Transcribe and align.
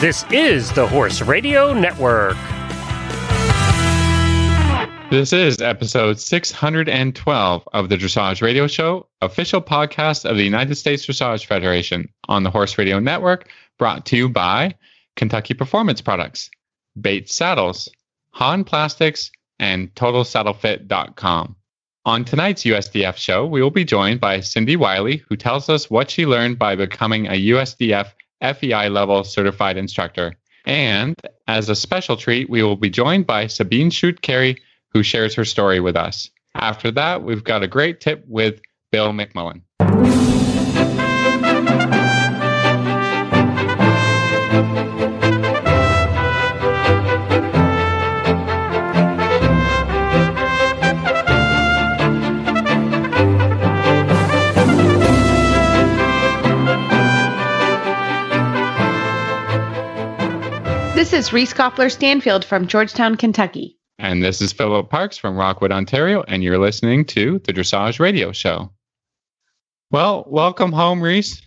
This 0.00 0.24
is 0.30 0.72
the 0.72 0.86
Horse 0.86 1.20
Radio 1.20 1.74
Network. 1.74 2.34
This 5.10 5.34
is 5.34 5.60
episode 5.60 6.18
612 6.18 7.68
of 7.74 7.88
the 7.90 7.96
Dressage 7.98 8.40
Radio 8.40 8.66
Show, 8.66 9.08
official 9.20 9.60
podcast 9.60 10.24
of 10.24 10.38
the 10.38 10.42
United 10.42 10.76
States 10.76 11.04
Dressage 11.04 11.44
Federation 11.44 12.08
on 12.28 12.44
the 12.44 12.50
Horse 12.50 12.78
Radio 12.78 12.98
Network, 12.98 13.50
brought 13.78 14.06
to 14.06 14.16
you 14.16 14.30
by 14.30 14.74
Kentucky 15.16 15.52
Performance 15.52 16.00
Products, 16.00 16.48
Bates 16.98 17.34
Saddles, 17.34 17.86
Hahn 18.30 18.64
Plastics, 18.64 19.30
and 19.58 19.94
TotalSaddleFit.com. 19.96 21.56
On 22.06 22.24
tonight's 22.24 22.62
USDF 22.62 23.18
show, 23.18 23.44
we 23.44 23.60
will 23.60 23.70
be 23.70 23.84
joined 23.84 24.18
by 24.18 24.38
Cindi 24.38 24.78
Wylie, 24.78 25.22
who 25.28 25.36
tells 25.36 25.68
us 25.68 25.90
what 25.90 26.10
she 26.10 26.24
learned 26.24 26.58
by 26.58 26.74
becoming 26.74 27.26
a 27.26 27.48
USDF 27.50 28.12
FEI 28.42 28.88
level 28.88 29.24
certified 29.24 29.76
instructor. 29.76 30.34
And 30.66 31.14
as 31.48 31.68
a 31.68 31.74
special 31.74 32.16
treat, 32.16 32.50
we 32.50 32.62
will 32.62 32.76
be 32.76 32.90
joined 32.90 33.26
by 33.26 33.46
Sabine 33.46 33.90
Schut-Kery, 33.90 34.58
who 34.92 35.02
shares 35.02 35.34
her 35.34 35.44
story 35.44 35.80
with 35.80 35.96
us. 35.96 36.30
After 36.54 36.90
that, 36.92 37.22
we've 37.22 37.44
got 37.44 37.62
a 37.62 37.68
great 37.68 38.00
tip 38.00 38.24
with 38.26 38.60
Bill 38.92 39.12
McMullin. 39.12 39.62
This 61.00 61.14
is 61.14 61.32
Reese 61.32 61.54
Koffler-Stanfield 61.54 62.44
from 62.44 62.66
Georgetown, 62.66 63.16
Kentucky. 63.16 63.78
And 63.98 64.22
this 64.22 64.42
is 64.42 64.52
Philip 64.52 64.90
Parkes 64.90 65.16
from 65.16 65.34
Rockwood, 65.34 65.72
Ontario, 65.72 66.22
and 66.28 66.44
you're 66.44 66.58
listening 66.58 67.06
to 67.06 67.38
the 67.38 67.54
Dressage 67.54 67.98
Radio 67.98 68.32
Show. 68.32 68.70
Well, 69.90 70.26
welcome 70.28 70.72
home, 70.72 71.02
Reese. 71.02 71.40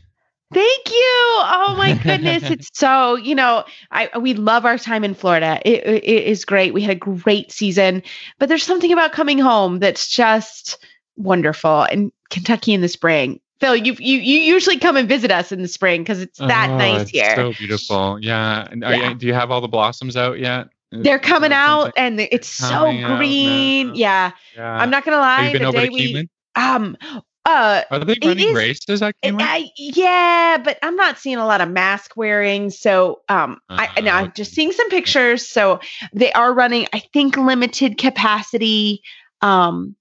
Thank 0.52 0.90
you. 0.90 0.96
Oh 0.98 1.76
my 1.78 1.94
goodness, 2.04 2.50
it's 2.50 2.72
so 2.74 3.14
you 3.16 3.36
know 3.36 3.64
I 3.92 4.10
we 4.18 4.34
love 4.34 4.66
our 4.66 4.80
time 4.80 5.04
in 5.04 5.14
Florida. 5.14 5.62
It, 5.64 5.86
it 5.86 6.24
is 6.24 6.46
great. 6.46 6.74
We 6.74 6.82
had 6.82 6.98
a 6.98 7.00
great 7.00 7.52
season, 7.52 8.02
but 8.40 8.50
there's 8.50 8.64
something 8.64 8.92
about 8.92 9.12
coming 9.12 9.38
home 9.38 9.78
that's 9.78 10.08
just 10.08 10.84
wonderful. 11.16 11.84
And 11.84 12.12
Kentucky 12.32 12.74
in 12.74 12.82
the 12.82 12.90
spring, 12.90 13.40
Phil, 13.64 13.76
you 13.78 13.94
you 14.00 14.18
you 14.20 14.40
usually 14.40 14.78
come 14.78 14.98
and 14.98 15.08
visit 15.08 15.32
us 15.32 15.52
in 15.54 15.62
the 15.62 15.68
spring 15.70 16.02
because 16.02 16.20
it's 16.22 16.38
that 16.40 16.70
Oh, 16.70 16.78
nice 16.78 17.02
it's 17.04 17.12
here. 17.12 17.34
So 17.36 17.54
beautiful. 17.54 18.20
Yeah. 18.22 18.68
And 18.70 18.84
are 18.84 18.94
Yeah. 18.94 19.14
do 19.14 19.26
you 19.26 19.34
have 19.34 19.52
all 19.52 19.62
the 19.62 19.70
blossoms 19.70 20.18
out 20.18 20.38
yet? 20.40 20.68
They're 20.92 21.18
coming 21.18 21.54
out 21.54 21.94
and 21.96 22.20
it's 22.20 22.48
so 22.50 22.68
coming 22.68 23.04
out 23.04 23.10
now. 23.12 23.18
green. 23.18 23.96
Yeah, 23.96 24.32
Yeah. 24.56 24.70
I'm 24.70 24.90
not 24.90 25.06
gonna 25.06 25.18
lie. 25.18 25.44
Have 25.44 25.54
you 25.54 25.60
been 25.60 25.62
the 25.62 25.68
over 25.70 25.78
day 25.78 25.86
to 25.88 25.94
we 25.94 26.14
Keeneland? 26.14 26.30
um 26.56 26.98
uh 27.46 27.82
Are 27.90 28.00
they 28.00 28.18
running 28.24 28.50
is- 28.50 28.54
races 28.54 29.02
at 29.02 29.16
Keeneland? 29.24 29.38
I, 29.42 29.70
yeah, 29.78 30.58
but 30.64 30.78
I'm 30.84 30.96
not 30.98 31.18
seeing 31.18 31.38
a 31.38 31.46
lot 31.46 31.62
of 31.62 31.70
mask 31.70 32.18
wearing. 32.18 32.70
So 32.70 33.22
um, 33.30 33.60
I 33.70 33.88
Uh, 33.98 34.02
now 34.02 34.18
I'm 34.18 34.34
just 34.36 34.54
seeing 34.54 34.72
some 34.74 34.90
pictures. 34.90 35.48
So 35.48 35.80
they 36.14 36.32
are 36.34 36.54
running, 36.54 36.88
I 36.94 37.00
think, 37.14 37.38
limited 37.38 37.98
capacity. 37.98 39.02
Um, 39.42 39.96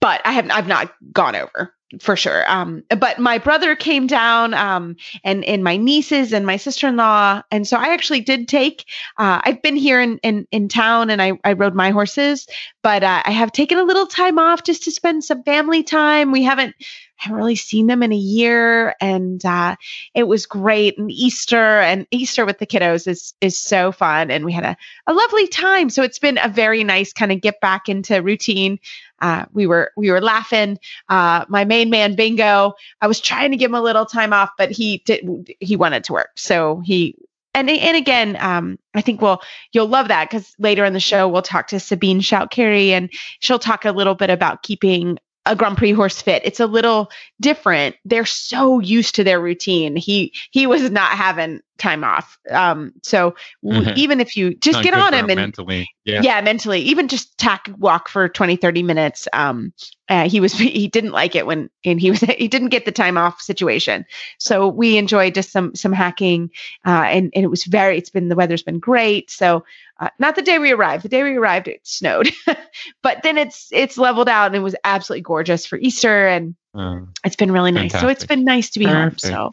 but 0.00 0.20
I 0.24 0.32
have 0.32 0.50
I've 0.50 0.66
not 0.68 0.92
gone 1.12 1.36
over 1.36 1.74
for 2.00 2.16
sure. 2.16 2.50
Um, 2.50 2.82
but 2.88 3.18
my 3.18 3.38
brother 3.38 3.76
came 3.76 4.06
down, 4.06 4.54
um, 4.54 4.96
and 5.24 5.44
and 5.44 5.62
my 5.62 5.76
nieces 5.76 6.32
and 6.32 6.46
my 6.46 6.56
sister 6.56 6.88
in 6.88 6.96
law, 6.96 7.42
and 7.50 7.66
so 7.66 7.76
I 7.76 7.92
actually 7.92 8.20
did 8.20 8.48
take. 8.48 8.86
Uh, 9.18 9.40
I've 9.44 9.62
been 9.62 9.76
here 9.76 10.00
in 10.00 10.18
in 10.18 10.46
in 10.50 10.68
town, 10.68 11.10
and 11.10 11.20
I 11.20 11.32
I 11.44 11.52
rode 11.52 11.74
my 11.74 11.90
horses, 11.90 12.46
but 12.82 13.02
uh, 13.02 13.22
I 13.24 13.30
have 13.30 13.52
taken 13.52 13.78
a 13.78 13.84
little 13.84 14.06
time 14.06 14.38
off 14.38 14.62
just 14.62 14.84
to 14.84 14.90
spend 14.90 15.24
some 15.24 15.42
family 15.42 15.82
time. 15.82 16.32
We 16.32 16.42
haven't 16.42 16.74
haven't 17.22 17.38
really 17.38 17.56
seen 17.56 17.86
them 17.86 18.02
in 18.02 18.12
a 18.12 18.16
year, 18.16 18.96
and 19.00 19.44
uh, 19.44 19.76
it 20.14 20.24
was 20.24 20.44
great. 20.44 20.98
And 20.98 21.10
Easter 21.10 21.80
and 21.80 22.06
Easter 22.10 22.44
with 22.44 22.58
the 22.58 22.66
kiddos 22.66 23.06
is 23.06 23.34
is 23.40 23.56
so 23.56 23.92
fun, 23.92 24.30
and 24.30 24.44
we 24.44 24.52
had 24.52 24.64
a 24.64 24.76
a 25.06 25.12
lovely 25.12 25.46
time. 25.46 25.88
So 25.88 26.02
it's 26.02 26.18
been 26.18 26.38
a 26.42 26.48
very 26.48 26.82
nice 26.82 27.12
kind 27.12 27.30
of 27.30 27.40
get 27.40 27.60
back 27.60 27.88
into 27.88 28.22
routine. 28.22 28.78
Uh, 29.22 29.46
we 29.52 29.66
were 29.66 29.92
we 29.96 30.10
were 30.10 30.20
laughing. 30.20 30.78
Uh, 31.08 31.46
my 31.48 31.64
main 31.64 31.88
man 31.88 32.14
Bingo. 32.14 32.74
I 33.00 33.06
was 33.06 33.20
trying 33.20 33.52
to 33.52 33.56
give 33.56 33.70
him 33.70 33.76
a 33.76 33.80
little 33.80 34.04
time 34.04 34.32
off, 34.32 34.50
but 34.58 34.70
he 34.70 34.98
did. 35.06 35.54
He 35.60 35.76
wanted 35.76 36.04
to 36.04 36.12
work, 36.12 36.30
so 36.36 36.82
he. 36.84 37.16
And, 37.54 37.68
and 37.68 37.98
again, 37.98 38.38
um, 38.40 38.78
I 38.94 39.02
think 39.02 39.20
we'll 39.20 39.42
you'll 39.72 39.86
love 39.86 40.08
that 40.08 40.30
because 40.30 40.54
later 40.58 40.86
in 40.86 40.94
the 40.94 41.00
show 41.00 41.28
we'll 41.28 41.42
talk 41.42 41.66
to 41.68 41.80
Sabine 41.80 42.20
Schut-Kery 42.20 42.88
and 42.88 43.10
she'll 43.40 43.58
talk 43.58 43.84
a 43.84 43.92
little 43.92 44.14
bit 44.14 44.30
about 44.30 44.62
keeping 44.62 45.18
a 45.46 45.56
Grand 45.56 45.76
Prix 45.76 45.92
horse 45.92 46.22
fit. 46.22 46.42
It's 46.44 46.60
a 46.60 46.66
little 46.66 47.10
different. 47.40 47.96
They're 48.04 48.24
so 48.26 48.78
used 48.78 49.14
to 49.16 49.24
their 49.24 49.40
routine. 49.40 49.96
He 49.96 50.32
he 50.50 50.66
was 50.66 50.90
not 50.90 51.10
having 51.12 51.60
time 51.78 52.04
off. 52.04 52.38
Um, 52.48 52.92
so 53.02 53.34
w- 53.64 53.82
Mhm. 53.82 53.96
even 53.96 54.20
if 54.20 54.36
you 54.36 54.54
just 54.54 54.76
Not 54.76 54.84
get 54.84 54.94
on 54.94 55.12
him 55.12 55.30
and 55.30 55.40
mentally. 55.40 55.90
Yeah. 56.04 56.20
yeah. 56.22 56.40
mentally 56.40 56.80
even 56.80 57.08
just 57.08 57.36
tack 57.38 57.68
walk 57.76 58.08
for 58.08 58.28
20 58.28 58.54
30 58.56 58.82
minutes 58.84 59.26
um 59.32 59.72
uh, 60.08 60.28
he 60.28 60.38
was 60.38 60.52
he 60.58 60.86
didn't 60.86 61.10
like 61.12 61.34
it 61.34 61.44
when 61.46 61.70
and 61.84 62.00
he 62.00 62.10
was 62.10 62.20
he 62.38 62.46
didn't 62.46 62.68
get 62.68 62.84
the 62.84 62.92
time 62.92 63.18
off 63.18 63.40
situation 63.40 64.04
so 64.38 64.68
we 64.68 64.96
enjoyed 64.96 65.34
just 65.34 65.50
some 65.50 65.74
some 65.74 65.92
hacking 65.92 66.50
uh 66.86 67.04
and 67.06 67.32
and 67.34 67.44
it 67.44 67.48
was 67.48 67.64
very 67.64 67.98
it's 67.98 68.10
been 68.10 68.28
the 68.28 68.36
weather's 68.36 68.62
been 68.62 68.78
great 68.78 69.28
so 69.30 69.64
uh, 70.02 70.08
not 70.18 70.34
the 70.36 70.42
day 70.42 70.58
we 70.58 70.72
arrived 70.72 71.04
the 71.04 71.08
day 71.08 71.22
we 71.22 71.36
arrived 71.36 71.68
it 71.68 71.80
snowed 71.84 72.30
but 73.02 73.22
then 73.22 73.38
it's 73.38 73.68
it's 73.72 73.96
leveled 73.96 74.28
out 74.28 74.46
and 74.46 74.56
it 74.56 74.60
was 74.60 74.74
absolutely 74.84 75.22
gorgeous 75.22 75.64
for 75.64 75.78
easter 75.78 76.26
and 76.28 76.54
Uh, 76.74 77.00
it's 77.24 77.36
been 77.36 77.52
really 77.52 77.70
nice 77.72 77.92
so 77.92 78.08
it's 78.08 78.26
been 78.26 78.44
nice 78.44 78.70
to 78.70 78.78
be 78.78 78.84
home 78.86 79.16
so 79.18 79.50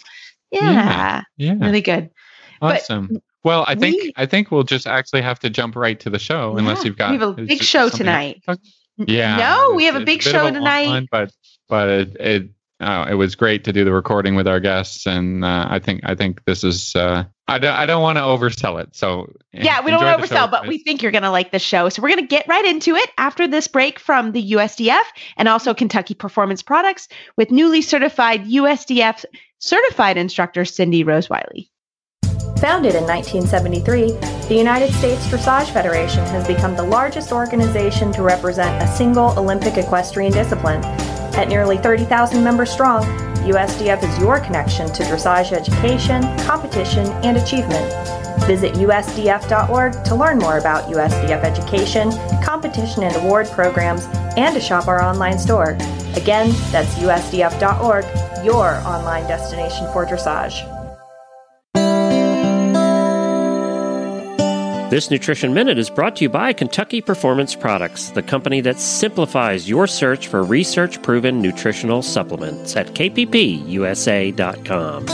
Yeah. 0.52 0.72
yeah, 0.72 1.22
yeah. 1.38 1.54
really 1.66 1.82
good 1.82 2.10
but 2.60 2.82
Awesome. 2.82 3.22
Well, 3.44 3.64
I 3.68 3.76
think 3.76 4.04
we- 4.04 4.14
I 4.18 4.26
think 4.26 4.52
we'll 4.52 4.64
just 4.64 4.86
actually 4.86 5.22
have 5.22 5.40
to 5.40 5.50
jump 5.50 5.78
right 5.78 5.98
to 6.02 6.10
the 6.10 6.20
show, 6.20 6.58
unless 6.58 6.84
you've 6.84 6.98
got 6.98 7.12
we 7.12 7.18
have 7.20 7.38
a 7.40 7.42
big 7.42 7.62
show 7.64 7.88
tonight 7.88 8.42
else? 8.48 8.58
Yeah. 8.98 9.38
no 9.38 9.74
we 9.76 9.86
have 9.86 9.96
a 9.96 10.04
big 10.04 10.22
show 10.22 10.48
a 10.48 10.52
tonight 10.52 11.08
but 11.10 11.32
but 11.70 11.88
it 11.88 12.18
it 12.20 12.50
uh, 12.82 13.06
it 13.10 13.14
was 13.16 13.36
great 13.36 13.64
to 13.66 13.74
do 13.74 13.84
the 13.86 13.92
recording 13.92 14.36
with 14.36 14.48
our 14.48 14.60
guests, 14.62 15.06
and 15.06 15.44
uh, 15.44 15.68
I 15.70 15.80
think 15.80 16.02
I 16.04 16.16
think 16.16 16.44
this 16.46 16.64
is 16.64 16.96
uh, 16.96 17.24
I 17.50 17.58
don't 17.60 17.76
I 17.76 17.86
don't 17.86 18.02
want 18.02 18.18
to 18.18 18.22
oversell 18.22 18.82
it. 18.82 18.96
So 18.96 19.32
Yeah, 19.52 19.84
we 19.84 19.92
don't 19.92 20.04
want 20.04 20.22
the 20.22 20.28
to 20.28 20.34
show, 20.34 20.40
oversell, 20.42 20.52
but 20.52 20.68
we 20.68 20.78
think 20.78 21.02
you're 21.02 21.12
going 21.12 21.24
to 21.24 21.32
like 21.32 21.52
the 21.52 21.60
show. 21.60 21.90
So 21.90 22.02
we're 22.02 22.10
going 22.10 22.22
to 22.22 22.28
get 22.28 22.48
right 22.48 22.66
into 22.66 22.96
it 22.96 23.10
after 23.18 23.48
this 23.48 23.68
break 23.68 24.00
from 24.00 24.32
the 24.32 24.52
USDF 24.52 25.04
and 25.38 25.48
also 25.48 25.74
Kentucky 25.74 26.14
Performance 26.14 26.62
Products 26.62 27.08
with 27.38 27.52
newly 27.52 27.82
certified 27.82 28.46
USDF 28.46 29.26
certified 29.60 30.18
instructor 30.18 30.62
Cindi 30.62 31.06
Rose 31.06 31.30
Wylie. 31.30 31.70
Founded 32.60 32.96
in 32.96 33.06
1973, 33.06 34.12
the 34.50 34.56
United 34.56 34.92
States 34.94 35.26
Dressage 35.28 35.72
Federation 35.72 36.26
has 36.26 36.46
become 36.46 36.76
the 36.76 36.84
largest 36.84 37.32
organization 37.32 38.12
to 38.12 38.22
represent 38.22 38.84
a 38.84 38.88
single 38.88 39.30
Olympic 39.40 39.78
equestrian 39.78 40.34
discipline. 40.34 40.82
At 41.40 41.48
nearly 41.48 41.78
30,000 41.78 42.44
members 42.44 42.70
strong, 42.70 43.02
USDF 43.48 44.04
is 44.04 44.20
your 44.20 44.42
connection 44.42 44.88
to 44.92 45.04
dressage 45.04 45.54
education, 45.54 46.22
competition, 46.40 47.08
and 47.24 47.38
achievement. 47.38 47.94
Visit 48.46 48.74
usdf.org 48.74 50.04
to 50.04 50.16
learn 50.16 50.40
more 50.40 50.58
about 50.58 50.92
USDF 50.92 51.42
education, 51.46 52.12
competition 52.44 53.04
and 53.04 53.16
award 53.16 53.48
programs, 53.52 54.04
and 54.36 54.54
to 54.54 54.60
shop 54.60 54.90
our 54.90 55.02
online 55.02 55.40
store. 55.40 55.78
Again, 56.18 56.52
that's 56.74 56.94
usdf.org, 56.96 58.04
your 58.44 58.72
online 58.86 59.24
destination 59.24 59.88
for 59.94 60.06
dressage. 60.06 60.79
This 64.90 65.12
Nutrition 65.12 65.54
Minute 65.54 65.78
is 65.78 65.88
brought 65.88 66.16
to 66.16 66.24
you 66.24 66.30
by 66.30 66.52
Kentucky 66.52 67.00
Performance 67.00 67.54
Products, 67.54 68.10
the 68.10 68.24
company 68.24 68.60
that 68.62 68.80
simplifies 68.80 69.70
your 69.70 69.86
search 69.86 70.28
for 70.28 70.42
research 70.42 71.00
proven 71.04 71.44
nutritional 71.44 72.02
supplements 72.02 72.76
at 72.76 72.88
kppusa.com. 72.96 75.06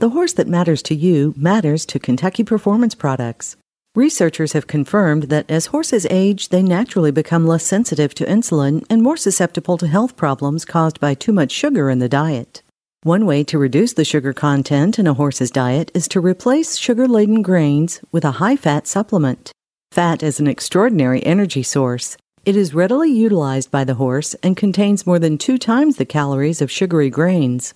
The 0.00 0.08
horse 0.08 0.32
that 0.32 0.48
matters 0.48 0.82
to 0.82 0.96
you 0.96 1.32
matters 1.36 1.86
to 1.86 2.00
Kentucky 2.00 2.42
Performance 2.42 2.96
Products. 2.96 3.56
Researchers 3.94 4.52
have 4.52 4.66
confirmed 4.66 5.24
that 5.24 5.48
as 5.48 5.66
horses 5.66 6.04
age, 6.10 6.48
they 6.48 6.62
naturally 6.62 7.12
become 7.12 7.46
less 7.46 7.64
sensitive 7.64 8.14
to 8.14 8.24
insulin 8.24 8.84
and 8.90 9.00
more 9.00 9.16
susceptible 9.16 9.78
to 9.78 9.86
health 9.86 10.16
problems 10.16 10.64
caused 10.64 10.98
by 10.98 11.14
too 11.14 11.32
much 11.32 11.52
sugar 11.52 11.88
in 11.88 12.00
the 12.00 12.08
diet. 12.08 12.62
One 13.04 13.26
way 13.26 13.44
to 13.44 13.58
reduce 13.58 13.92
the 13.92 14.04
sugar 14.04 14.32
content 14.32 14.98
in 14.98 15.06
a 15.06 15.14
horse's 15.14 15.52
diet 15.52 15.92
is 15.94 16.08
to 16.08 16.20
replace 16.20 16.76
sugar 16.76 17.06
laden 17.06 17.42
grains 17.42 18.00
with 18.10 18.24
a 18.24 18.32
high 18.42 18.56
fat 18.56 18.88
supplement. 18.88 19.52
Fat 19.92 20.20
is 20.20 20.40
an 20.40 20.48
extraordinary 20.48 21.24
energy 21.24 21.62
source. 21.62 22.16
It 22.44 22.56
is 22.56 22.74
readily 22.74 23.12
utilized 23.12 23.70
by 23.70 23.84
the 23.84 23.94
horse 23.94 24.34
and 24.42 24.56
contains 24.56 25.06
more 25.06 25.20
than 25.20 25.38
two 25.38 25.58
times 25.58 25.94
the 25.94 26.04
calories 26.04 26.60
of 26.60 26.72
sugary 26.72 27.08
grains. 27.08 27.72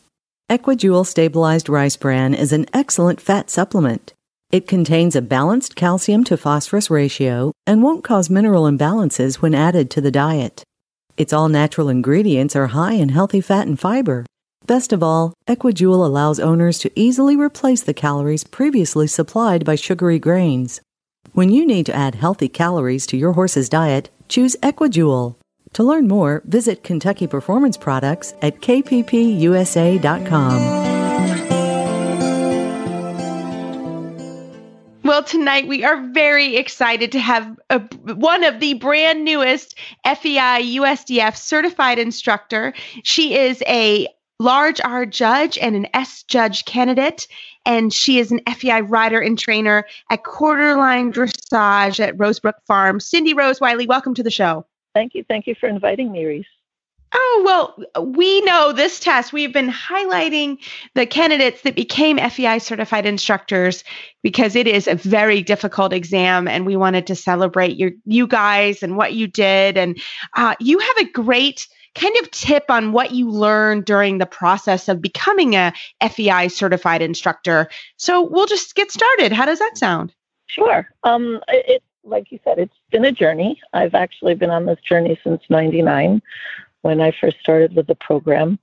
Equijewel 0.50 1.06
Stabilized 1.06 1.68
Rice 1.68 1.96
Bran 1.96 2.34
is 2.34 2.52
an 2.52 2.66
excellent 2.74 3.20
fat 3.20 3.48
supplement. 3.48 4.14
It 4.50 4.66
contains 4.66 5.14
a 5.14 5.22
balanced 5.22 5.76
calcium 5.76 6.24
to 6.24 6.36
phosphorus 6.36 6.90
ratio 6.90 7.52
and 7.64 7.80
won't 7.80 8.02
cause 8.02 8.28
mineral 8.28 8.64
imbalances 8.64 9.36
when 9.36 9.54
added 9.54 9.88
to 9.92 10.00
the 10.00 10.10
diet. 10.10 10.64
Its 11.16 11.32
all 11.32 11.48
natural 11.48 11.88
ingredients 11.88 12.56
are 12.56 12.66
high 12.66 12.94
in 12.94 13.10
healthy 13.10 13.40
fat 13.40 13.68
and 13.68 13.78
fiber. 13.78 14.26
Best 14.66 14.92
of 14.92 15.02
all, 15.02 15.34
Equijewel 15.48 16.06
allows 16.06 16.38
owners 16.38 16.78
to 16.78 16.90
easily 16.94 17.34
replace 17.34 17.82
the 17.82 17.92
calories 17.92 18.44
previously 18.44 19.08
supplied 19.08 19.64
by 19.64 19.74
sugary 19.74 20.20
grains. 20.20 20.80
When 21.32 21.50
you 21.50 21.66
need 21.66 21.86
to 21.86 21.94
add 21.94 22.14
healthy 22.14 22.48
calories 22.48 23.04
to 23.08 23.16
your 23.16 23.32
horse's 23.32 23.68
diet, 23.68 24.10
choose 24.28 24.54
Equijewel. 24.62 25.34
To 25.72 25.82
learn 25.82 26.06
more, 26.06 26.42
visit 26.44 26.84
Kentucky 26.84 27.26
Performance 27.26 27.76
Products 27.76 28.34
at 28.40 28.60
kppusa.com. 28.60 30.02
Well, 35.02 35.24
tonight 35.24 35.66
we 35.66 35.82
are 35.82 36.08
very 36.12 36.54
excited 36.56 37.10
to 37.12 37.18
have 37.18 37.58
a, 37.68 37.80
one 38.14 38.44
of 38.44 38.60
the 38.60 38.74
brand 38.74 39.24
newest 39.24 39.74
FEI 40.04 40.76
USDF 40.76 41.36
certified 41.36 41.98
instructor. 41.98 42.72
She 43.02 43.34
is 43.36 43.60
a 43.66 44.06
large 44.42 44.80
R 44.84 45.06
judge 45.06 45.56
and 45.58 45.76
an 45.76 45.86
S 45.94 46.24
judge 46.24 46.64
candidate, 46.64 47.28
and 47.64 47.92
she 47.92 48.18
is 48.18 48.32
an 48.32 48.40
FEI 48.52 48.82
rider 48.82 49.20
and 49.20 49.38
trainer 49.38 49.86
at 50.10 50.24
Quarterline 50.24 51.12
Dressage 51.12 52.00
at 52.00 52.16
Rosebrook 52.18 52.54
Farm. 52.66 52.98
Cindi 52.98 53.36
Rose 53.36 53.60
Wylie, 53.60 53.86
welcome 53.86 54.14
to 54.14 54.22
the 54.22 54.30
show. 54.30 54.66
Thank 54.94 55.14
you. 55.14 55.24
Thank 55.26 55.46
you 55.46 55.54
for 55.54 55.68
inviting 55.68 56.10
me, 56.10 56.24
Reese. 56.24 56.46
Oh, 57.14 57.42
well, 57.44 58.04
we 58.04 58.40
know 58.40 58.72
this 58.72 58.98
test. 58.98 59.34
We've 59.34 59.52
been 59.52 59.70
highlighting 59.70 60.56
the 60.94 61.04
candidates 61.04 61.60
that 61.62 61.76
became 61.76 62.16
FEI 62.16 62.58
certified 62.58 63.04
instructors 63.04 63.84
because 64.22 64.56
it 64.56 64.66
is 64.66 64.88
a 64.88 64.94
very 64.94 65.42
difficult 65.42 65.92
exam 65.92 66.48
and 66.48 66.64
we 66.64 66.74
wanted 66.74 67.06
to 67.08 67.14
celebrate 67.14 67.76
your 67.76 67.90
you 68.06 68.26
guys 68.26 68.82
and 68.82 68.96
what 68.96 69.12
you 69.12 69.26
did 69.26 69.76
and 69.76 70.00
uh, 70.36 70.54
you 70.58 70.78
have 70.78 70.96
a 70.98 71.10
great 71.10 71.68
kind 71.94 72.14
of 72.22 72.30
tip 72.30 72.64
on 72.68 72.92
what 72.92 73.12
you 73.12 73.28
learned 73.30 73.84
during 73.84 74.18
the 74.18 74.26
process 74.26 74.88
of 74.88 75.02
becoming 75.02 75.54
a 75.54 75.72
FEI 76.08 76.48
certified 76.48 77.02
instructor. 77.02 77.68
So 77.96 78.22
we'll 78.22 78.46
just 78.46 78.74
get 78.74 78.90
started. 78.90 79.32
How 79.32 79.44
does 79.44 79.58
that 79.58 79.76
sound? 79.76 80.14
Sure. 80.46 80.88
Um, 81.04 81.40
it, 81.48 81.82
like 82.04 82.32
you 82.32 82.38
said, 82.44 82.58
it's 82.58 82.76
been 82.90 83.04
a 83.04 83.12
journey. 83.12 83.60
I've 83.72 83.94
actually 83.94 84.34
been 84.34 84.50
on 84.50 84.66
this 84.66 84.80
journey 84.80 85.18
since 85.22 85.42
99 85.48 86.22
when 86.82 87.00
I 87.00 87.12
first 87.12 87.38
started 87.40 87.74
with 87.74 87.86
the 87.86 87.94
program. 87.94 88.58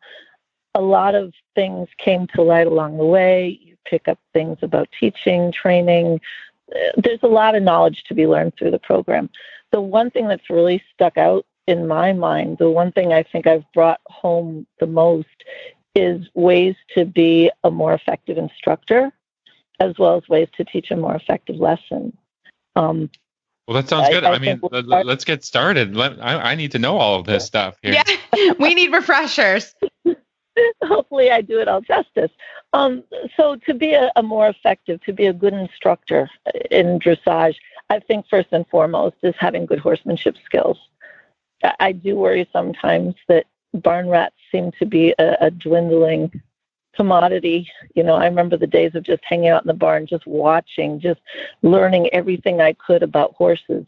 A 0.76 0.82
lot 0.82 1.16
of 1.16 1.34
things 1.56 1.88
came 1.98 2.28
to 2.36 2.42
light 2.42 2.68
along 2.68 2.98
the 2.98 3.06
way. 3.06 3.60
You 3.62 3.76
pick 3.86 4.08
up 4.08 4.20
things 4.34 4.58
about 4.62 4.90
teaching, 5.00 5.52
training. 5.52 6.22
There's 6.96 7.24
a 7.24 7.28
lot 7.28 7.56
of 7.56 7.64
knowledge 7.64 8.04
to 8.08 8.14
be 8.14 8.28
learned 8.28 8.54
through 8.58 8.72
the 8.72 8.80
program. 8.80 9.30
The 9.72 9.82
one 9.82 10.12
thing 10.12 10.28
that's 10.28 10.50
really 10.50 10.84
stuck 10.94 11.18
out 11.18 11.46
in 11.70 11.88
my 11.88 12.14
mind, 12.14 12.58
the 12.58 12.72
one 12.72 12.92
thing 12.92 13.14
I 13.14 13.22
think 13.22 13.46
I've 13.46 13.72
brought 13.76 14.02
home 14.08 14.66
the 14.80 14.88
most 14.88 15.28
is 15.94 16.28
ways 16.34 16.76
to 16.96 17.06
be 17.06 17.52
a 17.64 17.70
more 17.70 17.94
effective 17.94 18.40
instructor, 18.40 19.12
as 19.80 19.94
well 20.00 20.18
as 20.18 20.28
ways 20.28 20.48
to 20.58 20.64
teach 20.64 20.90
a 20.90 20.96
more 20.96 21.16
effective 21.16 21.58
lesson. 21.58 22.18
Um, 22.76 23.12
well, 23.68 23.76
that 23.76 23.88
sounds 23.88 24.10
good. 24.10 24.24
I, 24.24 24.32
I, 24.32 24.36
I 24.36 24.40
mean, 24.40 24.60
let, 24.72 25.06
us 25.06 25.24
get 25.24 25.46
started. 25.46 25.96
Let, 25.96 26.20
I, 26.20 26.54
I, 26.54 26.56
need 26.56 26.72
to 26.72 26.80
know 26.80 26.98
all 26.98 27.20
of 27.20 27.28
this 27.28 27.46
stuff 27.46 27.78
here. 27.84 27.94
Yeah, 27.94 28.54
we 28.60 28.74
need 28.74 28.92
refreshers. 28.92 29.76
Hopefully, 30.84 31.30
I 31.30 31.42
do 31.42 31.60
it 31.60 31.68
all 31.68 31.82
justice. 31.82 32.32
Um, 32.74 33.04
so, 33.38 33.58
to 33.68 33.76
be 33.76 33.94
a, 33.94 34.12
a, 34.16 34.24
more 34.24 34.48
effective, 34.48 35.04
to 35.04 35.14
be 35.14 35.28
a 35.28 35.34
good 35.34 35.54
instructor 35.54 36.32
in 36.72 36.98
dressage, 36.98 37.58
I 37.92 38.00
think 38.00 38.26
first 38.28 38.48
and 38.52 38.66
foremost 38.70 39.18
is 39.22 39.36
having 39.38 39.68
good 39.68 39.80
horsemanship 39.80 40.36
skills. 40.44 40.80
I 41.80 41.92
do 41.92 42.16
worry 42.16 42.48
sometimes 42.52 43.16
that 43.28 43.46
barn 43.74 44.10
rats 44.10 44.36
seem 44.52 44.72
to 44.80 44.86
be 44.86 45.14
a, 45.20 45.36
a 45.42 45.52
dwindling 45.52 46.42
commodity. 46.96 47.70
You 47.96 48.04
know, 48.04 48.16
I 48.16 48.26
remember 48.26 48.58
the 48.58 48.68
days 48.68 48.96
of 48.96 49.04
just 49.04 49.24
hanging 49.24 49.50
out 49.50 49.64
in 49.64 49.68
the 49.68 49.74
barn, 49.74 50.08
just 50.08 50.26
watching, 50.26 51.00
just 51.00 51.22
learning 51.62 52.10
everything 52.14 52.62
I 52.62 52.74
could 52.74 53.04
about 53.04 53.36
horses. 53.36 53.86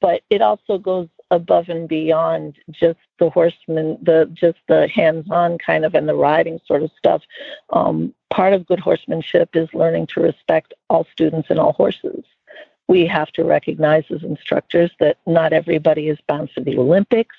But 0.00 0.22
it 0.30 0.42
also 0.42 0.78
goes 0.78 1.08
above 1.30 1.68
and 1.68 1.88
beyond 1.88 2.56
just 2.70 2.98
the 3.18 3.30
horseman, 3.30 3.98
the 4.02 4.28
just 4.32 4.58
the 4.68 4.88
hands-on 4.88 5.58
kind 5.58 5.84
of 5.84 5.94
and 5.94 6.08
the 6.08 6.14
riding 6.14 6.60
sort 6.66 6.82
of 6.82 6.90
stuff. 6.98 7.22
Um, 7.70 8.14
part 8.30 8.52
of 8.52 8.66
good 8.66 8.80
horsemanship 8.80 9.50
is 9.54 9.72
learning 9.72 10.08
to 10.08 10.20
respect 10.20 10.74
all 10.90 11.06
students 11.12 11.48
and 11.50 11.58
all 11.58 11.72
horses 11.72 12.24
we 12.88 13.06
have 13.06 13.30
to 13.32 13.44
recognize 13.44 14.04
as 14.10 14.22
instructors 14.22 14.90
that 15.00 15.18
not 15.26 15.52
everybody 15.52 16.08
is 16.08 16.18
bound 16.28 16.50
for 16.50 16.60
the 16.60 16.78
Olympics. 16.78 17.36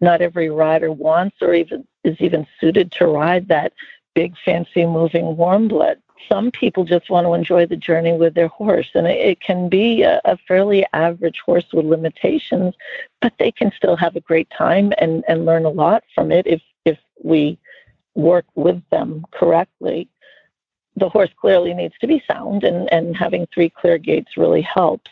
Not 0.00 0.20
every 0.20 0.50
rider 0.50 0.90
wants 0.90 1.36
or 1.40 1.54
even 1.54 1.86
is 2.04 2.16
even 2.20 2.46
suited 2.60 2.90
to 2.92 3.06
ride 3.06 3.48
that 3.48 3.72
big, 4.14 4.34
fancy, 4.44 4.84
moving 4.84 5.36
warm 5.36 5.68
blood. 5.68 5.98
Some 6.28 6.50
people 6.50 6.84
just 6.84 7.08
want 7.08 7.26
to 7.26 7.34
enjoy 7.34 7.66
the 7.66 7.76
journey 7.76 8.12
with 8.12 8.34
their 8.34 8.48
horse, 8.48 8.90
and 8.94 9.06
it, 9.06 9.18
it 9.18 9.40
can 9.40 9.68
be 9.68 10.02
a, 10.02 10.20
a, 10.24 10.36
fairly 10.48 10.84
average 10.92 11.40
horse 11.44 11.64
with 11.72 11.86
limitations, 11.86 12.74
but 13.22 13.32
they 13.38 13.50
can 13.50 13.72
still 13.76 13.96
have 13.96 14.16
a 14.16 14.20
great 14.20 14.48
time 14.56 14.92
and, 14.98 15.24
and 15.28 15.46
learn 15.46 15.64
a 15.64 15.70
lot 15.70 16.04
from 16.14 16.30
it 16.30 16.46
if 16.46 16.60
if 16.84 16.98
we 17.22 17.58
work 18.14 18.46
with 18.54 18.82
them 18.90 19.24
correctly 19.30 20.08
the 20.96 21.08
horse 21.08 21.30
clearly 21.40 21.74
needs 21.74 21.94
to 22.00 22.06
be 22.06 22.22
sound, 22.30 22.64
and, 22.64 22.92
and 22.92 23.16
having 23.16 23.46
three 23.46 23.70
clear 23.70 23.98
gaits 23.98 24.36
really 24.36 24.62
helps. 24.62 25.10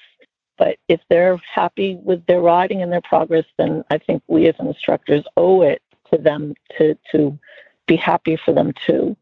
But 0.59 0.79
if 0.89 1.01
they're 1.09 1.41
happy 1.55 1.97
with 2.03 2.27
their 2.27 2.41
riding 2.41 2.83
and 2.83 2.93
their 2.93 3.01
progress, 3.01 3.45
then 3.59 3.85
I 3.91 3.99
think 3.99 4.23
we 4.27 4.49
as 4.49 4.57
instructors 4.59 5.25
owe 5.37 5.63
it 5.63 5.81
to 6.11 6.19
them 6.19 6.55
to, 6.77 6.97
to 7.13 7.39
be 7.87 7.97
happy 7.97 8.37
for 8.37 8.53
them 8.53 8.73
too. 8.87 9.17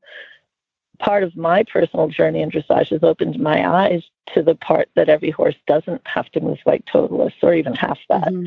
Part 0.99 1.23
of 1.23 1.37
my 1.37 1.62
personal 1.62 2.08
journey 2.08 2.41
in 2.41 2.50
dressage 2.50 2.88
has 2.88 3.02
opened 3.02 3.38
my 3.38 3.69
eyes 3.69 4.02
to 4.35 4.43
the 4.43 4.55
part 4.55 4.88
that 4.97 5.11
every 5.11 5.31
horse 5.31 5.55
doesn't 5.67 6.00
have 6.06 6.31
to 6.31 6.41
move 6.41 6.59
like 6.64 6.87
Totilas 6.87 7.35
or 7.43 7.52
even 7.52 7.75
half 7.75 7.99
that. 8.09 8.29
Mm-hmm. 8.29 8.47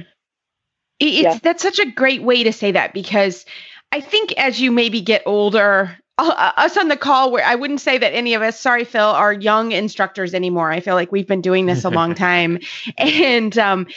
It's 1.00 1.22
yeah. 1.22 1.40
that's 1.42 1.64
such 1.64 1.80
a 1.80 1.92
great 1.92 2.24
way 2.24 2.44
to 2.44 2.52
say 2.52 2.72
that 2.72 2.94
because 2.94 3.46
I 3.92 4.02
think 4.02 4.34
as 4.38 4.60
you 4.60 4.72
maybe 4.72 5.00
get 5.00 5.24
older, 5.26 5.98
uh, 6.28 6.52
us 6.58 6.78
on 6.78 6.88
the 6.88 6.98
call 6.98 7.32
where 7.32 7.46
I 7.46 7.56
wouldn't 7.56 7.82
say 7.82 7.98
that 7.98 8.14
any 8.14 8.34
of 8.34 8.42
us, 8.42 8.60
sorry, 8.60 8.84
Phil, 8.84 9.02
are 9.02 9.34
young 9.34 9.72
instructors 9.72 10.34
anymore. 10.34 10.72
I 10.72 10.80
feel 10.80 10.96
like 10.96 11.12
we've 11.12 11.28
been 11.28 11.42
doing 11.42 11.66
this 11.66 11.86
a 11.86 11.90
long 11.90 12.16
time. 12.16 12.60
And 12.98 13.58
um 13.58 13.88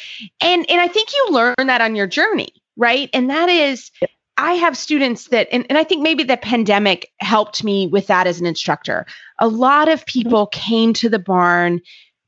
and 0.41 0.69
and 0.71 0.81
I 0.81 0.89
think 0.89 1.11
you 1.13 1.29
learn 1.31 1.55
that 1.67 1.81
on 1.81 1.97
your 1.97 2.07
journey, 2.07 2.53
right? 2.77 3.11
And 3.13 3.31
that 3.31 3.49
is 3.49 3.91
I 4.37 4.55
have 4.55 4.77
students 4.77 5.29
that 5.29 5.49
and, 5.53 5.67
and 5.69 5.79
I 5.79 5.85
think 5.85 6.03
maybe 6.03 6.25
the 6.25 6.37
pandemic 6.37 7.11
helped 7.21 7.65
me 7.65 7.87
with 7.87 8.07
that 8.07 8.27
as 8.27 8.41
an 8.41 8.47
instructor. 8.47 9.07
A 9.39 9.49
lot 9.49 9.89
of 9.89 10.07
people 10.07 10.47
came 10.47 10.93
to 10.95 11.09
the 11.09 11.19
barn 11.19 11.81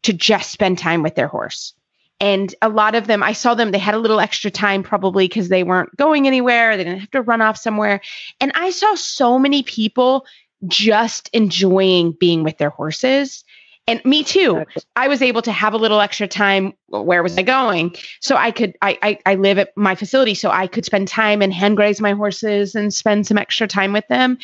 to 0.02 0.12
just 0.12 0.50
spend 0.50 0.78
time 0.78 1.02
with 1.02 1.14
their 1.14 1.28
horse 1.28 1.72
and 2.20 2.54
a 2.62 2.68
lot 2.68 2.94
of 2.94 3.06
them 3.06 3.22
i 3.22 3.32
saw 3.32 3.54
them 3.54 3.70
they 3.70 3.78
had 3.78 3.94
a 3.94 3.98
little 3.98 4.20
extra 4.20 4.50
time 4.50 4.82
probably 4.82 5.26
because 5.26 5.48
they 5.48 5.62
weren't 5.62 5.94
going 5.96 6.26
anywhere 6.26 6.76
they 6.76 6.84
didn't 6.84 7.00
have 7.00 7.10
to 7.10 7.22
run 7.22 7.40
off 7.40 7.56
somewhere. 7.56 8.00
And 8.40 8.52
i 8.54 8.70
saw 8.70 8.94
so 8.94 9.38
many 9.38 9.62
people 9.62 10.24
just 10.66 11.28
enjoying 11.32 12.12
being 12.12 12.42
with 12.42 12.56
their 12.56 12.70
horses. 12.70 13.44
And 13.86 14.02
me 14.04 14.24
too 14.24 14.64
i 14.96 15.08
was 15.08 15.20
able 15.20 15.42
to 15.42 15.52
have 15.52 15.74
a 15.74 15.78
little 15.78 16.00
extra 16.00 16.26
time 16.26 16.72
where 16.88 17.22
was 17.22 17.36
i 17.36 17.42
going? 17.42 17.94
So 18.20 18.36
i 18.36 18.50
could 18.50 18.76
I, 18.80 18.98
I 19.02 19.18
i, 19.26 19.34
live 19.34 19.58
at 19.58 19.76
my 19.76 19.94
facility 19.94 20.34
so 20.34 20.50
i 20.50 20.66
could 20.66 20.86
spend 20.86 21.08
time 21.08 21.42
and 21.42 21.52
hand 21.52 21.76
graze 21.76 22.00
my 22.00 22.12
horses 22.12 22.74
and 22.74 22.94
spend 22.94 23.26
some 23.26 23.38
extra 23.38 23.66
time 23.66 23.92
with 23.92 24.06
them. 24.08 24.38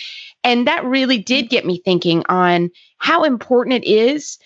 And 0.44 0.66
that 0.66 0.84
really 0.84 1.18
did 1.18 1.48
get 1.48 1.64
me 1.64 1.80
thinking 1.84 2.22
on 2.28 2.70
how 2.98 3.24
important 3.24 3.82
it 3.82 3.88
is 3.88 4.38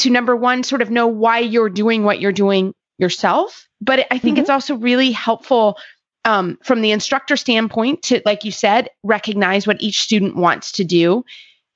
to 0.00 0.10
number 0.10 0.34
one, 0.36 0.62
sort 0.62 0.82
of 0.82 0.90
know 0.90 1.06
why 1.06 1.38
you're 1.38 1.70
doing 1.70 2.04
what 2.04 2.20
you're 2.20 2.32
doing 2.32 2.74
yourself. 2.98 3.68
But 3.80 4.06
I 4.10 4.18
think 4.18 4.34
mm-hmm. 4.34 4.42
it's 4.42 4.50
also 4.50 4.76
really 4.76 5.10
helpful 5.10 5.78
um, 6.24 6.58
from 6.62 6.82
the 6.82 6.90
instructor 6.90 7.36
standpoint 7.36 8.02
to, 8.02 8.20
like 8.24 8.44
you 8.44 8.52
said, 8.52 8.90
recognize 9.02 9.66
what 9.66 9.80
each 9.80 10.00
student 10.00 10.36
wants 10.36 10.72
to 10.72 10.84
do. 10.84 11.24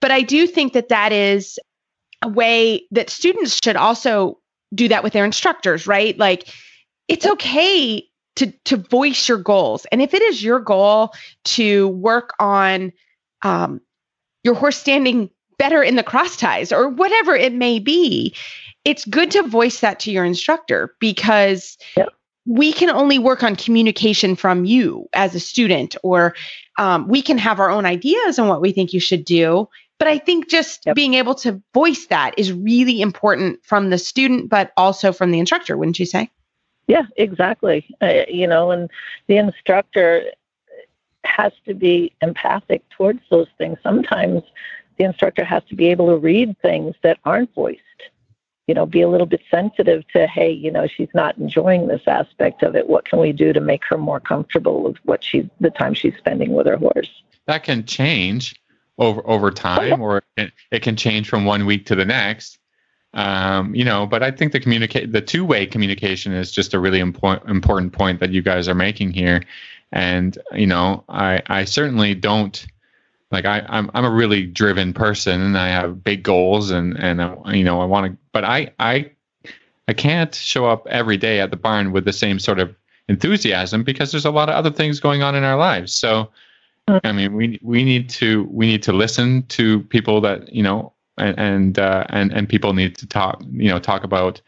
But 0.01 0.11
I 0.11 0.21
do 0.21 0.47
think 0.47 0.75
that 0.75 0.91
that 0.91 1.13
is 1.13 1.59
a 2.21 2.29
way 2.29 2.87
that 2.91 3.11
students 3.11 3.59
should 3.63 3.77
also 3.77 4.39
do 4.75 4.89
that 4.89 5.03
with 5.03 5.13
their 5.13 5.25
instructors, 5.25 5.87
right? 5.87 6.19
Like 6.19 6.49
it's 7.09 7.27
okay 7.27 8.07
to 8.37 8.53
to 8.65 8.77
voice 8.77 9.29
your 9.29 9.39
goals, 9.39 9.87
and 9.93 10.03
if 10.03 10.13
it 10.13 10.23
is 10.23 10.43
your 10.43 10.59
goal 10.59 11.15
to 11.45 11.89
work 11.89 12.31
on 12.41 12.93
um, 13.43 13.81
your 14.43 14.55
horse 14.55 14.77
standing 14.77 15.31
better 15.59 15.83
in 15.83 15.97
the 15.97 16.03
cross 16.03 16.37
ties 16.37 16.73
or 16.73 16.89
whatever 16.89 17.35
it 17.35 17.53
may 17.53 17.79
be 17.79 18.35
it's 18.85 19.05
good 19.07 19.31
to 19.33 19.43
voice 19.43 19.81
that 19.81 19.99
to 20.01 20.11
your 20.11 20.25
instructor 20.25 20.95
because 21.01 21.79
yep. 21.97 22.09
we 22.47 22.73
can 22.73 22.91
only 22.91 23.19
work 23.19 23.43
on 23.43 23.57
communication 23.57 24.37
from 24.37 24.65
you 24.65 25.09
as 25.15 25.35
a 25.35 25.41
student, 25.41 25.97
or 26.03 26.35
um, 26.79 27.09
we 27.09 27.23
can 27.23 27.39
have 27.39 27.61
our 27.61 27.71
own 27.71 27.87
ideas 27.87 28.39
on 28.39 28.49
what 28.49 28.61
we 28.61 28.73
think 28.73 28.93
you 28.93 29.01
should 29.01 29.25
do. 29.25 29.69
But 29.99 30.09
I 30.09 30.19
think 30.19 30.51
just 30.51 30.85
yep. 30.85 30.97
being 30.97 31.15
able 31.15 31.35
to 31.37 31.63
voice 31.73 32.07
that 32.07 32.35
is 32.37 32.53
really 32.53 33.01
important 33.01 33.65
from 33.65 33.91
the 33.91 33.99
student, 33.99 34.51
but 34.51 34.73
also 34.77 35.13
from 35.13 35.31
the 35.31 35.39
instructor, 35.39 35.77
wouldn't 35.77 35.99
you 35.99 36.07
say? 36.07 36.31
Yeah, 36.87 37.05
exactly. 37.17 37.87
Uh, 38.03 38.25
you 38.29 38.47
know, 38.47 38.71
and 38.71 38.91
the 39.29 39.39
instructor 39.39 40.25
has 41.25 41.53
to 41.65 41.73
be 41.73 42.15
empathic 42.21 42.83
towards 42.91 43.21
those 43.31 43.47
things. 43.57 43.79
Sometimes 43.83 44.43
the 44.97 45.05
instructor 45.05 45.45
has 45.45 45.63
to 45.65 45.75
be 45.75 45.89
able 45.89 46.09
to 46.09 46.17
read 46.17 46.57
things 46.61 46.95
that 47.03 47.19
aren't 47.25 47.53
voiced 47.55 47.81
you 48.67 48.75
know, 48.75 48.87
be 48.87 49.03
a 49.03 49.09
little 49.09 49.27
bit 49.27 49.43
sensitive 49.51 50.07
to, 50.09 50.27
hey, 50.27 50.51
you 50.51 50.71
know, 50.71 50.87
she's 50.87 51.09
not 51.15 51.37
enjoying 51.37 51.87
this 51.87 52.03
aspect 52.07 52.63
of 52.63 52.75
it. 52.75 52.89
What 52.89 53.05
can 53.05 53.19
we 53.19 53.33
do 53.33 53.53
to 53.53 53.61
make 53.61 53.85
her 53.85 53.99
more 53.99 54.21
comfortable 54.21 54.83
with 54.83 54.97
what 55.05 55.23
she, 55.23 55.49
the 55.61 55.71
time 55.71 55.93
she's 55.93 56.17
spending 56.17 56.55
with 56.55 56.67
her 56.67 56.77
horse? 56.77 57.11
That 57.47 57.63
can 57.63 57.85
change 57.85 58.55
over 58.97 59.27
over 59.29 59.51
time, 59.51 60.01
or 60.01 60.23
it, 60.37 60.53
it 60.71 60.83
can 60.83 60.97
change 60.97 61.29
from 61.29 61.45
one 61.45 61.67
week 61.67 61.85
to 61.87 61.95
the 61.95 62.05
next. 62.05 62.59
Um, 63.13 63.75
you 63.75 63.85
know, 63.85 64.07
but 64.07 64.23
I 64.23 64.31
think 64.31 64.53
the 64.53 64.61
communicate, 64.61 65.13
the 65.13 65.21
two 65.21 65.45
way 65.45 65.67
communication 65.67 66.33
is 66.33 66.51
just 66.51 66.73
a 66.73 66.79
really 66.79 67.01
important 67.01 67.51
important 67.51 67.93
point 67.93 68.21
that 68.21 68.31
you 68.31 68.41
guys 68.41 68.67
are 68.67 68.75
making 68.75 69.13
here. 69.13 69.43
And 69.93 70.39
you 70.53 70.67
know, 70.67 71.05
I 71.09 71.43
I 71.49 71.65
certainly 71.65 72.15
don't 72.15 72.65
like 73.35 73.45
I, 73.45 73.67
I'm 73.69 73.91
I'm 73.93 74.05
a 74.05 74.11
really 74.11 74.47
driven 74.47 74.95
person 74.95 75.43
and 75.43 75.59
I 75.59 75.69
have 75.69 76.03
big 76.03 76.23
goals 76.23 76.71
and 76.71 76.97
and 76.97 77.21
I, 77.21 77.53
you 77.53 77.65
know 77.65 77.81
I 77.81 77.85
want 77.85 78.13
to 78.13 78.19
but 78.33 78.45
I 78.45 78.73
I 78.79 79.11
I 79.89 79.93
can't 79.93 80.35
show 80.35 80.65
up 80.67 80.87
every 80.87 81.19
day 81.19 81.41
at 81.41 81.51
the 81.51 81.57
barn 81.57 81.93
with 81.93 82.07
the 82.07 82.13
same 82.13 82.39
sort 82.39 82.59
of 82.59 82.75
enthusiasm 83.09 83.83
because 83.83 84.13
there's 84.13 84.25
a 84.25 84.31
lot 84.31 84.49
of 84.49 84.55
other 84.55 84.71
things 84.71 85.01
going 85.01 85.23
on 85.23 85.35
in 85.35 85.45
our 85.45 85.57
lives. 85.57 85.93
So 85.93 86.31
I 86.89 87.13
mean 87.13 87.35
we 87.35 87.59
we 87.63 87.85
need 87.85 88.09
to 88.11 88.45
we 88.51 88.67
need 88.67 88.83
to 88.85 88.93
listen 88.93 89.43
to 89.49 89.81
people 89.85 90.21
that 90.23 90.51
you 90.55 90.63
know 90.63 90.93
and 91.19 91.39
and 91.39 91.79
uh, 91.79 92.07
and 92.11 92.33
and 92.33 92.49
people 92.49 92.73
need 92.73 92.97
to 92.97 93.07
talk 93.07 93.43
you 93.53 93.69
know 93.69 93.79
talk 93.79 94.05
about 94.05 94.41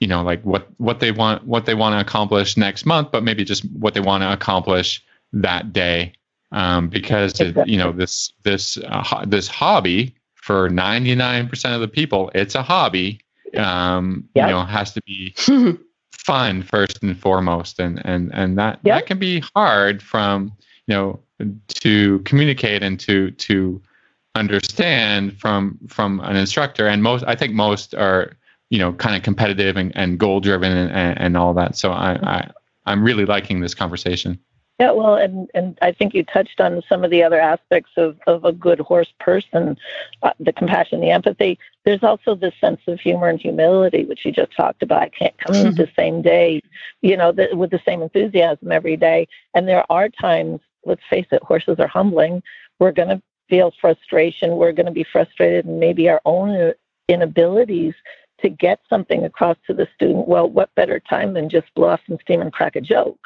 you 0.00 0.08
know 0.08 0.22
like 0.22 0.42
what 0.42 0.68
what 0.78 1.00
they 1.00 1.12
want 1.12 1.44
what 1.46 1.66
they 1.66 1.74
want 1.74 1.94
to 1.94 2.00
accomplish 2.00 2.56
next 2.56 2.86
month 2.86 3.10
but 3.10 3.22
maybe 3.22 3.44
just 3.44 3.64
what 3.72 3.94
they 3.94 4.00
want 4.00 4.22
to 4.22 4.32
accomplish 4.32 5.04
that 5.32 5.72
day 5.72 6.12
um, 6.52 6.88
because 6.88 7.40
it, 7.40 7.56
you 7.66 7.76
know 7.76 7.92
this 7.92 8.32
this 8.42 8.78
uh, 8.86 9.24
this 9.26 9.48
hobby 9.48 10.14
for 10.34 10.70
99% 10.70 11.74
of 11.74 11.80
the 11.80 11.88
people 11.88 12.30
it's 12.34 12.54
a 12.54 12.62
hobby. 12.62 13.20
Um, 13.56 14.28
yep. 14.34 14.48
you 14.48 14.54
know 14.54 14.64
has 14.64 14.92
to 14.92 15.02
be 15.02 15.34
fun 16.12 16.62
first 16.62 17.02
and 17.02 17.18
foremost 17.18 17.78
and 17.78 18.04
and 18.04 18.30
and 18.34 18.58
that 18.58 18.78
yep. 18.82 18.98
that 18.98 19.06
can 19.06 19.18
be 19.18 19.42
hard 19.54 20.02
from 20.02 20.52
you 20.86 20.94
know 20.94 21.20
to 21.68 22.18
communicate 22.20 22.82
and 22.82 23.00
to 23.00 23.30
to 23.32 23.80
understand 24.34 25.38
from 25.38 25.78
from 25.88 26.20
an 26.20 26.36
instructor. 26.36 26.86
And 26.86 27.02
most 27.02 27.24
i 27.26 27.34
think 27.34 27.54
most 27.54 27.94
are 27.94 28.36
you 28.70 28.78
know 28.78 28.92
kind 28.92 29.16
of 29.16 29.22
competitive 29.22 29.76
and, 29.76 29.96
and 29.96 30.18
goal 30.18 30.40
driven 30.40 30.76
and, 30.76 30.90
and, 30.92 31.18
and 31.18 31.36
all 31.36 31.54
that. 31.54 31.76
So 31.76 31.92
I, 31.92 32.12
I 32.22 32.50
i'm 32.86 33.02
really 33.02 33.24
liking 33.24 33.60
this 33.60 33.74
conversation 33.74 34.38
yeah, 34.78 34.92
well, 34.92 35.16
and, 35.16 35.50
and 35.54 35.76
I 35.82 35.90
think 35.90 36.14
you 36.14 36.22
touched 36.22 36.60
on 36.60 36.82
some 36.88 37.02
of 37.02 37.10
the 37.10 37.22
other 37.22 37.40
aspects 37.40 37.90
of, 37.96 38.16
of 38.28 38.44
a 38.44 38.52
good 38.52 38.78
horse 38.78 39.12
person, 39.18 39.76
uh, 40.22 40.32
the 40.38 40.52
compassion, 40.52 41.00
the 41.00 41.10
empathy. 41.10 41.58
There's 41.84 42.04
also 42.04 42.36
this 42.36 42.54
sense 42.60 42.80
of 42.86 43.00
humor 43.00 43.28
and 43.28 43.40
humility, 43.40 44.04
which 44.04 44.24
you 44.24 44.30
just 44.30 44.56
talked 44.56 44.84
about. 44.84 45.02
I 45.02 45.08
can't 45.08 45.38
come 45.38 45.56
mm-hmm. 45.56 45.74
the 45.74 45.90
same 45.96 46.22
day, 46.22 46.60
you 47.02 47.16
know, 47.16 47.32
the, 47.32 47.48
with 47.54 47.70
the 47.70 47.82
same 47.84 48.02
enthusiasm 48.02 48.70
every 48.70 48.96
day. 48.96 49.26
And 49.54 49.66
there 49.66 49.84
are 49.90 50.08
times, 50.08 50.60
let's 50.84 51.02
face 51.10 51.26
it, 51.32 51.42
horses 51.42 51.80
are 51.80 51.88
humbling. 51.88 52.40
We're 52.78 52.92
going 52.92 53.08
to 53.08 53.20
feel 53.48 53.72
frustration. 53.80 54.56
We're 54.56 54.72
going 54.72 54.86
to 54.86 54.92
be 54.92 55.06
frustrated 55.10 55.66
and 55.66 55.80
maybe 55.80 56.08
our 56.08 56.20
own 56.24 56.72
inabilities 57.08 57.94
to 58.42 58.48
get 58.48 58.80
something 58.88 59.24
across 59.24 59.56
to 59.66 59.74
the 59.74 59.88
student. 59.94 60.28
Well, 60.28 60.48
what 60.48 60.74
better 60.74 61.00
time 61.00 61.34
than 61.34 61.48
just 61.48 61.72
blow 61.74 61.88
off 61.88 62.00
some 62.06 62.18
steam 62.22 62.40
and 62.40 62.52
crack 62.52 62.76
a 62.76 62.80
joke? 62.80 63.18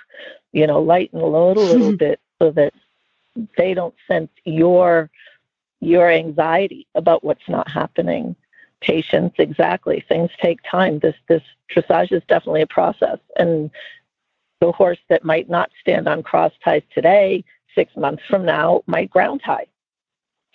you 0.52 0.66
know, 0.66 0.80
lighten 0.80 1.18
the 1.18 1.26
load 1.26 1.56
a 1.56 1.60
little 1.60 1.96
bit 1.96 2.20
so 2.40 2.50
that 2.52 2.72
they 3.56 3.74
don't 3.74 3.94
sense 4.06 4.30
your 4.44 5.10
your 5.80 6.10
anxiety 6.10 6.86
about 6.94 7.24
what's 7.24 7.48
not 7.48 7.68
happening. 7.68 8.36
Patience, 8.80 9.34
exactly. 9.38 10.04
Things 10.08 10.30
take 10.40 10.60
time. 10.68 10.98
This 10.98 11.14
this 11.28 11.42
dressage 11.74 12.12
is 12.12 12.22
definitely 12.28 12.62
a 12.62 12.66
process, 12.66 13.18
and 13.36 13.70
the 14.60 14.72
horse 14.72 14.98
that 15.08 15.24
might 15.24 15.48
not 15.48 15.70
stand 15.80 16.08
on 16.08 16.22
cross 16.22 16.52
ties 16.64 16.82
today, 16.94 17.44
six 17.74 17.96
months 17.96 18.22
from 18.28 18.44
now, 18.44 18.82
might 18.86 19.10
ground 19.10 19.40
tie. 19.44 19.66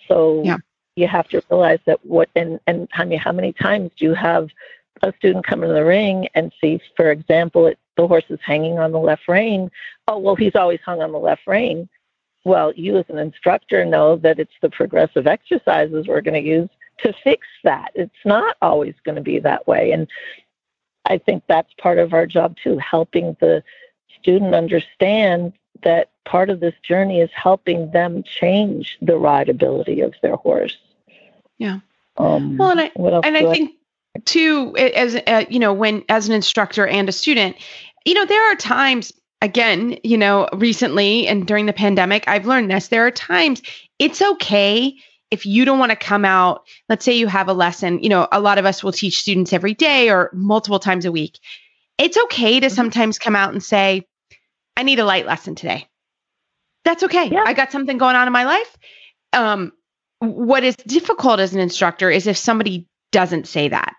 So 0.06 0.42
yeah. 0.44 0.58
You 0.98 1.08
have 1.08 1.28
to 1.28 1.42
realize 1.50 1.80
that 1.86 2.04
what 2.04 2.28
and 2.34 2.60
and 2.66 2.88
how 2.92 3.32
many 3.32 3.52
times 3.52 3.90
do 3.96 4.04
you 4.04 4.14
have 4.14 4.50
a 5.02 5.12
student 5.18 5.46
come 5.46 5.62
in 5.62 5.72
the 5.72 5.84
ring 5.84 6.28
and 6.34 6.52
see, 6.60 6.80
for 6.96 7.10
example, 7.10 7.66
it, 7.66 7.78
the 7.96 8.06
horse 8.06 8.24
is 8.28 8.40
hanging 8.44 8.78
on 8.78 8.92
the 8.92 8.98
left 8.98 9.28
rein. 9.28 9.70
Oh, 10.06 10.18
well, 10.18 10.34
he's 10.34 10.56
always 10.56 10.80
hung 10.84 11.00
on 11.02 11.12
the 11.12 11.18
left 11.18 11.46
rein. 11.46 11.88
Well, 12.44 12.72
you 12.74 12.96
as 12.96 13.04
an 13.08 13.18
instructor 13.18 13.84
know 13.84 14.16
that 14.16 14.38
it's 14.38 14.54
the 14.60 14.70
progressive 14.70 15.26
exercises 15.26 16.06
we're 16.06 16.20
going 16.20 16.42
to 16.42 16.48
use 16.48 16.68
to 17.00 17.12
fix 17.24 17.46
that. 17.64 17.92
It's 17.94 18.24
not 18.24 18.56
always 18.62 18.94
going 19.04 19.16
to 19.16 19.22
be 19.22 19.38
that 19.40 19.66
way. 19.66 19.92
And 19.92 20.08
I 21.04 21.18
think 21.18 21.44
that's 21.46 21.72
part 21.74 21.98
of 21.98 22.12
our 22.12 22.26
job 22.26 22.56
too, 22.62 22.78
helping 22.78 23.36
the 23.40 23.62
student 24.20 24.54
understand 24.54 25.52
that 25.82 26.10
part 26.24 26.50
of 26.50 26.60
this 26.60 26.74
journey 26.82 27.20
is 27.20 27.30
helping 27.32 27.90
them 27.92 28.22
change 28.22 28.98
the 29.00 29.12
rideability 29.12 30.04
of 30.04 30.14
their 30.22 30.36
horse. 30.36 30.76
Yeah. 31.58 31.80
Um, 32.16 32.56
well, 32.56 32.70
and 32.70 32.80
I, 32.80 32.90
and 32.96 33.36
I 33.36 33.52
think 33.52 33.78
too 34.24 34.76
as 34.76 35.16
uh, 35.26 35.44
you 35.48 35.58
know 35.58 35.72
when 35.72 36.04
as 36.08 36.28
an 36.28 36.34
instructor 36.34 36.86
and 36.86 37.08
a 37.08 37.12
student 37.12 37.56
you 38.04 38.14
know 38.14 38.24
there 38.24 38.50
are 38.50 38.56
times 38.56 39.12
again 39.42 39.98
you 40.02 40.16
know 40.16 40.48
recently 40.54 41.26
and 41.26 41.46
during 41.46 41.66
the 41.66 41.72
pandemic 41.72 42.24
i've 42.26 42.46
learned 42.46 42.70
this 42.70 42.88
there 42.88 43.06
are 43.06 43.10
times 43.10 43.62
it's 43.98 44.20
okay 44.20 44.94
if 45.30 45.44
you 45.44 45.64
don't 45.64 45.78
want 45.78 45.90
to 45.90 45.96
come 45.96 46.24
out 46.24 46.64
let's 46.88 47.04
say 47.04 47.12
you 47.12 47.26
have 47.26 47.48
a 47.48 47.52
lesson 47.52 48.02
you 48.02 48.08
know 48.08 48.26
a 48.32 48.40
lot 48.40 48.58
of 48.58 48.66
us 48.66 48.82
will 48.82 48.92
teach 48.92 49.18
students 49.18 49.52
every 49.52 49.74
day 49.74 50.10
or 50.10 50.30
multiple 50.32 50.78
times 50.78 51.04
a 51.04 51.12
week 51.12 51.38
it's 51.98 52.16
okay 52.16 52.60
to 52.60 52.66
mm-hmm. 52.66 52.74
sometimes 52.74 53.18
come 53.18 53.36
out 53.36 53.52
and 53.52 53.62
say 53.62 54.06
i 54.76 54.82
need 54.82 54.98
a 54.98 55.04
light 55.04 55.26
lesson 55.26 55.54
today 55.54 55.86
that's 56.84 57.02
okay 57.02 57.28
yeah. 57.28 57.44
i 57.46 57.52
got 57.52 57.70
something 57.70 57.98
going 57.98 58.16
on 58.16 58.26
in 58.26 58.32
my 58.32 58.44
life 58.44 58.76
um 59.32 59.72
what 60.20 60.64
is 60.64 60.76
difficult 60.76 61.40
as 61.40 61.54
an 61.54 61.60
instructor 61.60 62.10
is 62.10 62.26
if 62.26 62.36
somebody 62.36 62.86
doesn't 63.12 63.46
say 63.46 63.68
that 63.68 63.94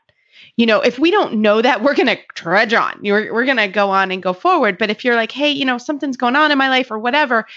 you 0.60 0.66
know, 0.66 0.82
if 0.82 1.00
we 1.00 1.10
don't 1.10 1.36
know 1.36 1.62
that, 1.62 1.82
we're 1.82 1.96
going 1.96 2.08
to 2.08 2.20
trudge 2.36 2.74
on. 2.74 3.00
We're, 3.02 3.34
we're 3.34 3.46
going 3.46 3.56
to 3.56 3.70
go 3.70 3.92
on 3.92 4.12
and 4.12 4.22
go 4.22 4.34
forward. 4.34 4.78
But 4.78 4.90
if 4.90 5.06
you're 5.06 5.16
like, 5.16 5.32
hey, 5.32 5.52
you 5.52 5.64
know, 5.64 5.78
something's 5.78 6.18
going 6.18 6.36
on 6.36 6.52
in 6.52 6.58
my 6.58 6.68
life 6.68 6.92
or 6.92 7.00
whatever, 7.00 7.48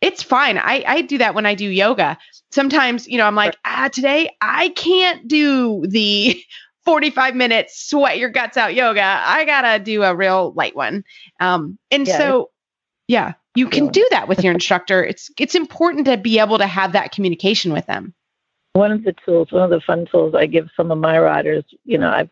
it's 0.00 0.24
fine. 0.24 0.58
I, 0.58 0.82
I 0.84 1.02
do 1.02 1.18
that 1.18 1.36
when 1.36 1.46
I 1.46 1.54
do 1.54 1.68
yoga. 1.68 2.18
Sometimes, 2.50 3.06
you 3.06 3.16
know, 3.16 3.26
I'm 3.26 3.36
like, 3.36 3.56
ah, 3.64 3.90
today 3.92 4.34
I 4.40 4.70
can't 4.70 5.28
do 5.28 5.84
the 5.86 6.42
45 6.84 7.36
minutes 7.36 7.88
sweat 7.88 8.18
your 8.18 8.30
guts 8.30 8.56
out 8.56 8.74
yoga. 8.74 9.04
I 9.04 9.44
got 9.44 9.60
to 9.60 9.78
do 9.78 10.02
a 10.02 10.12
real 10.12 10.52
light 10.56 10.74
one. 10.74 11.04
Um, 11.38 11.78
and 11.92 12.08
yeah. 12.08 12.18
so, 12.18 12.50
yeah, 13.06 13.34
you 13.58 13.68
can 13.68 13.88
do 13.88 14.06
that 14.10 14.28
with 14.28 14.44
your 14.44 14.52
instructor. 14.52 15.04
It's 15.04 15.30
it's 15.38 15.54
important 15.54 16.06
to 16.06 16.16
be 16.16 16.38
able 16.38 16.58
to 16.58 16.66
have 16.66 16.92
that 16.92 17.12
communication 17.12 17.72
with 17.72 17.86
them. 17.86 18.14
One 18.74 18.92
of 18.92 19.02
the 19.02 19.14
tools, 19.24 19.50
one 19.50 19.64
of 19.64 19.70
the 19.70 19.80
fun 19.80 20.06
tools 20.06 20.34
I 20.34 20.46
give 20.46 20.70
some 20.76 20.92
of 20.92 20.98
my 20.98 21.18
riders, 21.18 21.64
you 21.84 21.98
know, 21.98 22.10
I've 22.10 22.30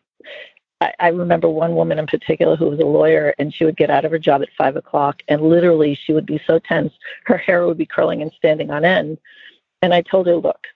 I, 0.80 0.92
I 1.00 1.09
remember 1.09 1.49
one 1.49 1.75
woman 1.75 1.99
in 1.99 2.06
particular 2.06 2.54
who 2.54 2.71
was 2.71 2.78
a 2.78 2.87
lawyer, 2.87 3.35
and 3.38 3.52
she 3.52 3.64
would 3.64 3.76
get 3.76 3.90
out 3.90 4.04
of 4.04 4.12
her 4.12 4.18
job 4.18 4.42
at 4.42 4.49
five 4.56 4.76
o'clock, 4.76 5.23
and 5.26 5.42
literally 5.42 5.95
she 5.95 6.12
would 6.12 6.26
be 6.26 6.40
so 6.47 6.59
tense, 6.59 6.92
her 7.25 7.37
hair 7.37 7.66
would 7.66 7.78
be 7.78 7.87
curling 7.87 8.23
and 8.23 8.33
standing 8.37 8.71
on 8.71 8.85
end. 8.85 9.18
And 9.83 9.92
I 9.92 10.02
told 10.02 10.26
her, 10.26 10.37
look, 10.37 10.66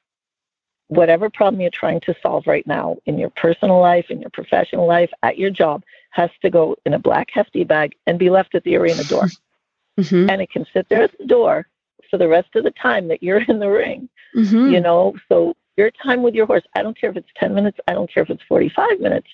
whatever 0.89 1.31
problem 1.31 1.61
you're 1.61 1.71
trying 1.71 2.01
to 2.01 2.15
solve 2.23 2.47
right 2.47 2.67
now 2.67 2.97
in 3.07 3.19
your 3.19 3.31
personal 3.31 3.79
life, 3.79 4.07
in 4.11 4.21
your 4.21 4.31
professional 4.31 4.87
life, 4.87 5.11
at 5.23 5.39
your 5.39 5.51
job, 5.51 5.83
has 6.11 6.31
to 6.43 6.51
go 6.51 6.77
in 6.85 6.95
a 6.95 6.99
black 6.99 7.29
hefty 7.33 7.63
bag 7.63 7.95
and 8.07 8.19
be 8.19 8.31
left 8.31 8.55
at 8.55 8.65
the 8.65 8.77
arena 8.77 9.05
door. 9.05 9.29
Mm-hmm. 9.99 10.31
And 10.31 10.43
it 10.43 10.51
can 10.51 10.67
sit 10.73 10.89
there 10.89 11.03
at 11.03 11.19
the 11.19 11.27
door 11.27 11.67
for 12.11 12.19
the 12.19 12.29
rest 12.29 12.49
of 12.55 12.65
the 12.65 12.71
time 12.73 13.09
that 13.09 13.23
you're 13.23 13.43
in 13.43 13.59
the 13.59 13.71
ring. 13.71 14.09
Mm-hmm. 14.37 14.73
You 14.73 14.81
know, 14.81 15.15
so 15.29 15.55
your 15.77 15.91
time 15.91 16.23
with 16.23 16.35
your 16.35 16.47
horse, 16.47 16.65
I 16.75 16.83
don't 16.83 16.99
care 16.99 17.11
if 17.11 17.17
it's 17.17 17.29
10 17.37 17.55
minutes, 17.55 17.79
I 17.89 17.95
don't 17.95 18.13
care 18.13 18.23
if 18.23 18.31
it's 18.31 18.43
45 18.49 19.01
minutes, 19.01 19.29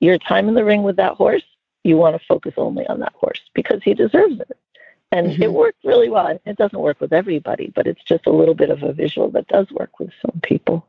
your 0.00 0.18
time 0.18 0.48
in 0.48 0.54
the 0.54 0.64
ring 0.64 0.82
with 0.82 0.96
that 0.96 1.14
horse, 1.14 1.44
you 1.84 1.96
want 1.96 2.20
to 2.20 2.26
focus 2.26 2.54
only 2.56 2.86
on 2.88 3.00
that 3.00 3.14
horse 3.14 3.40
because 3.54 3.80
he 3.82 3.94
deserves 3.94 4.40
it. 4.40 4.58
And 5.12 5.28
mm-hmm. 5.28 5.42
it 5.42 5.52
worked 5.52 5.84
really 5.84 6.08
well. 6.10 6.38
It 6.44 6.56
doesn't 6.56 6.78
work 6.78 7.00
with 7.00 7.12
everybody, 7.12 7.72
but 7.74 7.86
it's 7.86 8.02
just 8.02 8.26
a 8.26 8.32
little 8.32 8.54
bit 8.54 8.70
of 8.70 8.82
a 8.82 8.92
visual 8.92 9.30
that 9.30 9.46
does 9.48 9.70
work 9.70 9.98
with 10.00 10.10
some 10.20 10.40
people. 10.42 10.86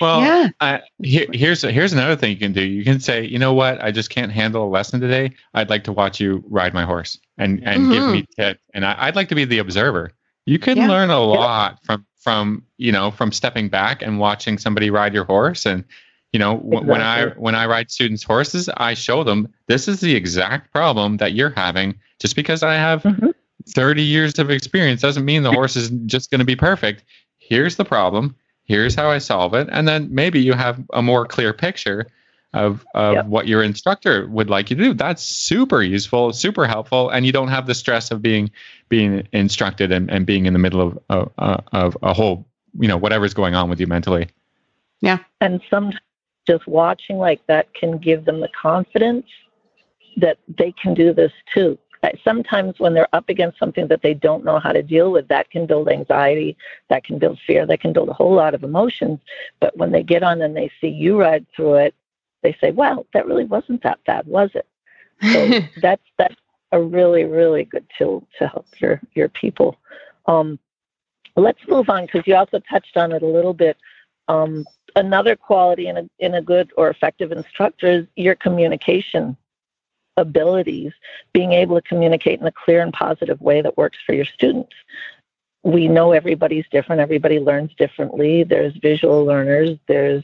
Well, 0.00 0.20
Yeah. 0.20 0.48
uh, 0.60 0.78
here, 1.02 1.26
here's 1.32 1.62
here's 1.62 1.92
another 1.92 2.14
thing 2.16 2.30
you 2.30 2.36
can 2.38 2.52
do. 2.52 2.62
You 2.62 2.84
can 2.84 3.00
say, 3.00 3.24
you 3.24 3.38
know 3.38 3.52
what, 3.52 3.82
I 3.82 3.90
just 3.90 4.10
can't 4.10 4.30
handle 4.30 4.64
a 4.64 4.70
lesson 4.70 5.00
today. 5.00 5.32
I'd 5.54 5.68
like 5.68 5.84
to 5.84 5.92
watch 5.92 6.20
you 6.20 6.44
ride 6.48 6.72
my 6.72 6.84
horse 6.84 7.18
and 7.38 7.62
and 7.64 7.90
give 7.90 8.02
Mhm. 8.02 8.12
me 8.12 8.26
tips. 8.38 8.60
And 8.72 8.86
I, 8.86 8.94
I'd 8.98 9.16
like 9.16 9.28
to 9.30 9.34
be 9.34 9.44
the 9.44 9.58
observer. 9.58 10.12
You 10.46 10.58
can 10.60 10.76
Yeah. 10.76 10.88
learn 10.88 11.10
a 11.10 11.20
lot 11.20 11.82
from 11.84 12.06
from 12.20 12.62
you 12.78 12.92
know 12.92 13.10
from 13.10 13.32
stepping 13.32 13.68
back 13.68 14.00
and 14.02 14.18
watching 14.20 14.58
somebody 14.58 14.90
ride 14.90 15.12
your 15.12 15.24
horse. 15.24 15.66
And 15.66 15.84
you 16.32 16.38
know 16.38 16.58
w- 16.58 16.86
when 16.86 17.02
I 17.02 17.26
when 17.30 17.56
I 17.56 17.66
ride 17.66 17.90
students' 17.90 18.22
horses, 18.22 18.68
I 18.76 18.94
show 18.94 19.24
them 19.24 19.52
this 19.66 19.88
is 19.88 20.00
the 20.00 20.14
exact 20.14 20.72
problem 20.72 21.16
that 21.16 21.32
you're 21.32 21.50
having. 21.50 21.96
Just 22.20 22.36
because 22.36 22.62
I 22.62 22.74
have 22.74 23.02
Mhm. 23.02 23.34
30 23.68 24.02
years 24.02 24.38
of 24.38 24.50
experience 24.50 25.00
doesn't 25.00 25.24
mean 25.24 25.42
the 25.42 25.52
horse 25.52 25.76
is 25.76 25.90
just 26.06 26.30
going 26.30 26.38
to 26.38 26.44
be 26.44 26.56
perfect. 26.56 27.04
Here's 27.38 27.76
the 27.76 27.84
problem. 27.84 28.36
Here's 28.64 28.94
how 28.94 29.10
I 29.10 29.18
solve 29.18 29.54
it. 29.54 29.68
And 29.70 29.86
then 29.86 30.08
maybe 30.12 30.40
you 30.40 30.52
have 30.52 30.82
a 30.92 31.02
more 31.02 31.26
clear 31.26 31.52
picture 31.52 32.06
of, 32.52 32.84
of 32.94 33.14
Yep. 33.14 33.26
what 33.26 33.48
your 33.48 33.62
instructor 33.62 34.26
would 34.28 34.48
like 34.48 34.70
you 34.70 34.76
to 34.76 34.82
do. 34.82 34.94
That's 34.94 35.22
super 35.22 35.82
useful, 35.82 36.32
super 36.32 36.66
helpful. 36.66 37.10
And 37.10 37.26
you 37.26 37.32
don't 37.32 37.48
have 37.48 37.66
the 37.66 37.74
stress 37.74 38.10
of 38.10 38.22
being 38.22 38.50
being 38.88 39.26
instructed 39.32 39.92
and, 39.92 40.10
and 40.10 40.26
being 40.26 40.46
in 40.46 40.52
the 40.52 40.58
middle 40.58 40.80
of, 40.80 40.98
of, 41.10 41.32
uh, 41.38 41.58
of 41.72 41.96
a 42.02 42.14
whole, 42.14 42.46
you 42.78 42.86
know, 42.86 42.96
whatever's 42.96 43.34
going 43.34 43.54
on 43.54 43.68
with 43.68 43.80
you 43.80 43.86
mentally. 43.86 44.28
Yeah. 45.00 45.18
And 45.40 45.60
sometimes 45.68 46.00
just 46.48 46.66
watching 46.68 47.18
like 47.18 47.44
that 47.48 47.74
can 47.74 47.98
give 47.98 48.24
them 48.24 48.40
the 48.40 48.48
confidence 48.60 49.26
that 50.16 50.38
they 50.56 50.72
can 50.80 50.94
do 50.94 51.12
this 51.12 51.32
too. 51.52 51.76
Sometimes 52.22 52.78
when 52.78 52.94
they're 52.94 53.14
up 53.14 53.28
against 53.28 53.58
something 53.58 53.88
that 53.88 54.02
they 54.02 54.14
don't 54.14 54.44
know 54.44 54.58
how 54.58 54.72
to 54.72 54.82
deal 54.82 55.10
with, 55.12 55.28
that 55.28 55.50
can 55.50 55.66
build 55.66 55.88
anxiety, 55.88 56.56
that 56.88 57.04
can 57.04 57.18
build 57.18 57.38
fear, 57.46 57.66
that 57.66 57.80
can 57.80 57.92
build 57.92 58.08
a 58.08 58.14
whole 58.14 58.34
lot 58.34 58.54
of 58.54 58.64
emotions. 58.64 59.18
But 59.60 59.76
when 59.76 59.92
they 59.92 60.02
get 60.02 60.22
on 60.22 60.42
and 60.42 60.56
they 60.56 60.70
see 60.80 60.88
you 60.88 61.18
ride 61.18 61.46
through 61.54 61.74
it, 61.76 61.94
they 62.42 62.56
say, 62.60 62.70
"Well, 62.70 63.06
that 63.12 63.26
really 63.26 63.44
wasn't 63.44 63.82
that 63.82 63.98
bad, 64.04 64.26
was 64.26 64.50
it?" 64.54 64.66
So 65.32 65.60
that's 65.82 66.04
that's 66.18 66.36
a 66.72 66.80
really 66.80 67.24
really 67.24 67.64
good 67.64 67.86
tool 67.96 68.26
to 68.38 68.48
help 68.48 68.66
your 68.80 69.00
your 69.14 69.28
people. 69.28 69.78
Um, 70.26 70.58
let's 71.36 71.60
move 71.68 71.88
on 71.88 72.06
because 72.06 72.26
you 72.26 72.34
also 72.34 72.60
touched 72.70 72.96
on 72.96 73.12
it 73.12 73.22
a 73.22 73.26
little 73.26 73.54
bit. 73.54 73.76
Um, 74.28 74.64
another 74.96 75.36
quality 75.36 75.88
in 75.88 75.96
a 75.98 76.08
in 76.18 76.34
a 76.34 76.42
good 76.42 76.72
or 76.76 76.88
effective 76.88 77.32
instructor 77.32 77.86
is 77.86 78.06
your 78.16 78.34
communication 78.34 79.36
abilities, 80.16 80.92
being 81.32 81.52
able 81.52 81.76
to 81.80 81.88
communicate 81.88 82.40
in 82.40 82.46
a 82.46 82.52
clear 82.52 82.82
and 82.82 82.92
positive 82.92 83.40
way 83.40 83.60
that 83.62 83.76
works 83.76 83.98
for 84.04 84.14
your 84.14 84.24
students. 84.24 84.72
We 85.62 85.88
know 85.88 86.12
everybody's 86.12 86.66
different. 86.70 87.00
Everybody 87.00 87.40
learns 87.40 87.74
differently. 87.76 88.44
There's 88.44 88.76
visual 88.76 89.24
learners, 89.24 89.78
there's 89.88 90.22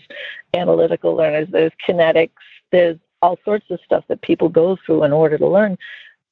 analytical 0.55 1.15
learners, 1.15 1.49
there's 1.51 1.73
kinetics, 1.87 2.31
there's 2.71 2.99
all 3.21 3.39
sorts 3.45 3.71
of 3.71 3.81
stuff 3.85 4.05
that 4.09 4.23
people 4.23 4.49
go 4.49 4.77
through 4.85 5.05
in 5.05 5.13
order 5.13 5.39
to 5.39 5.47
learn. 5.47 5.79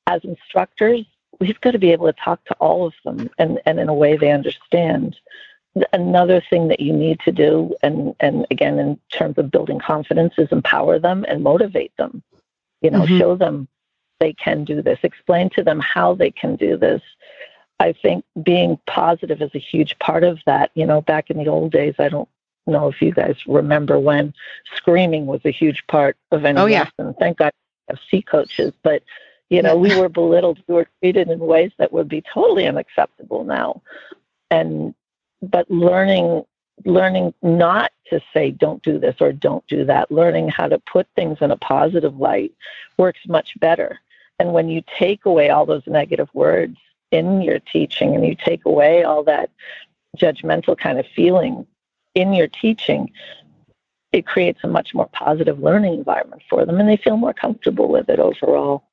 As 0.07 0.23
instructors, 0.25 1.05
we've 1.38 1.61
got 1.61 1.73
to 1.73 1.79
be 1.79 1.93
able 1.93 2.07
to 2.07 2.12
talk 2.12 2.45
to 2.47 2.55
all 2.55 2.87
of 2.87 2.95
them 3.05 3.31
and, 3.38 3.61
and 3.67 3.81
in 3.81 3.88
a 3.88 3.95
way 3.95 4.17
they 4.17 4.31
understand. 4.31 5.17
Another 5.93 6.43
thing 6.50 6.69
that 6.69 6.81
you 6.81 6.93
need 6.93 7.21
to 7.21 7.33
do, 7.33 7.75
and, 7.83 8.14
and 8.21 8.47
again, 8.50 8.79
in 8.79 8.99
terms 9.12 9.38
of 9.38 9.50
building 9.50 9.79
confidence, 9.79 10.35
is 10.37 10.49
empower 10.50 10.99
them 10.99 11.25
and 11.29 11.45
motivate 11.45 11.97
them. 11.97 12.23
You 12.82 12.90
know, 12.90 13.02
Mhm. 13.02 13.18
show 13.18 13.34
them 13.37 13.68
they 14.20 14.32
can 14.32 14.64
do 14.64 14.82
this, 14.82 14.99
explain 15.02 15.49
to 15.50 15.62
them 15.62 15.80
how 15.80 16.14
they 16.14 16.30
can 16.30 16.56
do 16.56 16.76
this. 16.76 17.02
I 17.78 17.92
think 17.92 18.25
being 18.42 18.78
positive 18.87 19.40
is 19.40 19.50
a 19.54 19.58
huge 19.58 19.99
part 19.99 20.25
of 20.25 20.38
that. 20.44 20.70
You 20.75 20.87
know, 20.87 21.00
back 21.00 21.30
in 21.30 21.38
the 21.38 21.49
old 21.49 21.72
days, 21.72 21.94
I 21.99 22.08
don't 22.08 22.28
know 22.66 22.88
if 22.88 23.00
you 23.00 23.12
guys 23.12 23.37
remember 23.46 23.99
when 23.99 24.34
screaming 24.76 25.26
was 25.26 25.40
a 25.44 25.50
huge 25.50 25.87
part 25.87 26.16
of 26.30 26.44
any 26.44 26.60
Oh, 26.60 26.66
yeah. 26.66 26.88
lesson. 26.99 27.14
Thank 27.18 27.38
God 27.38 27.50
we 27.88 27.92
have 27.94 28.00
C 28.10 28.22
coaches, 28.22 28.72
but 28.82 29.02
you 29.49 29.62
know, 29.62 29.76
we 29.76 29.96
were 29.99 30.08
belittled, 30.08 30.60
we 30.68 30.75
were 30.75 30.87
treated 31.00 31.28
in 31.28 31.40
ways 31.40 31.72
that 31.78 31.92
would 31.92 32.08
be 32.08 32.22
totally 32.22 32.68
unacceptable 32.68 33.42
now. 33.42 33.82
And 34.50 34.94
but 35.42 35.68
learning 35.70 36.44
learning 36.84 37.34
not 37.42 37.93
to 38.08 38.21
say 38.32 38.50
don't 38.50 38.82
do 38.82 38.99
this 38.99 39.16
or 39.21 39.32
don't 39.32 39.66
do 39.66 39.84
that, 39.84 40.10
learning 40.10 40.49
how 40.49 40.69
to 40.69 40.78
put 40.80 41.06
things 41.14 41.38
in 41.40 41.50
a 41.50 41.56
positive 41.56 42.16
light 42.19 42.52
works 42.99 43.21
much 43.26 43.58
better. 43.60 43.99
And 44.38 44.52
when 44.52 44.69
you 44.69 44.82
take 44.99 45.25
away 45.26 45.50
all 45.50 45.66
those 45.66 45.86
negative 45.86 46.28
words 46.32 46.76
in 47.10 47.43
your 47.43 47.58
teaching 47.58 48.14
and 48.14 48.26
you 48.26 48.34
take 48.34 48.64
away 48.64 49.04
all 49.04 49.23
that 49.25 49.50
judgmental 50.16 50.76
kind 50.76 50.99
of 50.99 51.06
feeling 51.14 51.66
in 52.14 52.32
your 52.32 52.49
teaching, 52.49 53.10
it 54.12 54.26
creates 54.26 54.60
a 54.64 54.69
much 54.69 54.95
more 54.95 55.08
positive 55.12 55.60
learning 55.60 55.95
environment 55.95 56.43
for 56.49 56.64
them 56.64 56.80
and 56.80 56.88
they 56.88 56.97
feel 56.97 57.16
more 57.16 57.34
comfortable 57.34 57.88
with 57.88 58.08
it 58.08 58.19
overall. 58.19 58.84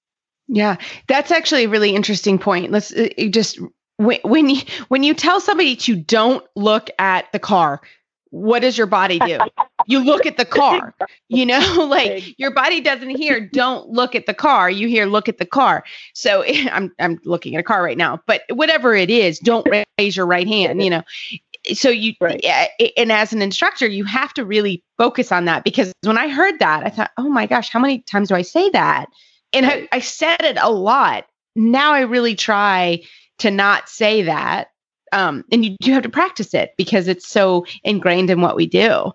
Yeah, 0.47 0.77
that's 1.07 1.31
actually 1.31 1.65
a 1.65 1.69
really 1.69 1.93
interesting 1.93 2.39
point. 2.39 2.71
Let's 2.71 2.93
uh, 2.93 3.09
just 3.29 3.59
when, 3.97 4.19
when 4.23 4.49
you 4.49 4.61
when 4.87 5.03
you 5.03 5.13
tell 5.13 5.39
somebody 5.39 5.75
to 5.75 5.95
don't 5.95 6.45
look 6.55 6.89
at 6.99 7.31
the 7.31 7.39
car, 7.39 7.81
what 8.29 8.59
does 8.59 8.77
your 8.77 8.87
body 8.87 9.19
do? 9.19 9.39
You 9.87 9.99
look 9.99 10.25
at 10.25 10.37
the 10.37 10.45
car. 10.45 10.93
You 11.29 11.45
know, 11.45 11.59
like 11.89 12.37
your 12.39 12.51
body 12.51 12.81
doesn't 12.81 13.09
hear 13.09 13.39
don't 13.39 13.89
look 13.89 14.15
at 14.15 14.25
the 14.25 14.33
car. 14.33 14.69
You 14.69 14.87
hear 14.87 15.05
look 15.05 15.27
at 15.27 15.37
the 15.37 15.45
car. 15.45 15.83
So 16.13 16.43
I'm 16.71 16.93
I'm 16.99 17.19
looking 17.25 17.55
at 17.55 17.59
a 17.59 17.63
car 17.63 17.83
right 17.83 17.97
now, 17.97 18.21
but 18.27 18.43
whatever 18.49 18.95
it 18.95 19.09
is, 19.09 19.39
don't 19.39 19.67
raise 19.99 20.15
your 20.15 20.25
right 20.25 20.47
hand, 20.47 20.83
you 20.83 20.89
know. 20.89 21.03
So 21.73 21.89
you 21.89 22.13
Right. 22.21 22.39
yeah, 22.43 22.67
and 22.95 23.11
as 23.11 23.33
an 23.33 23.41
instructor, 23.41 23.87
you 23.87 24.05
have 24.05 24.33
to 24.35 24.45
really 24.45 24.83
focus 24.97 25.31
on 25.31 25.45
that 25.45 25.63
because 25.63 25.91
when 26.03 26.17
I 26.17 26.29
heard 26.29 26.59
that, 26.59 26.85
I 26.85 26.89
thought, 26.89 27.11
"Oh 27.17 27.27
my 27.27 27.45
gosh, 27.45 27.69
how 27.69 27.79
many 27.79 27.99
times 27.99 28.29
do 28.29 28.35
I 28.35 28.41
say 28.41 28.69
that?" 28.69 29.07
and 29.53 29.65
I, 29.65 29.87
I 29.91 29.99
said 29.99 30.41
it 30.41 30.57
a 30.59 30.69
lot. 30.69 31.25
Now 31.55 31.93
I 31.93 32.01
really 32.01 32.35
try 32.35 33.01
to 33.39 33.51
not 33.51 33.89
say 33.89 34.23
that. 34.23 34.69
Um, 35.13 35.45
and 35.51 35.63
you 35.63 35.77
do 35.81 35.93
have 35.93 36.03
to 36.03 36.09
practice 36.09 36.53
it 36.53 36.73
because 36.77 37.07
it's 37.07 37.27
so 37.27 37.65
ingrained 37.83 38.29
in 38.29 38.41
what 38.41 38.55
we 38.55 38.67
do. 38.67 39.11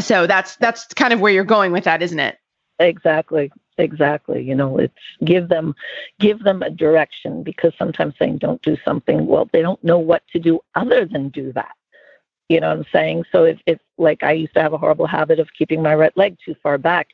So 0.00 0.26
that's 0.26 0.56
that's 0.56 0.86
kind 0.94 1.12
of 1.12 1.20
where 1.20 1.32
you're 1.32 1.44
going 1.44 1.72
with 1.72 1.84
that, 1.84 2.02
isn't 2.02 2.18
it? 2.18 2.38
Exactly. 2.78 3.50
Exactly. 3.78 4.42
You 4.42 4.54
know, 4.54 4.78
it's 4.78 4.94
give 5.24 5.48
them 5.48 5.74
give 6.18 6.42
them 6.42 6.62
a 6.62 6.70
direction 6.70 7.42
because 7.42 7.72
sometimes 7.78 8.14
saying 8.18 8.38
don't 8.38 8.62
do 8.62 8.76
something, 8.84 9.26
well, 9.26 9.48
they 9.52 9.60
don't 9.60 9.82
know 9.84 9.98
what 9.98 10.22
to 10.32 10.38
do 10.38 10.60
other 10.74 11.04
than 11.04 11.28
do 11.28 11.52
that. 11.52 11.72
You 12.48 12.60
know 12.60 12.68
what 12.68 12.78
I'm 12.78 12.86
saying? 12.92 13.24
So 13.32 13.44
if 13.44 13.58
if 13.66 13.78
like 13.98 14.22
I 14.22 14.32
used 14.32 14.54
to 14.54 14.62
have 14.62 14.72
a 14.72 14.78
horrible 14.78 15.06
habit 15.06 15.38
of 15.38 15.48
keeping 15.52 15.82
my 15.82 15.94
right 15.94 16.16
leg 16.16 16.38
too 16.44 16.54
far 16.62 16.78
back, 16.78 17.08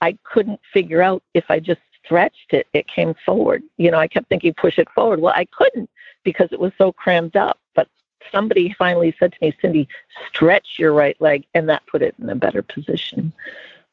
I 0.00 0.16
couldn't 0.24 0.60
figure 0.72 1.02
out 1.02 1.22
if 1.34 1.44
I 1.50 1.60
just 1.60 1.80
stretched 2.04 2.52
it, 2.52 2.66
it 2.72 2.86
came 2.88 3.14
forward. 3.24 3.62
You 3.76 3.90
know, 3.90 3.98
I 3.98 4.08
kept 4.08 4.28
thinking 4.28 4.54
push 4.54 4.78
it 4.78 4.88
forward. 4.94 5.20
Well, 5.20 5.34
I 5.36 5.46
couldn't 5.46 5.90
because 6.24 6.48
it 6.52 6.60
was 6.60 6.72
so 6.78 6.92
crammed 6.92 7.36
up. 7.36 7.58
But 7.74 7.88
somebody 8.30 8.74
finally 8.78 9.14
said 9.18 9.32
to 9.32 9.38
me, 9.40 9.54
Cindi, 9.62 9.86
stretch 10.28 10.78
your 10.78 10.92
right 10.92 11.20
leg, 11.20 11.44
and 11.54 11.68
that 11.68 11.86
put 11.86 12.02
it 12.02 12.14
in 12.20 12.28
a 12.28 12.34
better 12.34 12.62
position. 12.62 13.32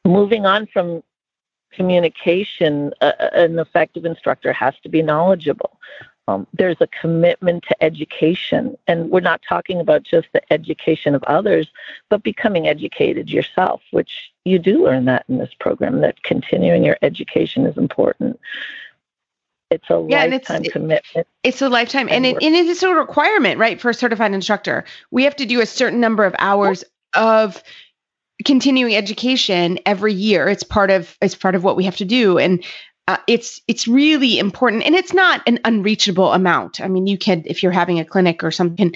Moving 0.04 0.46
on 0.46 0.66
from 0.66 1.02
communication, 1.72 2.92
uh, 3.00 3.12
an 3.32 3.58
effective 3.58 4.04
instructor 4.04 4.52
has 4.52 4.74
to 4.82 4.88
be 4.88 5.02
knowledgeable. 5.02 5.78
Um, 6.30 6.46
there's 6.52 6.76
a 6.80 6.86
commitment 6.86 7.64
to 7.64 7.82
education, 7.82 8.76
and 8.86 9.10
we're 9.10 9.20
not 9.20 9.40
talking 9.48 9.80
about 9.80 10.02
just 10.02 10.28
the 10.32 10.52
education 10.52 11.14
of 11.14 11.22
others, 11.24 11.68
but 12.08 12.22
becoming 12.22 12.68
educated 12.68 13.30
yourself, 13.30 13.82
which 13.90 14.30
you 14.44 14.58
do 14.58 14.84
learn 14.84 15.06
that 15.06 15.24
in 15.28 15.38
this 15.38 15.52
program. 15.58 16.00
That 16.00 16.22
continuing 16.22 16.84
your 16.84 16.96
education 17.02 17.66
is 17.66 17.76
important. 17.76 18.38
It's 19.70 19.88
a 19.90 20.04
Yeah, 20.08 20.24
and 20.24 20.34
it's- 20.34 20.50
lifetime 20.50 20.70
commitment. 20.70 21.26
It's 21.42 21.62
a 21.62 21.68
lifetime, 21.68 22.08
and 22.08 22.26
And 22.26 22.36
it, 22.36 22.42
and 22.42 22.54
it 22.54 22.66
is 22.66 22.82
a 22.82 22.94
requirement, 22.94 23.58
right, 23.58 23.80
for 23.80 23.90
a 23.90 23.94
certified 23.94 24.32
instructor. 24.32 24.84
We 25.10 25.24
have 25.24 25.36
to 25.36 25.46
do 25.46 25.60
a 25.60 25.66
certain 25.66 26.00
number 26.00 26.24
of 26.24 26.34
hours 26.38 26.84
of 27.14 27.62
continuing 28.44 28.94
education 28.94 29.78
every 29.84 30.12
year. 30.12 30.48
It's 30.48 30.62
part 30.62 30.90
of 30.90 31.16
it's 31.20 31.34
part 31.34 31.54
of 31.54 31.64
what 31.64 31.76
we 31.76 31.84
have 31.84 31.96
to 31.96 32.04
do, 32.04 32.38
and 32.38 32.64
uh, 33.10 33.16
it's 33.26 33.60
it's 33.66 33.88
really 33.88 34.38
important. 34.38 34.84
And 34.84 34.94
it's 34.94 35.12
not 35.12 35.42
an 35.48 35.58
unreachable 35.64 36.32
amount. 36.32 36.80
I 36.80 36.86
mean, 36.86 37.08
you 37.08 37.18
can 37.18 37.42
if 37.44 37.60
you're 37.60 37.72
having 37.72 37.98
a 37.98 38.04
clinic 38.04 38.44
or 38.44 38.52
something, 38.52 38.94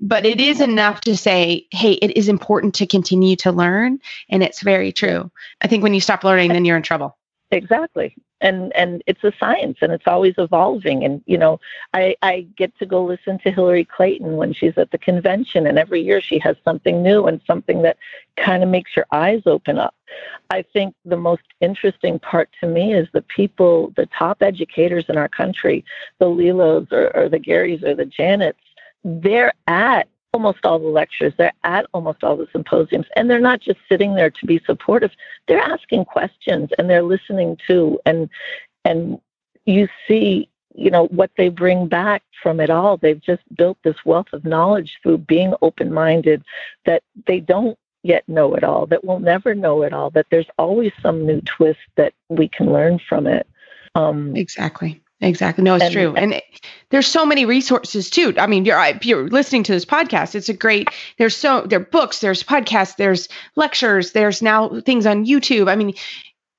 but 0.00 0.26
it 0.26 0.40
is 0.40 0.60
enough 0.60 1.00
to 1.02 1.16
say, 1.16 1.68
hey, 1.70 1.92
it 1.92 2.16
is 2.16 2.28
important 2.28 2.74
to 2.76 2.86
continue 2.86 3.36
to 3.36 3.52
learn, 3.52 4.00
and 4.28 4.42
it's 4.42 4.62
very 4.62 4.90
true. 4.90 5.30
I 5.60 5.68
think 5.68 5.84
when 5.84 5.94
you 5.94 6.00
stop 6.00 6.24
learning, 6.24 6.52
then 6.52 6.64
you're 6.64 6.76
in 6.76 6.82
trouble. 6.82 7.16
Exactly. 7.52 8.16
And 8.42 8.72
and 8.76 9.02
it's 9.06 9.24
a 9.24 9.32
science 9.38 9.78
and 9.80 9.92
it's 9.92 10.06
always 10.06 10.34
evolving. 10.36 11.04
And 11.04 11.22
you 11.26 11.38
know, 11.38 11.60
I, 11.94 12.16
I 12.22 12.46
get 12.56 12.76
to 12.80 12.86
go 12.86 13.04
listen 13.04 13.38
to 13.40 13.50
Hilary 13.50 13.84
Clayton 13.84 14.36
when 14.36 14.52
she's 14.52 14.76
at 14.76 14.90
the 14.90 14.98
convention 14.98 15.66
and 15.66 15.78
every 15.78 16.02
year 16.02 16.20
she 16.20 16.38
has 16.40 16.56
something 16.64 17.02
new 17.02 17.26
and 17.26 17.40
something 17.46 17.82
that 17.82 17.96
kind 18.36 18.62
of 18.62 18.68
makes 18.68 18.94
your 18.96 19.06
eyes 19.12 19.42
open 19.46 19.78
up. 19.78 19.94
I 20.50 20.62
think 20.62 20.94
the 21.04 21.16
most 21.16 21.44
interesting 21.60 22.18
part 22.18 22.50
to 22.60 22.66
me 22.66 22.92
is 22.92 23.08
the 23.12 23.22
people, 23.22 23.92
the 23.96 24.06
top 24.06 24.42
educators 24.42 25.06
in 25.08 25.16
our 25.16 25.28
country, 25.28 25.84
the 26.18 26.26
Lilos 26.26 26.90
or, 26.92 27.16
or 27.16 27.28
the 27.28 27.40
Garys 27.40 27.82
or 27.82 27.94
the 27.94 28.04
Janets, 28.04 28.54
they're 29.04 29.52
at 29.66 30.08
almost 30.32 30.64
all 30.64 30.78
the 30.78 30.86
lectures, 30.86 31.32
they're 31.36 31.52
at 31.64 31.86
almost 31.92 32.24
all 32.24 32.36
the 32.36 32.48
symposiums, 32.52 33.06
and 33.16 33.30
they're 33.30 33.40
not 33.40 33.60
just 33.60 33.78
sitting 33.88 34.14
there 34.14 34.30
to 34.30 34.46
be 34.46 34.60
supportive. 34.66 35.10
They're 35.46 35.58
asking 35.58 36.06
questions 36.06 36.70
and 36.78 36.88
they're 36.88 37.02
listening 37.02 37.58
to, 37.68 37.98
and 38.06 38.28
and 38.84 39.18
you 39.64 39.88
see, 40.08 40.48
you 40.74 40.90
know, 40.90 41.06
what 41.06 41.30
they 41.36 41.48
bring 41.48 41.86
back 41.86 42.22
from 42.42 42.60
it 42.60 42.70
all. 42.70 42.96
They've 42.96 43.20
just 43.20 43.42
built 43.56 43.78
this 43.84 43.96
wealth 44.04 44.32
of 44.32 44.44
knowledge 44.44 44.98
through 45.02 45.18
being 45.18 45.54
open-minded 45.62 46.42
that 46.86 47.02
they 47.26 47.40
don't 47.40 47.78
yet 48.02 48.28
know 48.28 48.54
it 48.54 48.64
all, 48.64 48.86
that 48.86 49.04
we'll 49.04 49.20
never 49.20 49.54
know 49.54 49.82
it 49.82 49.92
all, 49.92 50.10
that 50.10 50.26
there's 50.30 50.48
always 50.58 50.92
some 51.00 51.24
new 51.24 51.40
twist 51.42 51.78
that 51.96 52.12
we 52.28 52.48
can 52.48 52.72
learn 52.72 52.98
from 53.08 53.26
it. 53.28 53.46
Um, 53.94 54.34
exactly. 54.34 55.00
Exactly. 55.22 55.62
No, 55.62 55.76
it's 55.76 55.84
and, 55.84 55.92
true. 55.92 56.14
And 56.16 56.34
it, 56.34 56.44
there's 56.90 57.06
so 57.06 57.24
many 57.24 57.44
resources 57.44 58.10
too. 58.10 58.34
I 58.38 58.46
mean, 58.48 58.64
you're 58.64 58.84
you're 59.02 59.28
listening 59.28 59.62
to 59.64 59.72
this 59.72 59.84
podcast. 59.84 60.34
It's 60.34 60.48
a 60.48 60.54
great. 60.54 60.88
There's 61.16 61.36
so 61.36 61.62
there 61.62 61.80
are 61.80 61.84
books. 61.84 62.18
There's 62.18 62.42
podcasts. 62.42 62.96
There's 62.96 63.28
lectures. 63.54 64.12
There's 64.12 64.42
now 64.42 64.80
things 64.80 65.06
on 65.06 65.24
YouTube. 65.24 65.70
I 65.70 65.76
mean, 65.76 65.94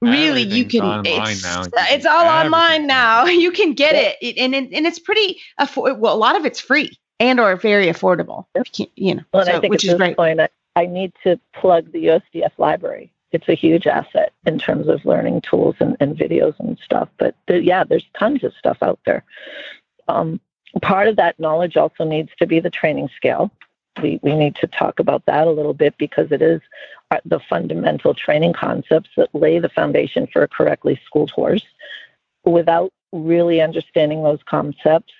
really, 0.02 0.44
you 0.44 0.66
can. 0.66 1.04
It's, 1.06 1.44
now. 1.44 1.64
it's 1.90 2.06
all 2.06 2.22
Everything. 2.22 2.46
online 2.46 2.88
now. 2.88 3.26
You 3.44 3.52
can 3.52 3.74
get 3.74 3.96
yeah. 3.96 4.30
it, 4.30 4.38
and 4.38 4.56
it, 4.56 4.72
and 4.72 4.86
it's 4.86 5.00
pretty. 5.00 5.42
Afford, 5.58 6.00
well, 6.00 6.14
a 6.14 6.18
lot 6.18 6.38
of 6.38 6.46
it's 6.46 6.60
free 6.60 6.98
and 7.20 7.42
or 7.42 7.58
very 7.58 7.88
affordable. 7.88 8.46
You, 8.78 8.88
you 8.96 9.16
know, 9.16 9.24
well, 9.34 9.46
so, 9.46 9.60
which 9.68 9.84
is 9.84 9.96
great. 9.96 10.16
Point, 10.16 10.40
I, 10.40 10.48
I 10.78 10.86
need 10.86 11.12
to 11.24 11.38
plug 11.54 11.92
the 11.92 12.06
USDF 12.06 12.52
library 12.58 13.12
it's 13.34 13.50
a 13.50 13.56
huge 13.56 13.88
asset 13.88 14.32
in 14.46 14.60
terms 14.60 14.88
of 14.88 15.04
learning 15.06 15.42
tools 15.42 15.76
and, 15.80 15.98
and 16.00 16.16
videos 16.16 16.58
and 16.60 16.78
stuff. 16.84 17.10
But 17.18 17.36
yeah, 17.48 17.84
there's 17.84 18.06
tons 18.18 18.44
of 18.44 18.54
stuff 18.54 18.78
out 18.82 19.00
there. 19.06 19.24
Um, 20.08 20.40
part 20.82 21.08
of 21.08 21.16
that 21.18 21.40
knowledge 21.40 21.76
also 21.76 22.04
needs 22.04 22.30
to 22.40 22.46
be 22.46 22.60
the 22.60 22.70
training 22.70 23.10
scale. 23.16 23.52
We, 24.02 24.20
we 24.24 24.36
need 24.36 24.56
to 24.56 24.68
talk 24.68 25.00
about 25.00 25.26
that 25.26 25.48
a 25.48 25.52
little 25.52 25.74
bit 25.74 25.96
because 25.98 26.32
it 26.32 26.42
is 26.42 26.62
uh, 27.12 27.20
the 27.26 27.40
fundamental 27.40 28.14
training 28.14 28.54
concepts 28.54 29.10
that 29.18 29.34
lay 29.34 29.60
the 29.60 29.70
foundation 29.70 30.28
for 30.32 30.44
a 30.44 30.48
correctly 30.48 31.00
schooled 31.06 31.32
horse. 31.32 31.66
Without 32.46 32.92
really 33.12 33.62
understanding 33.62 34.24
those 34.24 34.42
concepts, 34.46 35.14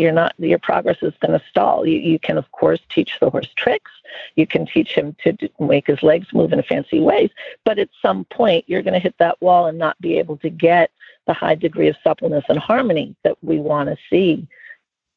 you're 0.00 0.12
not 0.12 0.34
your 0.38 0.58
progress 0.58 0.98
is 1.02 1.14
going 1.20 1.38
to 1.38 1.46
stall. 1.48 1.86
You, 1.86 1.98
you 1.98 2.18
can 2.18 2.38
of 2.38 2.50
course 2.52 2.80
teach 2.88 3.12
the 3.20 3.30
horse 3.30 3.48
tricks. 3.56 3.90
You 4.36 4.46
can 4.46 4.66
teach 4.66 4.94
him 4.94 5.14
to 5.22 5.32
do, 5.32 5.48
make 5.58 5.86
his 5.86 6.02
legs 6.02 6.28
move 6.32 6.52
in 6.52 6.62
fancy 6.62 7.00
ways, 7.00 7.30
but 7.64 7.78
at 7.78 7.90
some 8.02 8.24
point 8.26 8.64
you're 8.66 8.82
going 8.82 8.94
to 8.94 9.00
hit 9.00 9.14
that 9.18 9.40
wall 9.40 9.66
and 9.66 9.78
not 9.78 10.00
be 10.00 10.18
able 10.18 10.36
to 10.38 10.50
get 10.50 10.90
the 11.26 11.34
high 11.34 11.54
degree 11.54 11.88
of 11.88 11.96
suppleness 12.02 12.44
and 12.48 12.58
harmony 12.58 13.14
that 13.22 13.36
we 13.42 13.58
want 13.58 13.88
to 13.88 13.96
see. 14.08 14.48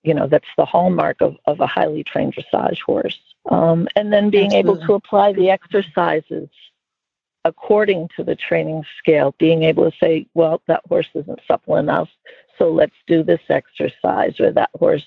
You 0.04 0.14
know, 0.14 0.28
that's 0.28 0.54
the 0.58 0.66
hallmark 0.66 1.22
of, 1.22 1.38
of 1.46 1.62
a 1.62 1.68
highly 1.68 2.04
trained 2.04 2.36
dressage 2.36 2.82
horse. 2.82 3.20
Um, 3.50 3.88
and 3.96 4.12
then 4.12 4.30
being 4.30 4.54
Absolutely. 4.54 4.72
able 4.72 4.88
to 4.88 4.94
apply 4.94 5.34
the 5.34 5.50
exercises 5.50 6.50
according 7.46 8.10
to 8.16 8.24
the 8.24 8.36
training 8.36 8.84
scale, 8.98 9.36
being 9.38 9.64
able 9.64 9.90
to 9.90 9.98
say, 9.98 10.26
well, 10.34 10.62
that 10.68 10.82
horse 10.88 11.10
isn't 11.14 11.42
supple 11.48 11.76
enough, 11.76 12.10
so 12.58 12.72
let's 12.72 12.96
do 13.08 13.24
this 13.24 13.42
exercise, 13.50 14.40
or 14.40 14.52
that 14.52 14.70
horse 14.78 15.06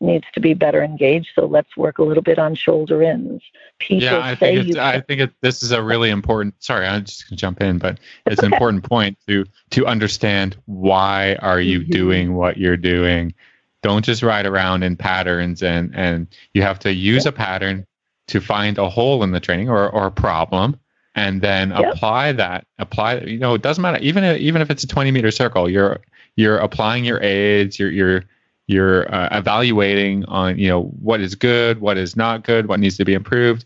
needs 0.00 0.24
to 0.34 0.40
be 0.40 0.54
better 0.54 0.82
engaged, 0.82 1.28
so 1.34 1.46
let's 1.46 1.76
work 1.76 1.98
a 1.98 2.04
little 2.04 2.22
bit 2.22 2.38
on 2.38 2.54
shoulder 2.54 3.02
ins. 3.02 3.42
People 3.78 4.04
yeah, 4.04 4.24
I 4.24 4.34
think 4.34 4.68
it's, 4.68 4.78
I 4.78 5.00
think 5.00 5.20
it, 5.20 5.32
this 5.40 5.62
is 5.62 5.72
a 5.72 5.82
really 5.82 6.10
important. 6.10 6.54
Sorry, 6.62 6.86
I'm 6.86 7.04
just 7.04 7.28
gonna 7.28 7.36
jump 7.36 7.60
in, 7.60 7.78
but 7.78 7.98
it's 8.26 8.42
an 8.42 8.52
important 8.52 8.84
point 8.84 9.18
to 9.26 9.44
to 9.70 9.86
understand 9.86 10.56
why 10.66 11.36
are 11.36 11.60
you 11.60 11.80
mm-hmm. 11.80 11.90
doing 11.90 12.34
what 12.34 12.56
you're 12.56 12.76
doing. 12.76 13.34
Don't 13.82 14.04
just 14.04 14.22
ride 14.22 14.46
around 14.46 14.82
in 14.82 14.96
patterns, 14.96 15.62
and 15.62 15.94
and 15.94 16.26
you 16.52 16.62
have 16.62 16.78
to 16.80 16.92
use 16.92 17.26
a 17.26 17.32
pattern 17.32 17.86
to 18.28 18.40
find 18.40 18.78
a 18.78 18.88
hole 18.88 19.22
in 19.22 19.32
the 19.32 19.40
training 19.40 19.68
or 19.68 19.88
or 19.88 20.06
a 20.06 20.12
problem 20.12 20.78
and 21.14 21.42
then 21.42 21.70
yep. 21.70 21.94
apply 21.94 22.32
that 22.32 22.66
apply 22.78 23.18
you 23.20 23.38
know 23.38 23.54
it 23.54 23.62
doesn't 23.62 23.82
matter 23.82 23.98
even 23.98 24.24
if, 24.24 24.40
even 24.40 24.60
if 24.60 24.70
it's 24.70 24.82
a 24.84 24.86
20 24.86 25.10
meter 25.10 25.30
circle 25.30 25.68
you're 25.68 26.00
you're 26.36 26.58
applying 26.58 27.04
your 27.04 27.22
aids 27.22 27.78
you're 27.78 27.90
you're 27.90 28.24
you're 28.66 29.14
uh, 29.14 29.28
evaluating 29.32 30.24
on 30.24 30.58
you 30.58 30.68
know 30.68 30.84
what 30.84 31.20
is 31.20 31.34
good 31.34 31.80
what 31.80 31.98
is 31.98 32.16
not 32.16 32.44
good 32.44 32.66
what 32.66 32.80
needs 32.80 32.96
to 32.96 33.04
be 33.04 33.14
improved. 33.14 33.64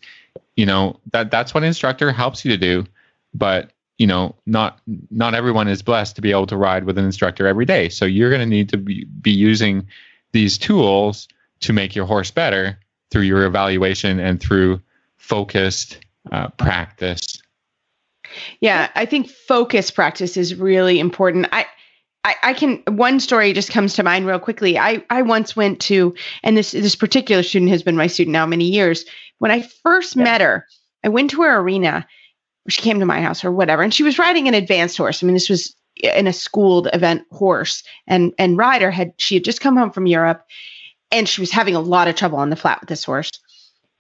You 0.56 0.66
know 0.66 0.98
that 1.12 1.30
that's 1.30 1.54
what 1.54 1.62
instructor 1.62 2.10
helps 2.10 2.44
you 2.44 2.50
to 2.50 2.56
do 2.56 2.84
but 3.34 3.70
you 3.98 4.06
know 4.06 4.34
not 4.46 4.80
not 5.10 5.34
everyone 5.34 5.68
is 5.68 5.82
blessed 5.82 6.16
to 6.16 6.22
be 6.22 6.30
able 6.30 6.46
to 6.46 6.56
ride 6.56 6.84
with 6.84 6.98
an 6.98 7.04
instructor 7.04 7.46
every 7.46 7.64
day. 7.64 7.88
So 7.88 8.04
you're 8.04 8.30
going 8.30 8.40
to 8.40 8.46
need 8.46 8.68
to 8.70 8.76
be, 8.76 9.04
be 9.04 9.30
using 9.30 9.86
these 10.32 10.58
tools 10.58 11.28
to 11.60 11.72
make 11.72 11.94
your 11.94 12.06
horse 12.06 12.30
better 12.30 12.78
through 13.10 13.22
your 13.22 13.44
evaluation 13.44 14.20
and 14.20 14.40
through 14.40 14.80
focused 15.16 15.98
uh, 16.30 16.48
practice. 16.50 17.42
Yeah 18.60 18.90
i 18.94 19.06
think 19.06 19.28
focus 19.28 19.90
practice 19.90 20.36
is 20.36 20.54
really 20.54 21.00
important. 21.00 21.48
I 21.52 21.66
I, 22.24 22.34
I, 22.42 22.52
can 22.52 22.82
one 22.88 23.20
story 23.20 23.52
just 23.52 23.70
comes 23.70 23.94
to 23.94 24.02
mind 24.02 24.26
real 24.26 24.38
quickly. 24.38 24.78
I, 24.78 25.04
I 25.08 25.22
once 25.22 25.54
went 25.54 25.80
to, 25.82 26.14
and 26.42 26.56
this 26.56 26.72
this 26.72 26.96
particular 26.96 27.42
student 27.42 27.70
has 27.70 27.82
been 27.82 27.96
my 27.96 28.06
student 28.06 28.32
now 28.32 28.44
many 28.46 28.64
years. 28.64 29.04
When 29.38 29.50
I 29.50 29.62
first 29.82 30.16
yeah. 30.16 30.24
met 30.24 30.40
her, 30.40 30.66
I 31.04 31.08
went 31.08 31.30
to 31.30 31.42
her 31.42 31.58
arena. 31.58 32.06
She 32.68 32.82
came 32.82 32.98
to 33.00 33.06
my 33.06 33.22
house 33.22 33.44
or 33.44 33.52
whatever, 33.52 33.82
and 33.82 33.94
she 33.94 34.02
was 34.02 34.18
riding 34.18 34.48
an 34.48 34.54
advanced 34.54 34.96
horse. 34.96 35.22
I 35.22 35.26
mean, 35.26 35.34
this 35.34 35.48
was 35.48 35.74
in 35.96 36.26
a 36.26 36.32
schooled 36.32 36.88
event 36.92 37.24
horse, 37.30 37.82
and 38.06 38.32
and 38.38 38.58
rider 38.58 38.90
had 38.90 39.12
she 39.16 39.36
had 39.36 39.44
just 39.44 39.60
come 39.60 39.76
home 39.76 39.92
from 39.92 40.06
Europe, 40.06 40.44
and 41.10 41.28
she 41.28 41.40
was 41.40 41.52
having 41.52 41.76
a 41.76 41.80
lot 41.80 42.08
of 42.08 42.16
trouble 42.16 42.38
on 42.38 42.50
the 42.50 42.56
flat 42.56 42.80
with 42.80 42.88
this 42.88 43.04
horse, 43.04 43.30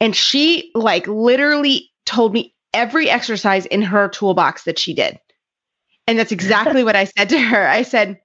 and 0.00 0.14
she 0.14 0.70
like 0.74 1.06
literally 1.06 1.90
told 2.04 2.32
me 2.32 2.54
every 2.74 3.08
exercise 3.08 3.64
in 3.66 3.80
her 3.80 4.08
toolbox 4.08 4.64
that 4.64 4.78
she 4.78 4.92
did 4.92 5.18
and 6.08 6.18
that's 6.18 6.32
exactly 6.32 6.82
what 6.82 6.96
I 6.96 7.04
said 7.04 7.28
to 7.28 7.38
her. 7.38 7.68
I 7.68 7.82
said, 7.82 8.18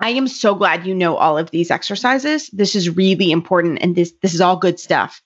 I 0.00 0.08
am 0.10 0.26
so 0.26 0.54
glad 0.54 0.86
you 0.86 0.94
know 0.94 1.16
all 1.16 1.36
of 1.36 1.50
these 1.50 1.70
exercises. 1.70 2.48
This 2.48 2.74
is 2.74 2.96
really 2.96 3.30
important 3.30 3.78
and 3.82 3.94
this 3.94 4.14
this 4.22 4.32
is 4.32 4.40
all 4.40 4.56
good 4.56 4.80
stuff. 4.80 5.22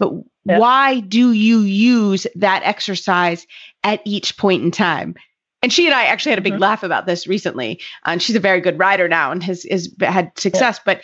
But 0.00 0.12
yeah. 0.44 0.58
why 0.58 0.98
do 0.98 1.32
you 1.32 1.60
use 1.60 2.26
that 2.34 2.62
exercise 2.64 3.46
at 3.84 4.02
each 4.04 4.36
point 4.36 4.64
in 4.64 4.72
time? 4.72 5.14
And 5.62 5.72
she 5.72 5.86
and 5.86 5.94
I 5.94 6.06
actually 6.06 6.30
had 6.30 6.40
a 6.40 6.42
big 6.42 6.54
mm-hmm. 6.54 6.62
laugh 6.62 6.82
about 6.82 7.06
this 7.06 7.28
recently. 7.28 7.80
And 8.04 8.20
she's 8.20 8.36
a 8.36 8.40
very 8.40 8.60
good 8.60 8.78
rider 8.78 9.08
now 9.08 9.30
and 9.30 9.42
has, 9.44 9.64
has 9.70 9.88
had 10.00 10.32
success. 10.36 10.78
Yeah. 10.78 10.82
But 10.86 11.02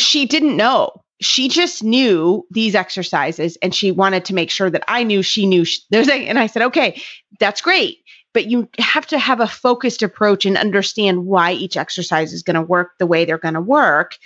she 0.00 0.24
didn't 0.24 0.56
know. 0.56 1.02
She 1.20 1.48
just 1.48 1.82
knew 1.82 2.46
these 2.50 2.74
exercises 2.74 3.58
and 3.60 3.74
she 3.74 3.90
wanted 3.90 4.24
to 4.26 4.34
make 4.34 4.50
sure 4.50 4.70
that 4.70 4.84
I 4.88 5.02
knew 5.02 5.22
she 5.22 5.44
knew. 5.44 5.66
She, 5.66 5.80
there's 5.90 6.08
a, 6.08 6.26
and 6.26 6.38
I 6.38 6.46
said, 6.46 6.62
okay, 6.62 7.02
that's 7.38 7.60
great 7.60 7.98
but 8.38 8.46
you 8.46 8.68
have 8.78 9.04
to 9.04 9.18
have 9.18 9.40
a 9.40 9.48
focused 9.48 10.00
approach 10.00 10.46
and 10.46 10.56
understand 10.56 11.26
why 11.26 11.50
each 11.50 11.76
exercise 11.76 12.32
is 12.32 12.44
going 12.44 12.54
to 12.54 12.62
work 12.62 12.92
the 13.00 13.06
way 13.06 13.24
they're 13.24 13.36
going 13.36 13.54
to 13.54 13.60
work. 13.60 14.16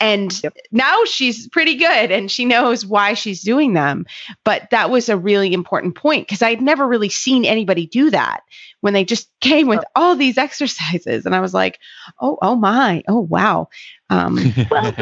And 0.00 0.32
yep. 0.42 0.56
now 0.72 1.04
she's 1.04 1.46
pretty 1.46 1.74
good 1.74 2.10
and 2.10 2.30
she 2.30 2.46
knows 2.46 2.86
why 2.86 3.12
she's 3.12 3.42
doing 3.42 3.74
them. 3.74 4.06
But 4.46 4.70
that 4.70 4.88
was 4.88 5.10
a 5.10 5.18
really 5.18 5.52
important 5.52 5.94
point 5.94 6.26
because 6.26 6.40
I'd 6.40 6.62
never 6.62 6.88
really 6.88 7.10
seen 7.10 7.44
anybody 7.44 7.84
do 7.84 8.08
that 8.08 8.44
when 8.80 8.94
they 8.94 9.04
just 9.04 9.28
came 9.42 9.66
with 9.66 9.84
all 9.94 10.16
these 10.16 10.38
exercises. 10.46 11.26
And 11.26 11.34
I 11.34 11.40
was 11.40 11.52
like, 11.52 11.80
oh, 12.18 12.38
oh 12.40 12.56
my, 12.56 13.02
oh, 13.08 13.20
wow. 13.20 13.68
Um, 14.08 14.38
well, 14.70 14.94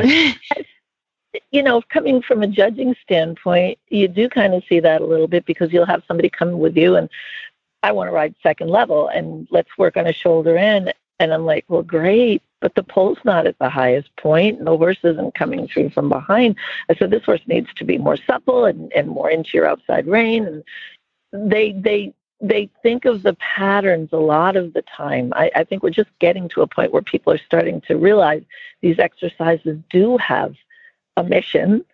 you 1.52 1.62
know, 1.62 1.80
coming 1.92 2.22
from 2.22 2.42
a 2.42 2.48
judging 2.48 2.96
standpoint, 3.04 3.78
you 3.88 4.08
do 4.08 4.28
kind 4.28 4.52
of 4.54 4.64
see 4.68 4.80
that 4.80 5.00
a 5.00 5.06
little 5.06 5.28
bit 5.28 5.46
because 5.46 5.72
you'll 5.72 5.86
have 5.86 6.02
somebody 6.08 6.28
come 6.28 6.58
with 6.58 6.76
you 6.76 6.96
and 6.96 7.08
I 7.82 7.92
want 7.92 8.08
to 8.08 8.12
ride 8.12 8.34
second 8.42 8.70
level 8.70 9.08
and 9.08 9.46
let's 9.50 9.76
work 9.78 9.96
on 9.96 10.06
a 10.06 10.12
shoulder 10.12 10.56
in. 10.56 10.92
And 11.20 11.32
I'm 11.32 11.44
like, 11.44 11.64
well, 11.68 11.82
great, 11.82 12.42
but 12.60 12.74
the 12.74 12.82
poll's 12.82 13.18
not 13.24 13.46
at 13.46 13.58
the 13.58 13.68
highest 13.68 14.14
point 14.16 14.58
and 14.58 14.66
the 14.66 14.76
horse 14.76 14.98
isn't 15.02 15.34
coming 15.34 15.66
through 15.66 15.90
from 15.90 16.08
behind. 16.08 16.56
I 16.88 16.94
said, 16.94 17.10
this 17.10 17.24
horse 17.24 17.40
needs 17.46 17.72
to 17.74 17.84
be 17.84 17.98
more 17.98 18.16
supple 18.16 18.64
and, 18.64 18.92
and 18.92 19.08
more 19.08 19.30
into 19.30 19.50
your 19.54 19.66
outside 19.66 20.06
rein. 20.06 20.44
And 21.32 21.50
they, 21.50 21.72
they, 21.72 22.14
they 22.40 22.70
think 22.82 23.04
of 23.04 23.22
the 23.22 23.34
patterns 23.34 24.10
a 24.12 24.18
lot 24.18 24.56
of 24.56 24.72
the 24.72 24.82
time. 24.82 25.32
I, 25.34 25.50
I 25.56 25.64
think 25.64 25.82
we're 25.82 25.90
just 25.90 26.10
getting 26.20 26.48
to 26.50 26.62
a 26.62 26.68
point 26.68 26.92
where 26.92 27.02
people 27.02 27.32
are 27.32 27.38
starting 27.38 27.80
to 27.82 27.96
realize 27.96 28.42
these 28.80 28.98
exercises 28.98 29.78
do 29.90 30.16
have 30.18 30.54
a 31.16 31.24
mission 31.24 31.84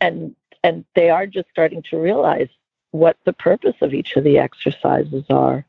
and 0.00 0.34
and 0.62 0.84
they 0.94 1.10
are 1.10 1.26
just 1.26 1.48
starting 1.50 1.82
to 1.90 1.98
realize 1.98 2.48
what 2.94 3.16
the 3.24 3.32
purpose 3.32 3.74
of 3.80 3.92
each 3.92 4.14
of 4.14 4.22
the 4.22 4.38
exercises 4.38 5.24
are. 5.28 5.66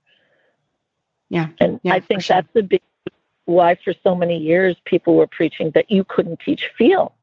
Yeah. 1.30 1.48
And 1.60 1.80
yeah, 1.82 1.96
I 1.96 2.00
think 2.00 2.22
sure. 2.22 2.36
that's 2.36 2.54
the 2.54 2.62
big 2.62 2.82
why 3.46 3.78
for 3.84 3.96
so 4.04 4.14
many 4.14 4.38
years 4.38 4.76
people 4.86 5.16
were 5.16 5.26
preaching 5.26 5.72
that 5.72 5.90
you 5.90 6.04
couldn't 6.04 6.40
teach 6.40 6.70
feel. 6.78 7.16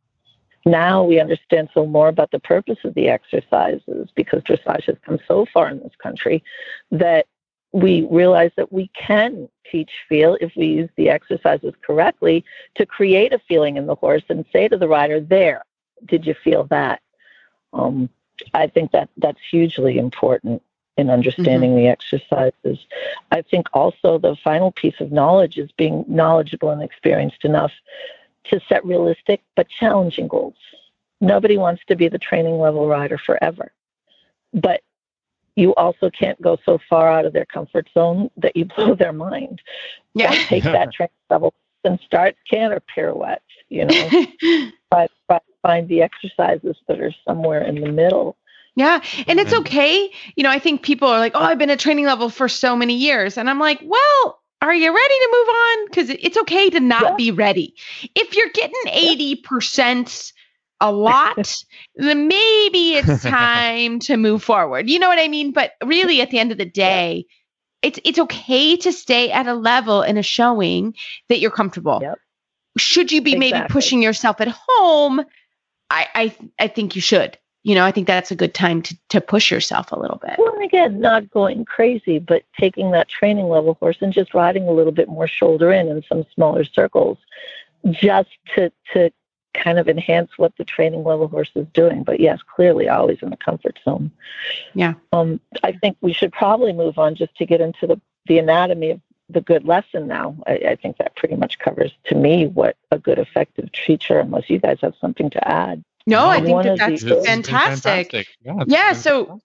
Now 0.67 1.05
we 1.05 1.21
understand 1.21 1.69
so 1.73 1.87
more 1.87 2.09
about 2.09 2.33
the 2.33 2.41
purpose 2.41 2.79
of 2.83 2.95
the 2.95 3.09
exercises 3.09 4.09
because 4.17 4.43
dressage 4.43 4.87
has 4.87 4.97
come 5.07 5.21
so 5.29 5.47
far 5.55 5.69
in 5.69 5.79
this 5.79 5.95
country 6.03 6.43
that 6.91 7.27
we 7.73 8.07
realize 8.11 8.51
that 8.57 8.73
we 8.73 8.89
can 8.89 9.49
teach 9.71 9.91
feel 10.09 10.37
if 10.41 10.53
we 10.57 10.67
use 10.67 10.91
the 10.97 11.11
exercises 11.11 11.75
correctly 11.87 12.45
to 12.75 12.87
create 12.87 13.33
a 13.33 13.41
feeling 13.47 13.77
in 13.77 13.87
the 13.87 13.95
horse 13.95 14.25
and 14.29 14.45
say 14.53 14.67
to 14.67 14.77
the 14.77 14.89
rider, 14.89 15.21
There, 15.21 15.65
did 16.07 16.27
you 16.27 16.35
feel 16.43 16.65
that? 16.65 17.01
Um, 17.73 18.11
I 18.55 18.67
think 18.67 18.93
that 18.93 19.09
that's 19.17 19.41
hugely 19.51 19.99
important 19.99 20.63
in 20.97 21.11
understanding 21.11 21.71
mm-hmm. 21.71 21.85
the 21.85 21.89
exercises. 21.89 22.79
I 23.31 23.43
think 23.43 23.69
also 23.73 24.19
the 24.19 24.37
final 24.37 24.73
piece 24.73 25.01
of 25.01 25.11
knowledge 25.11 25.57
is 25.57 25.71
being 25.73 26.05
knowledgeable 26.07 26.71
and 26.71 26.83
experienced 26.83 27.45
enough 27.45 27.73
to 28.45 28.61
set 28.69 28.85
realistic 28.85 29.43
but 29.57 29.69
challenging 29.69 30.29
goals. 30.29 30.57
Nobody 31.21 31.57
wants 31.57 31.83
to 31.87 31.97
be 31.97 32.09
the 32.09 32.19
training 32.19 32.59
level 32.59 32.89
rider 32.89 33.17
forever. 33.17 33.73
But 34.53 34.83
you 35.57 35.75
also 35.75 36.11
can't 36.11 36.41
go 36.43 36.59
so 36.65 36.79
far 36.89 37.11
out 37.11 37.25
of 37.25 37.33
their 37.33 37.45
comfort 37.45 37.89
zone 37.95 38.31
that 38.37 38.57
you 38.57 38.65
blow 38.77 38.95
their 38.95 39.13
mind. 39.13 39.63
Yeah. 40.15 40.31
take 40.47 40.65
that 40.65 40.93
training 40.93 41.13
level 41.31 41.55
and 41.85 41.99
start 42.01 42.37
canter 42.49 42.81
pirouettes, 42.81 43.41
you 43.69 43.85
know. 43.87 44.71
but, 44.91 45.11
but 45.29 45.43
find 45.63 45.89
the 45.89 46.03
exercises 46.03 46.77
that 46.89 47.01
are 47.01 47.15
somewhere 47.27 47.63
in 47.63 47.81
the 47.81 47.91
middle 47.91 48.37
yeah. 48.75 49.03
And 49.27 49.39
it's 49.39 49.53
okay. 49.53 50.11
You 50.35 50.45
know, 50.45 50.51
I 50.51 50.59
think 50.59 50.83
people 50.83 51.09
are 51.09 51.19
like, 51.19 51.33
oh, 51.35 51.41
I've 51.41 51.59
been 51.59 51.71
at 51.71 51.79
training 51.79 52.07
level 52.07 52.31
for 52.31 52.49
so 52.49 52.75
many 52.75 52.95
years. 52.95 53.37
And 53.37 53.51
I'm 53.51 53.59
like, 53.59 53.81
well, 53.85 54.41
are 54.63 54.73
you 54.73 54.95
ready 54.95 55.15
to 55.15 55.29
move 55.33 55.49
on? 55.49 55.87
Because 55.87 56.11
it's 56.11 56.37
okay 56.39 56.71
to 56.71 56.81
not 56.81 57.03
yeah. 57.03 57.15
be 57.17 57.31
ready. 57.33 57.75
If 58.15 58.35
you're 58.35 58.49
getting 58.55 58.81
80% 58.87 60.33
a 60.81 60.91
lot, 60.91 61.65
then 61.97 62.29
maybe 62.29 62.95
it's 62.95 63.23
time 63.23 63.99
to 64.01 64.17
move 64.17 64.43
forward. 64.43 64.89
You 64.89 64.99
know 64.99 65.09
what 65.09 65.19
I 65.19 65.29
mean? 65.29 65.53
But 65.53 65.73
really, 65.85 66.23
at 66.23 66.31
the 66.31 66.39
end 66.39 66.53
of 66.53 66.59
the 66.59 66.65
day, 66.65 67.27
it's 67.83 67.99
it's 68.05 68.19
okay 68.21 68.77
to 68.77 68.93
stay 68.93 69.33
at 69.33 69.49
a 69.49 69.55
level 69.55 70.03
in 70.03 70.17
a 70.17 70.23
showing 70.23 70.95
that 71.29 71.41
you're 71.41 71.51
comfortable. 71.51 71.99
Yep. 72.01 72.19
Should 72.79 73.13
you 73.13 73.21
be 73.21 73.33
exactly. 73.33 73.53
maybe 73.53 73.67
pushing 73.69 74.03
yourself 74.03 74.41
at 74.41 74.49
home? 74.49 75.23
I, 75.93 76.09
I 76.15 76.37
I 76.59 76.69
think 76.69 76.97
you 76.97 77.03
should 77.03 77.39
you 77.65 77.77
know, 77.77 77.85
I 77.85 77.93
think 77.93 78.07
that's 78.07 78.31
a 78.31 78.37
good 78.37 78.55
time 78.55 78.83
to, 78.83 78.99
to 79.11 79.21
push 79.21 79.51
yourself 79.51 79.93
a 79.93 79.99
little 79.99 80.19
bit. 80.19 80.35
Well, 80.39 80.59
again, 80.61 81.01
not 81.01 81.31
going 81.31 81.65
crazy, 81.65 82.19
but 82.19 82.43
taking 82.59 82.91
that 82.91 83.09
training 83.09 83.49
level 83.49 83.75
horse 83.75 83.99
and 84.01 84.13
just 84.13 84.35
riding 84.35 84.67
a 84.67 84.73
little 84.73 84.93
bit 84.93 85.09
more 85.09 85.29
shoulder 85.29 85.73
in 85.73 85.89
in 85.89 86.03
some 86.09 86.25
smaller 86.35 86.65
circles, 86.65 87.19
just 87.91 88.31
to 88.55 88.73
to 88.93 89.13
kind 89.55 89.79
of 89.79 89.89
enhance 89.89 90.31
what 90.39 90.57
the 90.57 90.65
training 90.65 91.05
level 91.05 91.29
horse 91.29 91.51
is 91.55 91.67
doing. 91.73 92.03
But 92.03 92.19
yes, 92.19 92.41
clearly 92.43 92.89
always 92.89 93.19
in 93.23 93.31
the 93.31 93.37
comfort 93.37 93.79
zone. 93.85 94.11
Yeah. 94.75 94.95
Um, 95.13 95.41
I 95.63 95.73
think 95.73 95.99
we 96.01 96.13
should 96.13 96.33
probably 96.33 96.73
move 96.73 96.99
on 96.99 97.15
just 97.15 97.37
to 97.37 97.47
get 97.47 97.61
into 97.61 97.87
the 97.87 98.01
the 98.27 98.39
anatomy 98.39 98.91
of 98.91 99.01
the 99.33 99.41
good 99.41 99.65
lesson 99.65 100.07
now. 100.07 100.37
I, 100.47 100.53
I, 100.53 100.77
think 100.77 100.99
that 100.99 101.17
pretty 101.17 101.37
much 101.37 101.59
covers 101.59 101.93
to 102.05 102.15
me 102.15 102.47
what 102.47 102.77
a 102.91 102.99
good 102.99 103.19
effective 103.19 103.71
teacher, 103.73 104.19
unless 104.19 104.49
you 104.49 104.59
guys 104.59 104.79
have 104.83 104.95
something 105.01 105.31
to 105.31 105.49
add. 105.49 105.83
No, 106.07 106.27
I 106.27 106.41
think 106.41 106.63
that 106.65 106.79
that's 106.79 107.03
the, 107.03 107.23
fantastic. 107.23 108.11
fantastic. 108.11 108.27
Yeah, 108.45 108.65
yeah 108.67 108.93
so 108.93 109.41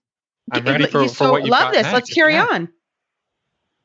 I'm 0.51 0.65
ready 0.65 0.87
for, 0.87 1.07
so 1.07 1.25
for 1.25 1.31
what 1.31 1.45
you 1.45 1.51
love 1.51 1.73
this. 1.73 1.83
Next. 1.83 1.93
Let's 1.93 2.13
carry 2.13 2.33
yeah. 2.33 2.47
on. 2.51 2.69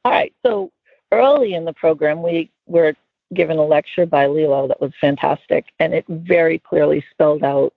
All 0.05 0.13
right. 0.13 0.33
So 0.45 0.73
early 1.11 1.55
in 1.55 1.65
the 1.65 1.73
program, 1.73 2.23
we 2.23 2.51
were 2.67 2.95
given 3.35 3.59
a 3.59 3.65
lecture 3.65 4.07
by 4.07 4.27
Lilo 4.27 4.69
that 4.69 4.81
was 4.81 4.93
fantastic, 5.01 5.67
and 5.79 5.95
it 5.95 6.05
very 6.09 6.59
clearly 6.59 7.05
spelled 7.11 7.43
out 7.43 7.73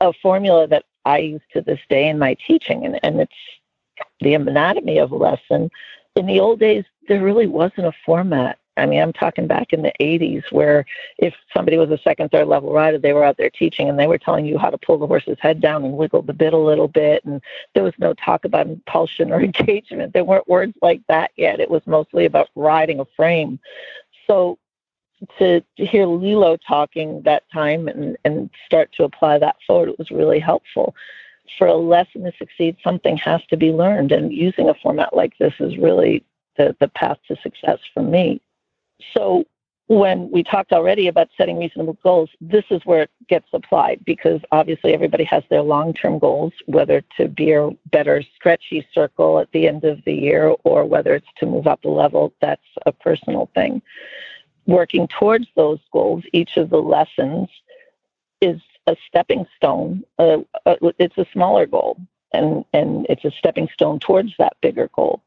a 0.00 0.12
formula 0.22 0.66
that 0.68 0.84
I 1.04 1.18
use 1.18 1.42
to 1.52 1.60
this 1.60 1.80
day 1.88 2.08
in 2.08 2.18
my 2.18 2.36
teaching, 2.46 2.84
and, 2.84 3.00
and 3.02 3.20
it's 3.20 3.32
the 4.20 4.34
anatomy 4.34 4.98
of 4.98 5.12
a 5.12 5.16
lesson. 5.16 5.70
In 6.16 6.26
the 6.26 6.40
old 6.40 6.60
days, 6.60 6.84
there 7.08 7.22
really 7.22 7.46
wasn't 7.46 7.86
a 7.86 7.92
format 8.04 8.58
I 8.80 8.86
mean, 8.86 9.00
I'm 9.00 9.12
talking 9.12 9.46
back 9.46 9.72
in 9.72 9.82
the 9.82 9.92
80s 10.00 10.50
where 10.50 10.86
if 11.18 11.34
somebody 11.54 11.76
was 11.76 11.90
a 11.90 11.98
second, 11.98 12.30
third 12.30 12.48
level 12.48 12.72
rider, 12.72 12.98
they 12.98 13.12
were 13.12 13.24
out 13.24 13.36
there 13.36 13.50
teaching 13.50 13.88
and 13.88 13.98
they 13.98 14.06
were 14.06 14.18
telling 14.18 14.46
you 14.46 14.58
how 14.58 14.70
to 14.70 14.78
pull 14.78 14.98
the 14.98 15.06
horse's 15.06 15.38
head 15.40 15.60
down 15.60 15.84
and 15.84 15.96
wiggle 15.96 16.22
the 16.22 16.32
bit 16.32 16.52
a 16.52 16.58
little 16.58 16.88
bit. 16.88 17.24
And 17.24 17.42
there 17.74 17.84
was 17.84 17.94
no 17.98 18.14
talk 18.14 18.44
about 18.44 18.66
impulsion 18.66 19.32
or 19.32 19.40
engagement. 19.42 20.12
There 20.12 20.24
weren't 20.24 20.48
words 20.48 20.74
like 20.82 21.02
that 21.08 21.30
yet. 21.36 21.60
It 21.60 21.70
was 21.70 21.82
mostly 21.86 22.24
about 22.24 22.48
riding 22.54 23.00
a 23.00 23.04
frame. 23.16 23.60
So 24.26 24.58
to, 25.38 25.60
to 25.60 25.86
hear 25.86 26.06
Lilo 26.06 26.56
talking 26.56 27.22
that 27.22 27.44
time 27.52 27.86
and, 27.88 28.16
and 28.24 28.48
start 28.64 28.92
to 28.94 29.04
apply 29.04 29.38
that 29.38 29.56
forward, 29.66 29.90
it 29.90 29.98
was 29.98 30.10
really 30.10 30.40
helpful. 30.40 30.94
For 31.58 31.66
a 31.66 31.76
lesson 31.76 32.22
to 32.24 32.32
succeed, 32.38 32.76
something 32.82 33.16
has 33.18 33.44
to 33.46 33.56
be 33.56 33.72
learned. 33.72 34.12
And 34.12 34.32
using 34.32 34.68
a 34.68 34.74
format 34.74 35.14
like 35.14 35.36
this 35.38 35.52
is 35.58 35.76
really 35.76 36.24
the, 36.60 36.76
the 36.78 36.88
path 36.88 37.18
to 37.28 37.36
success 37.42 37.78
for 37.94 38.02
me. 38.02 38.40
So 39.14 39.44
when 39.86 40.30
we 40.30 40.44
talked 40.44 40.72
already 40.72 41.08
about 41.08 41.30
setting 41.36 41.58
reasonable 41.58 41.98
goals, 42.02 42.28
this 42.40 42.64
is 42.70 42.84
where 42.84 43.02
it 43.02 43.10
gets 43.28 43.48
applied 43.52 44.04
because 44.04 44.40
obviously 44.52 44.92
everybody 44.92 45.24
has 45.24 45.42
their 45.48 45.62
long 45.62 45.94
term 45.94 46.18
goals, 46.18 46.52
whether 46.66 47.02
to 47.16 47.28
be 47.28 47.52
a 47.52 47.70
better 47.90 48.22
stretchy 48.36 48.86
circle 48.92 49.38
at 49.38 49.50
the 49.52 49.66
end 49.66 49.84
of 49.84 50.04
the 50.04 50.12
year 50.12 50.54
or 50.64 50.84
whether 50.84 51.14
it's 51.14 51.32
to 51.38 51.46
move 51.46 51.66
up 51.66 51.84
a 51.84 51.88
level. 51.88 52.32
That's 52.40 52.70
a 52.84 52.92
personal 52.92 53.50
thing. 53.54 53.80
Working 54.66 55.08
towards 55.08 55.46
those 55.56 55.80
goals, 55.92 56.24
each 56.32 56.56
of 56.58 56.68
the 56.68 56.82
lessons 56.82 57.48
is 58.42 58.60
a 58.86 58.96
stepping 59.08 59.46
stone. 59.56 60.04
Uh, 60.18 60.38
uh, 60.66 60.76
it's 60.98 61.18
a 61.18 61.26
smaller 61.32 61.66
goal, 61.66 61.98
and, 62.32 62.64
and 62.74 63.06
it's 63.08 63.24
a 63.24 63.30
stepping 63.30 63.68
stone 63.72 63.98
towards 63.98 64.34
that 64.38 64.56
bigger 64.60 64.90
goal. 64.94 65.22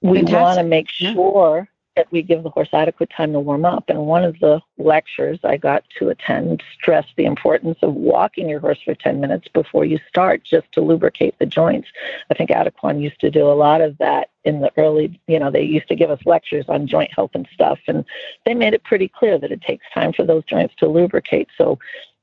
We 0.00 0.22
want 0.22 0.58
to 0.58 0.64
make 0.64 0.90
sure 0.90 1.68
that 1.98 2.10
we 2.12 2.22
give 2.22 2.44
the 2.44 2.50
horse 2.50 2.68
adequate 2.72 3.10
time 3.10 3.32
to 3.32 3.40
warm 3.40 3.64
up. 3.64 3.84
And 3.88 4.06
one 4.06 4.22
of 4.22 4.38
the 4.38 4.60
lectures 4.78 5.40
I 5.42 5.56
got 5.56 5.82
to 5.98 6.10
attend 6.10 6.62
stressed 6.72 7.12
the 7.16 7.24
importance 7.24 7.78
of 7.82 7.92
walking 7.92 8.48
your 8.48 8.60
horse 8.60 8.78
for 8.84 8.94
10 8.94 9.20
minutes 9.20 9.48
before 9.48 9.84
you 9.84 9.98
start 10.08 10.44
just 10.44 10.70
to 10.72 10.80
lubricate 10.80 11.36
the 11.40 11.46
joints. 11.46 11.88
I 12.30 12.34
think 12.34 12.50
Adequan 12.50 13.02
used 13.02 13.18
to 13.20 13.32
do 13.32 13.50
a 13.50 13.52
lot 13.52 13.80
of 13.80 13.98
that 13.98 14.30
in 14.44 14.60
the 14.60 14.70
early, 14.76 15.20
you 15.26 15.40
know, 15.40 15.50
they 15.50 15.64
used 15.64 15.88
to 15.88 15.96
give 15.96 16.10
us 16.10 16.20
lectures 16.24 16.66
on 16.68 16.86
joint 16.86 17.12
health 17.12 17.32
and 17.34 17.48
stuff. 17.52 17.80
And 17.88 18.04
they 18.46 18.54
made 18.54 18.74
it 18.74 18.84
pretty 18.84 19.08
clear 19.08 19.36
that 19.36 19.50
it 19.50 19.60
takes 19.60 19.84
time 19.92 20.12
for 20.12 20.24
those 20.24 20.44
joints 20.44 20.76
to 20.76 20.88
lubricate. 20.88 21.48
So 21.58 21.80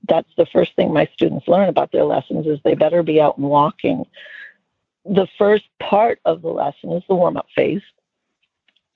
that's 0.08 0.34
the 0.38 0.46
first 0.46 0.74
thing 0.78 0.94
my 0.94 1.10
students 1.14 1.50
learn 1.50 1.68
about 1.68 1.92
their 1.92 2.06
lessons 2.06 2.48
is 2.48 2.60
they 2.64 2.76
better 2.76 3.04
be 3.04 3.20
out 3.20 3.38
and 3.38 3.50
walking. 3.50 4.06
The 5.06 5.28
first 5.38 5.66
part 5.80 6.20
of 6.26 6.42
the 6.42 6.50
lesson 6.50 6.92
is 6.92 7.04
the 7.08 7.16
warm 7.16 7.38
up 7.38 7.48
phase 7.56 7.82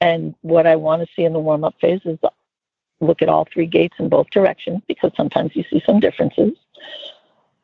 and 0.01 0.33
what 0.41 0.65
I 0.65 0.75
want 0.75 1.01
to 1.01 1.07
see 1.15 1.23
in 1.23 1.33
the 1.33 1.39
warm 1.39 1.63
up 1.63 1.75
phase 1.79 2.01
is 2.05 2.17
look 3.01 3.21
at 3.21 3.29
all 3.29 3.47
three 3.51 3.65
gaits 3.65 3.95
in 3.99 4.09
both 4.09 4.29
directions 4.29 4.81
because 4.87 5.11
sometimes 5.15 5.55
you 5.55 5.63
see 5.69 5.81
some 5.85 5.99
differences. 5.99 6.53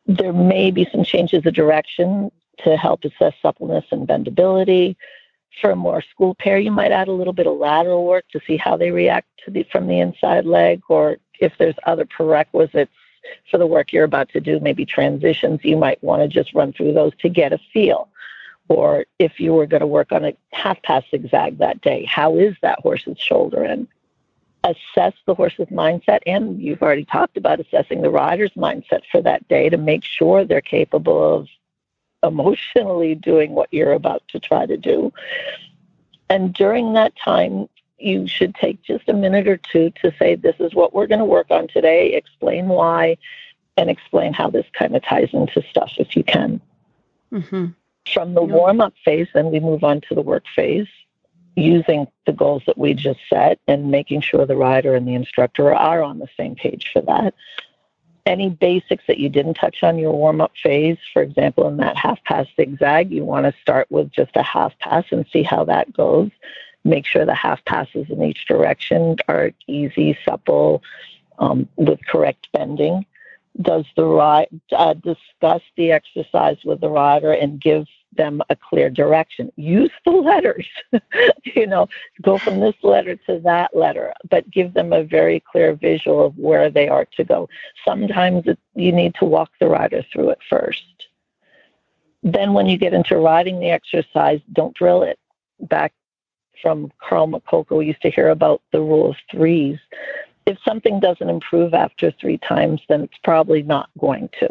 There 0.06 0.34
may 0.34 0.72
be 0.72 0.88
some 0.92 1.04
changes 1.04 1.46
of 1.46 1.54
direction 1.54 2.32
to 2.64 2.78
help 2.78 3.04
assess 3.04 3.34
suppleness 3.42 3.86
and 3.92 4.08
bendability. 4.08 4.96
For 5.62 5.72
a 5.72 5.76
more 5.76 6.02
school 6.02 6.36
pair, 6.36 6.58
you 6.60 6.72
might 6.72 6.92
add 6.92 7.08
a 7.08 7.14
little 7.14 7.34
bit 7.34 7.48
of 7.48 7.58
lateral 7.58 8.06
work 8.06 8.26
to 8.32 8.42
see 8.46 8.58
how 8.58 8.76
they 8.78 8.92
react 8.92 9.28
to 9.46 9.52
the, 9.52 9.64
from 9.72 9.88
the 9.88 10.00
inside 10.00 10.46
leg, 10.46 10.82
or 10.90 11.18
if 11.40 11.54
there's 11.58 11.76
other 11.86 12.06
prerequisites 12.06 12.92
for 13.50 13.58
the 13.58 13.66
work 13.66 13.92
you're 13.92 14.04
about 14.04 14.30
to 14.30 14.40
do, 14.40 14.60
maybe 14.60 14.86
transitions, 14.86 15.62
you 15.64 15.78
might 15.78 16.04
want 16.04 16.22
to 16.22 16.28
just 16.28 16.54
run 16.54 16.74
through 16.74 16.94
those 16.94 17.14
to 17.20 17.30
get 17.30 17.54
a 17.54 17.60
feel 17.74 18.10
or 18.68 19.06
if 19.20 19.40
you 19.40 19.54
were 19.54 19.68
going 19.68 19.82
to 19.82 19.88
work 19.88 20.12
on 20.12 20.26
a 20.26 20.34
half 20.52 20.82
pass 20.82 21.04
zigzag 21.12 21.60
that 21.60 21.82
day, 21.82 22.06
how 22.06 22.38
is 22.38 22.56
that 22.62 22.80
horse's 22.80 23.20
shoulder 23.20 23.64
in? 23.64 23.88
Assess 24.64 25.14
the 25.28 25.36
horse's 25.36 25.68
mindset, 25.68 26.20
and 26.26 26.60
you've 26.60 26.82
already 26.82 27.06
talked 27.06 27.38
about 27.38 27.60
assessing 27.60 28.02
the 28.02 28.10
rider's 28.10 28.52
mindset 28.54 29.02
for 29.12 29.22
that 29.22 29.48
day 29.48 29.70
to 29.70 29.78
make 29.78 30.04
sure 30.04 30.44
they're 30.44 30.62
capable 30.62 31.36
of 31.36 31.48
emotionally 32.24 33.14
doing 33.14 33.52
what 33.52 33.72
you're 33.72 33.94
about 33.94 34.24
to 34.30 34.40
try 34.40 34.66
to 34.66 34.78
do. 34.78 35.14
And 36.30 36.54
during 36.54 36.94
that 36.94 37.14
time, 37.24 37.70
you 38.00 38.28
should 38.28 38.56
take 38.56 38.82
just 38.82 39.08
a 39.08 39.14
minute 39.14 39.48
or 39.48 39.58
two 39.58 39.92
to 40.02 40.12
say, 40.18 40.36
This 40.36 40.56
is 40.60 40.74
what 40.74 40.94
we're 40.94 41.08
going 41.08 41.20
to 41.20 41.26
work 41.26 41.52
on 41.52 41.68
today, 41.68 42.14
explain 42.14 42.68
why, 42.68 43.18
and 43.78 43.90
explain 43.90 44.34
how 44.34 44.50
this 44.50 44.66
kind 44.74 44.96
of 44.96 45.04
ties 45.04 45.30
into 45.34 45.62
stuff 45.70 45.94
if 45.98 46.16
you 46.16 46.24
can. 46.24 46.60
Mm-hmm. 47.32 47.68
From 48.14 48.34
the 48.34 48.44
warm 48.44 48.82
up 48.82 48.94
phase, 49.04 49.28
then 49.34 49.52
we 49.52 49.60
move 49.60 49.84
on 49.84 50.02
to 50.02 50.16
the 50.16 50.22
work 50.22 50.46
phase 50.56 50.88
using 51.56 52.08
the 52.26 52.34
goals 52.34 52.64
that 52.68 52.78
we 52.78 52.94
just 52.94 53.20
set 53.30 53.60
and 53.68 53.90
making 53.90 54.22
sure 54.22 54.46
the 54.46 54.56
rider 54.56 54.94
and 54.94 55.08
the 55.08 55.16
instructor 55.16 55.74
are 55.74 56.04
on 56.04 56.20
the 56.20 56.28
same 56.38 56.56
page 56.56 56.90
for 56.92 57.02
that. 57.04 57.34
Any 58.26 58.50
basics 58.50 59.04
that 59.08 59.20
you 59.20 59.30
didn't 59.30 59.54
touch 59.54 59.84
on 59.84 59.98
your 59.98 60.12
warm 60.12 60.42
up 60.42 60.54
phase, 60.62 60.98
for 61.14 61.22
example, 61.22 61.68
in 61.68 61.78
that 61.78 61.96
half 61.96 62.24
pass 62.24 62.48
zigzag, 62.56 63.12
you 63.12 63.24
want 63.24 63.46
to 63.46 63.54
start 63.62 63.90
with 63.90 64.12
just 64.12 64.32
a 64.36 64.44
half 64.44 64.78
pass 64.80 65.06
and 65.12 65.26
see 65.32 65.44
how 65.44 65.64
that 65.66 65.94
goes. 65.94 66.32
Make 66.84 67.06
sure 67.06 67.26
the 67.26 67.36
half 67.36 67.64
passes 67.66 68.10
in 68.10 68.24
each 68.24 68.46
direction 68.48 69.18
are 69.28 69.52
easy, 69.68 70.18
supple, 70.26 70.84
um, 71.40 71.68
with 71.78 72.00
correct 72.06 72.48
bending 72.52 73.06
does 73.62 73.86
the 73.96 74.06
ride 74.06 74.48
uh, 74.72 74.94
discuss 74.94 75.62
the 75.78 75.92
exercise 75.92 76.58
with 76.66 76.82
the 76.82 76.90
rider 76.90 77.32
and 77.32 77.62
give 77.62 77.86
them 78.14 78.42
a 78.50 78.56
clear 78.56 78.90
direction 78.90 79.52
use 79.58 79.92
the 80.06 80.12
letters 80.32 80.66
you 81.44 81.68
know 81.68 81.88
go 82.22 82.38
from 82.38 82.60
this 82.62 82.76
letter 82.82 83.16
to 83.16 83.40
that 83.40 83.76
letter 83.76 84.14
but 84.30 84.50
give 84.50 84.74
them 84.74 84.94
a 84.94 85.04
very 85.04 85.44
clear 85.52 85.74
visual 85.74 86.26
of 86.26 86.38
where 86.38 86.70
they 86.70 86.88
are 86.88 87.06
to 87.06 87.24
go 87.26 87.50
sometimes 87.84 88.48
it, 88.48 88.58
you 88.74 88.92
need 88.92 89.14
to 89.16 89.26
walk 89.26 89.52
the 89.60 89.68
rider 89.68 90.02
through 90.14 90.30
it 90.30 90.40
first 90.50 91.08
then 92.26 92.54
when 92.54 92.66
you 92.66 92.76
get 92.76 92.96
into 92.96 93.18
riding 93.18 93.60
the 93.60 93.70
exercise, 93.70 94.42
don't 94.52 94.76
drill 94.76 95.04
it. 95.04 95.20
Back 95.60 95.94
from 96.60 96.92
Carl 97.00 97.28
McCullough, 97.28 97.78
we 97.78 97.86
used 97.86 98.02
to 98.02 98.10
hear 98.10 98.30
about 98.30 98.64
the 98.72 98.82
rule 98.82 99.12
of 99.12 99.16
threes. 99.30 99.78
If 100.46 100.58
something 100.64 101.00
doesn't 101.00 101.30
improve 101.30 101.74
after 101.74 102.12
three 102.12 102.38
times, 102.38 102.82
then 102.88 103.02
it's 103.02 103.18
probably 103.24 103.64
not 103.64 103.90
going 104.00 104.30
to. 104.40 104.50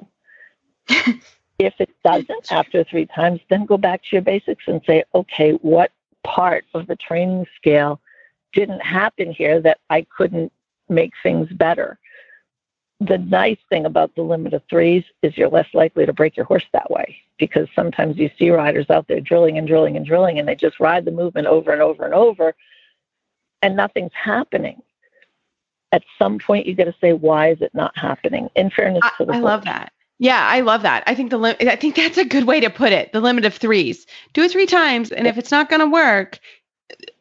if 1.59 1.74
it 1.78 1.90
doesn't 2.04 2.50
after 2.50 2.85
three 2.85 3.07
times, 3.07 3.40
then 3.48 3.64
go 3.64 3.76
back 3.76 4.02
to 4.02 4.09
your 4.12 4.22
basics 4.22 4.64
and 4.66 4.80
say, 4.87 5.04
okay, 5.14 5.52
what 5.52 5.92
part 6.24 6.64
of 6.74 6.87
the 6.87 6.96
training 6.96 7.46
scale 7.57 8.00
didn't 8.52 8.80
happen 8.80 9.33
here 9.33 9.61
that 9.61 9.78
I 9.90 10.07
couldn't 10.16 10.52
make 10.88 11.12
things 11.22 11.48
better? 11.52 11.98
The 13.00 13.18
nice 13.18 13.59
thing 13.68 13.87
about 13.87 14.14
the 14.14 14.22
limit 14.22 14.54
of 14.54 14.62
threes 14.68 15.04
is 15.22 15.37
you're 15.37 15.48
less 15.48 15.68
likely 15.74 16.07
to 16.07 16.12
break 16.12 16.37
your 16.37 16.46
horse 16.46 16.64
that 16.72 16.90
way 16.90 17.16
because 17.38 17.68
sometimes 17.74 18.16
you 18.16 18.30
see 18.38 18.50
riders 18.50 18.88
out 18.90 19.07
there 19.09 19.20
drilling 19.20 19.59
and 19.59 19.66
drilling 19.66 19.96
and 19.96 20.07
drilling 20.07 20.38
and 20.38 20.48
they 20.48 20.54
just 20.54 20.80
ride 20.80 21.04
the 21.04 21.11
movement 21.11 21.46
over 21.46 21.72
and 21.72 21.83
over 21.83 22.04
and 22.04 22.14
over 22.14 22.54
and 23.62 23.76
nothing's 23.76 24.12
happening. 24.14 24.80
At 25.92 26.03
some 26.18 26.38
point, 26.38 26.66
you 26.66 26.75
got 26.75 26.85
to 26.85 26.94
say, 27.01 27.12
why 27.12 27.51
is 27.51 27.61
it 27.61 27.73
not 27.75 27.97
happening? 27.97 28.49
In 28.57 28.70
fairness 28.70 29.03
I, 29.05 29.11
to 29.18 29.25
the 29.27 29.35
I 29.35 29.38
love 29.38 29.64
that. 29.64 29.92
Yeah, 30.18 30.47
I 30.47 30.61
love 30.61 30.83
that. 30.83 31.05
I 31.07 31.14
think 31.14 31.31
the 31.31 31.38
lim- 31.38 31.57
I 31.61 31.77
think 31.77 31.97
that's 31.97 32.18
a 32.18 32.25
good 32.25 32.44
way 32.44 32.61
to 32.61 32.70
put 32.70 32.92
it. 32.92 33.12
The 33.12 33.20
limit 33.20 33.44
of 33.44 33.55
threes. 33.55 34.07
Do 34.33 34.42
it 34.42 34.51
three 34.51 34.66
times, 34.66 35.11
and 35.11 35.27
if 35.27 35.38
it's 35.38 35.51
not 35.51 35.68
going 35.68 35.81
to 35.81 35.87
work, 35.87 36.38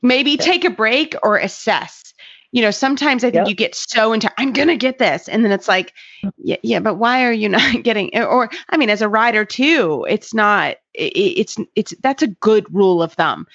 maybe 0.01 0.31
Yeah. 0.31 0.37
take 0.37 0.65
a 0.65 0.69
break 0.69 1.15
or 1.23 1.37
assess. 1.37 2.13
You 2.51 2.61
know, 2.61 2.69
sometimes 2.69 3.23
I 3.23 3.31
think 3.31 3.47
you 3.49 3.55
get 3.55 3.73
so 3.73 4.13
into 4.13 4.31
I'm 4.37 4.53
going 4.53 4.67
to 4.67 4.77
get 4.77 4.99
this, 4.99 5.27
and 5.27 5.43
then 5.43 5.51
it's 5.51 5.67
like, 5.67 5.93
mm. 6.23 6.31
yeah, 6.37 6.57
yeah, 6.61 6.79
but 6.79 6.95
why 6.95 7.25
are 7.25 7.31
you 7.31 7.49
not 7.57 7.81
getting? 7.81 8.15
Or 8.15 8.49
I 8.69 8.77
mean, 8.77 8.91
as 8.91 9.01
a 9.01 9.09
rider 9.09 9.43
too, 9.43 10.05
it's 10.07 10.33
not. 10.33 10.77
It, 10.93 11.13
it's 11.15 11.57
it's 11.75 11.95
that's 12.01 12.21
a 12.21 12.27
good 12.27 12.71
rule 12.73 13.01
of 13.01 13.13
thumb. 13.13 13.47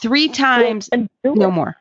Three 0.00 0.28
times, 0.28 0.88
and 0.90 1.10
no 1.24 1.50
more. 1.50 1.76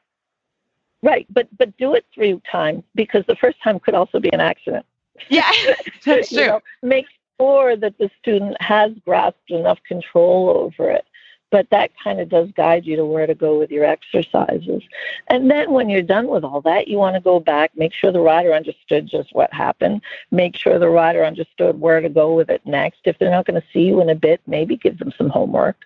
Right, 1.03 1.27
but 1.29 1.49
but 1.57 1.75
do 1.77 1.93
it 1.93 2.05
three 2.15 2.41
times 2.49 2.83
because 2.95 3.25
the 3.27 3.35
first 3.35 3.61
time 3.61 3.79
could 3.79 3.93
also 3.93 4.19
be 4.19 4.31
an 4.31 4.39
accident. 4.39 4.85
Yeah, 5.29 5.51
that's 6.05 6.29
true. 6.29 6.47
know, 6.47 6.61
make 6.81 7.05
sure 7.39 7.75
that 7.75 7.97
the 7.97 8.09
student 8.19 8.59
has 8.61 8.93
grasped 9.05 9.51
enough 9.51 9.79
control 9.85 10.49
over 10.49 10.89
it. 10.89 11.05
But 11.51 11.69
that 11.69 11.91
kind 12.03 12.19
of 12.19 12.29
does 12.29 12.49
guide 12.53 12.83
you 12.83 12.95
to 12.95 13.05
where 13.05 13.27
to 13.27 13.35
go 13.35 13.59
with 13.59 13.69
your 13.69 13.85
exercises. 13.85 14.81
And 15.27 15.51
then 15.51 15.71
when 15.71 15.87
you're 15.87 16.01
done 16.01 16.27
with 16.27 16.43
all 16.43 16.61
that, 16.61 16.87
you 16.87 16.97
want 16.97 17.15
to 17.15 17.21
go 17.21 17.39
back, 17.39 17.77
make 17.77 17.93
sure 17.93 18.11
the 18.11 18.19
rider 18.21 18.53
understood 18.53 19.05
just 19.05 19.35
what 19.35 19.53
happened, 19.53 20.01
make 20.31 20.55
sure 20.55 20.79
the 20.79 20.89
rider 20.89 21.23
understood 21.23 21.79
where 21.79 22.01
to 22.01 22.09
go 22.09 22.33
with 22.33 22.49
it 22.49 22.65
next. 22.65 23.01
If 23.05 23.19
they're 23.19 23.29
not 23.29 23.45
going 23.45 23.61
to 23.61 23.67
see 23.71 23.81
you 23.81 24.01
in 24.01 24.09
a 24.09 24.15
bit, 24.15 24.41
maybe 24.47 24.77
give 24.77 24.97
them 24.97 25.13
some 25.15 25.29
homework. 25.29 25.77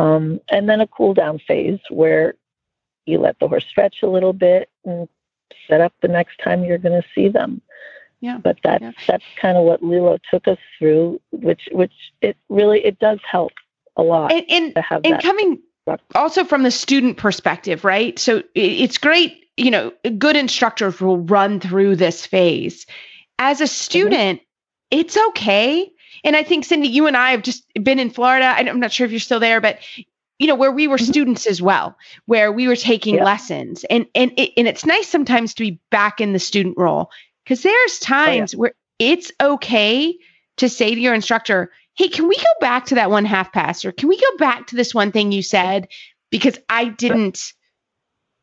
Um, 0.00 0.40
and 0.48 0.68
then 0.68 0.80
a 0.80 0.88
cool 0.88 1.14
down 1.14 1.38
phase 1.38 1.78
where 1.90 2.34
you 3.08 3.18
let 3.18 3.38
the 3.40 3.48
horse 3.48 3.64
stretch 3.68 3.96
a 4.02 4.06
little 4.08 4.32
bit 4.32 4.68
and 4.84 5.08
set 5.68 5.80
up 5.80 5.92
the 6.02 6.08
next 6.08 6.38
time 6.42 6.64
you're 6.64 6.78
going 6.78 7.00
to 7.00 7.08
see 7.14 7.28
them. 7.28 7.60
Yeah. 8.20 8.38
But 8.38 8.58
that's 8.64 8.82
Yeah. 8.82 8.92
that's 9.06 9.24
kind 9.40 9.56
of 9.56 9.64
what 9.64 9.82
Lilo 9.82 10.18
took 10.30 10.48
us 10.48 10.58
through, 10.78 11.20
which 11.30 11.68
which 11.72 11.92
it 12.20 12.36
really 12.48 12.84
it 12.84 12.98
does 12.98 13.20
help 13.30 13.52
a 13.96 14.02
lot 14.02 14.32
And 14.32 14.44
and 14.50 14.74
to 14.74 14.82
have 14.82 15.04
and 15.04 15.22
coming 15.22 15.60
also 16.14 16.44
from 16.44 16.64
the 16.64 16.70
student 16.70 17.16
perspective, 17.16 17.84
right? 17.84 18.18
So 18.18 18.42
it's 18.54 18.98
great, 18.98 19.44
you 19.56 19.70
know, 19.70 19.92
good 20.18 20.36
instructors 20.36 21.00
will 21.00 21.18
run 21.18 21.60
through 21.60 21.96
this 21.96 22.26
phase. 22.26 22.86
As 23.38 23.60
a 23.60 23.64
Mm-hmm. 23.64 23.68
student, 23.68 24.40
it's 24.90 25.16
okay. 25.28 25.90
And 26.24 26.36
I 26.36 26.42
think 26.42 26.66
Cindi, 26.66 26.90
you 26.90 27.06
and 27.06 27.16
I 27.16 27.30
have 27.30 27.42
just 27.42 27.64
been 27.82 27.98
in 27.98 28.10
Florida. 28.10 28.46
I'm 28.46 28.80
not 28.80 28.92
sure 28.92 29.04
if 29.06 29.12
you're 29.12 29.20
still 29.20 29.40
there, 29.40 29.60
but 29.60 29.78
you 30.38 30.46
know, 30.46 30.54
where 30.54 30.70
we 30.72 30.86
were 30.86 30.98
Mhm. 30.98 31.06
students 31.06 31.46
as 31.46 31.60
well, 31.60 31.96
where 32.26 32.52
we 32.52 32.68
were 32.68 32.76
taking 32.76 33.16
Yeah. 33.16 33.24
lessons. 33.24 33.84
And 33.90 34.06
and 34.14 34.32
it, 34.36 34.52
and 34.56 34.68
it's 34.68 34.86
nice 34.86 35.08
sometimes 35.08 35.54
to 35.54 35.64
be 35.64 35.80
back 35.90 36.20
in 36.20 36.32
the 36.32 36.38
student 36.38 36.76
role 36.78 37.10
because 37.44 37.62
there's 37.62 37.98
times 37.98 38.54
where 38.54 38.72
it's 38.98 39.32
okay 39.40 40.16
to 40.58 40.68
say 40.68 40.94
to 40.94 41.00
your 41.00 41.14
instructor, 41.14 41.70
hey, 41.94 42.08
can 42.08 42.28
we 42.28 42.36
go 42.36 42.52
back 42.60 42.86
to 42.86 42.94
that 42.96 43.10
one 43.10 43.24
half 43.24 43.52
pass 43.52 43.84
or 43.84 43.92
can 43.92 44.08
we 44.08 44.16
go 44.18 44.36
back 44.38 44.68
to 44.68 44.76
this 44.76 44.94
one 44.94 45.12
thing 45.12 45.32
you 45.32 45.42
said 45.42 45.88
because 46.30 46.58
I 46.68 46.86
didn't 46.86 47.52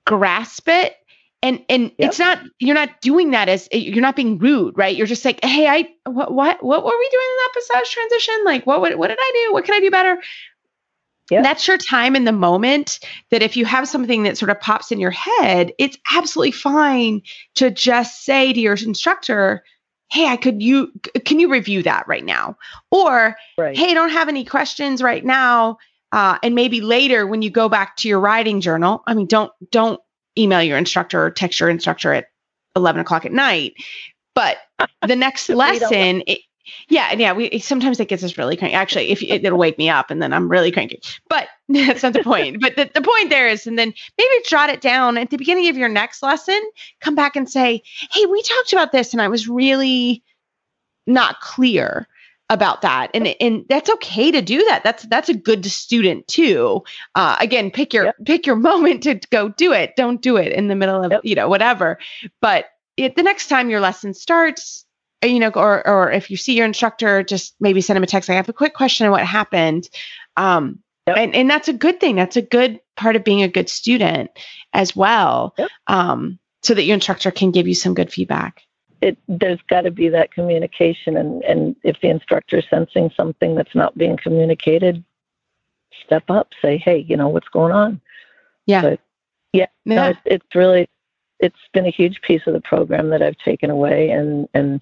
grasp 0.05 0.67
it? 0.67 0.95
And 1.41 1.63
and 1.69 1.91
Yep. 1.97 2.09
it's 2.09 2.19
not 2.19 2.39
you're 2.59 2.73
not 2.75 3.01
doing 3.01 3.31
that 3.31 3.49
as 3.49 3.67
you're 3.71 4.01
not 4.01 4.15
being 4.15 4.39
rude, 4.39 4.77
right? 4.77 4.95
You're 4.95 5.05
just 5.07 5.23
like, 5.23 5.43
hey, 5.43 5.67
I 5.67 5.87
what 6.09 6.33
what 6.33 6.63
what 6.63 6.83
were 6.83 6.97
we 6.97 7.09
doing 7.09 7.27
in 7.29 7.37
that 7.37 7.51
passage 7.53 7.91
transition? 7.93 8.35
Like 8.45 8.65
what 8.65 8.81
what, 8.81 8.97
what 8.97 9.07
did 9.09 9.19
I 9.21 9.45
do? 9.45 9.53
What 9.53 9.63
can 9.65 9.75
I 9.75 9.79
do 9.79 9.91
better? 9.91 10.17
Yep. 11.31 11.43
That's 11.43 11.67
your 11.67 11.77
time 11.77 12.15
in 12.15 12.25
the 12.25 12.31
moment. 12.31 12.99
That 13.31 13.41
if 13.41 13.57
you 13.57 13.65
have 13.65 13.87
something 13.87 14.23
that 14.23 14.37
sort 14.37 14.51
of 14.51 14.59
pops 14.59 14.91
in 14.91 14.99
your 14.99 15.11
head, 15.11 15.73
it's 15.79 15.97
absolutely 16.13 16.51
fine 16.51 17.21
to 17.55 17.71
just 17.71 18.23
say 18.25 18.53
to 18.53 18.59
your 18.59 18.75
instructor, 18.75 19.63
"Hey, 20.11 20.27
I 20.27 20.37
could 20.37 20.61
you 20.61 20.91
can 21.25 21.39
you 21.39 21.49
review 21.49 21.81
that 21.83 22.07
right 22.07 22.23
now?" 22.23 22.57
Or 22.91 23.35
right. 23.57 23.75
hey, 23.75 23.91
I 23.91 23.93
don't 23.93 24.09
have 24.09 24.29
any 24.29 24.45
questions 24.45 25.01
right 25.01 25.25
now. 25.25 25.77
Uh, 26.11 26.37
and 26.43 26.53
maybe 26.55 26.79
later 26.79 27.25
when 27.25 27.41
you 27.41 27.49
go 27.49 27.67
back 27.67 27.97
to 27.97 28.07
your 28.07 28.19
writing 28.19 28.61
journal, 28.61 29.03
I 29.07 29.15
mean, 29.15 29.25
don't 29.25 29.51
don't 29.71 29.99
email 30.37 30.61
your 30.61 30.77
instructor 30.77 31.25
or 31.25 31.31
text 31.31 31.59
your 31.59 31.69
instructor 31.69 32.13
at 32.13 32.27
eleven 32.75 33.01
o'clock 33.01 33.25
at 33.25 33.33
night. 33.33 33.73
But 34.35 34.57
the 35.07 35.15
next 35.15 35.49
lesson, 35.49 36.23
it, 36.27 36.41
yeah, 36.89 37.09
and 37.11 37.19
yeah, 37.19 37.33
we 37.33 37.59
sometimes 37.59 37.99
it 37.99 38.07
gets 38.07 38.23
us 38.23 38.37
really 38.37 38.55
cranky. 38.55 38.75
Actually, 38.75 39.09
if 39.09 39.21
it, 39.21 39.43
it'll 39.45 39.57
wake 39.57 39.77
me 39.77 39.89
up, 39.89 40.11
and 40.11 40.21
then 40.21 40.33
I'm 40.33 40.49
really 40.49 40.71
cranky. 40.71 41.01
But 41.29 41.47
that's 41.69 42.03
not 42.03 42.13
the 42.13 42.23
point. 42.23 42.61
But 42.61 42.75
the, 42.75 42.89
the 42.93 43.01
point 43.01 43.29
there 43.29 43.47
is, 43.47 43.67
and 43.67 43.77
then 43.77 43.93
maybe 44.17 44.43
jot 44.47 44.69
it 44.69 44.81
down 44.81 45.17
at 45.17 45.29
the 45.29 45.37
beginning 45.37 45.69
of 45.69 45.77
your 45.77 45.89
next 45.89 46.21
lesson. 46.23 46.59
Come 47.01 47.15
back 47.15 47.35
and 47.35 47.49
say, 47.49 47.81
"Hey, 48.11 48.25
we 48.25 48.41
talked 48.41 48.73
about 48.73 48.91
this, 48.91 49.13
and 49.13 49.21
I 49.21 49.27
was 49.27 49.47
really 49.47 50.23
not 51.07 51.39
clear." 51.41 52.07
about 52.51 52.83
that 52.83 53.09
and 53.15 53.35
and 53.41 53.65
that's 53.69 53.89
okay 53.89 54.29
to 54.29 54.39
do 54.39 54.63
that 54.65 54.83
that's 54.83 55.01
that's 55.07 55.29
a 55.29 55.33
good 55.33 55.65
student 55.65 56.27
too 56.27 56.83
uh 57.15 57.35
again 57.39 57.71
pick 57.71 57.91
your 57.91 58.05
Yep. 58.05 58.15
pick 58.25 58.45
your 58.45 58.55
moment 58.71 59.01
to 59.01 59.19
go 59.31 59.49
do 59.49 59.73
it 59.73 59.95
don't 59.97 60.21
do 60.21 60.37
it 60.37 60.53
in 60.53 60.67
the 60.67 60.75
middle 60.75 61.03
of 61.03 61.11
Yep. 61.11 61.21
you 61.23 61.33
know 61.33 61.49
whatever 61.49 61.97
but 62.41 62.65
it, 62.97 63.15
the 63.15 63.23
next 63.23 63.47
time 63.47 63.71
your 63.71 63.79
lesson 63.79 64.13
starts 64.13 64.84
you 65.25 65.39
know 65.39 65.49
or 65.49 65.85
or 65.87 66.11
if 66.11 66.29
you 66.31 66.37
see 66.37 66.53
your 66.55 66.65
instructor 66.65 67.23
just 67.23 67.55
maybe 67.59 67.81
send 67.81 67.97
him 67.97 68.03
a 68.03 68.07
text. 68.07 68.29
I 68.29 68.33
have 68.33 68.49
a 68.49 68.53
quick 68.53 68.73
question 68.73 69.05
on 69.05 69.11
what 69.11 69.25
happened. 69.25 69.89
Um 70.37 70.79
Yep. 71.07 71.17
and 71.17 71.35
and 71.35 71.49
that's 71.49 71.67
a 71.67 71.73
good 71.73 71.99
thing. 71.99 72.15
That's 72.15 72.35
a 72.35 72.41
good 72.41 72.79
part 72.97 73.15
of 73.15 73.23
being 73.23 73.43
a 73.43 73.47
good 73.47 73.69
student 73.69 74.31
as 74.73 74.95
well 74.95 75.53
Yep. 75.57 75.69
um 75.87 76.39
so 76.63 76.73
that 76.73 76.83
your 76.83 76.95
instructor 76.95 77.29
can 77.29 77.51
give 77.51 77.67
you 77.67 77.75
some 77.75 77.93
good 77.93 78.11
feedback. 78.11 78.63
It 79.01 79.17
there's 79.27 79.61
got 79.69 79.81
to 79.81 79.91
be 79.91 80.09
that 80.09 80.31
communication 80.31 81.15
and 81.15 81.43
and 81.43 81.75
if 81.83 81.97
the 82.01 82.09
instructor 82.09 82.57
is 82.57 82.65
sensing 82.69 83.11
something 83.15 83.53
that's 83.55 83.75
not 83.75 83.95
being 83.97 84.17
communicated 84.17 85.03
step 86.03 86.23
up 86.29 86.49
say 86.61 86.77
hey 86.77 87.05
you 87.07 87.15
know 87.15 87.29
what's 87.29 87.49
going 87.49 87.71
on? 87.71 88.01
Yeah. 88.65 88.81
But, 88.81 88.99
yeah, 89.53 89.67
no, 89.85 90.09
it's, 90.09 90.19
it's 90.25 90.55
really 90.55 90.89
it's 91.39 91.59
been 91.73 91.85
a 91.85 91.91
huge 91.91 92.21
piece 92.21 92.41
of 92.47 92.53
the 92.53 92.61
program 92.61 93.09
that 93.09 93.21
I've 93.21 93.37
taken 93.37 93.69
away 93.69 94.09
and 94.09 94.47
and 94.53 94.81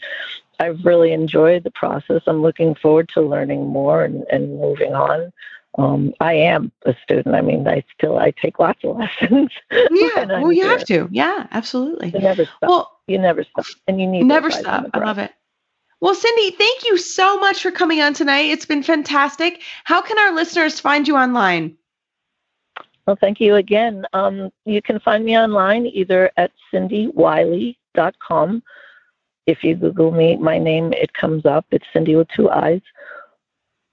I've 0.59 0.85
really 0.85 1.11
enjoyed 1.11 1.63
the 1.63 1.71
process. 1.71 2.21
I'm 2.27 2.41
looking 2.41 2.75
forward 2.75 3.09
to 3.15 3.21
learning 3.21 3.67
more 3.67 4.03
and, 4.03 4.23
and 4.31 4.59
moving 4.59 4.93
on. 4.93 5.33
Um, 5.79 6.13
I 6.19 6.33
am 6.33 6.71
a 6.85 6.95
student. 7.01 7.35
I 7.35 7.41
mean, 7.41 7.67
I 7.67 7.83
still 7.97 8.19
I 8.19 8.31
take 8.31 8.59
lots 8.59 8.83
of 8.83 8.95
lessons. 8.97 9.49
yeah 9.71 10.25
well 10.41 10.51
you 10.53 10.61
here. 10.63 10.69
have 10.69 10.85
to 10.85 11.07
yeah 11.11 11.47
absolutely 11.51 12.11
You 12.11 12.19
never 12.19 12.45
stop. 12.45 12.69
well 12.69 12.91
you 13.07 13.17
never 13.17 13.43
stop, 13.43 13.65
and 13.87 13.99
you 13.99 14.07
need 14.07 14.23
never 14.25 14.51
stop. 14.51 14.85
I 14.93 14.99
love 14.99 15.17
it. 15.17 15.31
Well, 15.99 16.15
Cindi, 16.15 16.53
thank 16.57 16.83
you 16.85 16.97
so 16.97 17.39
much 17.39 17.61
for 17.61 17.71
coming 17.71 18.01
on 18.01 18.13
tonight. 18.13 18.51
It's 18.51 18.65
been 18.65 18.83
fantastic. 18.83 19.61
How 19.85 20.01
can 20.01 20.19
our 20.19 20.33
listeners 20.35 20.77
find 20.79 21.07
you 21.07 21.15
online? 21.15 21.77
Well, 23.05 23.17
thank 23.19 23.39
you 23.39 23.55
again. 23.55 24.05
Um, 24.13 24.51
you 24.65 24.81
can 24.81 24.99
find 24.99 25.25
me 25.25 25.37
online 25.37 25.85
either 25.87 26.31
at 26.37 26.51
cindiwylie.com. 26.73 28.63
If 29.45 29.63
you 29.63 29.75
Google 29.75 30.11
me, 30.11 30.37
my 30.37 30.57
name, 30.57 30.93
it 30.93 31.13
comes 31.13 31.45
up. 31.45 31.65
It's 31.71 31.85
Cindi 31.93 32.17
with 32.17 32.29
two 32.29 32.49
eyes. 32.49 32.81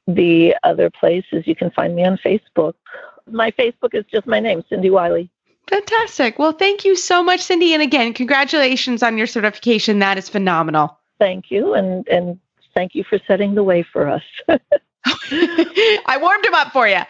The 0.07 0.55
other 0.63 0.91
place 0.91 1.25
is 1.33 1.47
you 1.47 1.57
can 1.57 1.71
find 1.73 1.95
me 1.97 2.05
on 2.05 2.19
Facebook. 2.19 2.75
My 3.29 3.51
Facebook 3.53 3.95
is 3.95 4.05
just 4.13 4.27
my 4.27 4.39
name, 4.39 4.63
Cindi 4.71 4.91
Wylie. 4.91 5.31
Fantastic. 5.69 6.39
Well, 6.39 6.53
thank 6.53 6.85
you 6.85 6.97
so 6.97 7.23
much, 7.23 7.41
Cindi. 7.41 7.71
And 7.73 7.83
again, 7.83 8.13
congratulations 8.13 9.03
on 9.03 9.19
your 9.19 9.27
certification. 9.27 9.99
That 9.99 10.19
is 10.19 10.29
phenomenal. 10.29 10.99
Thank 11.19 11.51
you, 11.51 11.75
and 11.75 12.09
and 12.09 12.41
thank 12.75 12.95
you 12.95 13.05
for 13.05 13.19
setting 13.27 13.55
the 13.55 13.63
way 13.63 13.83
for 13.83 14.09
us. 14.09 14.23
I 15.07 16.19
warmed 16.21 16.45
him 16.45 16.55
up 16.55 16.73
for 16.73 16.87
you. 16.87 17.01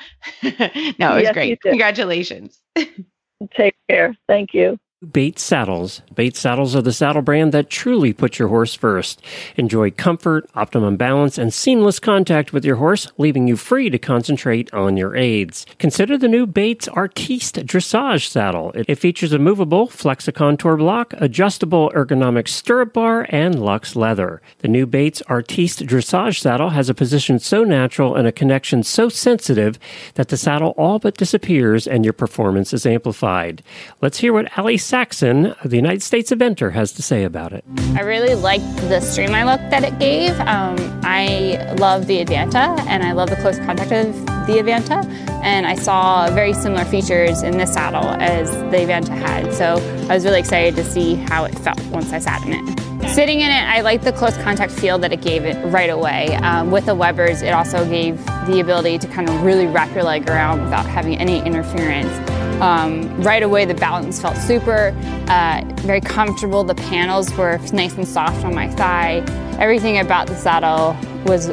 no, 0.99 1.17
it 1.17 1.21
was 1.21 1.25
Yes, 1.25 1.35
great. 1.35 1.61
Congratulations. 1.63 2.61
Take 3.57 3.75
care. 3.89 4.15
Thank 4.29 4.55
you. 4.55 4.79
Bates 5.01 5.43
Saddles. 5.43 6.03
Bates 6.15 6.39
Saddles 6.39 6.77
are 6.77 6.83
the 6.83 6.93
saddle 6.93 7.23
brand 7.23 7.53
that 7.53 7.71
truly 7.71 8.13
puts 8.13 8.39
your 8.39 8.49
horse 8.49 8.75
first. 8.75 9.23
Enjoy 9.57 9.91
comfort, 9.91 10.47
optimum 10.55 10.99
balance, 10.99 11.39
and 11.39 11.55
seamless 11.55 11.99
contact 11.99 12.53
with 12.53 12.67
your 12.67 12.77
horse, 12.77 13.11
leaving 13.17 13.49
you 13.49 13.57
free 13.57 13.89
to 13.89 13.99
concentrate 13.99 14.71
on 14.75 14.99
your 14.99 15.17
aids. 15.17 15.65
Consider 15.79 16.19
the 16.19 16.29
new 16.29 16.47
Bates 16.47 16.87
Artiste 16.87 17.65
Dressage 17.65 18.29
Saddle. 18.29 18.73
It, 18.75 18.99
features 18.99 19.33
a 19.33 19.39
movable 19.39 19.89
Flexicontour 19.89 20.77
block, 20.77 21.15
adjustable 21.17 21.91
ergonomic 21.95 22.47
stirrup 22.47 22.93
bar, 22.93 23.27
and 23.31 23.59
luxe 23.59 23.97
leather. 23.97 24.43
The 24.59 24.69
new 24.69 24.85
Bates 24.85 25.23
Artiste 25.29 25.87
Dressage 25.87 26.41
Saddle 26.41 26.69
has 26.69 26.91
a 26.91 26.95
position 26.95 27.39
so 27.39 27.65
natural 27.65 28.17
and 28.17 28.29
a 28.29 28.33
connection 28.33 28.83
so 28.83 29.09
sensitive 29.09 29.79
that 30.17 30.29
the 30.29 30.37
saddle 30.37 30.75
all 30.77 30.99
but 30.99 31.17
disappears 31.17 31.87
and 31.87 32.05
your 32.05 32.13
performance 32.13 32.75
is 32.75 32.85
amplified. 32.85 33.63
Let's 34.03 34.19
hear 34.19 34.35
what 34.35 34.59
Ali 34.59 34.77
Saxon, 34.91 35.55
the 35.65 35.77
United 35.77 36.03
States 36.03 36.33
eventer, 36.33 36.73
has 36.73 36.91
to 36.95 37.01
say 37.01 37.23
about 37.23 37.53
it. 37.53 37.65
I 37.95 38.01
really 38.01 38.35
liked 38.35 38.65
the 38.89 38.99
streamline 38.99 39.47
look 39.47 39.61
that 39.71 39.85
it 39.85 39.97
gave. 40.01 40.33
Um, 40.41 40.77
I 41.05 41.75
love 41.79 42.09
the 42.09 42.25
Advanta 42.25 42.77
and 42.89 43.05
I 43.05 43.13
love 43.13 43.31
the 43.31 43.37
close 43.37 43.57
contact 43.61 43.93
of 43.93 44.13
the 44.49 44.55
Advanta. 44.55 45.05
And 45.45 45.65
I 45.65 45.77
saw 45.77 46.29
very 46.33 46.53
similar 46.53 46.85
features 46.85 47.45
in 47.45 47.57
this 47.57 47.73
saddle 47.73 48.05
as 48.21 48.51
the 48.51 48.79
Advanta 48.79 49.11
had. 49.11 49.55
So 49.55 49.77
I 50.11 50.15
was 50.15 50.25
really 50.25 50.41
excited 50.41 50.75
to 50.75 50.83
see 50.83 51.15
how 51.15 51.45
it 51.45 51.57
felt 51.61 51.81
once 51.87 52.13
I 52.13 52.19
sat 52.19 52.45
in 52.45 52.55
it. 52.55 52.90
Sitting 53.09 53.41
in 53.41 53.51
it, 53.51 53.65
I 53.65 53.81
liked 53.81 54.05
the 54.05 54.13
close 54.13 54.37
contact 54.39 54.71
feel 54.73 54.99
that 54.99 55.13
it 55.13 55.21
gave 55.21 55.45
it 55.45 55.57
right 55.67 55.91
away. 55.91 56.35
Um, 56.37 56.71
with 56.71 56.87
the 56.87 56.95
Webers, 56.95 57.43
it 57.43 57.51
also 57.51 57.85
gave 57.89 58.25
the 58.47 58.61
ability 58.61 58.99
to 58.99 59.09
kind 59.09 59.29
of 59.29 59.43
really 59.43 59.67
wrap 59.67 59.93
your 59.95 60.05
leg 60.05 60.29
around 60.31 60.63
without 60.63 60.87
having 60.87 61.19
any 61.19 61.41
interference. 61.45 62.13
Um, 62.61 63.21
right 63.23 63.43
away, 63.43 63.65
the 63.65 63.75
balance 63.75 64.21
felt 64.21 64.37
super, 64.37 64.95
uh, 65.29 65.65
very 65.79 66.01
comfortable. 66.01 66.63
The 66.63 66.75
panels 66.75 67.33
were 67.37 67.59
nice 67.73 67.95
and 67.95 68.07
soft 68.07 68.45
on 68.45 68.55
my 68.55 68.69
thigh. 68.69 69.25
Everything 69.59 69.99
about 69.99 70.27
the 70.27 70.37
saddle 70.37 70.97
was 71.25 71.49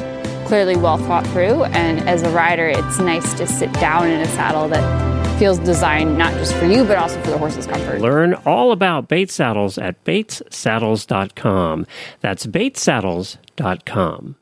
clearly 0.48 0.78
well 0.78 0.98
thought 0.98 1.28
through. 1.28 1.66
And 1.66 2.08
as 2.08 2.24
a 2.24 2.30
rider, 2.30 2.68
it's 2.68 3.00
nice 3.00 3.34
to 3.36 3.46
sit 3.46 3.72
down 3.74 4.08
in 4.08 4.22
a 4.22 4.28
saddle 4.28 4.70
that 4.70 5.38
feels 5.38 5.60
designed 5.60 6.18
not 6.18 6.34
just 6.34 6.54
for 6.56 6.66
you, 6.66 6.84
but 6.84 6.98
also 6.98 7.22
for 7.22 7.30
the 7.30 7.38
horse's 7.38 7.68
comfort. 7.68 8.02
Learn 8.02 8.34
all 8.46 8.72
about 8.72 9.08
Bates 9.08 9.34
Saddles 9.34 9.78
at 9.78 10.04
batessaddles.com. 10.04 11.86
That's 12.22 12.48
batessaddles.com. 12.48 14.37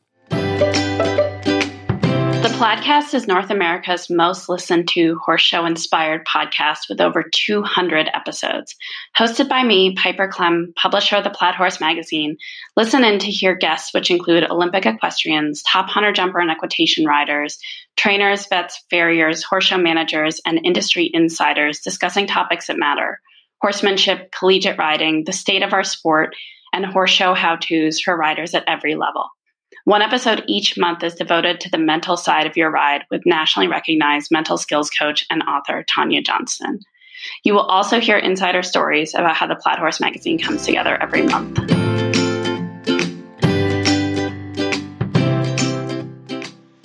Podcast 2.56 3.12
is 3.12 3.28
North 3.28 3.50
America's 3.50 4.08
most 4.08 4.48
listened 4.48 4.88
to 4.88 5.18
horse 5.22 5.42
show 5.42 5.66
inspired 5.66 6.26
podcast 6.26 6.88
with 6.88 7.02
over 7.02 7.22
200 7.22 8.08
episodes. 8.14 8.74
Hosted 9.18 9.46
by 9.46 9.62
me, 9.62 9.94
Piper 9.94 10.26
Klemm, 10.26 10.74
publisher 10.74 11.16
of 11.16 11.24
the 11.24 11.30
Plaid 11.30 11.54
Horse 11.54 11.82
magazine. 11.82 12.38
Listen 12.74 13.04
in 13.04 13.18
to 13.18 13.26
hear 13.26 13.54
guests, 13.54 13.92
which 13.92 14.10
include 14.10 14.50
Olympic 14.50 14.86
equestrians, 14.86 15.62
top 15.64 15.90
hunter 15.90 16.12
jumper 16.12 16.40
and 16.40 16.50
equitation 16.50 17.04
riders, 17.04 17.58
trainers, 17.96 18.46
vets, 18.46 18.82
farriers, 18.88 19.44
horse 19.44 19.66
show 19.66 19.76
managers, 19.76 20.40
and 20.46 20.58
industry 20.64 21.10
insiders 21.12 21.80
discussing 21.80 22.26
topics 22.26 22.68
that 22.68 22.78
matter 22.78 23.20
horsemanship, 23.60 24.32
collegiate 24.32 24.78
riding, 24.78 25.24
the 25.24 25.32
state 25.32 25.62
of 25.62 25.72
our 25.72 25.84
sport, 25.84 26.34
and 26.72 26.86
horse 26.86 27.10
show 27.10 27.34
how 27.34 27.56
to's 27.56 28.00
for 28.00 28.16
riders 28.16 28.54
at 28.54 28.64
every 28.66 28.94
level. 28.94 29.28
One 29.86 30.02
episode 30.02 30.42
each 30.48 30.76
month 30.76 31.04
is 31.04 31.14
devoted 31.14 31.60
to 31.60 31.70
the 31.70 31.78
mental 31.78 32.16
side 32.16 32.48
of 32.48 32.56
your 32.56 32.72
ride 32.72 33.04
with 33.08 33.24
nationally 33.24 33.68
recognized 33.68 34.32
mental 34.32 34.58
skills 34.58 34.90
coach 34.90 35.24
and 35.30 35.44
author 35.44 35.84
Tonya 35.84 36.26
Johnston. 36.26 36.80
You 37.44 37.54
will 37.54 37.60
also 37.60 38.00
hear 38.00 38.18
insider 38.18 38.64
stories 38.64 39.14
about 39.14 39.36
how 39.36 39.46
the 39.46 39.54
Plaid 39.54 39.78
Horse 39.78 40.00
magazine 40.00 40.40
comes 40.40 40.66
together 40.66 41.00
every 41.00 41.22
month. 41.22 41.60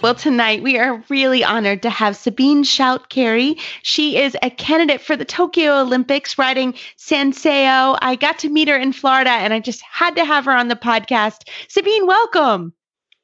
Well, 0.04 0.14
tonight 0.14 0.62
we 0.62 0.78
are 0.78 1.04
really 1.10 1.44
honored 1.44 1.82
to 1.82 1.90
have 1.90 2.16
Sabine 2.16 2.64
Schut-Kery. 2.64 3.60
She 3.82 4.18
is 4.18 4.38
a 4.44 4.52
candidate 4.52 5.02
for 5.02 5.18
the 5.18 5.26
Tokyo 5.26 5.82
Olympics 5.82 6.38
riding 6.38 6.76
Sanceo. 7.00 7.98
I 8.00 8.16
got 8.16 8.38
to 8.40 8.50
meet 8.50 8.68
her 8.68 8.78
in 8.78 8.94
Florida 8.94 9.32
and 9.32 9.54
I 9.54 9.60
just 9.60 9.82
had 9.82 10.16
to 10.18 10.24
have 10.24 10.46
her 10.46 10.56
on 10.56 10.68
the 10.68 10.76
podcast. 10.76 11.50
Sabine, 11.68 12.06
welcome. 12.06 12.76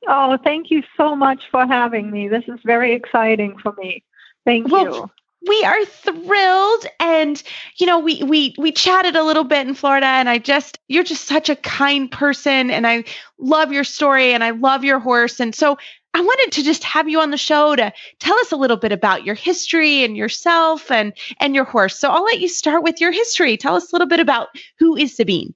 Oh, 0.07 0.37
thank 0.43 0.69
you 0.69 0.83
so 0.95 1.15
much 1.15 1.41
for 1.51 1.65
having 1.65 2.11
me. 2.11 2.27
This 2.27 2.43
is 2.47 2.59
very 2.63 2.93
exciting 2.93 3.57
for 3.57 3.73
me. 3.77 4.03
Thank 4.45 4.69
well, 4.69 4.83
you. 4.85 5.11
We 5.47 5.63
are 5.63 5.85
thrilled 5.85 6.85
and 6.99 7.41
you 7.77 7.85
know 7.85 7.99
we 7.99 8.21
we 8.23 8.55
we 8.57 8.71
chatted 8.71 9.15
a 9.15 9.23
little 9.23 9.43
bit 9.43 9.67
in 9.67 9.75
Florida 9.75 10.07
and 10.07 10.27
I 10.27 10.39
just 10.39 10.79
you're 10.87 11.03
just 11.03 11.25
such 11.25 11.49
a 11.49 11.55
kind 11.55 12.11
person 12.11 12.69
and 12.69 12.85
I 12.85 13.05
love 13.37 13.71
your 13.71 13.83
story 13.83 14.33
and 14.33 14.43
I 14.43 14.49
love 14.49 14.83
your 14.83 14.99
horse 14.99 15.39
and 15.39 15.53
so 15.53 15.77
I 16.13 16.21
wanted 16.21 16.53
to 16.53 16.63
just 16.63 16.83
have 16.83 17.07
you 17.07 17.21
on 17.21 17.29
the 17.29 17.37
show 17.37 17.75
to 17.75 17.93
tell 18.19 18.35
us 18.39 18.51
a 18.51 18.55
little 18.55 18.77
bit 18.77 18.91
about 18.91 19.23
your 19.23 19.35
history 19.35 20.03
and 20.03 20.17
yourself 20.17 20.89
and 20.89 21.13
and 21.39 21.53
your 21.53 21.65
horse. 21.65 21.99
So 21.99 22.09
I'll 22.09 22.23
let 22.23 22.39
you 22.39 22.47
start 22.47 22.81
with 22.83 22.99
your 22.99 23.11
history. 23.11 23.55
Tell 23.55 23.75
us 23.75 23.91
a 23.91 23.95
little 23.95 24.07
bit 24.07 24.19
about 24.19 24.49
who 24.79 24.97
is 24.97 25.15
Sabine. 25.15 25.53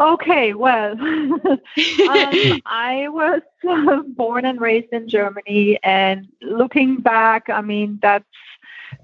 Okay, 0.00 0.54
well, 0.54 0.92
um, 1.00 1.60
I 2.66 3.06
was 3.10 3.42
uh, 3.68 4.00
born 4.02 4.46
and 4.46 4.58
raised 4.58 4.92
in 4.92 5.08
Germany, 5.08 5.78
and 5.82 6.26
looking 6.40 6.96
back, 6.96 7.50
I 7.50 7.60
mean 7.60 7.98
that's 8.00 8.24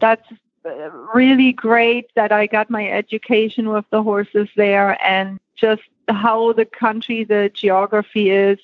that's 0.01 0.27
uh, 0.65 0.91
really 1.15 1.53
great 1.53 2.07
that 2.15 2.33
I 2.33 2.47
got 2.47 2.71
my 2.71 2.89
education 2.89 3.69
with 3.69 3.85
the 3.91 4.03
horses 4.03 4.49
there, 4.57 4.97
and 5.05 5.39
just 5.55 5.83
how 6.09 6.55
the 6.55 6.65
country, 6.65 7.25
the 7.25 7.51
geography 7.53 8.31
is, 8.31 8.59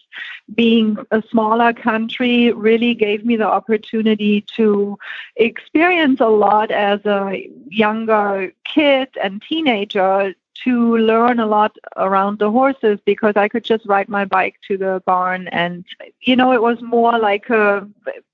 being 0.55 0.97
a 1.11 1.23
smaller 1.31 1.75
country, 1.75 2.51
really 2.53 2.95
gave 2.95 3.27
me 3.27 3.37
the 3.37 3.47
opportunity 3.47 4.41
to 4.57 4.99
experience 5.37 6.21
a 6.21 6.29
lot 6.29 6.71
as 6.71 7.05
a 7.05 7.47
younger 7.69 8.53
kid 8.65 9.09
and 9.23 9.43
teenager 9.43 10.35
to 10.65 10.97
learn 10.99 11.41
a 11.41 11.47
lot 11.47 11.77
around 11.97 12.39
the 12.39 12.51
horses 12.51 12.99
because 13.05 13.37
I 13.37 13.49
could 13.49 13.65
just 13.65 13.87
ride 13.87 14.09
my 14.09 14.25
bike 14.25 14.57
to 14.69 14.77
the 14.77 15.03
barn 15.07 15.49
and 15.49 15.85
you 16.23 16.37
know 16.37 16.53
it 16.53 16.63
was 16.63 16.81
more 16.83 17.19
like 17.19 17.51
a 17.51 17.89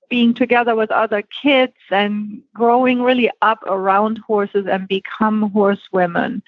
being 0.09 0.33
together 0.33 0.75
with 0.75 0.91
other 0.91 1.21
kids 1.21 1.73
and 1.91 2.41
growing 2.53 3.01
really 3.01 3.29
up 3.41 3.61
around 3.67 4.17
horses 4.17 4.65
and 4.65 4.87
become 4.87 5.51
horsewomen. 5.51 6.41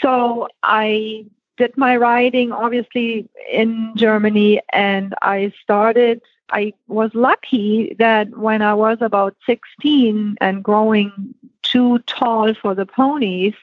So 0.00 0.48
I 0.62 1.26
did 1.58 1.76
my 1.76 1.96
riding 1.96 2.52
obviously 2.52 3.28
in 3.50 3.92
Germany 3.96 4.60
and 4.72 5.14
I 5.22 5.52
started 5.62 6.22
I 6.50 6.74
was 6.86 7.10
lucky 7.14 7.96
that 7.98 8.28
when 8.36 8.62
I 8.62 8.74
was 8.74 8.98
about 9.00 9.36
16 9.46 10.36
and 10.40 10.62
growing 10.62 11.34
too 11.70 11.98
tall 12.00 12.54
for 12.54 12.74
the 12.74 12.86
ponies, 12.86 13.54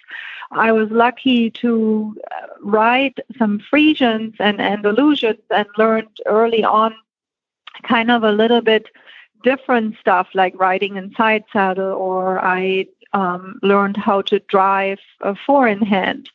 I 0.51 0.71
was 0.71 0.89
lucky 0.91 1.49
to 1.51 2.15
uh, 2.31 2.47
ride 2.61 3.21
some 3.37 3.59
Friesians 3.71 4.35
and 4.39 4.59
Andalusians 4.59 5.39
and 5.49 5.67
learned 5.77 6.15
early 6.25 6.63
on 6.63 6.93
kind 7.83 8.11
of 8.11 8.23
a 8.23 8.31
little 8.31 8.61
bit 8.61 8.87
different 9.43 9.95
stuff 9.99 10.27
like 10.33 10.53
riding 10.57 10.95
in 10.95 11.13
side 11.15 11.43
saddle, 11.51 11.93
or 11.93 12.39
I 12.39 12.87
um, 13.13 13.59
learned 13.61 13.97
how 13.97 14.21
to 14.23 14.39
drive 14.39 14.99
a 15.21 15.35
four 15.35 15.67
in 15.67 15.81
hand 15.81 16.29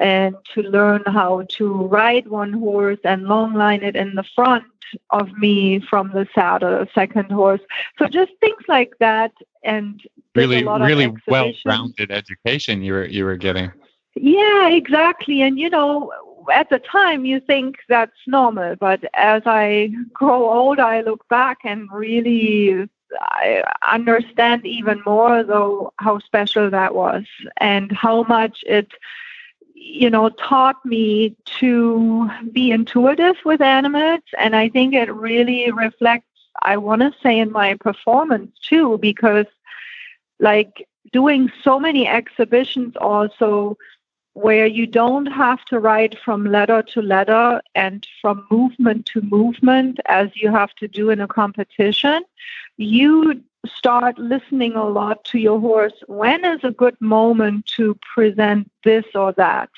and 0.00 0.34
to 0.52 0.62
learn 0.62 1.02
how 1.06 1.42
to 1.48 1.86
ride 1.86 2.26
one 2.26 2.52
horse 2.52 2.98
and 3.04 3.24
long 3.24 3.54
line 3.54 3.82
it 3.82 3.94
in 3.94 4.14
the 4.14 4.24
front 4.34 4.64
of 5.10 5.32
me 5.38 5.80
from 5.80 6.10
the 6.12 6.26
saddle, 6.34 6.82
a 6.82 6.88
second 6.94 7.30
horse. 7.30 7.60
So 7.98 8.06
just 8.06 8.32
things 8.40 8.62
like 8.68 8.94
that, 9.00 9.32
and 9.62 10.02
really, 10.34 10.64
really 10.64 11.14
well-rounded 11.26 12.10
education 12.10 12.82
you 12.82 12.92
were 12.92 13.06
you 13.06 13.24
were 13.24 13.36
getting. 13.36 13.72
Yeah, 14.14 14.68
exactly. 14.68 15.42
And 15.42 15.58
you 15.58 15.70
know, 15.70 16.12
at 16.52 16.70
the 16.70 16.78
time 16.78 17.24
you 17.24 17.40
think 17.40 17.76
that's 17.88 18.16
normal, 18.26 18.76
but 18.76 19.04
as 19.14 19.42
I 19.46 19.92
grow 20.12 20.50
older, 20.50 20.82
I 20.82 21.00
look 21.00 21.26
back 21.28 21.58
and 21.64 21.90
really 21.92 22.88
I 23.20 23.62
understand 23.90 24.66
even 24.66 25.02
more 25.06 25.42
though 25.42 25.92
how 25.98 26.18
special 26.18 26.70
that 26.70 26.94
was 26.94 27.24
and 27.58 27.92
how 27.92 28.22
much 28.24 28.62
it 28.66 28.92
you 29.74 30.08
know, 30.08 30.30
taught 30.30 30.84
me 30.84 31.36
to 31.44 32.30
be 32.52 32.70
intuitive 32.70 33.36
with 33.44 33.60
animals. 33.60 34.22
And 34.38 34.56
I 34.56 34.68
think 34.68 34.94
it 34.94 35.12
really 35.12 35.70
reflects, 35.70 36.26
I 36.62 36.78
want 36.78 37.02
to 37.02 37.12
say, 37.22 37.38
in 37.38 37.52
my 37.52 37.74
performance 37.74 38.56
too, 38.62 38.98
because 38.98 39.46
like 40.40 40.88
doing 41.12 41.50
so 41.62 41.78
many 41.78 42.08
exhibitions 42.08 42.94
also 42.96 43.76
where 44.34 44.66
you 44.66 44.86
don't 44.86 45.26
have 45.26 45.64
to 45.66 45.78
write 45.78 46.18
from 46.18 46.44
letter 46.44 46.82
to 46.82 47.00
letter 47.00 47.60
and 47.74 48.06
from 48.20 48.44
movement 48.50 49.06
to 49.06 49.20
movement 49.22 50.00
as 50.06 50.28
you 50.34 50.50
have 50.50 50.74
to 50.74 50.88
do 50.88 51.10
in 51.10 51.20
a 51.20 51.28
competition, 51.28 52.22
you 52.76 53.40
start 53.64 54.18
listening 54.18 54.74
a 54.74 54.84
lot 54.84 55.24
to 55.24 55.38
your 55.38 55.60
horse. 55.60 55.94
When 56.08 56.44
is 56.44 56.60
a 56.64 56.72
good 56.72 57.00
moment 57.00 57.66
to 57.76 57.96
present 58.14 58.70
this 58.82 59.04
or 59.14 59.32
that 59.34 59.70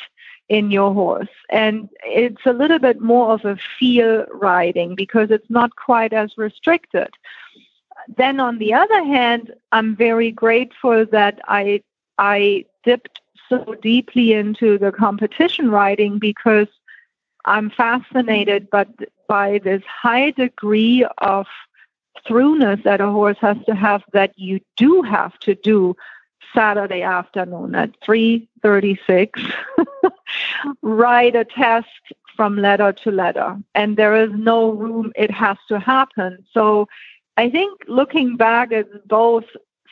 in 0.49 0.71
your 0.71 0.93
horse? 0.95 1.29
And 1.51 1.91
it's 2.05 2.47
a 2.47 2.53
little 2.55 2.79
bit 2.79 3.01
more 3.01 3.33
of 3.33 3.45
a 3.45 3.59
feel 3.79 4.25
riding 4.33 4.95
because 4.95 5.31
it's 5.31 5.51
not 5.51 5.77
quite 5.77 6.15
as 6.15 6.33
restricted. 6.39 7.11
Then 8.17 8.41
on 8.41 8.59
the 8.59 8.73
other 8.73 9.05
hand, 9.05 9.53
I'm 9.73 9.97
very 9.97 10.31
grateful 10.31 11.05
that 11.13 11.41
I 11.47 11.83
I 12.19 12.65
dipped 12.83 13.21
so 13.49 13.75
deeply 13.83 14.33
into 14.33 14.79
the 14.79 14.93
competition 14.93 15.71
riding 15.71 16.19
because 16.19 16.69
I'm 17.45 17.71
fascinated 17.71 18.69
but 18.71 18.89
by 19.29 19.59
this 19.63 19.83
high 19.85 20.31
degree 20.31 21.07
of 21.19 21.47
throughness 22.27 22.81
that 22.85 23.01
a 23.01 23.11
horse 23.11 23.39
has 23.41 23.57
to 23.67 23.75
have 23.75 24.03
that 24.13 24.33
you 24.37 24.61
do 24.77 25.03
have 25.03 25.39
to 25.41 25.55
do 25.55 25.97
Saturday 26.55 27.03
afternoon 27.03 27.75
at 27.75 28.01
3:36 28.01 29.53
write 30.83 31.37
a 31.37 31.45
test 31.45 31.89
from 32.37 32.57
letter 32.57 32.93
to 32.93 33.11
letter 33.11 33.57
and 33.75 33.97
there 33.97 34.17
is 34.17 34.31
no 34.33 34.71
room 34.71 35.13
it 35.17 35.31
has 35.31 35.57
to 35.69 35.79
happen. 35.79 36.45
So 36.53 36.89
I 37.37 37.51
think 37.51 37.81
looking 37.87 38.37
back 38.37 38.73
it's 38.73 38.97
both 39.07 39.45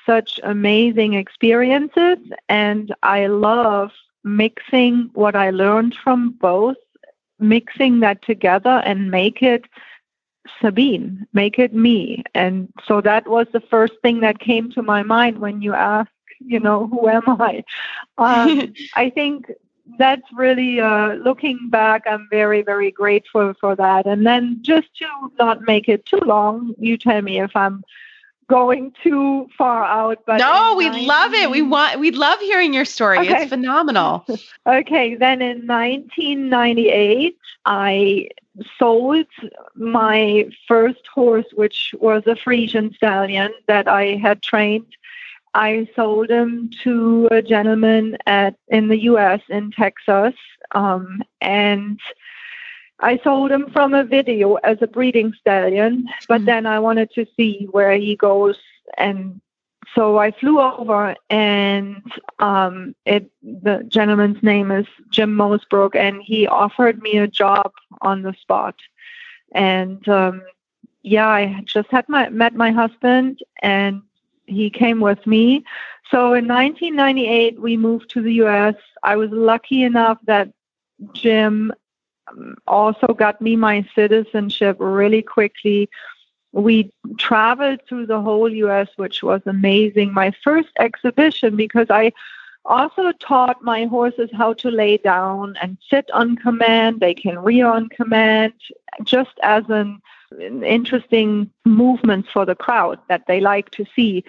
such 0.07 0.41
amazing 0.43 1.15
experiences 1.15 2.19
and 2.49 2.95
I 3.03 3.27
love 3.27 3.91
mixing 4.25 5.11
what 5.15 5.37
I 5.37 5.51
learned 5.51 5.95
from 5.95 6.31
both 6.41 6.77
mixing 7.39 8.01
that 8.01 8.23
together 8.23 8.83
and 8.85 9.11
make 9.11 9.43
it 9.43 9.65
Sabine, 10.61 11.27
make 11.33 11.59
it 11.59 11.75
me. 11.75 12.23
And 12.35 12.73
so 12.87 13.01
that 13.01 13.27
was 13.27 13.47
the 13.53 13.61
first 13.61 13.95
thing 14.03 14.21
that 14.21 14.39
came 14.39 14.71
to 14.73 14.83
my 14.83 15.03
mind 15.03 15.39
when 15.39 15.63
you 15.63 15.73
asked, 15.73 16.11
you 16.41 16.61
know, 16.61 16.87
who 16.89 17.09
am 17.09 17.23
I? 17.27 17.65
Um, 18.17 18.73
I 18.95 19.11
think 19.11 19.51
that's 19.99 20.23
really 20.33 20.81
uh, 20.81 21.15
looking 21.15 21.69
back. 21.69 22.05
I'm 22.07 22.29
very, 22.31 22.63
very 22.63 22.93
grateful 22.93 23.55
for 23.61 23.75
that. 23.75 24.07
And 24.07 24.25
then 24.25 24.59
just 24.63 24.95
to 24.99 25.07
not 25.39 25.63
make 25.63 25.89
it 25.89 26.07
too 26.07 26.21
long, 26.25 26.75
you 26.79 26.97
tell 26.97 27.21
me 27.23 27.41
if 27.41 27.57
I'm 27.57 27.83
going 28.49 28.93
too 29.03 29.49
far 29.57 29.85
out. 29.85 30.19
But 30.27 30.39
no, 30.39 30.75
we 30.77 30.89
19... 30.89 31.07
love 31.07 31.35
it. 31.35 31.51
We 31.51 31.63
want 31.63 32.01
we 32.01 32.11
love 32.11 32.39
hearing 32.41 32.75
your 32.75 32.85
story. 32.85 33.19
Okay. 33.19 33.43
It's 33.43 33.49
phenomenal. 33.49 34.25
okay, 34.67 35.15
then 35.15 35.43
in 35.43 35.67
1998, 35.67 37.39
I 37.65 38.29
sold 38.79 39.27
my 39.75 40.49
first 40.69 41.07
horse, 41.13 41.47
which 41.55 41.95
was 41.99 42.23
a 42.27 42.35
Friesian 42.35 42.95
stallion 42.95 43.53
that 43.67 43.89
I 43.89 44.17
had 44.17 44.43
trained. 44.43 44.97
I 45.55 45.89
sold 45.95 46.31
him 46.31 46.71
to 46.83 47.29
a 47.31 47.41
gentleman 47.41 48.19
at 48.27 48.57
in 48.69 48.89
the 48.89 49.03
U.S. 49.03 49.41
in 49.49 49.71
Texas, 49.71 50.35
um, 50.73 51.23
and 51.41 52.01
I 53.01 53.19
sold 53.19 53.51
him 53.51 53.71
from 53.71 53.95
a 53.95 54.05
video 54.05 54.55
as 54.57 54.79
a 54.81 54.87
breeding 54.87 55.33
stallion. 55.39 56.09
But 56.29 56.43
mm 56.43 56.47
then 56.47 56.67
I 56.67 56.79
wanted 56.79 57.11
to 57.13 57.27
see 57.37 57.67
where 57.71 57.97
he 57.97 58.17
goes, 58.17 58.59
and 58.99 59.41
so 59.95 60.19
I 60.19 60.31
flew 60.33 60.61
over, 60.61 61.15
and 61.31 62.03
um, 62.39 62.95
it 63.07 63.31
the 63.43 63.85
gentleman's 63.89 64.43
name 64.43 64.71
is 64.71 64.87
Jim 65.11 65.35
Mosebrook, 65.35 65.95
and 65.95 66.23
he 66.23 66.47
offered 66.47 67.01
me 67.03 67.19
a 67.19 67.29
job 67.29 67.73
on 68.03 68.23
the 68.23 68.35
spot. 68.35 68.77
And 69.53 70.07
um, 70.09 70.43
yeah, 71.03 71.29
I 71.29 71.63
just 71.65 71.91
had 71.91 72.09
my 72.09 72.29
met 72.31 72.55
my 72.55 72.71
husband, 72.71 73.41
and 73.63 74.03
he 74.47 74.71
came 74.71 75.01
with 75.01 75.25
me. 75.27 75.65
So 76.11 76.35
in 76.35 76.47
1998, 76.47 77.61
we 77.61 77.77
moved 77.77 78.11
to 78.11 78.23
the 78.23 78.35
U.S. 78.35 78.75
I 79.03 79.17
was 79.17 79.31
lucky 79.31 79.83
enough 79.83 80.19
that 80.27 80.53
Jim 81.13 81.73
also 82.67 83.09
got 83.09 83.41
me 83.41 83.57
my 83.57 83.87
citizenship 83.95 84.77
really 84.79 85.23
quickly 85.23 85.89
we 86.55 86.93
traveled 87.19 87.81
through 87.89 88.07
the 88.07 88.21
whole 88.21 88.49
US, 88.49 88.89
which 88.97 89.23
was 89.23 89.43
amazing. 89.45 90.15
My 90.15 90.33
first 90.45 90.69
exhibition, 90.79 91.57
because 91.57 91.89
I 91.91 92.13
also 92.65 93.11
taught 93.13 93.63
my 93.63 93.87
horses 93.87 94.31
how 94.33 94.53
to 94.55 94.71
lay 94.71 94.97
down 94.99 95.57
and 95.61 95.77
sit 95.91 96.09
on 96.13 96.37
command. 96.37 97.01
They 97.01 97.13
can 97.13 97.41
rear 97.41 97.67
on 97.67 97.89
command, 97.89 98.55
just 99.03 99.33
as 99.43 99.65
an, 99.69 100.01
interesting 100.65 101.51
movements 101.65 102.29
for 102.33 102.45
the 102.45 102.57
crowd 102.57 102.99
that 103.09 103.27
they 103.27 103.41
like 103.41 103.71
to 103.71 103.85
see. 103.95 104.25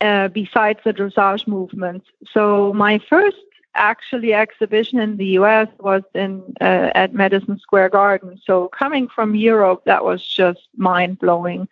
Uh, 0.00 0.28
besides 0.28 0.80
the 0.82 0.94
dressage 0.94 1.46
movements. 1.46 2.06
So 2.32 2.72
my 2.72 2.98
first 3.10 3.36
actually 3.74 4.34
exhibition 4.34 4.98
in 5.00 5.16
the 5.16 5.26
US 5.40 5.68
was 5.78 6.02
in 6.14 6.42
uh, 6.60 6.90
at 6.94 7.14
Madison 7.14 7.58
Square 7.58 7.90
Garden. 7.90 8.40
So 8.44 8.68
coming 8.68 9.08
from 9.08 9.34
Europe, 9.34 9.82
that 9.86 10.04
was 10.04 10.26
just 10.26 10.60
mind 10.76 11.18
blowing. 11.18 11.68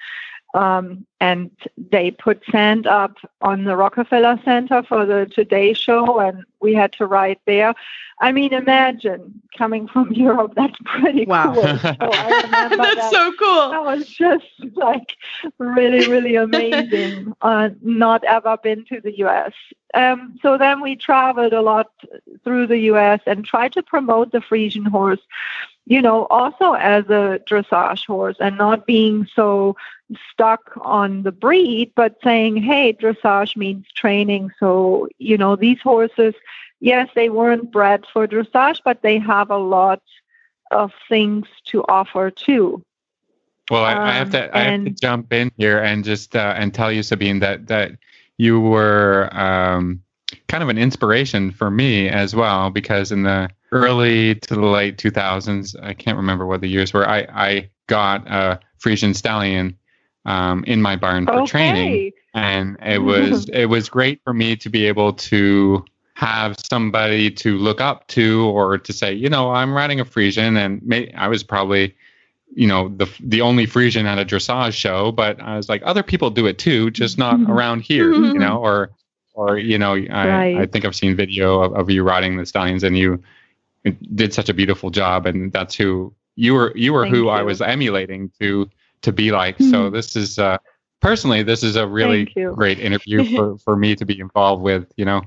Um, 0.54 1.06
and 1.20 1.50
they 1.76 2.10
put 2.10 2.42
sand 2.50 2.86
up 2.86 3.16
on 3.42 3.64
the 3.64 3.76
Rockefeller 3.76 4.40
Center 4.44 4.82
for 4.82 5.04
the 5.04 5.26
Today 5.26 5.74
Show, 5.74 6.20
and 6.20 6.44
we 6.60 6.74
had 6.74 6.92
to 6.94 7.06
ride 7.06 7.38
there. 7.44 7.74
I 8.20 8.32
mean, 8.32 8.52
imagine 8.52 9.42
coming 9.56 9.88
from 9.92 10.12
Europe. 10.12 10.54
That's 10.56 10.76
pretty 10.84 11.26
wow. 11.26 11.54
cool. 11.54 11.62
So 11.62 11.68
that's 11.78 12.76
that. 12.76 13.10
so 13.12 13.32
cool. 13.38 13.70
That 13.70 13.84
was 13.84 14.06
just 14.06 14.46
like 14.74 15.16
really, 15.58 16.08
really 16.08 16.36
amazing. 16.36 17.32
uh, 17.42 17.70
not 17.82 18.24
ever 18.24 18.56
been 18.56 18.84
to 18.86 19.00
the 19.00 19.18
U.S. 19.18 19.52
Um, 19.94 20.38
so 20.42 20.58
then 20.58 20.80
we 20.80 20.96
traveled 20.96 21.52
a 21.52 21.62
lot 21.62 21.90
through 22.44 22.66
the 22.68 22.78
U.S. 22.78 23.20
and 23.26 23.44
tried 23.44 23.72
to 23.72 23.82
promote 23.82 24.32
the 24.32 24.38
Friesian 24.38 24.86
horse 24.86 25.20
you 25.88 26.02
know, 26.02 26.26
also 26.26 26.74
as 26.74 27.06
a 27.06 27.40
dressage 27.48 28.06
horse 28.06 28.36
and 28.40 28.58
not 28.58 28.86
being 28.86 29.26
so 29.34 29.74
stuck 30.30 30.72
on 30.82 31.22
the 31.22 31.32
breed, 31.32 31.90
but 31.96 32.18
saying, 32.22 32.58
hey, 32.58 32.92
dressage 32.92 33.56
means 33.56 33.86
training. 33.94 34.50
So, 34.60 35.08
you 35.16 35.38
know, 35.38 35.56
these 35.56 35.80
horses, 35.80 36.34
yes, 36.80 37.08
they 37.14 37.30
weren't 37.30 37.72
bred 37.72 38.04
for 38.12 38.28
dressage, 38.28 38.82
but 38.84 39.00
they 39.00 39.18
have 39.18 39.50
a 39.50 39.56
lot 39.56 40.02
of 40.70 40.92
things 41.08 41.46
to 41.64 41.82
offer 41.88 42.30
too. 42.30 42.82
Well, 43.70 43.84
I, 43.84 43.94
um, 43.94 44.00
I 44.00 44.12
have 44.12 44.30
to 44.30 44.56
I 44.56 44.60
have 44.64 44.84
to 44.84 44.90
jump 44.90 45.32
in 45.32 45.50
here 45.56 45.78
and 45.78 46.04
just 46.04 46.36
uh, 46.36 46.54
and 46.54 46.72
tell 46.74 46.92
you, 46.92 47.02
Sabine, 47.02 47.38
that 47.38 47.66
that 47.68 47.92
you 48.36 48.60
were 48.60 49.30
um, 49.32 50.02
kind 50.48 50.62
of 50.62 50.68
an 50.68 50.76
inspiration 50.76 51.50
for 51.50 51.70
me 51.70 52.10
as 52.10 52.36
well 52.36 52.68
because 52.68 53.10
in 53.10 53.22
the 53.22 53.48
early 53.72 54.34
to 54.36 54.54
the 54.54 54.66
late 54.66 54.96
2000s 54.96 55.76
i 55.82 55.92
can't 55.92 56.16
remember 56.16 56.46
what 56.46 56.60
the 56.60 56.68
years 56.68 56.92
were 56.92 57.08
i, 57.08 57.26
I 57.32 57.70
got 57.86 58.26
a 58.28 58.60
Friesian 58.78 59.14
stallion 59.14 59.76
um, 60.24 60.62
in 60.64 60.80
my 60.80 60.94
barn 60.94 61.26
for 61.26 61.34
okay. 61.34 61.46
training 61.46 62.12
and 62.34 62.76
it 62.82 62.98
was 63.02 63.48
it 63.48 63.66
was 63.66 63.88
great 63.88 64.22
for 64.22 64.32
me 64.32 64.56
to 64.56 64.68
be 64.68 64.86
able 64.86 65.12
to 65.14 65.84
have 66.14 66.56
somebody 66.70 67.30
to 67.30 67.56
look 67.58 67.80
up 67.80 68.06
to 68.08 68.46
or 68.46 68.78
to 68.78 68.92
say 68.92 69.12
you 69.12 69.28
know 69.28 69.50
i'm 69.50 69.72
riding 69.72 70.00
a 70.00 70.04
Friesian 70.04 70.56
and 70.56 70.82
may, 70.82 71.10
i 71.12 71.28
was 71.28 71.42
probably 71.42 71.94
you 72.54 72.66
know 72.66 72.88
the 72.88 73.08
the 73.20 73.40
only 73.40 73.66
Friesian 73.66 74.04
at 74.04 74.18
a 74.18 74.24
dressage 74.24 74.74
show 74.74 75.12
but 75.12 75.40
i 75.40 75.56
was 75.56 75.68
like 75.68 75.82
other 75.84 76.02
people 76.02 76.30
do 76.30 76.46
it 76.46 76.58
too 76.58 76.90
just 76.90 77.18
not 77.18 77.36
mm-hmm. 77.36 77.52
around 77.52 77.80
here 77.80 78.12
you 78.12 78.34
know 78.38 78.58
or 78.58 78.90
or 79.34 79.58
you 79.58 79.78
know 79.78 79.94
I, 79.94 80.28
right. 80.28 80.56
I 80.58 80.66
think 80.66 80.84
i've 80.84 80.96
seen 80.96 81.14
video 81.14 81.62
of, 81.62 81.72
of 81.74 81.90
you 81.90 82.02
riding 82.02 82.36
the 82.36 82.46
stallions 82.46 82.82
and 82.82 82.98
you 82.98 83.22
did 84.14 84.32
such 84.32 84.48
a 84.48 84.54
beautiful 84.54 84.90
job 84.90 85.26
and 85.26 85.52
that's 85.52 85.74
who 85.74 86.12
you 86.36 86.54
were 86.54 86.72
you 86.76 86.92
were 86.92 87.04
Thank 87.04 87.14
who 87.14 87.22
you. 87.24 87.28
i 87.30 87.42
was 87.42 87.60
emulating 87.60 88.30
to 88.40 88.68
to 89.02 89.12
be 89.12 89.30
like 89.30 89.56
mm-hmm. 89.58 89.70
so 89.70 89.90
this 89.90 90.16
is 90.16 90.38
uh 90.38 90.58
personally 91.00 91.42
this 91.42 91.62
is 91.62 91.76
a 91.76 91.86
really 91.86 92.26
great 92.54 92.78
interview 92.80 93.24
for 93.36 93.58
for 93.58 93.76
me 93.76 93.94
to 93.96 94.04
be 94.04 94.18
involved 94.20 94.62
with 94.62 94.86
you 94.96 95.04
know 95.04 95.22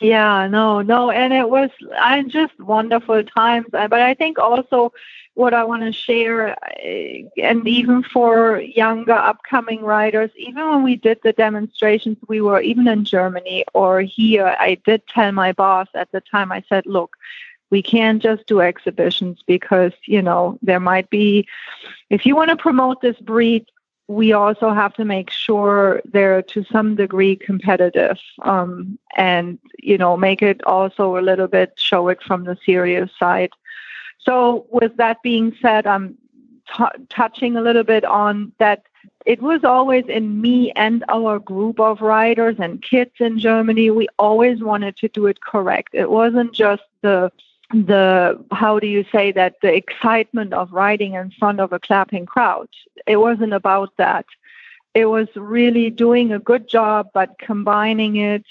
yeah 0.00 0.46
no 0.46 0.82
no 0.82 1.10
and 1.10 1.32
it 1.32 1.48
was 1.48 1.70
i 1.98 2.22
just 2.22 2.58
wonderful 2.60 3.22
times 3.24 3.66
but 3.70 3.92
i 3.92 4.14
think 4.14 4.38
also 4.38 4.92
what 5.34 5.52
I 5.52 5.64
want 5.64 5.82
to 5.82 5.92
share, 5.92 6.56
eh, 6.80 7.22
and 7.42 7.66
even 7.66 8.02
for 8.02 8.60
younger 8.60 9.12
upcoming 9.12 9.82
writers, 9.82 10.30
even 10.36 10.68
when 10.68 10.82
we 10.82 10.96
did 10.96 11.18
the 11.22 11.32
demonstrations, 11.32 12.16
we 12.28 12.40
were 12.40 12.60
even 12.60 12.86
in 12.86 13.04
Germany 13.04 13.64
or 13.74 14.00
here, 14.00 14.56
I 14.58 14.76
did 14.86 15.06
tell 15.08 15.32
my 15.32 15.52
boss 15.52 15.88
at 15.94 16.10
the 16.12 16.20
time, 16.20 16.52
I 16.52 16.62
said, 16.68 16.86
look, 16.86 17.16
we 17.70 17.82
can't 17.82 18.22
just 18.22 18.46
do 18.46 18.60
exhibitions 18.60 19.42
because, 19.46 19.92
you 20.06 20.22
know, 20.22 20.58
there 20.62 20.80
might 20.80 21.10
be, 21.10 21.46
if 22.10 22.24
you 22.26 22.36
want 22.36 22.50
to 22.50 22.56
promote 22.56 23.00
this 23.00 23.18
breed, 23.18 23.66
we 24.06 24.32
also 24.32 24.70
have 24.70 24.92
to 24.94 25.04
make 25.04 25.30
sure 25.30 26.02
they're 26.04 26.42
to 26.42 26.64
some 26.64 26.94
degree 26.94 27.36
competitive 27.36 28.18
um, 28.42 28.98
and, 29.16 29.58
you 29.78 29.96
know, 29.96 30.16
make 30.16 30.42
it 30.42 30.62
also 30.64 31.16
a 31.16 31.22
little 31.22 31.48
bit, 31.48 31.72
show 31.76 32.08
it 32.08 32.22
from 32.22 32.44
the 32.44 32.56
serious 32.66 33.10
side. 33.18 33.50
So, 34.18 34.66
with 34.70 34.96
that 34.96 35.22
being 35.22 35.56
said, 35.60 35.86
I'm 35.86 36.16
t- 36.76 37.04
touching 37.08 37.56
a 37.56 37.62
little 37.62 37.84
bit 37.84 38.04
on 38.04 38.52
that 38.58 38.84
it 39.26 39.40
was 39.40 39.64
always 39.64 40.04
in 40.06 40.40
me 40.40 40.70
and 40.72 41.04
our 41.08 41.38
group 41.38 41.80
of 41.80 42.00
riders 42.00 42.56
and 42.58 42.82
kids 42.82 43.12
in 43.20 43.38
Germany. 43.38 43.90
We 43.90 44.06
always 44.18 44.62
wanted 44.62 44.96
to 44.98 45.08
do 45.08 45.26
it 45.26 45.40
correct. 45.40 45.94
It 45.94 46.10
wasn't 46.10 46.52
just 46.52 46.82
the 47.00 47.32
the 47.74 48.44
how 48.52 48.78
do 48.78 48.86
you 48.86 49.04
say 49.10 49.32
that 49.32 49.56
the 49.60 49.74
excitement 49.74 50.52
of 50.52 50.72
riding 50.72 51.14
in 51.14 51.30
front 51.32 51.60
of 51.60 51.72
a 51.72 51.80
clapping 51.80 52.26
crowd. 52.26 52.68
It 53.06 53.16
wasn't 53.16 53.52
about 53.52 53.90
that. 53.98 54.26
It 54.94 55.06
was 55.06 55.26
really 55.34 55.90
doing 55.90 56.32
a 56.32 56.38
good 56.38 56.68
job, 56.68 57.08
but 57.12 57.36
combining 57.38 58.16
it, 58.16 58.44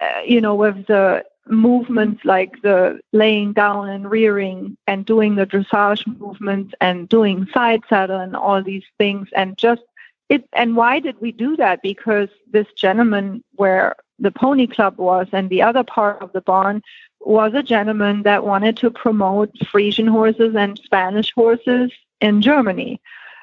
uh, 0.00 0.22
you 0.26 0.40
know, 0.40 0.56
with 0.56 0.86
the 0.86 1.24
movements 1.46 2.24
like 2.24 2.60
the 2.62 3.00
laying 3.12 3.52
down 3.52 3.88
and 3.88 4.10
rearing 4.10 4.76
and 4.86 5.04
doing 5.06 5.36
the 5.36 5.46
dressage 5.46 6.04
movements 6.18 6.74
and 6.80 7.08
doing 7.08 7.46
side 7.52 7.82
saddle 7.88 8.20
and 8.20 8.36
all 8.36 8.62
these 8.62 8.84
things 8.98 9.28
and 9.34 9.58
just 9.58 9.82
it 10.28 10.48
and 10.52 10.76
why 10.76 11.00
did 11.00 11.20
we 11.20 11.32
do 11.32 11.56
that 11.56 11.82
because 11.82 12.28
this 12.52 12.68
gentleman 12.76 13.42
where 13.56 13.96
the 14.20 14.30
pony 14.30 14.68
club 14.68 14.96
was 14.98 15.26
and 15.32 15.50
the 15.50 15.62
other 15.62 15.82
part 15.82 16.22
of 16.22 16.32
the 16.32 16.40
barn 16.40 16.80
was 17.26 17.54
a 17.54 17.62
gentleman 17.62 18.22
that 18.22 18.44
wanted 18.44 18.76
to 18.78 18.90
promote 18.90 19.52
Friesian 19.60 20.08
horses 20.08 20.54
and 20.54 20.78
Spanish 20.78 21.32
horses 21.32 21.90
in 22.20 22.42
Germany 22.42 23.00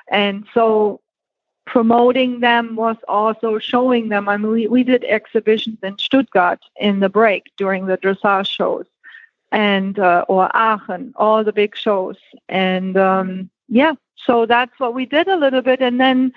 and 0.10 0.46
so 0.54 1.02
promoting 1.66 2.40
them 2.40 2.76
was 2.76 2.98
also 3.08 3.60
showing 3.60 4.10
them. 4.10 4.28
I 4.28 4.38
mean, 4.38 4.52
we, 4.52 4.68
we 4.68 4.84
did 4.84 5.04
exhibitions 5.04 5.78
in 5.84 5.98
Stuttgart 5.98 6.60
in 6.78 7.00
the 7.00 7.10
break 7.10 7.52
during 7.58 7.86
the 7.86 7.98
dressage 7.98 8.48
shows, 8.48 8.86
and 9.52 9.98
uh, 10.00 10.26
or 10.28 10.50
Aachen, 10.56 11.14
all 11.16 11.44
the 11.44 11.54
big 11.54 11.76
shows, 11.76 12.18
and 12.50 12.98
um, 12.98 13.50
yeah, 13.68 13.94
so 14.16 14.46
that's 14.46 14.78
what 14.80 14.94
we 14.96 15.06
did 15.06 15.28
a 15.28 15.38
little 15.38 15.62
bit. 15.62 15.80
And 15.82 16.00
then 16.00 16.34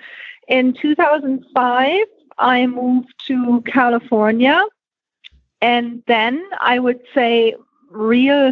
in 0.47 0.73
2005, 0.73 2.01
I 2.37 2.67
moved 2.67 3.13
to 3.27 3.61
California, 3.65 4.63
and 5.63 6.03
then 6.07 6.43
I 6.59 6.77
would 6.79 6.99
say 7.15 7.55
real 7.89 8.51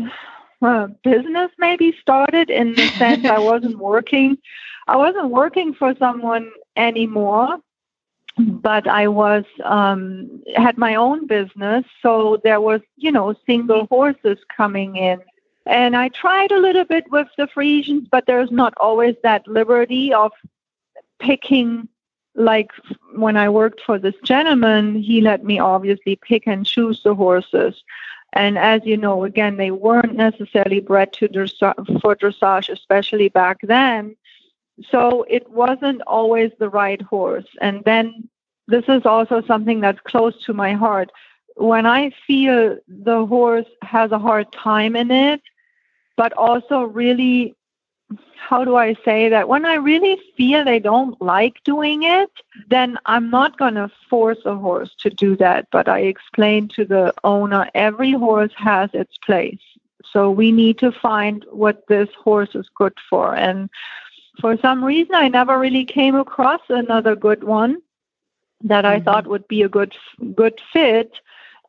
uh, 0.62 0.88
business 1.03 1.51
maybe 1.57 1.95
started 2.01 2.49
in 2.49 2.74
the 2.74 2.88
sense 2.97 3.26
I 3.26 3.39
wasn't 3.39 3.78
working. 3.78 4.38
I 4.88 4.95
wasn't 4.95 5.30
working 5.30 5.74
for 5.74 5.93
someone 5.99 6.51
anymore 6.76 7.59
but 8.38 8.88
I 8.88 9.07
was 9.07 9.43
um, 9.64 10.41
had 10.55 10.78
my 10.78 10.95
own 10.95 11.28
business, 11.28 11.86
so 12.01 12.39
there 12.43 12.62
was 12.62 12.82
you 12.97 13.12
know 13.12 13.36
single 13.45 13.88
horses 13.88 14.38
coming 14.55 14.95
in, 14.95 15.20
and 15.66 15.95
I 15.95 16.09
tried 16.09 16.51
a 16.51 16.59
little 16.59 16.86
bit 16.86 17.12
with 17.12 17.28
the 17.38 17.47
Friesians, 17.47 18.09
but 18.09 18.26
there's 18.28 18.51
not 18.51 18.74
always 18.78 19.16
that 19.24 19.47
liberty 19.47 20.14
of 20.14 20.32
picking. 21.20 21.88
Like 22.36 22.72
when 23.16 23.36
I 23.38 23.50
worked 23.50 23.82
for 23.82 24.00
this 24.00 24.16
gentleman, 24.24 24.96
he 24.96 25.22
let 25.22 25.44
me 25.44 25.60
obviously 25.60 26.16
pick 26.16 26.48
and 26.48 26.66
choose 26.66 27.04
the 27.04 27.14
horses. 27.14 27.84
And 28.34 28.58
as 28.58 28.82
you 28.86 28.96
know, 28.96 29.26
again, 29.26 29.58
they 29.58 29.72
weren't 29.72 30.16
necessarily 30.16 30.80
bred 30.80 31.12
to 31.14 31.28
dressage, 31.28 32.02
for 32.02 32.16
dressage, 32.16 32.70
especially 32.70 33.28
back 33.28 33.58
then 33.64 34.16
so 34.90 35.26
it 35.30 35.50
wasn't 35.50 36.02
always 36.08 36.52
the 36.60 36.70
right 36.70 37.02
horse. 37.02 37.46
And 37.60 37.84
then 37.86 38.30
this 38.68 38.86
is 38.88 39.06
also 39.06 39.42
something 39.42 39.82
that's 39.82 40.00
close 40.02 40.44
to 40.46 40.54
my 40.54 40.74
heart. 40.74 41.12
When 41.56 41.86
I 41.86 42.12
feel 42.26 42.78
the 42.88 43.26
horse 43.26 43.68
has 43.82 44.12
a 44.12 44.20
hard 44.20 44.52
time 44.52 44.96
in 44.96 45.12
it, 45.12 45.42
but 46.18 46.34
also 46.34 46.84
really, 46.84 47.56
how 48.38 48.66
do 48.66 48.76
I 48.76 48.95
say 49.05 49.30
that? 49.30 49.47
When 49.47 49.66
I 49.66 49.76
really 49.76 50.20
feel 50.36 50.66
they 50.66 50.80
don't 50.80 51.20
like 51.22 51.64
doing 51.64 52.03
it, 52.03 52.30
then 52.70 52.97
I'm 53.05 53.30
not 53.30 53.57
going 53.57 53.76
to 53.76 53.89
force 54.09 54.39
a 54.45 54.55
horse 54.55 54.93
to 54.99 55.09
do 55.09 55.36
that. 55.38 55.68
But 55.72 55.88
I 55.88 55.99
explain 55.99 56.68
to 56.70 56.86
the 56.86 57.14
owner 57.24 57.70
every 57.74 58.12
horse 58.12 58.51
has 58.57 58.89
its 58.93 59.18
place. 59.20 59.62
So 60.12 60.30
we 60.32 60.51
need 60.51 60.78
to 60.80 60.91
find 60.91 61.45
what 61.51 61.88
this 61.88 62.09
horse 62.22 62.55
is 62.55 62.68
good 62.76 62.97
for. 63.09 63.36
And 63.36 63.70
for 64.39 64.57
some 64.57 64.84
reason, 64.84 65.16
I 65.16 65.28
never 65.28 65.57
really 65.59 65.86
came 65.86 66.16
across 66.16 66.62
another 66.70 67.16
good 67.16 67.43
one 67.43 67.78
that 68.64 68.86
I 68.86 68.95
mm-hmm. 68.95 69.05
thought 69.05 69.28
would 69.28 69.47
be 69.47 69.62
a 69.62 69.70
good 69.70 69.95
good 70.36 70.59
fit. 70.74 71.14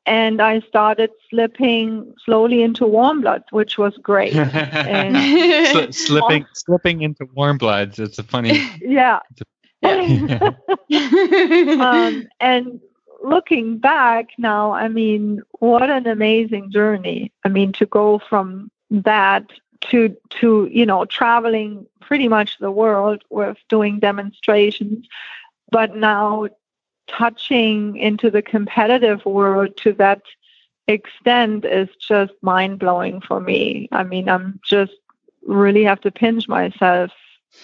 And 0.05 0.43
I 0.43 0.61
started 0.61 1.11
slipping 1.31 2.13
slowly 2.25 2.63
into 2.63 2.87
warm 2.87 3.21
blood, 3.21 3.45
which 3.51 3.79
was 3.79 3.97
great. 3.99 4.35
and 4.37 5.95
slipping 5.95 6.45
slipping 6.55 7.03
into 7.03 7.27
warm 7.35 7.59
bloods. 7.59 7.99
It's 7.99 8.19
a 8.19 8.25
funny. 8.25 8.69
Yeah. 8.81 9.21
yeah. 9.83 10.53
um, 11.81 12.29
and 12.41 12.81
looking 13.25 13.79
back 13.79 14.31
now, 14.39 14.73
I 14.73 14.89
mean, 14.89 15.43
what 15.59 15.91
an 15.91 16.07
amazing 16.07 16.71
journey. 16.71 17.33
I 17.45 17.49
mean, 17.49 17.73
to 17.73 17.87
go 17.87 18.19
from 18.19 18.71
that 18.91 19.45
to 19.91 20.17
to 20.31 20.69
you 20.71 20.87
know 20.87 21.05
traveling 21.05 21.87
pretty 22.01 22.29
much 22.29 22.59
the 22.59 22.71
world 22.71 23.23
with 23.31 23.57
doing 23.69 23.99
demonstrations 23.99 25.07
but 25.71 25.97
now 25.97 26.47
touching 27.07 27.97
into 27.97 28.31
the 28.31 28.43
competitive 28.43 29.25
world 29.25 29.77
to 29.79 29.93
that 29.95 30.23
extent 30.89 31.65
is 31.65 31.89
just 31.99 32.33
mind 32.43 32.79
blowing 32.79 33.21
for 33.21 33.41
me. 33.41 33.89
I 33.93 34.03
mean 34.03 34.29
i'm 34.29 34.61
just 34.65 34.93
really 35.47 35.85
have 35.85 36.01
to 36.01 36.11
pinch 36.11 36.49
myself. 36.49 37.11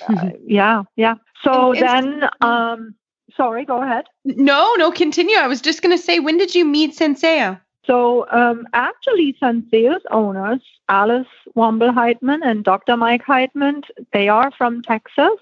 Uh, 0.09 0.31
yeah 0.45 0.83
yeah. 0.97 1.15
So 1.43 1.75
then 1.79 2.29
um 2.41 2.95
sorry 3.37 3.65
go 3.65 3.83
ahead. 3.83 4.07
No 4.25 4.75
no 4.77 4.91
continue. 4.91 5.37
I 5.37 5.47
was 5.47 5.61
just 5.61 5.83
going 5.83 5.97
to 5.97 6.03
say 6.03 6.21
when 6.21 6.39
did 6.39 6.55
you 6.55 6.65
meet 6.65 6.97
Sanceo 6.97 7.61
so 7.89 8.29
um, 8.31 8.67
actually, 8.75 9.35
Sanceo's 9.43 10.03
owners, 10.11 10.61
Alice 10.91 11.27
Womble 11.57 11.91
Heitman 11.91 12.41
and 12.45 12.63
Dr. 12.63 12.99
Mike 12.99 13.25
Heitman, 13.25 13.83
they 14.13 14.29
are 14.29 14.51
from 14.51 14.83
Texas, 14.83 15.41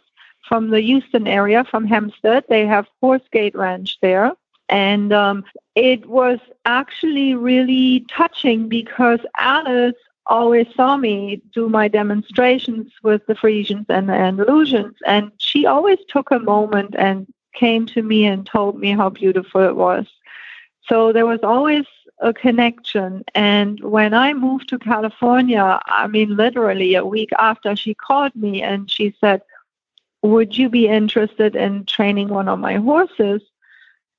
from 0.48 0.70
the 0.70 0.80
Houston 0.80 1.26
area, 1.26 1.64
from 1.64 1.86
Hempstead. 1.86 2.44
They 2.48 2.66
have 2.66 2.86
Horsegate 3.02 3.54
Ranch 3.54 3.98
there. 4.00 4.32
And 4.68 5.12
um, 5.12 5.44
it 5.74 6.06
was 6.06 6.38
actually 6.64 7.34
really 7.34 8.04
touching 8.10 8.68
because 8.68 9.20
Alice 9.36 9.94
always 10.26 10.66
saw 10.74 10.96
me 10.96 11.40
do 11.52 11.68
my 11.68 11.86
demonstrations 11.88 12.92
with 13.02 13.24
the 13.26 13.34
Friesians 13.34 13.86
and 13.88 14.08
the 14.08 14.12
Andalusians. 14.12 14.94
And 15.06 15.30
she 15.38 15.66
always 15.66 15.98
took 16.08 16.30
a 16.30 16.40
moment 16.40 16.96
and 16.98 17.26
came 17.54 17.86
to 17.86 18.02
me 18.02 18.26
and 18.26 18.44
told 18.44 18.78
me 18.78 18.90
how 18.90 19.10
beautiful 19.10 19.62
it 19.62 19.76
was. 19.76 20.06
So 20.88 21.12
there 21.12 21.26
was 21.26 21.40
always 21.42 21.84
a 22.20 22.32
connection. 22.32 23.24
And 23.34 23.80
when 23.80 24.14
I 24.14 24.32
moved 24.32 24.68
to 24.70 24.78
California, 24.78 25.80
I 25.86 26.06
mean, 26.06 26.36
literally 26.36 26.94
a 26.94 27.04
week 27.04 27.30
after, 27.38 27.76
she 27.76 27.94
called 27.94 28.34
me 28.34 28.62
and 28.62 28.90
she 28.90 29.14
said, 29.20 29.42
Would 30.22 30.56
you 30.56 30.68
be 30.68 30.88
interested 30.88 31.56
in 31.56 31.84
training 31.84 32.28
one 32.28 32.48
of 32.48 32.58
my 32.58 32.74
horses? 32.74 33.42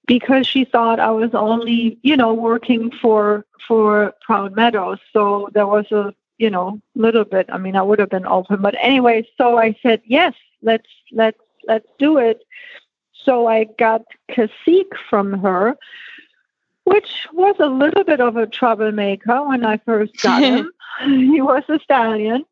Because 0.05 0.47
she 0.47 0.63
thought 0.63 0.99
I 0.99 1.11
was 1.11 1.33
only, 1.33 1.99
you 2.01 2.15
know, 2.15 2.33
working 2.33 2.91
for 2.91 3.45
for 3.67 4.13
Proud 4.21 4.55
Meadows. 4.55 4.99
So 5.11 5.49
there 5.53 5.67
was 5.67 5.91
a, 5.91 6.13
you 6.37 6.49
know, 6.49 6.79
little 6.95 7.25
bit. 7.25 7.47
I 7.51 7.57
mean, 7.57 7.75
I 7.75 7.81
would 7.81 7.99
have 7.99 8.09
been 8.09 8.25
open, 8.25 8.61
but 8.61 8.75
anyway. 8.81 9.27
So 9.37 9.57
I 9.57 9.75
said, 9.83 10.01
yes, 10.05 10.33
let's 10.61 10.87
let's 11.11 11.39
let's 11.67 11.87
do 11.99 12.17
it. 12.17 12.41
So 13.25 13.47
I 13.47 13.65
got 13.77 14.03
Cacique 14.31 14.95
from 15.09 15.33
her, 15.41 15.77
which 16.85 17.27
was 17.33 17.55
a 17.59 17.65
little 17.65 18.05
bit 18.05 18.21
of 18.21 18.37
a 18.37 18.47
troublemaker 18.47 19.43
when 19.43 19.65
I 19.65 19.77
first 19.77 20.21
got 20.21 20.41
him. 20.43 20.71
he 21.03 21.41
was 21.41 21.63
a 21.67 21.79
stallion 21.79 22.45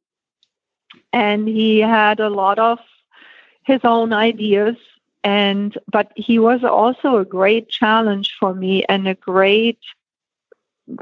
and 1.13 1.47
he 1.47 1.79
had 1.79 2.19
a 2.19 2.29
lot 2.29 2.59
of 2.59 2.79
his 3.65 3.81
own 3.83 4.13
ideas 4.13 4.75
and 5.23 5.77
but 5.91 6.11
he 6.15 6.39
was 6.39 6.63
also 6.63 7.17
a 7.17 7.25
great 7.25 7.67
challenge 7.69 8.35
for 8.39 8.53
me 8.53 8.83
and 8.85 9.07
a 9.07 9.15
great 9.15 9.79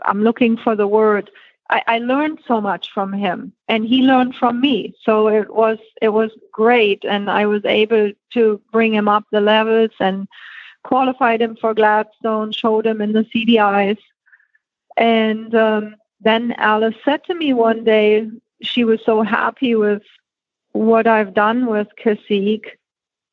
i'm 0.06 0.24
looking 0.24 0.58
for 0.58 0.76
the 0.76 0.88
word 0.88 1.30
I, 1.70 1.84
I 1.88 1.98
learned 2.00 2.40
so 2.48 2.62
much 2.62 2.92
from 2.94 3.14
him 3.14 3.54
and 3.68 3.86
he 3.86 4.02
learned 4.02 4.36
from 4.36 4.62
me 4.62 4.96
so 5.04 5.28
it 5.28 5.54
was 5.54 5.78
it 6.02 6.10
was 6.10 6.32
great 6.52 7.04
and 7.04 7.30
i 7.30 7.46
was 7.46 7.66
able 7.66 8.12
to 8.34 8.62
bring 8.72 8.94
him 8.94 9.08
up 9.08 9.26
the 9.32 9.42
levels 9.42 9.92
and 10.00 10.28
qualified 10.84 11.42
him 11.42 11.56
for 11.60 11.74
Gladstone, 11.74 12.52
showed 12.52 12.86
him 12.86 13.02
in 13.02 13.14
the 13.14 13.26
CDIs. 13.34 13.98
And 14.98 15.54
um, 15.56 15.96
then 16.22 16.54
Alice 16.58 16.96
said 17.04 17.24
to 17.26 17.34
me 17.34 17.54
one 17.54 17.84
day, 17.84 18.30
she 18.62 18.84
was 18.84 19.00
so 19.06 19.24
happy 19.24 19.76
with 19.76 20.04
what 20.74 21.08
I've 21.08 21.34
done 21.34 21.66
with 21.68 21.88
Cacique. 21.98 22.78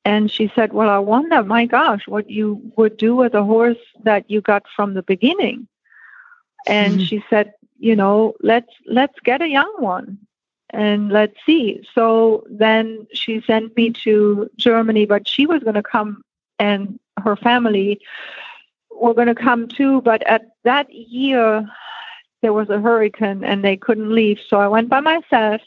And 0.04 0.30
she 0.30 0.50
said, 0.54 0.72
Well, 0.72 0.88
I 0.88 0.98
wonder, 0.98 1.42
my 1.44 1.66
gosh, 1.66 2.06
what 2.08 2.30
you 2.30 2.72
would 2.76 2.96
do 2.96 3.14
with 3.16 3.34
a 3.34 3.44
horse 3.44 3.78
that 4.04 4.30
you 4.30 4.40
got 4.40 4.64
from 4.74 4.94
the 4.94 5.02
beginning. 5.02 5.68
And 6.66 6.94
mm-hmm. 6.94 7.02
she 7.04 7.24
said, 7.28 7.52
you 7.78 7.96
know, 7.96 8.34
let's 8.42 8.72
let's 8.86 9.18
get 9.24 9.42
a 9.42 9.48
young 9.48 9.74
one. 9.78 10.18
and 10.70 11.10
let's 11.10 11.36
see. 11.44 11.82
So 11.94 12.44
then 12.48 13.06
she 13.12 13.40
sent 13.46 13.76
me 13.76 13.90
to 14.04 14.48
Germany, 14.56 15.06
but 15.06 15.28
she 15.28 15.46
was 15.46 15.62
going 15.62 15.74
to 15.74 15.82
come 15.82 16.22
and 16.58 16.98
her 17.22 17.36
family 17.36 18.00
were 18.90 19.14
going 19.14 19.28
to 19.28 19.34
come 19.34 19.68
too. 19.68 20.00
But 20.02 20.22
at 20.26 20.42
that 20.64 20.92
year, 20.92 21.68
there 22.42 22.52
was 22.52 22.70
a 22.70 22.80
hurricane 22.80 23.44
and 23.44 23.64
they 23.64 23.76
couldn't 23.76 24.14
leave. 24.14 24.38
So 24.48 24.60
I 24.60 24.68
went 24.68 24.88
by 24.88 25.00
myself 25.00 25.60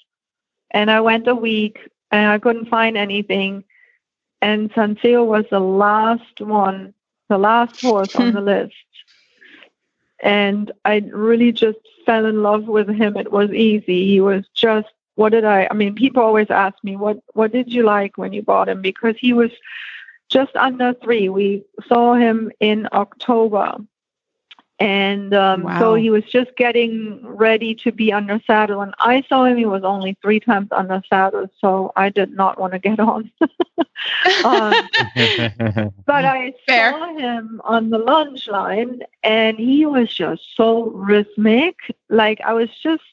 and 0.74 0.92
I 0.92 1.02
went 1.02 1.28
a 1.28 1.36
week 1.36 1.80
and 2.12 2.30
I 2.30 2.40
couldn't 2.40 2.70
find 2.70 2.98
anything. 2.98 3.64
And 4.42 4.72
Sanceo 4.74 5.26
was 5.26 5.46
the 5.50 5.60
last 5.60 6.42
one, 6.42 6.94
the 7.30 7.38
last 7.38 7.80
horse 7.82 8.16
on 8.16 8.32
the 8.34 8.42
list. 8.54 8.74
And 10.22 10.72
I 10.86 11.04
really 11.12 11.52
just 11.52 11.80
fell 12.06 12.26
in 12.26 12.44
love 12.44 12.66
with 12.68 12.90
him. 12.90 13.18
It 13.18 13.32
was 13.32 13.52
easy. 13.52 14.08
He 14.08 14.20
was 14.20 14.46
just 14.54 14.88
what 15.16 15.32
did 15.32 15.46
I 15.46 15.68
I 15.70 15.74
mean 15.74 15.96
people 15.96 16.24
always 16.24 16.50
ask 16.50 16.76
me 16.84 16.96
what 16.96 17.18
what 17.34 17.52
did 17.52 17.72
you 17.72 17.84
like 17.84 18.18
when 18.18 18.34
you 18.34 18.42
bought 18.42 18.70
him 18.70 18.82
because 18.82 19.16
he 19.20 19.34
was 19.34 19.52
just 20.30 20.56
under 20.56 20.94
3. 21.04 21.30
We 21.30 21.64
saw 21.88 22.16
him 22.16 22.52
in 22.60 22.88
October 22.92 23.78
and 24.80 25.34
um, 25.34 25.64
wow. 25.64 25.80
so 25.80 25.94
he 25.96 26.10
was 26.10 26.24
just 26.26 26.56
getting 26.56 27.20
ready 27.26 27.74
to 27.76 27.92
be 27.92 28.12
under 28.12 28.40
saddle. 28.46 28.82
And 28.82 28.94
I 29.00 29.24
saw 29.28 29.46
him; 29.46 29.58
he 29.58 29.66
was 29.66 29.84
only 29.84 30.18
three 30.22 30.40
times 30.40 30.70
under 30.72 31.02
saddle, 31.10 31.48
so 31.60 31.92
I 31.96 32.10
did 32.10 32.32
not 32.32 32.60
want 32.60 32.74
to 32.74 32.80
get 32.80 33.00
on. 33.00 33.32
um, 34.44 34.90
but 36.06 36.26
I 36.26 36.54
Fair. 36.66 36.92
saw 36.92 37.18
him 37.18 37.62
on 37.64 37.90
the 37.90 37.98
lunge 37.98 38.48
line, 38.48 39.02
and 39.24 39.58
he 39.58 39.86
was 39.86 40.14
just 40.14 40.44
so 40.56 40.86
rhythmic. 40.92 41.76
Like 42.10 42.40
I 42.42 42.54
was 42.54 42.70
just 42.82 43.04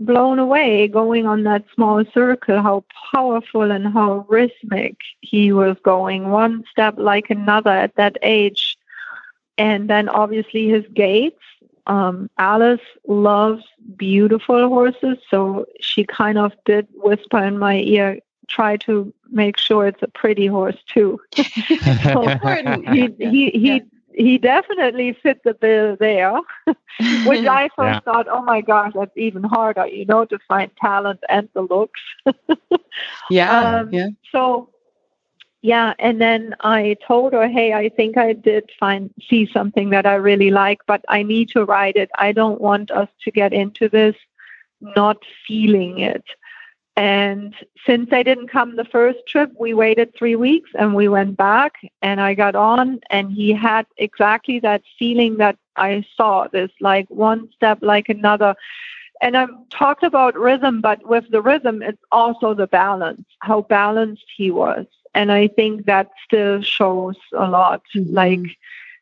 blown 0.00 0.38
away 0.38 0.88
going 0.88 1.26
on 1.26 1.42
that 1.44 1.64
small 1.74 2.02
circle 2.12 2.60
how 2.62 2.84
powerful 3.12 3.70
and 3.70 3.86
how 3.92 4.24
rhythmic 4.28 4.96
he 5.20 5.52
was 5.52 5.76
going 5.82 6.30
one 6.30 6.64
step 6.70 6.94
like 6.98 7.30
another 7.30 7.70
at 7.70 7.94
that 7.96 8.16
age 8.22 8.69
and 9.60 9.90
then 9.90 10.08
obviously 10.08 10.68
his 10.68 10.86
gaits. 10.94 11.36
Um, 11.86 12.30
Alice 12.38 12.80
loves 13.06 13.62
beautiful 13.96 14.68
horses, 14.68 15.18
so 15.30 15.66
she 15.80 16.04
kind 16.04 16.38
of 16.38 16.52
did 16.64 16.88
whisper 16.94 17.42
in 17.44 17.58
my 17.58 17.76
ear, 17.76 18.20
try 18.48 18.78
to 18.78 19.12
make 19.30 19.58
sure 19.58 19.86
it's 19.86 20.02
a 20.02 20.08
pretty 20.08 20.46
horse 20.46 20.78
too. 20.86 21.20
so 21.34 22.26
he 22.92 23.08
he 23.18 23.50
he 23.50 23.82
he 24.14 24.38
definitely 24.38 25.12
fit 25.12 25.42
the 25.44 25.52
bill 25.52 25.96
there, 25.96 26.38
which 27.26 27.46
I 27.46 27.68
first 27.76 27.96
yeah. 27.96 28.00
thought, 28.00 28.28
oh 28.30 28.42
my 28.42 28.62
gosh, 28.62 28.92
that's 28.94 29.16
even 29.16 29.42
harder, 29.44 29.86
you 29.86 30.06
know, 30.06 30.24
to 30.24 30.38
find 30.48 30.70
talent 30.80 31.20
and 31.28 31.48
the 31.52 31.62
looks. 31.62 32.00
yeah, 33.28 33.80
um, 33.80 33.92
yeah. 33.92 34.08
So 34.32 34.70
yeah 35.62 35.92
and 35.98 36.20
then 36.20 36.54
i 36.60 36.96
told 37.06 37.32
her 37.32 37.48
hey 37.48 37.72
i 37.72 37.88
think 37.88 38.16
i 38.16 38.32
did 38.32 38.70
find 38.78 39.12
see 39.28 39.46
something 39.52 39.90
that 39.90 40.06
i 40.06 40.14
really 40.14 40.50
like 40.50 40.80
but 40.86 41.04
i 41.08 41.22
need 41.22 41.48
to 41.48 41.64
write 41.64 41.96
it. 41.96 42.10
I 42.18 42.32
don't 42.32 42.60
want 42.60 42.90
us 42.90 43.08
to 43.24 43.30
get 43.30 43.52
into 43.52 43.88
this 43.88 44.16
not 44.80 45.18
feeling 45.46 45.98
it. 45.98 46.24
And 46.96 47.54
since 47.86 48.08
i 48.12 48.22
didn't 48.22 48.48
come 48.48 48.76
the 48.76 48.84
first 48.84 49.18
trip 49.26 49.50
we 49.58 49.74
waited 49.74 50.14
three 50.14 50.36
weeks 50.36 50.70
and 50.78 50.94
we 50.94 51.08
went 51.08 51.36
back 51.36 51.74
and 52.02 52.20
i 52.20 52.34
got 52.34 52.54
on 52.54 53.00
and 53.10 53.30
he 53.30 53.52
had 53.52 53.86
exactly 53.98 54.58
that 54.60 54.82
feeling 54.98 55.36
that 55.36 55.56
i 55.76 56.04
saw 56.16 56.48
this 56.48 56.70
like 56.80 57.08
one 57.10 57.48
step 57.54 57.78
like 57.82 58.08
another. 58.08 58.54
And 59.22 59.36
I've 59.36 59.50
talked 59.68 60.02
about 60.02 60.34
rhythm, 60.34 60.80
but 60.80 61.06
with 61.06 61.30
the 61.30 61.42
rhythm, 61.42 61.82
it's 61.82 62.02
also 62.10 62.54
the 62.54 62.66
balance, 62.66 63.26
how 63.40 63.60
balanced 63.60 64.24
he 64.34 64.50
was 64.50 64.86
and 65.14 65.32
I 65.32 65.48
think 65.48 65.86
that 65.86 66.10
still 66.24 66.62
shows 66.62 67.16
a 67.32 67.48
lot, 67.48 67.82
mm-hmm. 67.94 68.14
like 68.14 68.56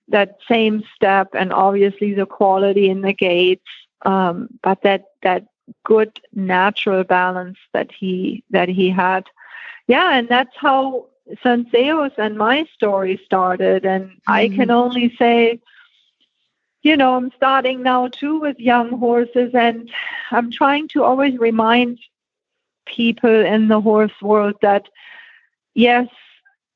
that 0.08 0.38
same 0.48 0.82
step, 0.94 1.28
and 1.34 1.52
obviously 1.52 2.14
the 2.14 2.26
quality 2.26 2.88
in 2.88 3.02
the 3.02 3.12
gaits, 3.12 3.70
um, 4.02 4.48
but 4.62 4.82
that 4.82 5.04
that 5.22 5.46
good 5.84 6.20
natural 6.34 7.04
balance 7.04 7.58
that 7.72 7.92
he 7.92 8.42
that 8.50 8.68
he 8.68 8.90
had. 8.90 9.24
Yeah, 9.86 10.18
and 10.18 10.28
that's 10.28 10.56
how 10.56 11.06
Sanceo's 11.44 12.12
and 12.16 12.38
my 12.38 12.66
story 12.74 13.20
started, 13.24 13.84
and 13.84 14.06
mm-hmm. 14.06 14.32
I 14.32 14.48
can 14.48 14.70
only 14.70 15.14
say 15.16 15.60
you 16.82 16.96
know, 16.96 17.16
I'm 17.16 17.32
starting 17.36 17.82
now 17.82 18.08
too 18.08 18.40
with 18.40 18.58
young 18.58 18.98
horses, 18.98 19.50
and 19.54 19.90
I'm 20.30 20.50
trying 20.50 20.88
to 20.88 21.02
always 21.02 21.36
remind 21.38 21.98
people 22.86 23.44
in 23.44 23.68
the 23.68 23.80
horse 23.80 24.12
world 24.22 24.54
that 24.62 24.88
yes, 25.78 26.08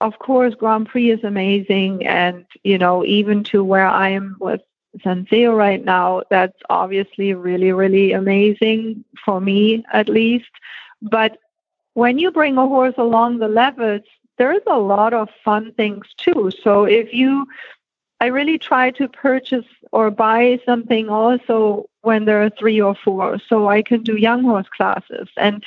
of 0.01 0.19
course, 0.19 0.55
Grand 0.55 0.87
Prix 0.89 1.11
is 1.11 1.25
amazing. 1.25 2.07
And, 2.07 2.45
you 2.63 2.79
know, 2.79 3.05
even 3.05 3.43
to 3.45 3.63
where 3.65 3.87
I 3.87 4.11
am 4.11 4.37
with 4.41 4.61
Sanceo 5.05 5.57
right 5.57 5.85
now, 5.85 6.23
that's 6.31 6.59
obviously 6.71 7.35
really, 7.35 7.73
really 7.73 8.13
amazing 8.13 9.05
for 9.25 9.41
me 9.41 9.85
at 9.93 10.09
least. 10.09 10.51
But 11.01 11.39
when 11.95 12.19
you 12.19 12.31
bring 12.31 12.57
a 12.59 12.67
horse 12.67 12.95
along 12.97 13.39
the 13.39 13.49
levels, 13.49 14.03
there's 14.39 14.63
a 14.67 14.79
lot 14.79 15.13
of 15.13 15.29
fun 15.45 15.73
things 15.73 16.07
too. 16.17 16.51
So 16.63 16.85
if 16.85 17.13
you, 17.13 17.47
I 18.21 18.27
really 18.27 18.59
try 18.59 18.91
to 18.93 19.09
purchase 19.09 19.67
or 19.91 20.11
buy 20.11 20.61
something 20.65 21.09
also 21.09 21.87
when 22.03 22.25
there 22.25 22.43
are 22.43 22.51
three 22.51 22.81
or 22.81 22.95
four, 22.95 23.39
so 23.49 23.69
I 23.69 23.83
can 23.83 24.03
do 24.03 24.17
young 24.17 24.43
horse 24.43 24.69
classes. 24.77 25.29
And 25.37 25.63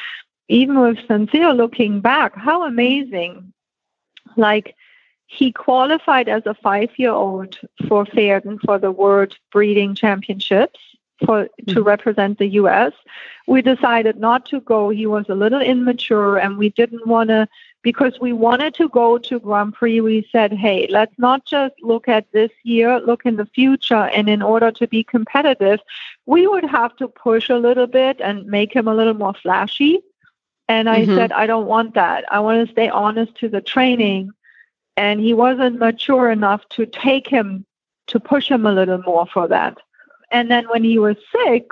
even 0.48 0.80
with 0.80 0.98
Sanceo 1.08 1.56
looking 1.56 2.02
back, 2.02 2.36
how 2.36 2.66
amazing. 2.66 3.52
Like 4.38 4.76
he 5.28 5.52
qualified 5.52 6.30
as 6.30 6.44
a 6.46 6.54
five 6.54 6.90
year 6.98 7.12
old 7.12 7.58
for 7.88 8.06
Verden 8.06 8.60
for 8.60 8.78
the 8.78 8.92
World 8.92 9.38
Breeding 9.52 9.96
Championships 9.96 10.80
for 11.26 11.46
to 11.46 11.52
mm-hmm. 11.66 11.84
represent 11.84 12.38
the 12.38 12.48
US. 12.62 12.92
We 13.48 13.62
decided 13.62 14.18
not 14.18 14.46
to 14.48 14.60
go. 14.62 14.90
He 14.90 15.06
was 15.06 15.26
a 15.30 15.36
little 15.36 15.62
immature 15.62 16.38
and 16.38 16.58
we 16.58 16.70
didn't 16.70 17.08
want 17.08 17.30
to 17.30 17.48
because 17.82 18.20
we 18.20 18.34
wanted 18.34 18.74
to 18.76 18.90
go 18.90 19.18
to 19.18 19.40
Grand 19.40 19.74
Prix. 19.74 20.02
We 20.02 20.28
said, 20.32 20.52
"Hey, 20.52 20.88
let's 20.90 21.18
not 21.18 21.46
just 21.46 21.76
look 21.82 22.08
at 22.08 22.32
this 22.32 22.52
year, 22.64 23.00
look 23.00 23.26
in 23.26 23.38
the 23.38 23.46
future 23.46 24.10
and 24.16 24.30
in 24.30 24.42
order 24.42 24.72
to 24.72 24.88
be 24.88 25.04
competitive, 25.04 25.80
we 26.26 26.48
would 26.48 26.66
have 26.66 26.96
to 26.98 27.08
push 27.08 27.50
a 27.50 27.58
little 27.58 27.88
bit 27.88 28.20
and 28.20 28.46
make 28.46 28.76
him 28.76 28.88
a 28.88 28.96
little 28.96 29.14
more 29.14 29.34
flashy." 29.34 30.02
And 30.68 30.90
I 30.90 31.02
mm-hmm. 31.02 31.16
said, 31.16 31.32
I 31.32 31.46
don't 31.46 31.68
want 31.68 31.94
that. 31.94 32.26
I 32.32 32.40
want 32.40 32.66
to 32.66 32.72
stay 32.72 32.90
honest 32.90 33.36
to 33.36 33.50
the 33.50 33.62
training. 33.62 34.32
And 34.98 35.20
he 35.20 35.34
wasn't 35.34 35.80
mature 35.80 36.32
enough 36.32 36.68
to 36.70 36.86
take 36.86 37.28
him, 37.28 37.66
to 38.08 38.20
push 38.20 38.50
him 38.50 38.66
a 38.66 38.72
little 38.72 39.02
more 39.04 39.28
for 39.28 39.48
that. 39.48 39.78
And 40.32 40.50
then 40.50 40.68
when 40.70 40.84
he 40.84 40.98
was 40.98 41.18
sick, 41.32 41.68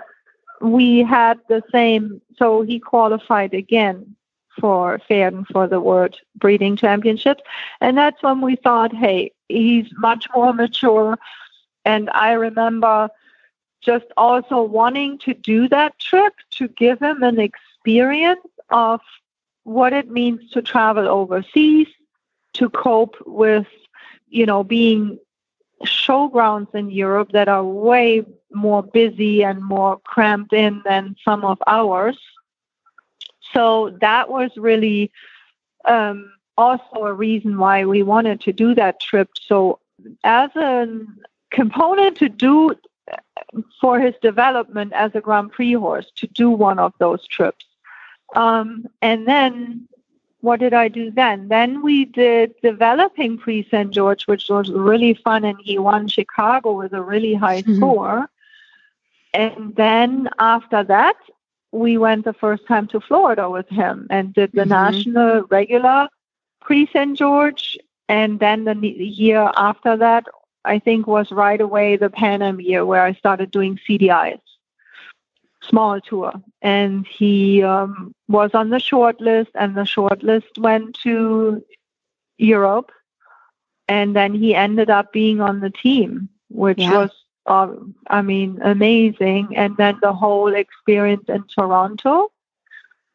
we 0.62 1.00
had 1.00 1.40
the 1.50 1.64
same, 1.72 2.22
so 2.38 2.62
he 2.62 2.80
qualified 2.80 3.54
again 3.54 4.16
for 4.60 5.00
Verden 5.08 5.46
for 5.46 5.68
the 5.68 5.82
World 5.82 6.16
Breeding 6.36 6.76
Championships. 6.76 7.42
And 7.82 7.98
that's 7.98 8.22
when 8.22 8.42
we 8.42 8.56
thought, 8.56 8.94
hey, 8.94 9.32
he's 9.50 9.88
much 9.98 10.28
more 10.36 10.54
mature. 10.54 11.18
And 11.86 12.10
I 12.12 12.34
remember 12.34 13.10
just 13.82 14.06
also 14.16 14.62
wanting 14.62 15.18
to 15.20 15.34
do 15.34 15.68
that 15.70 15.98
trip 16.00 16.34
to 16.52 16.68
give 16.68 17.00
him 17.02 17.24
an 17.24 17.40
experience 17.40 18.46
of 18.70 19.02
what 19.64 19.94
it 19.94 20.10
means 20.10 20.50
to 20.52 20.62
travel 20.62 21.08
overseas, 21.08 21.88
to 22.54 22.70
cope 22.70 23.16
with, 23.26 23.68
you 24.30 24.46
know, 24.46 24.64
being 24.64 25.18
showgrounds 25.86 26.74
in 26.76 26.90
Europe 26.92 27.32
that 27.32 27.48
are 27.48 27.64
way 27.64 28.24
more 28.52 28.84
busy 28.84 29.44
and 29.44 29.64
more 29.64 30.00
cramped 30.00 30.54
in 30.54 30.82
than 30.86 31.16
some 31.24 31.44
of 31.44 31.58
ours. 31.68 32.18
So 33.54 33.98
that 34.02 34.30
was 34.30 34.52
really 34.58 35.12
um, 35.86 36.32
also 36.58 37.06
a 37.06 37.14
reason 37.14 37.58
why 37.58 37.86
we 37.86 38.04
wanted 38.04 38.42
to 38.42 38.54
do 38.54 38.74
that 38.76 39.00
trip. 39.00 39.30
So, 39.42 39.80
as 40.24 40.50
a 40.56 40.88
component 41.52 42.18
to 42.18 42.30
do 42.30 42.76
for 43.80 44.00
his 44.00 44.16
development 44.22 44.94
as 44.94 45.12
a 45.14 45.22
Grand 45.22 45.52
Prix 45.52 45.74
horse, 45.74 46.12
to 46.16 46.28
do 46.28 46.50
one 46.50 46.80
of 46.80 46.94
those 47.00 47.28
trips. 47.28 47.66
Um, 48.36 48.88
and 49.02 49.28
then 49.28 49.88
what 50.42 50.60
did 50.60 50.74
I 50.74 50.90
do 50.90 51.10
then? 51.10 51.48
Then 51.48 51.82
we 51.82 52.06
did 52.06 52.54
developing 52.62 53.38
Prix 53.38 53.68
St. 53.72 53.92
George, 53.92 54.28
which 54.28 54.50
was 54.50 54.70
really 54.70 55.14
fun, 55.14 55.46
and 55.46 55.58
he 55.62 55.78
won 55.78 56.08
Chicago 56.08 56.74
with 56.74 56.94
a 56.94 57.02
really 57.02 57.34
high 57.34 57.62
mm-hmm. 57.62 57.76
score. 57.78 58.30
And 59.34 59.74
then 59.76 60.30
after 60.40 60.84
that, 60.84 61.16
we 61.72 61.98
went 61.98 62.26
the 62.26 62.34
first 62.34 62.68
time 62.68 62.88
to 62.88 63.00
Florida 63.00 63.50
with 63.50 63.68
him 63.70 64.08
and 64.10 64.34
did 64.34 64.52
the 64.52 64.62
mm-hmm. 64.62 64.70
national 64.70 65.44
regular 65.44 66.10
Prix 66.62 66.90
St. 66.94 67.18
George. 67.18 67.78
And 68.10 68.40
then 68.40 68.66
the 68.66 68.90
year 68.90 69.50
after 69.56 69.98
that, 69.98 70.26
I 70.66 70.80
think 70.80 71.08
was 71.08 71.32
right 71.32 71.60
away 71.60 71.96
the 71.96 72.10
Pan 72.10 72.42
Am 72.42 72.60
year 72.62 72.86
where 72.86 73.04
I 73.04 73.14
started 73.14 73.50
doing 73.50 73.80
CDIs. 73.88 74.40
Small 75.70 76.00
tour, 76.02 76.34
and 76.62 77.06
he 77.08 77.64
um, 77.64 78.14
was 78.28 78.52
on 78.54 78.70
the 78.70 78.80
short 78.80 79.20
list, 79.22 79.52
and 79.56 79.76
the 79.76 79.86
short 79.86 80.24
list 80.24 80.58
went 80.58 80.96
to 81.04 81.64
Europe, 82.38 82.92
and 83.88 84.16
then 84.16 84.34
he 84.34 84.56
ended 84.56 84.90
up 84.90 85.12
being 85.12 85.42
on 85.42 85.60
the 85.60 85.70
team, 85.70 86.30
which 86.50 86.80
Yeah. 86.80 86.98
was, 86.98 87.12
uh, 87.46 87.68
I 88.10 88.22
mean, 88.22 88.60
amazing. 88.64 89.56
And 89.56 89.76
then 89.78 89.98
the 90.02 90.14
whole 90.14 90.54
experience 90.54 91.26
in 91.28 91.44
Toronto. 91.48 92.32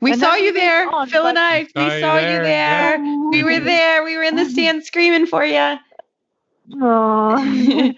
We 0.00 0.12
And 0.12 0.20
saw 0.20 0.34
you 0.34 0.52
there, 0.52 0.88
on, 0.90 1.08
Phil 1.08 1.26
and 1.26 1.38
I. 1.38 1.60
We 1.60 1.68
Saw 1.68 1.84
you 1.94 2.00
saw 2.00 2.18
you 2.18 2.38
there, 2.38 2.42
there. 2.42 2.98
We 3.30 3.42
were 3.42 3.60
there. 3.60 4.04
We 4.04 4.16
were 4.16 4.22
in 4.22 4.36
the 4.36 4.44
stand 4.44 4.84
screaming 4.84 5.26
for 5.26 5.44
you. 5.44 5.78
Oh, 6.80 7.92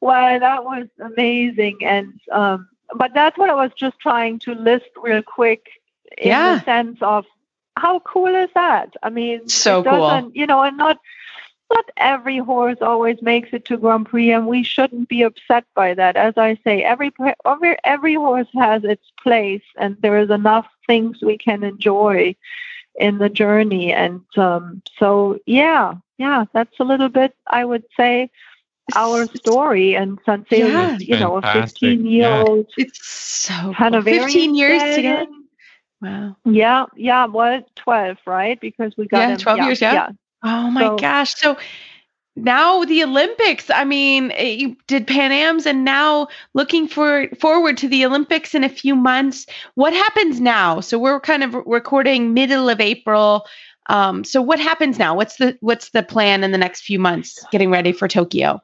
well, 0.00 0.40
that 0.40 0.64
was 0.64 0.86
amazing, 1.00 1.78
and 1.84 2.12
um, 2.30 2.68
but 2.96 3.12
that's 3.14 3.38
what 3.38 3.50
I 3.50 3.54
was 3.54 3.72
just 3.76 3.98
trying 4.00 4.38
to 4.40 4.54
list 4.54 4.88
real 5.02 5.22
quick 5.22 5.66
in 6.18 6.42
Yeah. 6.42 6.44
the 6.44 6.58
sense 6.64 6.98
of 7.02 7.24
how 7.76 8.00
cool 8.00 8.34
is 8.34 8.50
that? 8.54 8.94
I 9.02 9.10
mean, 9.10 9.52
So 9.52 9.66
it 9.66 9.82
cool. 9.84 10.22
doesn't, 10.22 10.36
You 10.36 10.46
know, 10.46 10.62
and 10.62 10.76
not 10.76 10.98
not 11.72 11.84
every 11.96 12.38
horse 12.38 12.78
always 12.82 13.20
makes 13.22 13.50
it 13.52 13.64
to 13.66 13.76
Grand 13.78 14.06
Prix, 14.06 14.30
and 14.32 14.46
we 14.46 14.62
shouldn't 14.62 15.08
be 15.08 15.22
upset 15.22 15.64
by 15.74 15.94
that. 15.94 16.16
As 16.16 16.34
I 16.36 16.56
say, 16.64 16.82
every 16.82 17.12
every 17.44 17.76
every 17.84 18.14
horse 18.14 18.48
has 18.54 18.84
its 18.84 19.10
place, 19.22 19.62
and 19.76 19.96
there 20.00 20.18
is 20.18 20.30
enough 20.30 20.66
things 20.86 21.22
we 21.22 21.38
can 21.38 21.62
enjoy 21.64 22.34
in 22.96 23.18
the 23.18 23.28
journey. 23.28 23.92
And 23.92 24.22
um, 24.36 24.82
so, 24.98 25.38
yeah, 25.46 25.94
yeah, 26.18 26.44
that's 26.52 26.78
a 26.80 26.84
little 26.84 27.08
bit, 27.08 27.34
I 27.46 27.64
would 27.64 27.84
say, 27.96 28.30
our 28.94 29.26
story. 29.34 29.94
And 29.94 30.18
Sanceo 30.24 30.68
Yeah. 30.68 30.94
is, 30.96 31.08
you 31.08 31.18
know, 31.18 31.36
a 31.38 31.42
15 31.52 32.06
year 32.06 32.28
old 32.30 32.66
It's 32.76 33.00
so 33.06 33.52
cool. 33.54 33.72
Hanoverian 33.74 34.24
15 34.24 34.54
years 34.54 34.82
together. 34.94 35.26
Wow. 36.00 36.36
Yeah, 36.44 36.86
yeah, 36.96 37.26
well, 37.26 37.62
12, 37.76 38.16
right? 38.26 38.60
Because 38.60 38.92
we 38.96 39.06
got 39.06 39.18
Yeah, 39.20 39.28
him. 39.30 39.36
12 39.38 39.58
years, 39.60 39.80
yeah. 39.80 40.08
Oh 40.42 40.70
my 40.70 40.86
So- 40.88 40.96
gosh. 40.96 41.34
So 41.36 41.56
now 42.34 42.82
the 42.84 43.04
Olympics. 43.04 43.70
I 43.70 43.84
mean, 43.84 44.32
eh, 44.32 44.56
you 44.58 44.76
did 44.88 45.06
Pan 45.06 45.30
Am's 45.32 45.66
and 45.66 45.84
now 45.84 46.28
looking 46.54 46.88
for 46.88 47.28
forward 47.40 47.76
to 47.78 47.88
the 47.88 48.04
Olympics 48.04 48.54
in 48.54 48.64
a 48.64 48.68
few 48.68 48.96
months. 48.96 49.46
What 49.74 49.92
happens 49.92 50.40
now? 50.40 50.80
So 50.80 50.98
we're 50.98 51.20
kind 51.20 51.44
of 51.44 51.54
recording 51.66 52.34
middle 52.34 52.68
of 52.68 52.80
April. 52.80 53.46
Um, 53.88 54.24
so 54.24 54.40
what 54.40 54.58
happens 54.58 54.98
now? 54.98 55.14
What's 55.14 55.36
the 55.36 55.56
what's 55.60 55.90
the 55.90 56.02
plan 56.02 56.42
in 56.42 56.52
the 56.52 56.58
next 56.58 56.82
few 56.82 56.98
months 56.98 57.44
getting 57.52 57.70
ready 57.70 57.92
for 57.92 58.08
Tokyo? 58.08 58.60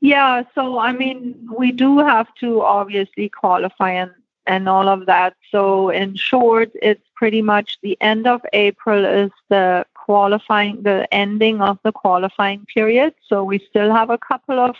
Yeah, 0.00 0.44
so 0.54 0.78
I 0.78 0.92
mean, 0.92 1.34
we 1.56 1.72
do 1.72 1.98
have 1.98 2.32
to 2.36 2.62
obviously 2.62 3.28
qualify 3.28 3.92
and, 3.92 4.12
and 4.46 4.68
all 4.68 4.88
of 4.88 5.06
that. 5.06 5.34
So, 5.50 5.90
in 5.90 6.14
short, 6.14 6.70
it's 6.80 7.06
pretty 7.16 7.42
much 7.42 7.78
the 7.82 7.98
end 8.00 8.26
of 8.26 8.40
April 8.52 9.04
is 9.04 9.32
the 9.48 9.84
qualifying, 9.94 10.82
the 10.82 11.12
ending 11.12 11.60
of 11.60 11.78
the 11.82 11.92
qualifying 11.92 12.64
period. 12.72 13.14
So, 13.26 13.42
we 13.42 13.58
still 13.58 13.92
have 13.92 14.10
a 14.10 14.18
couple 14.18 14.60
of 14.60 14.76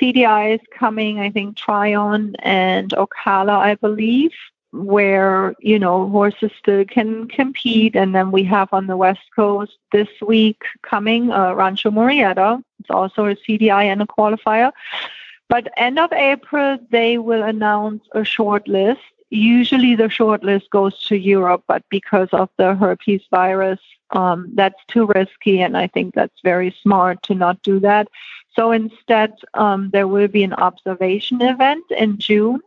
CDIs 0.00 0.60
coming, 0.78 1.18
I 1.18 1.30
think 1.30 1.56
Tryon 1.56 2.36
and 2.40 2.90
Ocala, 2.90 3.56
I 3.56 3.76
believe, 3.76 4.32
where, 4.72 5.54
you 5.60 5.78
know, 5.78 6.08
horses 6.08 6.50
can 6.64 7.28
compete. 7.28 7.94
And 7.94 8.14
then 8.14 8.32
we 8.32 8.42
have 8.44 8.72
on 8.72 8.86
the 8.86 8.96
West 8.96 9.20
Coast 9.36 9.76
this 9.92 10.08
week 10.26 10.62
coming 10.82 11.30
uh, 11.30 11.52
Rancho 11.54 11.90
Murrieta. 11.90 12.62
It's 12.80 12.90
also 12.90 13.26
a 13.26 13.36
CDI 13.36 13.84
and 13.84 14.02
a 14.02 14.06
qualifier. 14.06 14.72
But 15.48 15.68
end 15.76 15.98
of 15.98 16.12
April, 16.12 16.78
they 16.90 17.18
will 17.18 17.42
announce 17.42 18.02
a 18.12 18.24
short 18.24 18.66
list. 18.66 19.00
Usually 19.28 19.94
the 19.94 20.08
short 20.08 20.42
list 20.42 20.70
goes 20.70 20.98
to 21.04 21.16
Europe, 21.16 21.64
but 21.66 21.82
because 21.90 22.28
of 22.32 22.48
the 22.56 22.74
herpes 22.74 23.22
virus, 23.30 23.80
um, 24.10 24.50
that's 24.54 24.82
too 24.88 25.06
risky. 25.06 25.60
And 25.60 25.76
I 25.76 25.86
think 25.86 26.14
that's 26.14 26.40
very 26.42 26.74
smart 26.82 27.22
to 27.24 27.34
not 27.34 27.62
do 27.62 27.78
that. 27.80 28.08
So 28.54 28.72
instead, 28.72 29.34
um, 29.54 29.90
there 29.90 30.08
will 30.08 30.28
be 30.28 30.44
an 30.44 30.52
observation 30.54 31.40
event 31.42 31.84
in 31.90 32.18
June 32.18 32.60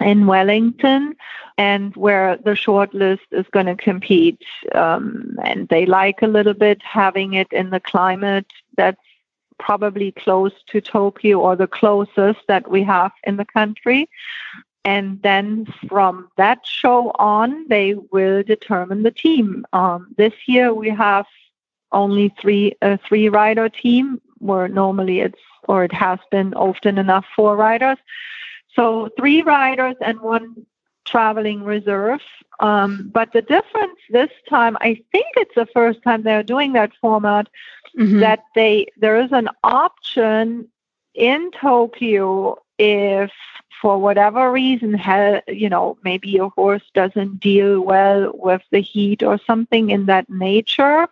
in 0.00 0.26
Wellington, 0.26 1.14
and 1.58 1.94
where 1.96 2.36
the 2.38 2.56
short 2.56 2.94
list 2.94 3.26
is 3.30 3.46
going 3.52 3.66
to 3.66 3.76
compete. 3.76 4.42
Um, 4.74 5.36
and 5.44 5.68
they 5.68 5.86
like 5.86 6.22
a 6.22 6.26
little 6.26 6.54
bit 6.54 6.82
having 6.82 7.34
it 7.34 7.52
in 7.52 7.70
the 7.70 7.80
climate 7.80 8.46
that's 8.76 9.00
probably 9.58 10.12
close 10.12 10.52
to 10.66 10.80
Tokyo 10.80 11.38
or 11.40 11.56
the 11.56 11.66
closest 11.66 12.40
that 12.48 12.70
we 12.70 12.82
have 12.82 13.12
in 13.24 13.36
the 13.36 13.44
country. 13.44 14.08
And 14.84 15.22
then 15.22 15.66
from 15.88 16.28
that 16.36 16.66
show 16.66 17.12
on, 17.18 17.68
they 17.68 17.94
will 17.94 18.42
determine 18.42 19.04
the 19.04 19.12
team. 19.12 19.64
Um, 19.72 20.08
this 20.16 20.32
year 20.46 20.74
we 20.74 20.88
have 20.88 21.26
only 21.92 22.34
three 22.40 22.74
a 22.82 22.98
three 22.98 23.28
rider 23.28 23.68
team, 23.68 24.20
where 24.38 24.66
normally 24.66 25.20
it's 25.20 25.38
or 25.68 25.84
it 25.84 25.92
has 25.92 26.18
been 26.30 26.52
often 26.54 26.98
enough 26.98 27.24
four 27.36 27.54
riders. 27.56 27.98
So 28.74 29.08
three 29.16 29.42
riders 29.42 29.96
and 30.00 30.20
one 30.20 30.66
traveling 31.04 31.62
reserve. 31.64 32.20
Um, 32.60 33.10
but 33.12 33.32
the 33.32 33.42
difference 33.42 33.98
this 34.10 34.30
time, 34.48 34.76
I 34.80 34.94
think 35.12 35.26
it's 35.36 35.54
the 35.54 35.66
first 35.66 36.02
time 36.02 36.22
they're 36.22 36.42
doing 36.42 36.72
that 36.72 36.92
format 37.00 37.48
Mhm. 37.96 38.20
that 38.20 38.44
they 38.54 38.86
there 38.96 39.18
is 39.20 39.32
an 39.32 39.48
option 39.62 40.68
in 41.14 41.50
Tokyo 41.52 42.56
if 42.78 43.30
for 43.80 43.98
whatever 43.98 44.50
reason 44.50 44.98
you 45.48 45.68
know 45.68 45.98
maybe 46.04 46.28
your 46.28 46.50
horse 46.50 46.82
doesn't 46.94 47.40
deal 47.40 47.80
well 47.80 48.30
with 48.34 48.62
the 48.70 48.80
heat 48.80 49.22
or 49.22 49.38
something 49.46 49.90
in 49.90 50.06
that 50.06 50.28
nature 50.30 51.08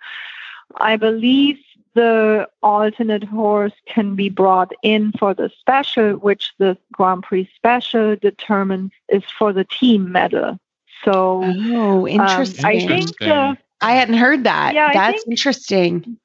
I 0.76 0.96
believe 0.96 1.58
the 1.94 2.48
alternate 2.62 3.24
horse 3.24 3.72
can 3.86 4.14
be 4.14 4.28
brought 4.28 4.72
in 4.82 5.12
for 5.18 5.34
the 5.34 5.50
special 5.58 6.12
which 6.12 6.52
the 6.58 6.76
Grand 6.92 7.22
Prix 7.24 7.50
special 7.56 8.16
determines 8.16 8.92
is 9.08 9.24
for 9.38 9.52
the 9.52 9.64
team 9.64 10.12
medal 10.12 10.58
so 11.04 11.42
Oh, 11.44 12.00
um, 12.02 12.06
interesting. 12.08 12.64
I 12.64 12.86
think 12.86 13.16
the 13.18 13.56
I 13.80 13.92
hadn't 13.94 14.18
heard 14.18 14.44
that. 14.44 14.74
Yeah, 14.74 14.88
I 14.88 14.92
That's 14.92 15.22
think- 15.22 15.30
interesting. 15.30 16.18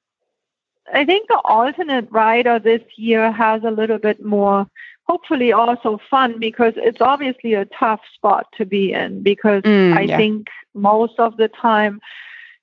I 0.93 1.03
think 1.05 1.27
the 1.29 1.39
alternate 1.45 2.07
rider 2.11 2.59
this 2.59 2.81
year 2.97 3.31
has 3.31 3.63
a 3.63 3.71
little 3.71 3.97
bit 3.97 4.23
more, 4.23 4.67
hopefully 5.07 5.51
also 5.53 5.99
fun 6.09 6.37
because 6.39 6.73
it's 6.75 7.01
obviously 7.01 7.53
a 7.53 7.65
tough 7.65 8.01
spot 8.13 8.47
to 8.57 8.65
be 8.65 8.91
in 8.93 9.23
because 9.23 9.63
Mm, 9.63 9.95
I 9.97 10.01
yeah. 10.01 10.17
think 10.17 10.47
most 10.75 11.17
of 11.19 11.37
the 11.37 11.47
time 11.47 12.01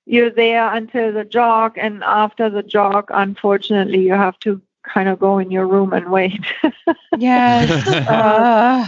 you're 0.05 0.29
there 0.29 0.73
until 0.73 1.13
the 1.13 1.23
jog 1.23 1.77
and 1.77 2.03
after 2.03 2.49
the 2.49 2.63
jog, 2.63 3.09
unfortunately, 3.09 3.99
you 3.99 4.13
have 4.13 4.37
to 4.39 4.61
kind 4.83 5.07
of 5.07 5.19
go 5.19 5.39
in 5.39 5.49
your 5.51 5.67
room 5.67 5.93
and 5.93 6.11
wait. 6.11 6.45
Yes. 7.17 7.69
Uh, 7.87 8.87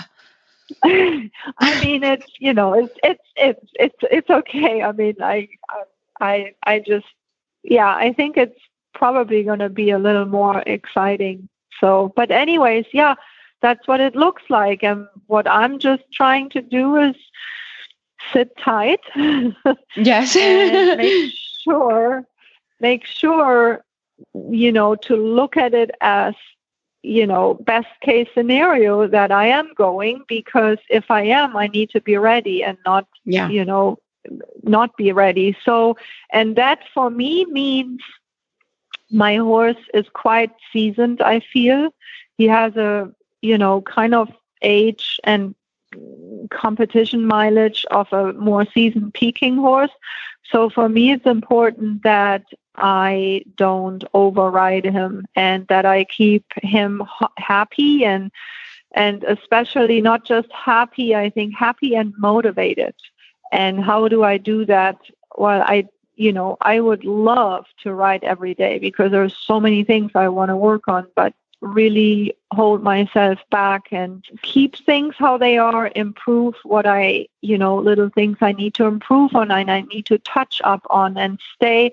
I 0.83 1.83
mean, 1.83 2.03
it's 2.03 2.25
you 2.39 2.53
know, 2.53 2.73
it's 2.73 2.97
it's 3.03 3.23
it's 3.35 3.71
it's 3.79 3.99
it's 4.11 4.29
okay. 4.29 4.81
I 4.81 4.91
mean, 4.91 5.15
I 5.21 5.47
I 6.19 6.53
I 6.63 6.79
just 6.79 7.05
yeah, 7.63 7.95
I 7.95 8.13
think 8.13 8.37
it's 8.37 8.59
probably 8.93 9.43
going 9.43 9.59
to 9.59 9.69
be 9.69 9.91
a 9.91 9.99
little 9.99 10.25
more 10.25 10.63
exciting. 10.65 11.49
So, 11.79 12.13
but 12.15 12.31
anyways, 12.31 12.85
yeah, 12.93 13.15
that's 13.61 13.87
what 13.87 13.99
it 13.99 14.15
looks 14.15 14.43
like, 14.49 14.83
and 14.83 15.07
what 15.27 15.47
I'm 15.47 15.79
just 15.79 16.03
trying 16.11 16.49
to 16.51 16.61
do 16.61 16.97
is 16.97 17.15
sit 18.33 18.55
tight 18.57 19.01
yes. 19.95 20.35
make 20.97 21.31
sure 21.63 22.25
make 22.79 23.05
sure 23.05 23.83
you 24.49 24.71
know 24.71 24.95
to 24.95 25.15
look 25.15 25.57
at 25.57 25.73
it 25.73 25.91
as 26.01 26.33
you 27.03 27.27
know 27.27 27.53
best 27.65 27.87
case 28.01 28.27
scenario 28.33 29.07
that 29.07 29.31
i 29.31 29.45
am 29.45 29.71
going 29.75 30.23
because 30.27 30.77
if 30.89 31.11
i 31.11 31.21
am 31.21 31.55
i 31.55 31.67
need 31.67 31.89
to 31.89 32.01
be 32.01 32.17
ready 32.17 32.63
and 32.63 32.77
not 32.85 33.07
yeah. 33.25 33.47
you 33.49 33.63
know 33.63 33.97
not 34.63 34.95
be 34.97 35.11
ready 35.11 35.55
so 35.63 35.95
and 36.31 36.55
that 36.55 36.79
for 36.93 37.09
me 37.09 37.45
means 37.45 38.01
my 39.11 39.35
horse 39.35 39.83
is 39.93 40.05
quite 40.13 40.51
seasoned 40.73 41.21
i 41.21 41.39
feel 41.39 41.89
he 42.37 42.47
has 42.47 42.75
a 42.75 43.11
you 43.41 43.57
know 43.57 43.81
kind 43.81 44.15
of 44.15 44.27
age 44.63 45.19
and 45.23 45.53
competition 46.51 47.25
mileage 47.25 47.85
of 47.91 48.11
a 48.11 48.33
more 48.33 48.65
seasoned 48.73 49.13
peaking 49.13 49.55
horse 49.57 49.91
so 50.51 50.69
for 50.69 50.87
me 50.89 51.11
it's 51.11 51.25
important 51.25 52.01
that 52.03 52.43
i 52.75 53.43
don't 53.55 54.03
override 54.13 54.85
him 54.85 55.25
and 55.35 55.67
that 55.67 55.85
i 55.85 56.03
keep 56.05 56.43
him 56.61 57.01
ha- 57.05 57.31
happy 57.37 58.05
and 58.05 58.31
and 58.93 59.23
especially 59.23 60.01
not 60.01 60.25
just 60.25 60.51
happy 60.51 61.15
i 61.15 61.29
think 61.29 61.53
happy 61.55 61.95
and 61.95 62.13
motivated 62.17 62.93
and 63.51 63.83
how 63.83 64.07
do 64.07 64.23
I 64.23 64.37
do 64.37 64.65
that? 64.65 64.97
Well, 65.37 65.61
I, 65.61 65.87
you 66.15 66.33
know, 66.33 66.57
I 66.61 66.79
would 66.79 67.03
love 67.05 67.65
to 67.83 67.93
ride 67.93 68.23
every 68.23 68.53
day 68.53 68.79
because 68.79 69.11
there's 69.11 69.35
so 69.37 69.59
many 69.59 69.83
things 69.83 70.11
I 70.15 70.27
want 70.29 70.49
to 70.49 70.57
work 70.57 70.87
on. 70.87 71.07
But 71.15 71.33
really 71.61 72.35
hold 72.53 72.83
myself 72.83 73.39
back 73.49 73.87
and 73.91 74.23
keep 74.41 74.75
things 74.85 75.15
how 75.17 75.37
they 75.37 75.57
are, 75.57 75.91
improve 75.95 76.55
what 76.63 76.85
I, 76.85 77.27
you 77.41 77.57
know, 77.57 77.77
little 77.77 78.09
things 78.09 78.37
I 78.41 78.51
need 78.51 78.73
to 78.75 78.85
improve 78.85 79.35
on 79.35 79.51
and 79.51 79.71
I 79.71 79.81
need 79.81 80.05
to 80.07 80.17
touch 80.19 80.61
up 80.63 80.85
on 80.89 81.17
and 81.17 81.39
stay 81.55 81.91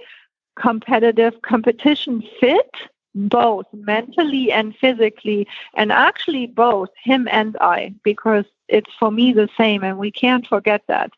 competitive, 0.57 1.41
competition 1.43 2.23
fit, 2.39 2.75
both 3.15 3.67
mentally 3.73 4.53
and 4.53 4.75
physically, 4.77 5.47
and 5.75 5.93
actually 5.93 6.47
both 6.47 6.91
him 7.03 7.29
and 7.31 7.57
I, 7.61 7.95
because 8.03 8.45
it's 8.69 8.91
for 8.99 9.11
me 9.11 9.33
the 9.33 9.49
same 9.57 9.83
and 9.85 9.99
we 9.99 10.11
can't 10.11 10.47
forget 10.47 10.83
that. 10.89 11.13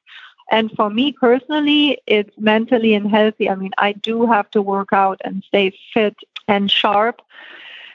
And 0.50 0.70
for 0.72 0.90
me 0.90 1.12
personally, 1.12 1.98
it's 2.06 2.36
mentally 2.38 2.94
and 2.94 3.10
healthy. 3.10 3.48
I 3.48 3.54
mean, 3.54 3.72
I 3.78 3.92
do 3.92 4.26
have 4.26 4.50
to 4.50 4.60
work 4.60 4.92
out 4.92 5.20
and 5.24 5.42
stay 5.44 5.76
fit 5.92 6.16
and 6.48 6.70
sharp 6.70 7.22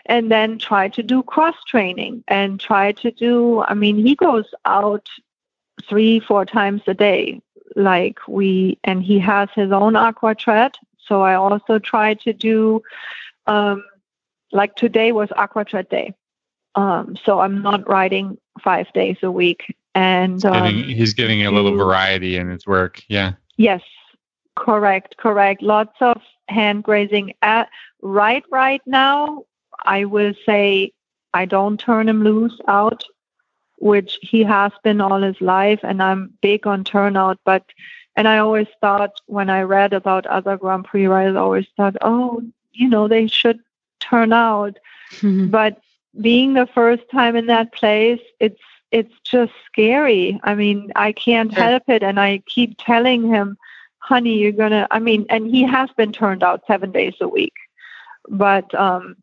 and 0.09 0.31
then 0.31 0.57
try 0.57 0.89
to 0.89 1.01
do 1.01 1.23
cross 1.23 1.55
training 1.67 2.23
and 2.27 2.59
try 2.59 2.91
to 2.91 3.11
do 3.11 3.61
i 3.63 3.73
mean 3.73 3.95
he 3.97 4.15
goes 4.15 4.45
out 4.65 5.07
three 5.87 6.19
four 6.19 6.45
times 6.45 6.81
a 6.87 6.93
day 6.93 7.41
like 7.75 8.19
we 8.27 8.77
and 8.83 9.03
he 9.03 9.19
has 9.19 9.47
his 9.55 9.71
own 9.71 9.95
aqua 9.95 10.35
tread 10.35 10.75
so 10.97 11.21
i 11.21 11.33
also 11.35 11.79
try 11.79 12.13
to 12.13 12.33
do 12.33 12.81
um 13.47 13.83
like 14.51 14.75
today 14.75 15.11
was 15.11 15.29
aqua 15.37 15.63
tread 15.63 15.87
day 15.89 16.13
um 16.75 17.15
so 17.23 17.39
i'm 17.39 17.61
not 17.61 17.87
riding 17.87 18.37
five 18.61 18.91
days 18.93 19.17
a 19.23 19.31
week 19.31 19.73
and 19.95 20.41
Getting, 20.41 20.83
um, 20.83 20.83
he's 20.83 21.13
getting 21.13 21.45
a 21.45 21.51
little 21.51 21.75
variety 21.75 22.37
in 22.37 22.49
his 22.49 22.65
work. 22.65 23.01
Yeah. 23.07 23.33
Yes, 23.57 23.81
correct, 24.55 25.17
correct. 25.17 25.61
Lots 25.61 25.95
of 25.99 26.21
hand 26.47 26.83
grazing. 26.83 27.33
At 27.41 27.69
right, 28.01 28.43
right 28.51 28.81
now, 28.85 29.43
I 29.85 30.05
will 30.05 30.33
say 30.45 30.91
I 31.33 31.45
don't 31.45 31.79
turn 31.79 32.07
him 32.09 32.23
loose 32.23 32.59
out, 32.67 33.03
which 33.79 34.17
he 34.21 34.43
has 34.43 34.71
been 34.83 35.01
all 35.01 35.21
his 35.21 35.39
life, 35.41 35.79
and 35.83 36.01
I'm 36.01 36.33
big 36.41 36.67
on 36.67 36.83
turnout. 36.83 37.39
But 37.45 37.63
and 38.15 38.27
I 38.27 38.39
always 38.39 38.67
thought 38.81 39.11
when 39.27 39.49
I 39.49 39.61
read 39.61 39.93
about 39.93 40.25
other 40.27 40.57
Grand 40.57 40.85
Prix 40.85 41.07
riders, 41.07 41.35
I 41.35 41.39
always 41.39 41.67
thought, 41.77 41.95
oh, 42.01 42.41
you 42.71 42.89
know, 42.89 43.07
they 43.07 43.27
should 43.27 43.59
turn 43.99 44.33
out. 44.33 44.77
But 45.45 45.79
being 46.19 46.53
the 46.53 46.67
first 46.67 47.03
time 47.11 47.35
in 47.35 47.47
that 47.47 47.73
place, 47.73 48.19
it's 48.39 48.61
it's 48.91 49.13
just 49.23 49.53
scary. 49.65 50.39
I 50.43 50.55
mean, 50.55 50.91
I 50.95 51.11
can't 51.11 51.51
Sure. 51.51 51.63
help 51.63 51.83
it, 51.87 52.03
and 52.03 52.19
I 52.19 52.41
keep 52.47 52.75
telling 52.79 53.27
him, 53.27 53.57
"Honey, 53.99 54.37
you're 54.37 54.51
gonna." 54.51 54.87
I 54.91 54.99
mean, 54.99 55.25
and 55.29 55.47
he 55.47 55.63
has 55.63 55.89
been 55.97 56.11
turned 56.11 56.43
out 56.43 56.63
seven 56.67 56.91
days 56.91 57.15
a 57.21 57.27
week, 57.27 57.53
but 58.29 58.73
um, 58.75 59.15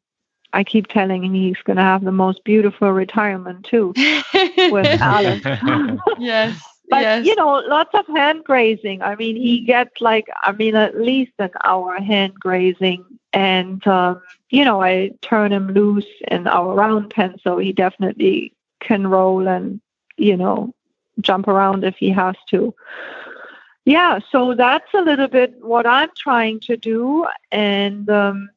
I 0.57 0.65
keep 0.65 0.87
telling 0.87 1.23
him 1.23 1.35
he's 1.35 1.61
gonna 1.65 1.83
have 1.83 2.03
the 2.03 2.13
most 2.13 2.43
beautiful 2.43 2.91
retirement 2.91 3.67
too 3.67 3.93
with 4.71 4.87
Alice. 5.01 5.43
yes. 6.19 6.59
But 6.89 7.03
yes. 7.03 7.27
you 7.27 7.35
know, 7.35 7.63
lots 7.67 7.91
of 7.93 8.07
hand 8.07 8.45
grazing. 8.45 9.03
I 9.03 9.17
mean, 9.17 9.37
he 9.37 9.61
gets 9.61 10.01
like, 10.01 10.29
I 10.43 10.53
mean, 10.53 10.75
at 10.75 10.99
least 10.99 11.33
an 11.39 11.51
hour 11.63 12.01
hand 12.01 12.35
grazing, 12.41 13.05
and 13.35 13.87
um, 13.87 14.23
you 14.49 14.65
know, 14.65 14.83
I 14.83 15.11
turn 15.21 15.53
him 15.53 15.69
loose 15.75 16.07
in 16.29 16.47
our 16.47 16.75
round 16.75 17.11
pen, 17.11 17.37
so 17.43 17.59
he 17.59 17.73
definitely 17.73 18.55
can 18.81 19.09
roll 19.09 19.47
and 19.47 19.81
you 20.17 20.37
know 20.39 20.75
jump 21.21 21.49
around 21.49 21.85
if 21.85 21.97
he 21.97 22.09
has 22.11 22.37
to. 22.51 22.75
Yeah, 23.85 24.21
so 24.31 24.55
that's 24.55 24.93
a 24.95 25.03
little 25.03 25.29
bit 25.29 25.63
what 25.63 25.87
I'm 25.87 26.11
trying 26.17 26.61
to 26.61 26.79
do, 26.79 27.27
and 27.53 28.09
um, 28.09 28.49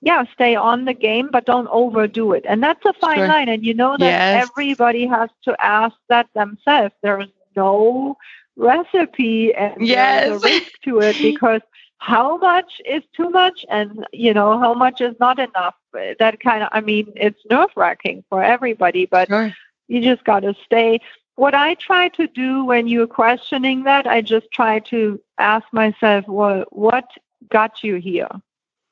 yeah, 0.00 0.24
stay 0.32 0.54
on 0.54 0.84
the 0.84 0.94
game, 0.94 1.28
but 1.32 1.44
don't 1.46 1.68
overdo 1.68 2.32
it. 2.32 2.44
And 2.48 2.62
that's 2.62 2.84
a 2.84 2.92
fine 2.94 3.24
Sure. 3.24 3.26
line. 3.26 3.48
And 3.48 3.64
you 3.64 3.74
know 3.74 3.96
that 3.98 4.16
Yes. 4.16 4.26
everybody 4.30 5.06
has 5.06 5.30
to 5.44 5.56
ask 5.64 5.96
that 6.08 6.28
themselves. 6.34 6.94
There 7.02 7.20
is 7.20 7.28
no 7.56 8.16
recipe 8.56 9.54
and 9.54 9.88
Yes. 9.88 9.96
there's 9.96 10.26
a 10.26 10.38
risk 10.38 10.66
to 10.84 11.00
it 11.00 11.20
because 11.22 11.60
how 11.98 12.36
much 12.38 12.80
is 12.84 13.02
too 13.16 13.28
much 13.30 13.64
and 13.70 14.06
you 14.12 14.32
know 14.34 14.58
how 14.58 14.74
much 14.74 15.00
is 15.00 15.14
not 15.20 15.38
enough 15.38 15.74
that 16.18 16.38
kind 16.40 16.62
of 16.62 16.68
i 16.72 16.80
mean 16.80 17.06
it's 17.16 17.40
nerve 17.50 17.70
wracking 17.76 18.22
for 18.28 18.42
everybody 18.42 19.06
but 19.06 19.28
Sure. 19.28 19.54
you 19.88 20.00
just 20.00 20.24
got 20.24 20.40
to 20.40 20.54
stay 20.64 21.00
what 21.36 21.54
i 21.54 21.74
try 21.74 22.08
to 22.08 22.26
do 22.28 22.64
when 22.64 22.86
you're 22.88 23.06
questioning 23.06 23.84
that 23.84 24.06
i 24.06 24.20
just 24.20 24.46
try 24.52 24.78
to 24.78 25.20
ask 25.38 25.66
myself 25.72 26.26
well 26.28 26.64
what 26.70 27.04
got 27.50 27.82
you 27.82 27.96
here 27.96 28.28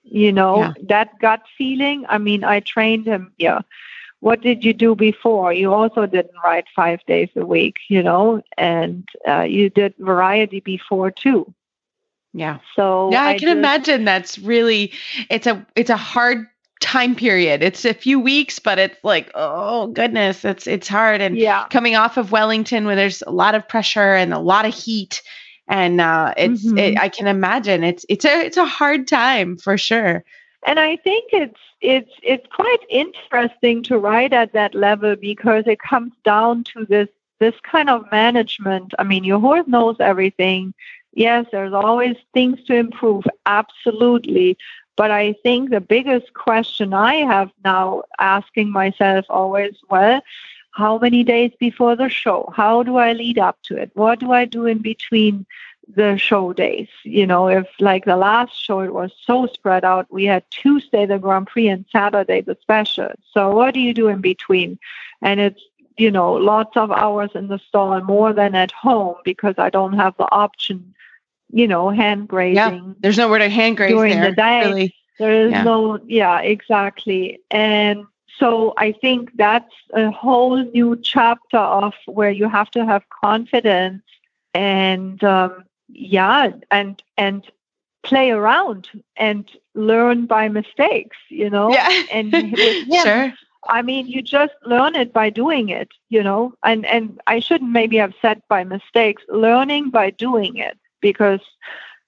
you 0.07 0.33
know 0.33 0.59
Yeah. 0.59 0.73
that 0.89 1.19
gut 1.21 1.43
feeling 1.59 2.05
i 2.09 2.19
mean 2.19 2.45
i 2.45 2.61
trained 2.61 3.07
him 3.07 3.33
here 3.39 3.61
what 4.21 4.41
did 4.41 4.65
you 4.65 4.73
do 4.73 4.95
before 4.95 5.53
you 5.53 5.73
also 5.75 6.07
didn't 6.07 6.35
write 6.45 6.67
five 6.75 7.01
days 7.07 7.29
a 7.37 7.45
week 7.45 7.77
you 7.89 8.03
know 8.03 8.43
and 8.57 9.09
uh, 9.29 9.43
you 9.43 9.69
did 9.71 9.95
variety 9.99 10.61
before 10.61 11.11
too 11.11 11.53
Yeah. 12.33 12.59
so 12.75 13.11
Yeah, 13.13 13.25
I, 13.25 13.33
can 13.39 13.49
just- 13.49 13.59
imagine 13.59 14.05
that's 14.05 14.39
really 14.39 14.93
it's 15.31 15.47
a 15.47 15.65
it's 15.75 15.91
a 15.91 15.97
hard 15.97 16.47
time 16.81 17.15
period. 17.17 17.63
It's 17.63 17.87
a 17.87 17.95
few 17.95 18.21
weeks, 18.21 18.59
but 18.59 18.79
it's 18.79 18.99
like, 19.03 19.31
oh 19.35 19.87
goodness, 19.89 20.45
it's 20.45 20.67
it's 20.67 20.87
hard 20.87 21.23
and 21.23 21.37
yeah 21.37 21.67
coming 21.71 21.97
off 21.97 22.19
of 22.19 22.31
Wellington 22.33 22.85
where 22.87 22.95
there's 22.97 23.23
a 23.27 23.31
lot 23.33 23.55
of 23.55 23.67
pressure 23.67 24.15
and 24.15 24.35
a 24.35 24.39
lot 24.39 24.67
of 24.67 24.75
heat 24.75 25.23
and 25.69 26.01
uh 26.01 26.33
it's 26.37 26.73
Mhm. 26.73 26.79
it, 26.79 26.99
I 26.99 27.09
can 27.09 27.27
imagine 27.27 27.85
it's 27.85 28.05
it's 28.09 28.25
a 28.25 28.45
it's 28.47 28.57
a 28.57 28.65
hard 28.67 29.07
time 29.09 29.57
for 29.57 29.77
sure. 29.79 30.25
And 30.67 30.79
I 30.79 30.97
think 30.97 31.31
it's 31.33 31.61
it's 31.81 32.11
it's 32.23 32.47
quite 32.53 32.81
interesting 32.89 33.83
to 33.85 33.99
write 33.99 34.33
at 34.33 34.53
that 34.53 34.75
level 34.75 35.17
because 35.17 35.65
it 35.67 35.79
comes 35.81 36.13
down 36.25 36.65
to 36.75 36.85
this 36.87 37.09
this 37.39 37.55
kind 37.63 37.89
of 37.91 38.11
management. 38.11 38.95
I 38.99 39.05
mean, 39.05 39.25
your 39.25 39.41
horse 39.41 39.67
knows 39.67 39.97
everything. 40.01 40.75
Yes, 41.15 41.47
there's 41.53 41.73
always 41.73 42.17
things 42.35 42.63
to 42.65 42.75
improve, 42.75 43.25
absolutely. 43.47 44.57
But 44.97 45.11
I 45.11 45.35
think 45.43 45.71
the 45.71 45.81
biggest 45.81 46.33
question 46.35 46.93
I 46.95 47.17
have 47.17 47.51
now 47.65 48.03
asking 48.19 48.71
myself 48.71 49.25
always, 49.29 49.75
well, 49.91 50.21
how 50.77 50.99
many 50.99 51.23
days 51.25 51.53
before 51.59 51.95
the 51.97 52.09
show? 52.09 52.53
How 52.55 52.83
do 52.83 52.97
I 52.97 53.13
lead 53.13 53.39
up 53.39 53.59
to 53.65 53.77
it? 53.77 53.91
What 53.95 54.19
do 54.21 54.33
I 54.33 54.45
do 54.45 54.67
in 54.67 54.79
between 54.79 55.47
the 55.89 56.17
show 56.17 56.53
days. 56.53 56.89
You 57.05 57.27
know, 57.27 57.49
if 57.49 57.67
like 57.81 58.05
the 58.05 58.17
last 58.17 58.55
show, 58.55 58.81
it 58.81 58.93
was 58.93 59.13
so 59.25 59.47
spread 59.47 59.85
out. 59.85 60.07
We 60.11 60.25
had 60.25 60.45
Tuesday 60.51 61.07
the 61.07 61.19
Grand 61.19 61.47
Prix 61.47 61.69
and 61.69 61.85
Saturday 61.91 62.41
the 62.41 62.57
special. 62.61 63.11
So 63.33 63.51
what 63.55 63.75
do 63.75 63.81
you 63.81 63.95
do 63.95 64.09
in 64.09 64.21
between? 64.21 64.79
And 65.23 65.41
it's 65.41 65.63
you 65.97 66.11
know 66.11 66.33
lots 66.33 66.77
of 66.77 66.91
hours 66.91 67.31
in 67.35 67.49
the 67.49 67.59
stall, 67.59 68.01
more 68.03 68.33
than 68.33 68.55
at 68.55 68.73
home 68.73 69.17
because 69.25 69.55
I 69.59 69.71
don't 69.71 69.95
have 69.95 70.17
the 70.17 70.29
option. 70.31 70.95
You 71.53 71.69
know, 71.69 71.91
hand 71.91 72.27
grazing. 72.27 72.57
yeah, 72.57 72.81
There's 72.99 73.19
nowhere 73.19 73.39
to 73.39 73.49
hand 73.49 73.77
graze 73.77 73.93
During 73.93 74.19
there. 74.21 74.31
the 74.31 74.37
day. 74.37 74.61
Really. 74.67 74.95
There 75.19 75.47
is 75.47 75.53
Yeah. 75.53 75.63
no, 75.63 75.99
yeah, 76.07 76.41
exactly. 76.41 77.39
And 77.51 78.05
so 78.39 78.75
I 78.77 78.93
think 78.93 79.31
that's 79.37 79.75
a 79.93 80.11
whole 80.11 80.57
new 80.57 80.97
chapter 81.03 81.59
of 81.59 81.95
where 82.07 82.31
you 82.31 82.49
have 82.49 82.71
to 82.73 82.85
have 82.85 83.03
confidence 83.09 84.03
and, 84.55 85.23
um, 85.25 85.65
yeah, 85.89 86.51
and, 86.71 87.03
and 87.17 87.45
play 88.03 88.31
around 88.31 88.89
and 89.17 89.51
learn 89.75 90.27
by 90.27 90.49
mistakes, 90.49 91.17
you 91.29 91.51
know? 91.51 91.71
Yeah. 91.71 91.89
And 92.13 92.33
with 92.33 92.89
him, 92.89 93.05
sure. 93.05 93.33
I 93.69 93.83
mean, 93.83 94.07
you 94.07 94.23
just 94.23 94.55
learn 94.65 94.95
it 94.95 95.13
by 95.13 95.31
doing 95.31 95.69
it, 95.69 95.89
you 96.09 96.23
know. 96.23 96.55
And 96.65 96.87
and 96.87 97.21
I 97.27 97.41
shouldn't 97.41 97.71
maybe 97.71 97.97
have 97.97 98.15
said 98.23 98.41
by 98.49 98.65
mistakes, 98.65 99.23
learning 99.29 99.91
by 99.91 100.11
doing 100.11 100.57
it, 100.57 100.79
because 101.01 101.41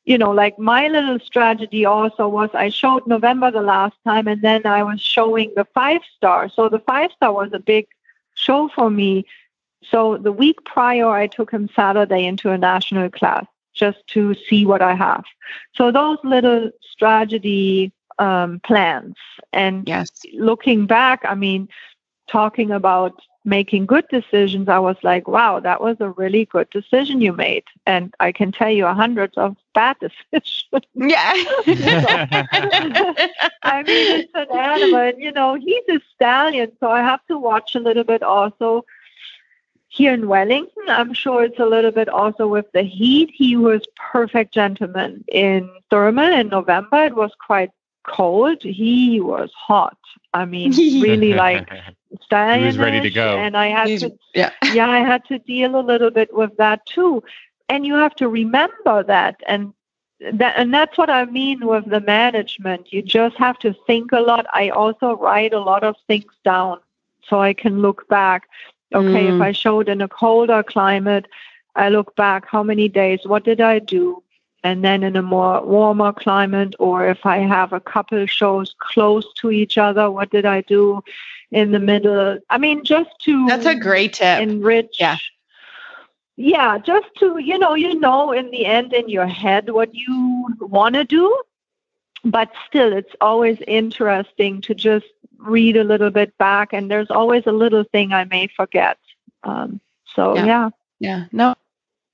you 0.09 0.19
know, 0.19 0.31
like 0.33 0.59
my 0.59 0.89
little 0.89 1.21
strategy 1.21 1.85
also 1.85 2.29
was 2.29 2.51
I 2.55 2.69
showed 2.71 3.07
November 3.07 3.51
the 3.51 3.63
last 3.63 3.97
time, 4.05 4.29
and 4.29 4.43
then 4.43 4.67
I 4.67 4.83
was 4.83 5.01
showing 5.01 5.53
the 5.57 5.67
five 5.75 6.03
star. 6.17 6.49
So 6.49 6.69
the 6.69 6.81
five 6.81 7.11
star 7.13 7.33
was 7.33 7.51
a 7.53 7.61
big 7.61 7.87
show 8.35 8.69
for 8.75 8.91
me. 8.91 9.25
So 9.91 10.17
the 10.19 10.33
week 10.33 10.65
prior, 10.65 11.09
I 11.11 11.27
took 11.27 11.51
him 11.51 11.69
Saturday 11.75 12.27
into 12.27 12.51
a 12.51 12.59
national 12.59 13.11
class 13.11 13.47
just 13.75 13.99
to 14.09 14.35
see 14.35 14.67
what 14.67 14.83
I 14.83 14.95
have. 14.95 15.25
So 15.75 15.91
those 15.93 16.19
little 16.25 16.71
strategy 16.83 17.93
um, 18.19 18.61
plans 18.65 19.17
and 19.53 19.89
Yes. 19.89 20.11
looking 20.35 20.87
back, 20.87 21.23
I 21.25 21.35
mean, 21.35 21.69
talking 22.31 22.71
about 22.71 23.21
making 23.45 23.87
good 23.87 24.07
decisions, 24.11 24.69
I 24.69 24.79
was 24.79 24.97
like, 25.03 25.27
wow, 25.29 25.61
that 25.61 25.81
was 25.81 25.97
a 26.01 26.11
really 26.11 26.45
good 26.47 26.69
decision 26.71 27.21
you 27.21 27.33
made. 27.33 27.65
And 27.87 28.15
I 28.21 28.33
can 28.33 28.53
tell 28.53 28.71
you 28.71 28.87
hundreds 28.87 29.37
of 29.37 29.57
bad 29.75 29.97
decisions. 30.01 30.85
Yeah. 30.95 31.33
I 33.63 33.83
mean, 33.87 34.21
it's 34.21 34.33
an 34.35 34.49
animal. 34.57 34.99
And, 34.99 35.23
you 35.23 35.33
know, 35.33 35.55
he's 35.55 35.89
a 35.89 36.01
stallion, 36.15 36.73
so 36.81 36.91
I 36.91 37.01
have 37.01 37.25
to 37.27 37.39
watch 37.39 37.75
a 37.75 37.81
little 37.81 38.05
bit 38.05 38.23
also. 38.23 38.85
Here 39.91 40.13
in 40.13 40.29
Wellington, 40.29 40.85
I'm 40.89 41.15
sure 41.15 41.45
it's 41.45 41.59
a 41.59 41.65
little 41.65 41.91
bit 41.91 42.11
also 42.11 42.47
with 42.47 42.71
the 42.73 42.83
heat. 42.83 43.31
He 43.33 43.57
was 43.57 43.81
perfect 44.13 44.53
gentleman 44.53 45.25
in 45.29 45.71
thermal 45.89 46.31
in 46.31 46.49
November. 46.49 47.05
It 47.05 47.17
was 47.17 47.33
quite 47.45 47.71
cold, 48.09 48.63
he 48.63 49.21
was 49.21 49.51
hot. 49.55 49.99
I 50.35 50.45
mean, 50.45 50.73
really 51.01 51.35
like 51.35 51.69
he 52.53 52.65
was 52.65 52.79
ready 52.79 53.01
to 53.01 53.11
go. 53.11 53.37
And 53.39 53.57
I 53.57 53.67
had 53.69 53.95
to, 54.01 54.11
yeah. 54.35 54.51
yeah, 54.73 54.89
I 54.89 55.01
had 55.01 55.25
to 55.27 55.39
deal 55.39 55.79
a 55.79 55.83
little 55.83 56.11
bit 56.11 56.35
with 56.35 56.57
that 56.59 56.87
too. 56.87 57.23
And 57.69 57.87
you 57.87 57.95
have 57.95 58.15
to 58.17 58.29
remember 58.29 59.03
that. 59.05 59.37
And 59.47 59.73
that, 60.33 60.55
and 60.57 60.73
that's 60.75 60.97
what 60.99 61.11
I 61.11 61.25
mean 61.27 61.67
with 61.67 61.85
the 61.89 62.01
management. 62.01 62.93
You 62.93 63.03
just 63.03 63.37
have 63.37 63.59
to 63.61 63.75
think 63.87 64.13
a 64.13 64.21
lot. 64.21 64.47
I 64.55 64.71
also 64.71 65.17
write 65.17 65.53
a 65.53 65.61
lot 65.61 65.85
of 65.85 65.97
things 66.07 66.33
down 66.45 66.79
so 67.29 67.41
I 67.41 67.53
can 67.55 67.81
look 67.83 68.09
back. 68.09 68.49
Okay, 68.95 69.27
Mm. 69.27 69.37
if 69.37 69.41
I 69.43 69.53
showed 69.53 69.89
in 69.89 70.01
a 70.01 70.09
colder 70.09 70.63
climate, 70.63 71.27
I 71.77 71.91
look 71.91 72.17
back 72.17 72.47
how 72.49 72.63
many 72.63 72.89
days, 72.89 73.21
what 73.25 73.45
did 73.45 73.61
I 73.61 73.79
do? 73.79 74.23
And 74.65 74.85
then 74.85 75.03
in 75.05 75.17
a 75.17 75.23
more 75.23 75.65
warmer 75.65 76.13
climate, 76.13 76.75
or 76.79 77.09
if 77.09 77.25
I 77.25 77.39
have 77.39 77.73
a 77.73 77.81
couple 77.81 78.27
shows 78.27 78.75
close 78.81 79.33
to 79.35 79.51
each 79.51 79.79
other, 79.79 80.11
what 80.11 80.31
did 80.31 80.45
I 80.47 80.63
do 80.63 81.03
in 81.53 81.71
the 81.71 81.79
middle? 81.79 82.39
I 82.51 82.59
mean, 82.59 82.85
just 82.85 83.11
to 83.25 83.47
That's 83.47 83.67
a 83.67 83.75
great 83.77 84.15
tip. 84.15 84.41
enrich. 84.41 84.97
Yeah. 84.99 85.17
Yeah, 86.37 86.79
just 86.79 87.07
to, 87.19 87.39
you 87.39 87.59
know, 87.59 87.75
you 87.75 87.99
know 87.99 88.33
in 88.33 88.51
the 88.51 88.65
end 88.67 88.93
in 88.93 89.09
your 89.09 89.27
head 89.27 89.71
what 89.71 89.95
you 89.95 90.47
want 90.61 90.95
to 90.95 91.05
do, 91.05 91.43
but 92.25 92.51
still 92.67 92.93
it's 92.93 93.15
always 93.21 93.59
interesting 93.67 94.61
to 94.63 94.75
just 94.75 95.07
read 95.39 95.77
a 95.77 95.85
little 95.85 96.11
bit 96.11 96.37
back 96.39 96.73
and 96.73 96.91
there's 96.91 97.11
always 97.11 97.45
a 97.47 97.53
little 97.53 97.85
thing 97.85 98.13
I 98.13 98.25
may 98.25 98.49
forget. 98.49 98.99
Um, 99.45 99.81
so 100.15 100.35
Yeah. 100.37 100.47
yeah. 100.47 100.71
Yeah. 101.01 101.25
No. 101.33 101.55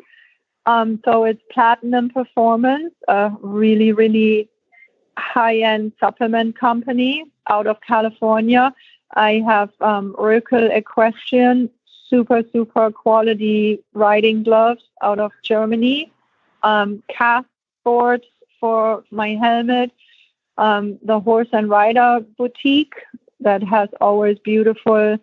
Um, 0.65 0.99
so 1.05 1.23
it's 1.23 1.41
Platinum 1.51 2.09
Performance, 2.09 2.93
a 3.07 3.31
really, 3.41 3.93
really 3.93 4.49
high-end 5.17 5.91
supplement 5.99 6.57
company 6.57 7.25
out 7.49 7.67
of 7.67 7.81
California. 7.81 8.73
I 9.15 9.43
have 9.45 9.69
um, 9.81 10.15
Equestrian, 10.17 11.69
super, 12.09 12.43
super 12.53 12.91
quality 12.91 13.83
riding 13.93 14.43
gloves 14.43 14.83
out 15.01 15.19
of 15.19 15.31
Germany. 15.43 16.11
Um, 16.63 17.03
Cast 17.09 17.47
Sports 17.81 18.27
for 18.59 19.03
my 19.11 19.29
helmet. 19.35 19.91
Um, 20.57 20.97
the 21.03 21.19
Horse 21.19 21.49
and 21.53 21.69
Rider 21.69 22.19
Boutique 22.37 22.95
that 23.39 23.61
has 23.63 23.89
always 24.01 24.39
beautiful 24.39 25.17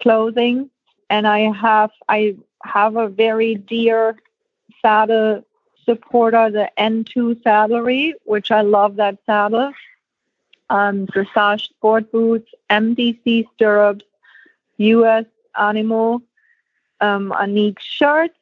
clothing. 0.00 0.70
And 1.10 1.26
I 1.26 1.52
have 1.52 1.90
I 2.08 2.36
have 2.64 2.96
a 2.96 3.08
very 3.08 3.54
dear 3.56 4.16
saddle 4.80 5.44
supporter, 5.84 6.50
the 6.50 6.70
N2 6.78 7.42
saddlery, 7.42 8.14
which 8.24 8.50
I 8.50 8.62
love 8.62 8.96
that 8.96 9.18
saddle. 9.26 9.72
Um, 10.68 11.06
dressage 11.06 11.64
sport 11.64 12.12
boots, 12.12 12.50
MDC 12.70 13.46
stirrups, 13.54 14.04
US 14.78 15.24
animal, 15.58 16.22
um, 17.00 17.32
Anik 17.36 17.78
shirts. 17.80 18.38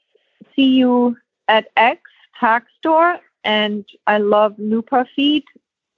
See 0.55 0.77
you 0.77 1.17
at 1.49 1.71
X 1.77 2.03
Tack 2.39 2.67
Store, 2.79 3.19
and 3.45 3.85
I 4.07 4.19
love 4.19 4.57
Nupafeed, 4.57 5.45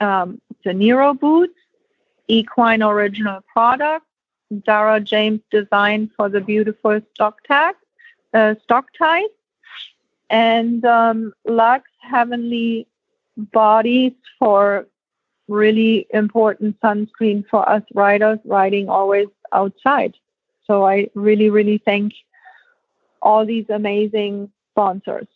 um, 0.01 0.41
the 0.65 0.73
Nero 0.73 1.15
boots, 1.15 1.59
Equine 2.29 2.83
original 2.83 3.41
product, 3.53 4.07
Dara 4.65 5.01
James 5.01 5.41
design 5.51 6.11
for 6.17 6.29
the 6.29 6.41
beautiful 6.41 7.01
stock 7.15 7.43
tag, 7.45 7.75
uh, 8.35 8.55
stock 8.63 8.87
ties 8.97 9.31
and 10.31 10.85
um, 10.85 11.35
Lux 11.45 11.91
Heavenly 12.01 12.87
Bodies 13.37 14.13
for 14.39 14.87
really 15.49 16.07
important 16.11 16.81
sunscreen 16.81 17.45
for 17.51 17.69
us 17.69 17.83
riders 17.95 18.39
riding 18.45 18.89
always 18.89 19.27
outside. 19.53 20.15
So 20.67 20.87
I 20.87 21.09
really, 21.15 21.51
really 21.51 21.79
thank 21.79 22.13
all 23.21 23.45
these 23.45 23.69
amazing 23.69 24.51
sponsors. 24.71 25.27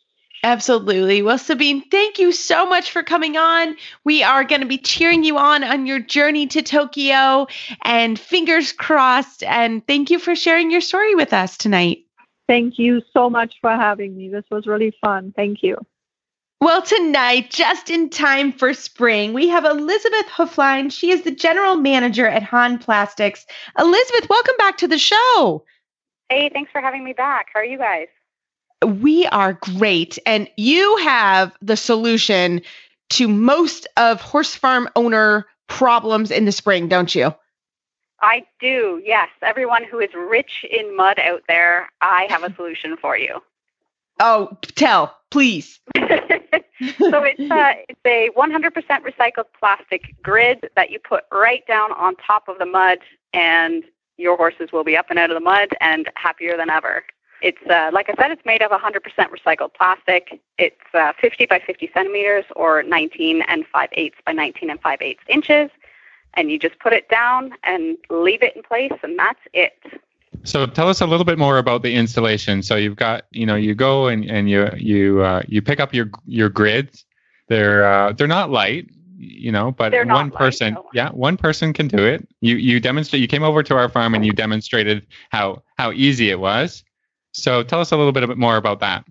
Absolutely. 0.43 1.21
Well, 1.21 1.37
Sabine, 1.37 1.89
thank 1.89 2.19
you 2.19 2.31
so 2.31 2.67
much 2.67 2.91
for 2.91 3.03
coming 3.03 3.35
on. 3.35 3.75
We 4.03 4.21
are 4.23 4.43
going 4.43 4.61
to 4.61 4.67
be 4.67 4.77
cheering 4.77 5.23
you 5.23 5.37
on 5.37 5.63
on 5.63 5.87
your 5.87 5.99
journey 5.99 6.47
to 6.47 6.61
Tokyo 6.61 7.47
and 7.81 8.19
fingers 8.19 8.71
crossed. 8.71 9.43
And 9.43 9.85
thank 9.87 10.11
you 10.11 10.19
for 10.19 10.35
sharing 10.35 10.71
your 10.71 10.81
story 10.81 11.15
with 11.15 11.33
us 11.33 11.57
tonight. 11.57 12.04
Thank 12.47 12.77
you 12.77 13.01
so 13.11 13.29
much 13.29 13.55
for 13.61 13.71
having 13.71 14.15
me. 14.15 14.29
This 14.29 14.45
was 14.51 14.67
really 14.67 14.95
fun. 15.01 15.33
Thank 15.35 15.63
you. 15.63 15.77
Well, 16.61 16.81
tonight, 16.81 17.49
just 17.49 17.89
in 17.89 18.09
time 18.09 18.51
for 18.51 18.73
spring, 18.73 19.33
we 19.33 19.49
have 19.49 19.65
Elizabeth 19.65 20.25
Heuflein. 20.27 20.91
She 20.91 21.11
is 21.11 21.23
the 21.23 21.31
general 21.31 21.75
manager 21.75 22.27
at 22.27 22.43
Hahn 22.43 22.77
Plastics. 22.77 23.45
Elizabeth, 23.77 24.29
welcome 24.29 24.55
back 24.57 24.77
to 24.77 24.87
the 24.87 24.97
show. 24.97 25.65
Hey, 26.29 26.49
thanks 26.51 26.71
for 26.71 26.81
having 26.81 27.03
me 27.03 27.13
back. 27.13 27.47
How 27.53 27.59
are 27.59 27.65
you 27.65 27.77
guys? 27.77 28.07
We 28.83 29.27
are 29.27 29.53
great. 29.53 30.17
And 30.25 30.49
you 30.57 30.97
have 30.97 31.55
the 31.61 31.77
solution 31.77 32.61
to 33.11 33.27
most 33.27 33.87
of 33.97 34.21
horse 34.21 34.55
farm 34.55 34.89
owner 34.95 35.45
problems 35.67 36.31
in 36.31 36.45
the 36.45 36.51
spring, 36.51 36.87
don't 36.87 37.13
you? 37.13 37.33
I 38.25 38.43
do, 38.59 39.03
yes. 39.05 39.29
Everyone 39.43 39.83
who 39.83 39.99
is 39.99 40.09
rich 40.15 40.65
in 40.67 40.97
mud 40.97 41.19
out 41.19 41.43
there, 41.47 41.91
I 42.01 42.25
have 42.27 42.43
a 42.43 42.53
solution 42.55 42.97
for 42.97 43.15
you. 43.15 43.39
Oh, 44.19 44.57
tell, 44.75 45.15
please. 45.29 45.79
so 45.95 46.01
it's 46.79 47.51
uh, 47.51 47.73
it's 47.87 47.99
a 48.03 48.31
100% 48.35 48.71
recycled 49.03 49.45
plastic 49.59 50.15
grid 50.23 50.69
that 50.75 50.89
you 50.89 50.97
put 50.97 51.25
right 51.31 51.65
down 51.67 51.91
on 51.91 52.15
top 52.15 52.47
of 52.47 52.57
the 52.57 52.65
mud, 52.65 52.97
and 53.33 53.83
your 54.17 54.37
horses 54.37 54.71
will 54.71 54.83
be 54.83 54.97
up 54.97 55.11
and 55.11 55.19
out 55.19 55.29
of 55.29 55.35
the 55.35 55.41
mud 55.41 55.69
and 55.79 56.09
happier 56.15 56.57
than 56.57 56.71
ever. 56.71 57.03
It's 57.43 57.61
uh, 57.69 57.91
like 57.93 58.09
I 58.09 58.15
said, 58.15 58.31
it's 58.31 58.45
made 58.45 58.63
of 58.63 58.71
100% 58.71 59.01
recycled 59.03 59.75
plastic. 59.75 60.41
It's 60.57 60.81
uh, 60.95 61.13
50 61.21 61.45
by 61.45 61.59
50 61.59 61.91
centimeters, 61.93 62.45
or 62.55 62.81
19 62.81 63.43
and 63.43 63.67
5 63.67 63.89
eighths 63.91 64.17
by 64.25 64.31
19 64.31 64.71
and 64.71 64.81
5 64.81 64.97
eighths 65.01 65.23
inches, 65.27 65.69
and 66.35 66.51
you 66.51 66.59
just 66.59 66.77
put 66.79 66.93
it 66.93 67.09
down 67.09 67.53
and 67.63 67.97
leave 68.09 68.43
it 68.43 68.55
in 68.55 68.63
place, 68.63 68.91
and 69.03 69.17
that's 69.17 69.39
it. 69.53 69.73
So 70.43 70.67
tell 70.67 70.89
us 70.89 71.01
a 71.01 71.07
little 71.07 71.25
bit 71.25 71.37
more 71.37 71.57
about 71.57 71.81
the 71.81 71.93
installation. 71.95 72.61
So 72.61 72.75
you've 72.75 72.97
got, 72.97 73.25
you 73.31 73.45
know, 73.45 73.55
you 73.55 73.73
go 73.73 74.07
and, 74.07 74.29
and 74.29 74.49
you 74.49 74.69
you 74.77 75.21
uh, 75.21 75.41
you 75.47 75.61
pick 75.61 75.79
up 75.79 75.93
your 75.93 76.09
your 76.25 76.49
grids. 76.49 77.05
They're 77.47 77.85
uh, 77.85 78.11
they're 78.13 78.27
not 78.27 78.51
light, 78.51 78.89
you 79.17 79.51
know, 79.51 79.71
but 79.71 79.91
They're 79.91 80.05
one 80.05 80.29
light, 80.29 80.33
person, 80.33 80.73
no. 80.73 80.89
yeah, 80.93 81.09
one 81.11 81.37
person 81.37 81.73
can 81.73 81.87
do 81.87 82.05
it. 82.05 82.27
You 82.41 82.57
you 82.57 82.79
demonstrate. 82.79 83.21
You 83.21 83.27
came 83.27 83.43
over 83.43 83.63
to 83.63 83.75
our 83.75 83.89
farm 83.89 84.13
and 84.13 84.25
you 84.25 84.33
demonstrated 84.33 85.07
how 85.29 85.63
how 85.77 85.91
easy 85.91 86.29
it 86.29 86.39
was. 86.39 86.83
So 87.31 87.63
tell 87.63 87.81
us 87.81 87.91
a 87.91 87.97
little 87.97 88.11
bit 88.11 88.37
more 88.37 88.57
about 88.57 88.79
that. 88.79 89.05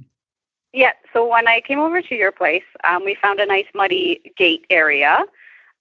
Yeah. 0.73 0.93
So 1.13 1.27
when 1.27 1.47
I 1.47 1.61
came 1.61 1.79
over 1.79 2.03
to 2.03 2.15
your 2.15 2.33
place, 2.33 2.65
um, 2.83 3.05
we 3.05 3.15
found 3.15 3.39
a 3.39 3.47
nice 3.47 3.67
muddy 3.75 4.33
gate 4.37 4.67
area. 4.71 5.25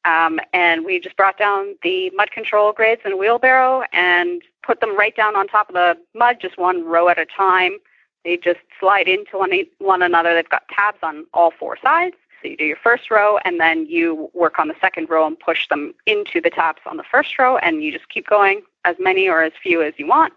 Um, 0.05 0.39
and 0.51 0.85
we 0.85 0.99
just 0.99 1.15
brought 1.15 1.37
down 1.37 1.75
the 1.81 2.11
mud 2.11 2.31
control 2.31 2.73
grids 2.73 3.01
and 3.05 3.17
wheelbarrow 3.17 3.83
and 3.93 4.41
put 4.61 4.81
them 4.81 4.97
right 4.97 5.15
down 5.15 5.35
on 5.35 5.47
top 5.47 5.69
of 5.69 5.75
the 5.75 5.97
mud, 6.13 6.37
just 6.41 6.57
one 6.57 6.83
row 6.83 7.07
at 7.09 7.17
a 7.17 7.25
time. 7.25 7.77
They 8.25 8.37
just 8.37 8.59
slide 8.79 9.07
into 9.07 9.37
one, 9.37 9.51
one 9.79 10.01
another. 10.01 10.33
They've 10.33 10.47
got 10.47 10.67
tabs 10.69 10.99
on 11.03 11.25
all 11.33 11.51
four 11.51 11.77
sides. 11.81 12.15
So 12.41 12.49
you 12.49 12.57
do 12.57 12.65
your 12.65 12.77
first 12.77 13.09
row 13.09 13.37
and 13.45 13.59
then 13.59 13.85
you 13.85 14.29
work 14.33 14.59
on 14.59 14.67
the 14.67 14.75
second 14.81 15.09
row 15.09 15.25
and 15.25 15.39
push 15.39 15.67
them 15.69 15.93
into 16.05 16.41
the 16.41 16.49
tabs 16.49 16.81
on 16.85 16.97
the 16.97 17.03
first 17.03 17.39
row 17.39 17.57
and 17.57 17.81
you 17.81 17.91
just 17.91 18.09
keep 18.09 18.27
going 18.27 18.61
as 18.83 18.97
many 18.99 19.29
or 19.29 19.41
as 19.43 19.53
few 19.61 19.81
as 19.81 19.93
you 19.97 20.07
want. 20.07 20.33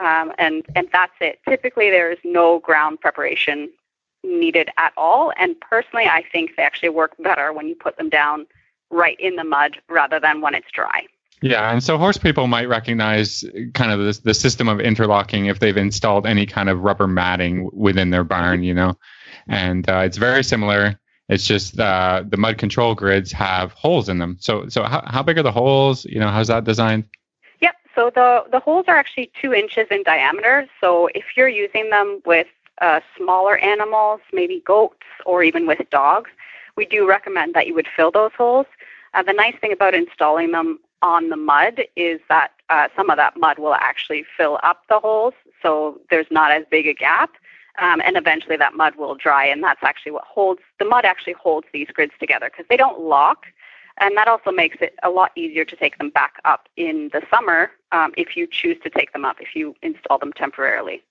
Um, 0.00 0.32
and, 0.38 0.64
and 0.74 0.88
that's 0.92 1.12
it. 1.20 1.40
Typically, 1.48 1.90
there 1.90 2.10
is 2.10 2.18
no 2.24 2.58
ground 2.60 3.00
preparation 3.00 3.70
needed 4.24 4.70
at 4.78 4.92
all. 4.96 5.32
And 5.38 5.58
personally, 5.60 6.06
I 6.06 6.24
think 6.32 6.56
they 6.56 6.62
actually 6.62 6.88
work 6.88 7.14
better 7.20 7.52
when 7.52 7.68
you 7.68 7.76
put 7.76 7.96
them 7.96 8.08
down 8.08 8.46
right 8.90 9.18
in 9.20 9.36
the 9.36 9.44
mud 9.44 9.76
rather 9.88 10.20
than 10.20 10.40
when 10.40 10.54
it's 10.54 10.70
dry. 10.72 11.06
Yeah, 11.40 11.70
and 11.70 11.82
so 11.82 11.96
horse 11.98 12.16
people 12.16 12.48
might 12.48 12.68
recognize 12.68 13.44
kind 13.74 13.92
of 13.92 14.00
this, 14.00 14.18
the 14.18 14.34
system 14.34 14.68
of 14.68 14.80
interlocking 14.80 15.46
if 15.46 15.60
they've 15.60 15.76
installed 15.76 16.26
any 16.26 16.46
kind 16.46 16.68
of 16.68 16.80
rubber 16.80 17.06
matting 17.06 17.70
within 17.72 18.10
their 18.10 18.24
barn, 18.24 18.64
you 18.64 18.74
know, 18.74 18.98
and 19.46 19.88
uh, 19.88 19.98
it's 19.98 20.16
very 20.16 20.42
similar. 20.42 20.98
It's 21.28 21.46
just 21.46 21.78
uh, 21.78 22.24
the 22.26 22.36
mud 22.36 22.58
control 22.58 22.94
grids 22.94 23.30
have 23.32 23.72
holes 23.72 24.08
in 24.08 24.18
them. 24.18 24.36
So, 24.40 24.68
so 24.68 24.82
how, 24.82 25.02
how 25.06 25.22
big 25.22 25.38
are 25.38 25.42
the 25.42 25.52
holes? 25.52 26.04
You 26.06 26.18
know, 26.18 26.28
how's 26.28 26.48
that 26.48 26.64
designed? 26.64 27.04
Yep. 27.60 27.74
So 27.94 28.10
the 28.14 28.44
the 28.50 28.60
holes 28.60 28.86
are 28.88 28.96
actually 28.96 29.30
two 29.40 29.52
inches 29.52 29.86
in 29.90 30.02
diameter. 30.02 30.66
So 30.80 31.08
if 31.14 31.24
you're 31.36 31.48
using 31.48 31.90
them 31.90 32.22
with 32.24 32.46
uh, 32.80 33.00
smaller 33.16 33.58
animals, 33.58 34.20
maybe 34.32 34.62
goats 34.64 35.04
or 35.26 35.42
even 35.42 35.66
with 35.66 35.78
dogs, 35.90 36.30
we 36.76 36.86
do 36.86 37.06
recommend 37.06 37.54
that 37.54 37.66
you 37.66 37.74
would 37.74 37.88
fill 37.94 38.10
those 38.10 38.32
holes. 38.36 38.66
Uh, 39.18 39.22
the 39.24 39.32
nice 39.32 39.56
thing 39.60 39.72
about 39.72 39.94
installing 39.94 40.52
them 40.52 40.78
on 41.02 41.28
the 41.28 41.36
mud 41.36 41.82
is 41.96 42.20
that 42.28 42.52
uh, 42.70 42.86
some 42.94 43.10
of 43.10 43.16
that 43.16 43.36
mud 43.36 43.58
will 43.58 43.74
actually 43.74 44.24
fill 44.36 44.60
up 44.62 44.82
the 44.88 45.00
holes, 45.00 45.34
so 45.60 46.00
there's 46.08 46.28
not 46.30 46.52
as 46.52 46.64
big 46.70 46.86
a 46.86 46.94
gap. 46.94 47.30
Um, 47.80 48.00
and 48.04 48.16
eventually 48.16 48.56
that 48.56 48.74
mud 48.74 48.94
will 48.94 49.16
dry, 49.16 49.44
and 49.44 49.62
that's 49.62 49.82
actually 49.82 50.12
what 50.12 50.22
holds 50.22 50.60
the 50.78 50.84
mud 50.84 51.04
actually 51.04 51.32
holds 51.32 51.66
these 51.72 51.88
grids 51.88 52.12
together 52.20 52.48
because 52.48 52.66
they 52.68 52.76
don't 52.76 53.00
lock, 53.00 53.46
and 53.96 54.16
that 54.16 54.28
also 54.28 54.52
makes 54.52 54.76
it 54.80 54.94
a 55.02 55.10
lot 55.10 55.32
easier 55.34 55.64
to 55.64 55.74
take 55.74 55.98
them 55.98 56.10
back 56.10 56.34
up 56.44 56.68
in 56.76 57.10
the 57.12 57.22
summer 57.28 57.72
um, 57.90 58.12
if 58.16 58.36
you 58.36 58.46
choose 58.46 58.76
to 58.84 58.90
take 58.90 59.12
them 59.12 59.24
up 59.24 59.40
if 59.40 59.56
you 59.56 59.74
install 59.82 60.18
them 60.18 60.32
temporarily. 60.32 61.02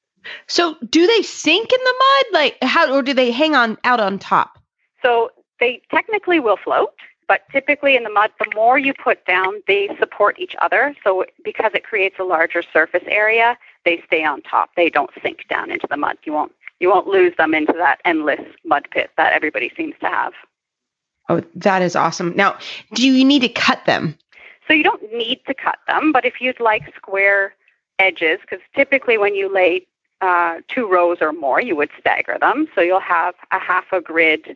So, 0.48 0.78
do 0.90 1.06
they 1.08 1.24
sink 1.24 1.74
in 1.74 1.80
the 1.84 1.96
mud, 2.00 2.26
like 2.32 2.58
how, 2.62 2.94
or 2.94 3.02
do 3.02 3.14
they 3.14 3.32
hang 3.32 3.54
on 3.54 3.78
out 3.84 4.00
on 4.00 4.18
top? 4.18 4.60
So 5.02 5.32
they 5.60 5.82
technically 5.92 6.40
will 6.40 6.58
float, 6.58 6.94
but 7.28 7.42
typically 7.52 7.96
in 7.96 8.04
the 8.04 8.10
mud, 8.10 8.32
the 8.40 8.50
more 8.56 8.80
you 8.80 8.94
put 8.94 9.26
down, 9.26 9.62
they 9.68 9.90
support 10.00 10.40
each 10.40 10.56
other. 10.60 10.96
So 11.04 11.26
because 11.44 11.72
it 11.74 11.84
creates 11.84 12.16
a 12.20 12.24
larger 12.24 12.62
surface 12.62 13.04
area, 13.08 13.58
they 13.86 14.02
stay 14.06 14.24
on 14.24 14.42
top. 14.44 14.72
They 14.76 14.90
don't 14.90 15.10
sink 15.22 15.48
down 15.50 15.70
into 15.72 15.88
the 15.90 15.98
mud. 15.98 16.18
You 16.24 16.34
won't 16.34 16.54
you 16.80 16.90
won't 16.90 17.08
lose 17.08 17.34
them 17.38 17.54
into 17.54 17.74
that 17.74 18.00
endless 18.06 18.42
mud 18.64 18.88
pit 18.92 19.10
that 19.18 19.34
everybody 19.34 19.72
seems 19.76 19.96
to 20.00 20.08
have. 20.08 20.34
Oh, 21.28 21.42
that 21.56 21.82
is 21.82 21.96
awesome. 21.96 22.36
Now, 22.36 22.58
do 22.94 23.06
you 23.06 23.26
need 23.26 23.42
to 23.42 23.50
cut 23.50 23.84
them? 23.86 24.18
So 24.68 24.74
you 24.74 24.84
don't 24.84 25.02
need 25.12 25.42
to 25.48 25.54
cut 25.54 25.80
them, 25.88 26.12
but 26.12 26.24
if 26.24 26.40
you'd 26.40 26.60
like 26.60 26.96
square 26.96 27.56
edges, 28.00 28.40
because 28.42 28.60
typically 28.76 29.18
when 29.18 29.34
you 29.34 29.52
lay 29.52 29.88
uh, 30.22 30.58
two 30.68 30.88
rows 30.88 31.18
or 31.22 31.34
more, 31.34 31.62
you 31.62 31.76
would 31.76 31.90
stagger 32.00 32.38
them. 32.40 32.68
So 32.76 32.82
you'll 32.82 33.00
have 33.00 33.36
a 33.52 33.60
half 33.60 33.86
a 33.92 34.02
grid 34.02 34.56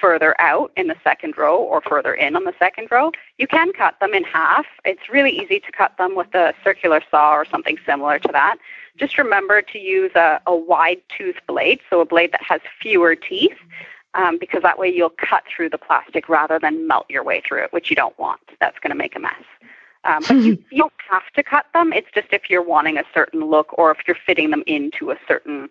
further 0.00 0.38
out 0.40 0.72
in 0.76 0.86
the 0.86 0.96
second 1.02 1.36
row 1.36 1.56
or 1.56 1.80
further 1.80 2.14
in 2.14 2.36
on 2.36 2.44
the 2.44 2.54
second 2.58 2.88
row. 2.90 3.12
You 3.38 3.46
can 3.46 3.72
cut 3.72 3.98
them 4.00 4.14
in 4.14 4.24
half. 4.24 4.66
It's 4.84 5.08
really 5.10 5.30
easy 5.30 5.60
to 5.60 5.72
cut 5.72 5.96
them 5.98 6.14
with 6.14 6.34
a 6.34 6.54
circular 6.64 7.02
saw 7.10 7.34
or 7.34 7.44
something 7.44 7.78
similar 7.86 8.18
to 8.18 8.28
that. 8.32 8.56
Just 8.96 9.18
remember 9.18 9.62
to 9.62 9.78
use 9.78 10.12
a, 10.14 10.40
a 10.46 10.54
wide 10.54 11.02
tooth 11.16 11.36
blade, 11.46 11.80
so 11.90 12.00
a 12.00 12.06
blade 12.06 12.32
that 12.32 12.42
has 12.42 12.60
fewer 12.80 13.14
teeth, 13.14 13.58
um, 14.14 14.38
because 14.38 14.62
that 14.62 14.78
way 14.78 14.88
you'll 14.88 15.10
cut 15.10 15.44
through 15.54 15.70
the 15.70 15.78
plastic 15.78 16.28
rather 16.28 16.58
than 16.58 16.86
melt 16.86 17.06
your 17.08 17.22
way 17.22 17.42
through 17.46 17.64
it, 17.64 17.72
which 17.72 17.90
you 17.90 17.96
don't 17.96 18.18
want. 18.18 18.40
That's 18.60 18.78
going 18.78 18.90
to 18.90 18.96
make 18.96 19.14
a 19.14 19.20
mess. 19.20 19.44
Um, 20.04 20.22
but 20.26 20.36
you, 20.36 20.52
you 20.70 20.78
don't 20.78 20.92
have 21.10 21.30
to 21.34 21.42
cut 21.42 21.66
them. 21.74 21.92
It's 21.92 22.08
just 22.14 22.28
if 22.32 22.48
you're 22.48 22.62
wanting 22.62 22.96
a 22.96 23.04
certain 23.12 23.40
look 23.40 23.76
or 23.78 23.90
if 23.90 23.98
you're 24.06 24.16
fitting 24.26 24.50
them 24.50 24.62
into 24.66 25.10
a 25.10 25.16
certain 25.28 25.68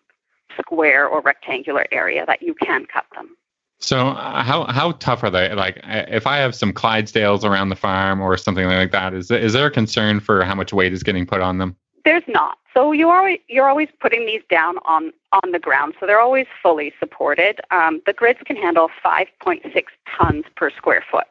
square 0.59 1.07
or 1.07 1.21
rectangular 1.21 1.85
area 1.91 2.25
that 2.25 2.41
you 2.41 2.53
can 2.53 2.85
cut 2.85 3.05
them. 3.13 3.35
So 3.79 4.07
uh, 4.07 4.43
how 4.43 4.65
how 4.65 4.93
tough 4.93 5.23
are 5.23 5.29
they? 5.29 5.53
Like 5.53 5.79
if 5.83 6.25
I 6.25 6.37
have 6.37 6.55
some 6.55 6.73
Clydesdales 6.73 7.43
around 7.43 7.69
the 7.69 7.75
farm 7.75 8.21
or 8.21 8.37
something 8.37 8.65
like 8.65 8.91
that, 8.91 9.13
is 9.13 9.29
is 9.29 9.53
there 9.53 9.67
a 9.67 9.71
concern 9.71 10.19
for 10.19 10.43
how 10.43 10.55
much 10.55 10.73
weight 10.73 10.93
is 10.93 11.03
getting 11.03 11.25
put 11.25 11.41
on 11.41 11.57
them? 11.57 11.75
There's 12.03 12.23
not. 12.27 12.57
So 12.73 12.91
you 12.91 13.09
are 13.09 13.37
you're 13.47 13.67
always 13.67 13.89
putting 13.99 14.25
these 14.25 14.41
down 14.49 14.77
on 14.85 15.11
on 15.43 15.51
the 15.51 15.59
ground, 15.59 15.95
so 15.99 16.05
they're 16.05 16.19
always 16.21 16.47
fully 16.61 16.93
supported. 16.99 17.59
Um, 17.71 18.01
the 18.05 18.13
grids 18.13 18.39
can 18.45 18.55
handle 18.55 18.89
5.6 19.03 19.83
tons 20.17 20.45
per 20.55 20.69
square 20.69 21.03
foot. 21.09 21.27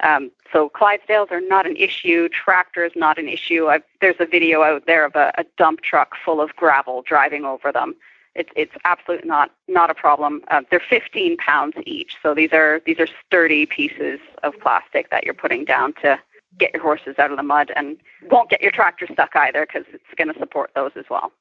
Um, 0.00 0.30
so 0.52 0.70
Clydesdales 0.70 1.30
are 1.32 1.40
not 1.40 1.66
an 1.66 1.76
issue. 1.76 2.28
Tractor 2.28 2.84
is 2.84 2.92
not 2.94 3.18
an 3.18 3.28
issue. 3.28 3.66
I've, 3.66 3.82
there's 4.00 4.16
a 4.20 4.26
video 4.26 4.62
out 4.62 4.86
there 4.86 5.04
of 5.04 5.16
a, 5.16 5.32
a 5.36 5.44
dump 5.56 5.80
truck 5.80 6.14
full 6.24 6.40
of 6.40 6.54
gravel 6.54 7.02
driving 7.02 7.44
over 7.44 7.72
them 7.72 7.96
it's 8.38 8.50
it's 8.56 8.72
absolutely 8.84 9.28
not 9.28 9.50
not 9.66 9.90
a 9.90 9.94
problem. 9.94 10.42
Uh, 10.50 10.62
they're 10.70 10.80
15 10.80 11.36
pounds 11.36 11.74
each, 11.84 12.16
so 12.22 12.34
these 12.34 12.52
are 12.52 12.80
these 12.86 12.98
are 12.98 13.08
sturdy 13.26 13.66
pieces 13.66 14.20
of 14.42 14.54
plastic 14.60 15.10
that 15.10 15.24
you're 15.24 15.34
putting 15.34 15.64
down 15.64 15.92
to 16.02 16.18
get 16.58 16.72
your 16.72 16.82
horses 16.82 17.16
out 17.18 17.30
of 17.30 17.36
the 17.36 17.42
mud, 17.42 17.70
and 17.76 17.96
won't 18.30 18.48
get 18.50 18.62
your 18.62 18.70
tractor 18.70 19.06
stuck 19.12 19.34
either 19.36 19.66
because 19.66 19.84
it's 19.92 20.02
going 20.16 20.32
to 20.32 20.38
support 20.38 20.70
those 20.74 20.92
as 20.96 21.04
well. 21.10 21.32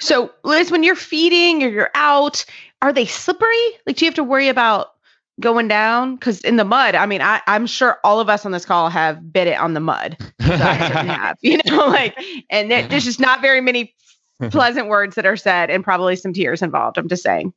So, 0.00 0.32
Liz, 0.42 0.70
when 0.70 0.82
you're 0.82 0.96
feeding 0.96 1.62
or 1.62 1.68
you're 1.68 1.90
out, 1.94 2.44
are 2.82 2.92
they 2.92 3.06
slippery? 3.06 3.70
Like, 3.86 3.96
do 3.96 4.04
you 4.04 4.08
have 4.08 4.16
to 4.16 4.24
worry 4.24 4.48
about 4.48 4.94
going 5.40 5.68
down? 5.68 6.16
Because 6.16 6.40
in 6.40 6.56
the 6.56 6.64
mud, 6.64 6.94
I 6.94 7.06
mean, 7.06 7.22
I, 7.22 7.40
I'm 7.46 7.66
sure 7.66 7.98
all 8.02 8.18
of 8.18 8.28
us 8.28 8.44
on 8.44 8.52
this 8.52 8.64
call 8.64 8.88
have 8.88 9.32
bit 9.32 9.46
it 9.46 9.58
on 9.58 9.74
the 9.74 9.80
mud. 9.80 10.16
So 10.48 10.54
I 10.54 10.72
have, 10.72 11.36
you 11.42 11.58
know, 11.66 11.88
like, 11.88 12.16
and 12.48 12.70
there's 12.70 13.04
just 13.04 13.20
not 13.20 13.42
very 13.42 13.60
many 13.60 13.94
pleasant 14.50 14.88
words 14.88 15.14
that 15.16 15.26
are 15.26 15.36
said 15.36 15.70
and 15.70 15.82
probably 15.82 16.16
some 16.16 16.32
tears 16.32 16.62
involved. 16.62 16.98
I'm 16.98 17.08
just 17.08 17.22
saying 17.22 17.52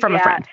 from 0.00 0.12
yeah. 0.12 0.20
a 0.20 0.22
friend. 0.22 0.46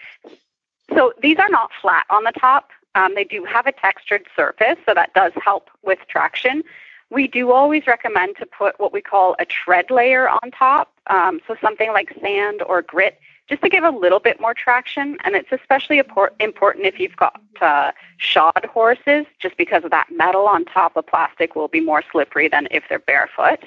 So 0.94 1.14
these 1.22 1.38
are 1.38 1.50
not 1.50 1.72
flat 1.82 2.06
on 2.10 2.24
the 2.24 2.34
top. 2.34 2.70
Um, 2.96 3.16
they 3.16 3.24
do 3.24 3.46
have 3.46 3.68
a 3.68 3.72
textured 3.72 4.26
surface, 4.36 4.78
so 4.86 4.94
that 4.94 5.14
does 5.14 5.32
help 5.42 5.70
with 5.84 6.00
traction. 6.10 6.64
We 7.10 7.28
do 7.28 7.52
always 7.52 7.88
recommend 7.88 8.38
to 8.38 8.46
put 8.46 8.80
what 8.80 8.94
we 8.94 9.02
call 9.02 9.36
a 9.40 9.46
tread 9.46 9.92
layer 9.92 10.28
on 10.28 10.52
top, 10.52 10.94
um, 11.08 11.40
so 11.48 11.56
something 11.62 11.92
like 11.92 12.14
sand 12.22 12.62
or 12.64 12.82
grit, 12.82 13.20
just 13.48 13.62
to 13.64 13.70
give 13.70 13.84
a 13.84 13.90
little 13.90 14.20
bit 14.20 14.40
more 14.40 14.54
traction. 14.54 15.18
And 15.24 15.36
it's 15.36 15.52
especially 15.52 16.00
important 16.00 16.86
if 16.86 17.00
you've 17.00 17.16
got 17.16 17.42
uh, 17.62 17.92
shod 18.18 18.66
horses, 18.72 19.26
just 19.40 19.58
because 19.58 19.84
of 19.84 19.92
that 19.92 20.08
metal 20.12 20.48
on 20.48 20.66
top 20.66 20.96
of 20.98 21.08
plastic 21.08 21.56
will 21.56 21.68
be 21.68 21.82
more 21.82 22.04
slippery 22.12 22.48
than 22.48 22.68
if 22.72 22.84
they're 22.90 23.00
barefoot. 23.00 23.60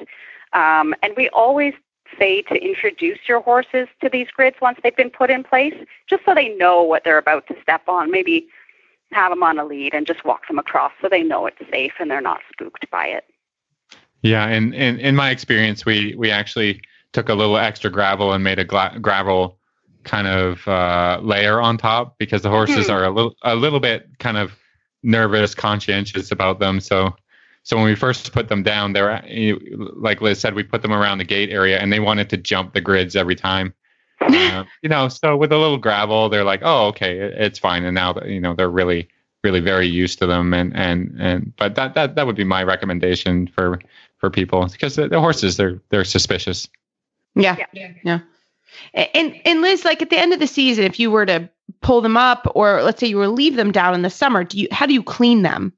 Um, 0.54 0.94
and 1.02 1.12
we 1.16 1.28
always 1.30 1.74
say 2.18 2.42
to 2.42 2.54
introduce 2.54 3.18
your 3.28 3.40
horses 3.40 3.88
to 4.00 4.08
these 4.08 4.28
grids 4.28 4.56
once 4.60 4.78
they've 4.82 4.96
been 4.96 5.10
put 5.10 5.30
in 5.30 5.42
place, 5.42 5.74
just 6.08 6.24
so 6.24 6.34
they 6.34 6.48
know 6.56 6.82
what 6.82 7.04
they're 7.04 7.18
about 7.18 7.46
to 7.48 7.56
step 7.62 7.82
on. 7.88 8.10
Maybe 8.10 8.46
have 9.12 9.30
them 9.30 9.42
on 9.42 9.58
a 9.58 9.64
lead 9.64 9.94
and 9.94 10.06
just 10.06 10.24
walk 10.24 10.46
them 10.48 10.58
across 10.58 10.92
so 11.00 11.08
they 11.08 11.22
know 11.22 11.46
it's 11.46 11.58
safe 11.70 11.92
and 12.00 12.10
they're 12.10 12.20
not 12.20 12.40
spooked 12.52 12.90
by 12.90 13.06
it. 13.06 13.24
Yeah, 14.22 14.46
and 14.46 14.74
in, 14.74 14.98
in 15.00 15.14
my 15.14 15.30
experience, 15.30 15.84
we 15.84 16.14
we 16.16 16.30
actually 16.30 16.80
took 17.12 17.28
a 17.28 17.34
little 17.34 17.58
extra 17.58 17.90
gravel 17.90 18.32
and 18.32 18.42
made 18.42 18.58
a 18.58 18.64
gla- 18.64 18.96
gravel 19.00 19.58
kind 20.02 20.26
of 20.26 20.66
uh, 20.66 21.20
layer 21.22 21.60
on 21.60 21.76
top 21.76 22.16
because 22.18 22.42
the 22.42 22.50
horses 22.50 22.86
mm-hmm. 22.86 22.92
are 22.92 23.04
a 23.04 23.10
little 23.10 23.34
a 23.42 23.54
little 23.54 23.80
bit 23.80 24.08
kind 24.18 24.38
of 24.38 24.52
nervous, 25.02 25.54
conscientious 25.54 26.32
about 26.32 26.58
them. 26.58 26.80
So 26.80 27.14
so 27.64 27.78
when 27.78 27.86
we 27.86 27.94
first 27.94 28.30
put 28.32 28.48
them 28.48 28.62
down, 28.62 28.92
they're 28.92 29.24
like 29.96 30.20
Liz 30.20 30.38
said, 30.38 30.54
we 30.54 30.62
put 30.62 30.82
them 30.82 30.92
around 30.92 31.18
the 31.18 31.24
gate 31.24 31.50
area, 31.50 31.78
and 31.78 31.90
they 31.90 31.98
wanted 31.98 32.28
to 32.30 32.36
jump 32.36 32.74
the 32.74 32.80
grids 32.80 33.16
every 33.16 33.34
time. 33.34 33.74
Uh, 34.24 34.64
you 34.80 34.88
know, 34.88 35.08
so 35.08 35.36
with 35.36 35.52
a 35.52 35.58
little 35.58 35.76
gravel, 35.76 36.28
they're 36.30 36.44
like, 36.44 36.60
"Oh, 36.62 36.86
okay, 36.86 37.18
it's 37.18 37.58
fine." 37.58 37.84
And 37.84 37.94
now, 37.94 38.14
you 38.24 38.40
know, 38.40 38.54
they're 38.54 38.70
really, 38.70 39.08
really 39.42 39.60
very 39.60 39.86
used 39.86 40.18
to 40.20 40.26
them. 40.26 40.54
And 40.54 40.74
and 40.74 41.14
and 41.20 41.52
but 41.56 41.74
that 41.74 41.94
that 41.94 42.14
that 42.14 42.26
would 42.26 42.36
be 42.36 42.44
my 42.44 42.62
recommendation 42.62 43.48
for 43.48 43.80
for 44.18 44.30
people 44.30 44.66
because 44.66 44.94
the, 44.94 45.08
the 45.08 45.20
horses 45.20 45.58
they're 45.58 45.80
they're 45.90 46.04
suspicious. 46.04 46.68
Yeah, 47.34 47.56
yeah, 47.72 47.92
yeah. 48.02 48.20
And 48.94 49.38
and 49.44 49.60
Liz, 49.60 49.84
like 49.84 50.00
at 50.00 50.10
the 50.10 50.18
end 50.18 50.32
of 50.32 50.38
the 50.38 50.46
season, 50.46 50.84
if 50.84 50.98
you 50.98 51.10
were 51.10 51.26
to 51.26 51.50
pull 51.82 52.00
them 52.00 52.16
up, 52.16 52.50
or 52.54 52.82
let's 52.82 53.00
say 53.00 53.08
you 53.08 53.18
were 53.18 53.28
leave 53.28 53.56
them 53.56 53.72
down 53.72 53.94
in 53.94 54.02
the 54.02 54.10
summer, 54.10 54.44
do 54.44 54.58
you 54.58 54.68
how 54.70 54.86
do 54.86 54.94
you 54.94 55.02
clean 55.02 55.42
them? 55.42 55.72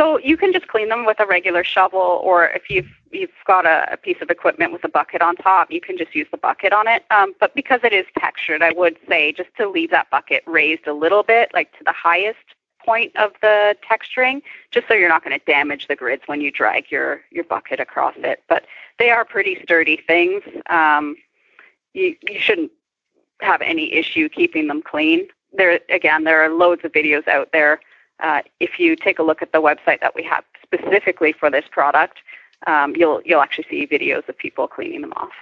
So 0.00 0.18
you 0.18 0.38
can 0.38 0.50
just 0.50 0.66
clean 0.66 0.88
them 0.88 1.04
with 1.04 1.20
a 1.20 1.26
regular 1.26 1.62
shovel, 1.62 2.22
or 2.24 2.48
if 2.48 2.70
you've 2.70 2.88
you've 3.10 3.28
got 3.46 3.66
a, 3.66 3.92
a 3.92 3.98
piece 3.98 4.16
of 4.22 4.30
equipment 4.30 4.72
with 4.72 4.82
a 4.82 4.88
bucket 4.88 5.20
on 5.20 5.36
top, 5.36 5.70
you 5.70 5.78
can 5.78 5.98
just 5.98 6.14
use 6.14 6.26
the 6.30 6.38
bucket 6.38 6.72
on 6.72 6.88
it. 6.88 7.04
Um, 7.10 7.34
but 7.38 7.54
because 7.54 7.80
it 7.84 7.92
is 7.92 8.06
textured, 8.18 8.62
I 8.62 8.72
would 8.72 8.96
say 9.06 9.30
just 9.32 9.50
to 9.58 9.68
leave 9.68 9.90
that 9.90 10.08
bucket 10.08 10.42
raised 10.46 10.86
a 10.86 10.94
little 10.94 11.22
bit, 11.22 11.50
like 11.52 11.76
to 11.76 11.84
the 11.84 11.92
highest 11.92 12.38
point 12.82 13.14
of 13.16 13.32
the 13.42 13.76
texturing, 13.86 14.40
just 14.70 14.88
so 14.88 14.94
you're 14.94 15.10
not 15.10 15.22
going 15.22 15.38
to 15.38 15.44
damage 15.44 15.86
the 15.86 15.96
grids 15.96 16.22
when 16.24 16.40
you 16.40 16.50
drag 16.50 16.90
your 16.90 17.20
your 17.30 17.44
bucket 17.44 17.78
across 17.78 18.14
it. 18.16 18.42
But 18.48 18.64
they 18.98 19.10
are 19.10 19.26
pretty 19.26 19.60
sturdy 19.62 19.98
things. 20.06 20.42
Um, 20.70 21.14
you 21.92 22.16
you 22.26 22.40
shouldn't 22.40 22.72
have 23.42 23.60
any 23.60 23.92
issue 23.92 24.30
keeping 24.30 24.66
them 24.66 24.80
clean. 24.80 25.28
There 25.52 25.78
again, 25.90 26.24
there 26.24 26.42
are 26.42 26.48
loads 26.48 26.86
of 26.86 26.92
videos 26.92 27.28
out 27.28 27.50
there 27.52 27.80
uh, 28.22 28.42
if 28.60 28.78
you 28.78 28.96
take 28.96 29.18
a 29.18 29.22
look 29.22 29.42
at 29.42 29.52
the 29.52 29.60
website 29.60 30.00
that 30.00 30.14
we 30.14 30.22
have 30.24 30.44
specifically 30.62 31.32
for 31.32 31.50
this 31.50 31.64
product, 31.70 32.18
um, 32.66 32.94
you'll 32.96 33.22
you'll 33.24 33.40
actually 33.40 33.66
see 33.70 33.86
videos 33.86 34.28
of 34.28 34.36
people 34.36 34.68
cleaning 34.68 35.00
them 35.00 35.12
off. 35.14 35.32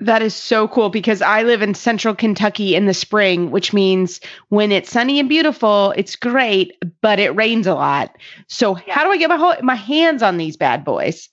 That 0.00 0.22
is 0.22 0.34
so 0.34 0.66
cool 0.66 0.88
because 0.90 1.22
I 1.22 1.44
live 1.44 1.62
in 1.62 1.72
central 1.74 2.12
Kentucky 2.14 2.74
in 2.74 2.86
the 2.86 2.94
spring, 2.94 3.52
which 3.52 3.72
means 3.72 4.20
when 4.48 4.72
it's 4.72 4.90
sunny 4.90 5.20
and 5.20 5.28
beautiful, 5.28 5.94
it's 5.96 6.16
great, 6.16 6.76
but 7.00 7.20
it 7.20 7.30
rains 7.36 7.66
a 7.68 7.74
lot. 7.74 8.16
So, 8.48 8.76
yeah. 8.76 8.94
how 8.94 9.04
do 9.04 9.10
I 9.10 9.16
get 9.16 9.28
my 9.28 9.36
whole, 9.36 9.54
my 9.62 9.76
hands 9.76 10.20
on 10.20 10.36
these 10.36 10.56
bad 10.56 10.84
boys? 10.84 11.28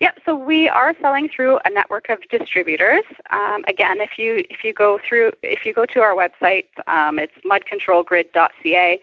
Yeah, 0.00 0.12
so 0.24 0.34
we 0.34 0.68
are 0.68 0.94
selling 1.00 1.28
through 1.28 1.58
a 1.64 1.70
network 1.70 2.08
of 2.08 2.18
distributors. 2.30 3.04
Um, 3.30 3.64
again, 3.68 4.00
if 4.00 4.18
you 4.18 4.44
if 4.50 4.64
you 4.64 4.72
go 4.72 4.98
through 5.06 5.32
if 5.42 5.64
you 5.64 5.72
go 5.72 5.86
to 5.86 6.00
our 6.00 6.14
website, 6.14 6.66
um, 6.86 7.18
it's 7.18 7.34
mudcontrolgrid.ca 7.44 9.00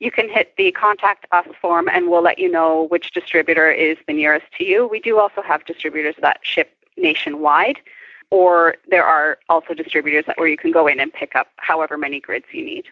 you 0.00 0.10
can 0.10 0.28
hit 0.28 0.54
the 0.56 0.72
contact 0.72 1.26
us 1.32 1.46
form 1.60 1.88
and 1.88 2.08
we'll 2.08 2.22
let 2.22 2.38
you 2.38 2.50
know 2.50 2.86
which 2.90 3.12
distributor 3.12 3.70
is 3.70 3.96
the 4.06 4.12
nearest 4.12 4.46
to 4.58 4.64
you. 4.64 4.88
We 4.88 5.00
do 5.00 5.18
also 5.18 5.42
have 5.42 5.64
distributors 5.64 6.14
that 6.20 6.40
ship 6.42 6.76
nationwide, 6.96 7.78
or 8.30 8.76
there 8.88 9.04
are 9.04 9.38
also 9.48 9.74
distributors 9.74 10.24
that, 10.26 10.38
where 10.38 10.48
you 10.48 10.56
can 10.56 10.72
go 10.72 10.86
in 10.86 11.00
and 11.00 11.12
pick 11.12 11.34
up 11.34 11.48
however 11.56 11.96
many 11.96 12.20
grids 12.20 12.46
you 12.52 12.64
need. 12.64 12.86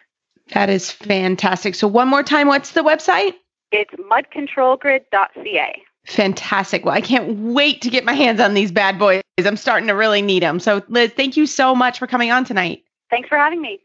That 0.53 0.69
is 0.69 0.91
fantastic. 0.91 1.75
So, 1.75 1.87
one 1.87 2.07
more 2.07 2.23
time, 2.23 2.47
what's 2.47 2.71
the 2.71 2.81
website? 2.81 3.33
It's 3.71 3.93
mudcontrolgrid.ca. 3.93 5.83
Fantastic. 6.05 6.85
Well, 6.85 6.93
I 6.93 7.01
can't 7.01 7.53
wait 7.53 7.81
to 7.81 7.89
get 7.89 8.03
my 8.03 8.13
hands 8.13 8.41
on 8.41 8.53
these 8.53 8.71
bad 8.71 8.99
boys. 8.99 9.21
I'm 9.37 9.55
starting 9.55 9.87
to 9.87 9.93
really 9.93 10.21
need 10.21 10.43
them. 10.43 10.59
So, 10.59 10.83
Liz, 10.89 11.11
thank 11.15 11.37
you 11.37 11.45
so 11.45 11.73
much 11.73 11.97
for 11.97 12.07
coming 12.07 12.29
on 12.29 12.43
tonight. 12.43 12.83
Thanks 13.09 13.29
for 13.29 13.37
having 13.37 13.61
me. 13.61 13.79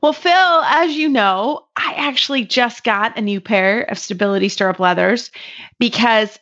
Well, 0.00 0.12
Phil, 0.12 0.32
as 0.32 0.92
you 0.92 1.08
know, 1.08 1.66
I 1.76 1.94
actually 1.96 2.44
just 2.44 2.84
got 2.84 3.18
a 3.18 3.22
new 3.22 3.40
pair 3.40 3.82
of 3.82 3.98
stability 3.98 4.48
stirrup 4.48 4.78
leathers 4.78 5.30
because 5.78 6.38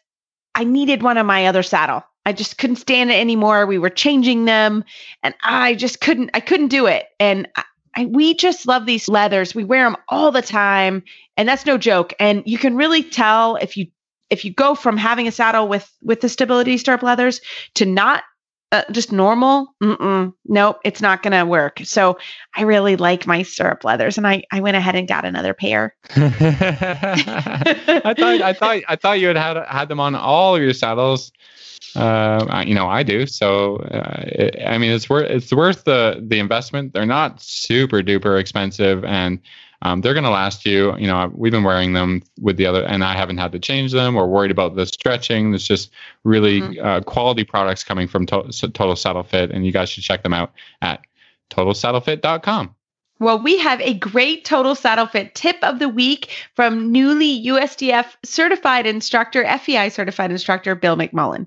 I 0.54 0.64
needed 0.64 1.02
one 1.02 1.18
on 1.18 1.26
my 1.26 1.46
other 1.46 1.62
saddle. 1.62 2.04
I 2.24 2.32
just 2.32 2.58
couldn't 2.58 2.76
stand 2.76 3.10
it 3.10 3.18
anymore. 3.18 3.66
We 3.66 3.78
were 3.78 3.90
changing 3.90 4.44
them 4.44 4.84
and 5.22 5.34
I 5.42 5.74
just 5.74 6.00
couldn't 6.00 6.30
I 6.34 6.40
couldn't 6.40 6.68
do 6.68 6.86
it. 6.86 7.06
And 7.18 7.48
I, 7.56 7.64
I, 7.96 8.04
we 8.04 8.34
just 8.34 8.66
love 8.66 8.84
these 8.84 9.08
leathers. 9.08 9.54
We 9.54 9.64
wear 9.64 9.84
them 9.84 9.96
all 10.08 10.30
the 10.30 10.42
time 10.42 11.02
and 11.36 11.48
that's 11.48 11.64
no 11.64 11.78
joke. 11.78 12.12
And 12.20 12.42
you 12.44 12.58
can 12.58 12.76
really 12.76 13.02
tell 13.02 13.56
if 13.56 13.76
you 13.76 13.86
if 14.30 14.44
you 14.44 14.52
go 14.52 14.74
from 14.74 14.96
having 14.96 15.26
a 15.26 15.32
saddle 15.32 15.68
with 15.68 15.90
with 16.02 16.20
the 16.20 16.28
stability 16.28 16.76
stirrup 16.76 17.02
leathers 17.02 17.40
to 17.76 17.86
not 17.86 18.24
uh, 18.72 18.82
just 18.92 19.12
normal? 19.12 19.74
Mm-mm, 19.82 20.32
nope 20.46 20.80
it's 20.84 21.00
not 21.00 21.22
gonna 21.22 21.46
work. 21.46 21.80
So 21.84 22.18
i 22.56 22.62
really 22.62 22.96
like 22.96 23.26
my 23.26 23.42
stirrup 23.42 23.84
leathers 23.84 24.18
and 24.18 24.26
i 24.26 24.42
i 24.52 24.60
went 24.60 24.76
ahead 24.76 24.94
and 24.94 25.08
got 25.08 25.24
another 25.24 25.54
pair. 25.54 25.94
I 26.16 28.14
thought 28.16 28.42
i 28.42 28.52
thought 28.52 28.82
i 28.88 28.96
thought 28.96 29.20
you 29.20 29.28
had 29.28 29.36
had, 29.36 29.56
had 29.66 29.88
them 29.88 30.00
on 30.00 30.14
all 30.14 30.56
of 30.56 30.62
your 30.62 30.74
saddles. 30.74 31.32
Uh, 31.96 32.64
you 32.66 32.74
know 32.74 32.88
i 32.88 33.02
do. 33.02 33.26
So 33.26 33.76
uh, 33.76 34.24
it, 34.26 34.62
i 34.66 34.76
mean 34.78 34.92
it's 34.92 35.08
worth 35.08 35.30
it's 35.30 35.52
worth 35.52 35.84
the 35.84 36.22
the 36.26 36.38
investment. 36.38 36.92
They're 36.92 37.06
not 37.06 37.40
super 37.40 38.02
duper 38.02 38.38
expensive 38.38 39.04
and 39.04 39.40
um, 39.82 40.00
they're 40.00 40.14
going 40.14 40.24
to 40.24 40.30
last 40.30 40.66
you. 40.66 40.96
You 40.96 41.06
know, 41.06 41.30
we've 41.34 41.52
been 41.52 41.64
wearing 41.64 41.92
them 41.92 42.22
with 42.40 42.56
the 42.56 42.66
other, 42.66 42.84
and 42.84 43.04
I 43.04 43.14
haven't 43.14 43.38
had 43.38 43.52
to 43.52 43.58
change 43.58 43.92
them 43.92 44.16
or 44.16 44.26
worried 44.26 44.50
about 44.50 44.74
the 44.74 44.86
stretching. 44.86 45.54
It's 45.54 45.66
just 45.66 45.90
really 46.24 46.60
mm-hmm. 46.60 46.84
uh, 46.84 47.00
quality 47.02 47.44
products 47.44 47.84
coming 47.84 48.08
from 48.08 48.26
to- 48.26 48.50
Total 48.50 48.96
Saddle 48.96 49.22
Fit, 49.22 49.50
and 49.50 49.64
you 49.64 49.72
guys 49.72 49.88
should 49.88 50.02
check 50.02 50.22
them 50.22 50.34
out 50.34 50.52
at 50.82 51.00
totalsaddlefit.com. 51.50 52.74
Well, 53.20 53.42
we 53.42 53.58
have 53.58 53.80
a 53.80 53.94
great 53.94 54.44
Total 54.44 54.74
Saddle 54.74 55.06
Fit 55.06 55.34
tip 55.34 55.56
of 55.62 55.78
the 55.78 55.88
week 55.88 56.30
from 56.54 56.92
newly 56.92 57.46
USDF 57.46 58.06
certified 58.24 58.86
instructor, 58.86 59.44
FEI 59.58 59.88
certified 59.88 60.30
instructor, 60.30 60.74
Bill 60.74 60.96
McMullin. 60.96 61.46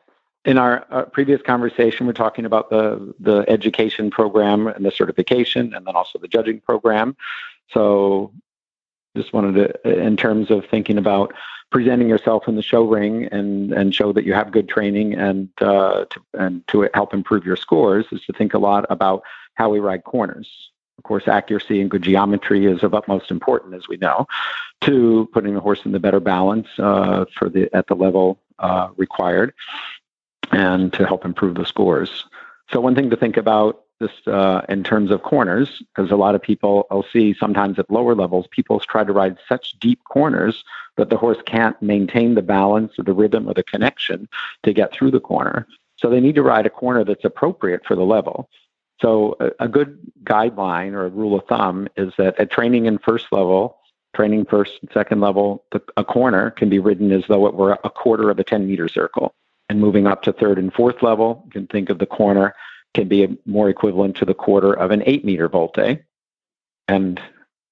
in 0.46 0.58
our 0.58 0.86
uh, 0.90 1.04
previous 1.06 1.42
conversation, 1.42 2.08
we're 2.08 2.14
talking 2.14 2.46
about 2.46 2.70
the 2.70 3.14
the 3.20 3.46
education 3.48 4.10
program 4.10 4.68
and 4.68 4.86
the 4.86 4.92
certification, 4.92 5.74
and 5.74 5.86
then 5.86 5.96
also 5.96 6.18
the 6.18 6.28
judging 6.28 6.62
program. 6.62 7.16
So, 7.72 8.32
just 9.18 9.34
wanted 9.34 9.84
to, 9.84 10.06
in 10.06 10.16
terms 10.16 10.50
of 10.50 10.66
thinking 10.66 10.98
about 10.98 11.34
presenting 11.72 12.10
yourself 12.10 12.48
in 12.48 12.56
the 12.56 12.64
show 12.64 12.84
ring 12.84 13.26
and 13.26 13.74
and 13.74 13.94
show 13.94 14.14
that 14.14 14.24
you 14.24 14.34
have 14.34 14.52
good 14.52 14.70
training 14.70 15.14
and 15.14 15.50
uh, 15.62 16.06
to, 16.10 16.22
and 16.34 16.66
to 16.70 16.90
help 16.94 17.14
improve 17.14 17.46
your 17.46 17.58
scores, 17.58 18.06
is 18.12 18.24
to 18.26 18.34
think 18.34 18.54
a 18.54 18.60
lot 18.60 18.86
about 18.90 19.24
how 19.56 19.70
we 19.70 19.80
ride 19.80 20.06
corners. 20.06 20.69
Of 21.00 21.04
course, 21.04 21.30
accuracy 21.30 21.80
and 21.80 21.90
good 21.90 22.02
geometry 22.02 22.66
is 22.66 22.84
of 22.84 22.94
utmost 22.94 23.32
importance, 23.32 23.74
as 23.74 23.88
we 23.88 23.96
know, 23.96 24.28
to 24.82 25.30
putting 25.32 25.54
the 25.54 25.62
horse 25.62 25.86
in 25.86 25.94
the 25.94 26.00
better 26.00 26.20
balance 26.20 26.68
uh, 26.78 27.24
for 27.38 27.48
the 27.48 27.74
at 27.74 27.88
the 27.88 27.96
level 27.96 28.42
uh, 28.60 28.90
required 28.98 29.54
and 30.52 30.92
to 30.92 31.08
help 31.08 31.24
improve 31.24 31.56
the 31.56 31.66
scores. 31.66 32.26
So, 32.70 32.82
one 32.82 32.96
thing 32.96 33.10
to 33.12 33.16
think 33.16 33.38
about 33.38 33.84
just 34.02 34.28
uh, 34.28 34.64
in 34.68 34.84
terms 34.84 35.10
of 35.10 35.24
corners, 35.24 35.82
because 35.96 36.12
a 36.12 36.18
lot 36.18 36.36
of 36.36 36.42
people 36.42 36.86
I'll 36.92 37.06
see 37.14 37.34
sometimes 37.34 37.80
at 37.80 37.90
lower 37.90 38.14
levels, 38.14 38.48
people 38.52 38.82
try 38.82 39.06
to 39.06 39.14
ride 39.14 39.38
such 39.48 39.80
deep 39.80 40.04
corners 40.04 40.66
that 40.98 41.10
the 41.10 41.18
horse 41.18 41.38
can't 41.46 41.82
maintain 41.82 42.36
the 42.36 42.42
balance 42.42 43.00
or 43.00 43.04
the 43.04 43.14
rhythm 43.14 43.48
or 43.48 43.54
the 43.54 43.64
connection 43.64 44.28
to 44.64 44.74
get 44.74 44.92
through 44.92 45.12
the 45.12 45.22
corner. 45.22 45.66
So, 45.96 46.10
they 46.10 46.20
need 46.20 46.36
to 46.36 46.44
ride 46.44 46.66
a 46.66 46.70
corner 46.70 47.06
that's 47.06 47.24
appropriate 47.24 47.86
for 47.86 47.96
the 47.96 48.04
level. 48.04 48.50
So, 49.02 49.38
a, 49.40 49.66
a 49.66 49.68
good 49.68 49.98
guideline 50.24 50.94
or 50.94 51.06
a 51.06 51.10
rule 51.10 51.38
of 51.38 51.46
thumb 51.46 51.88
is 51.96 52.14
that 52.18 52.40
at 52.40 52.52
training 52.52 52.86
in 52.86 52.98
first 52.98 53.28
level, 53.32 53.78
training 54.16 54.46
first 54.46 54.74
and 54.82 54.90
second 54.94 55.22
level, 55.22 55.64
the, 55.72 55.82
a 55.98 56.04
corner 56.04 56.52
can 56.52 56.70
be 56.70 56.80
ridden 56.80 57.12
as 57.12 57.24
though 57.28 57.48
it 57.48 57.54
were 57.54 57.78
a 57.84 57.90
quarter 57.90 58.30
of 58.30 58.40
a 58.40 58.44
10 58.44 58.68
meter 58.68 58.88
circle. 58.88 59.34
And 59.70 59.80
moving 59.80 60.08
up 60.08 60.24
to 60.24 60.34
third 60.34 60.58
and 60.58 60.74
fourth 60.74 61.04
level, 61.04 61.44
you 61.46 61.52
can 61.52 61.68
think 61.68 61.90
of 61.90 62.00
the 62.00 62.06
corner 62.06 62.56
can 62.96 63.08
be 63.08 63.38
more 63.46 63.70
equivalent 63.70 64.18
to 64.18 64.26
the 64.26 64.34
quarter 64.34 64.74
of 64.74 64.92
an 64.92 65.04
8 65.06 65.24
meter 65.24 65.48
volte. 65.48 66.00
And 66.88 67.22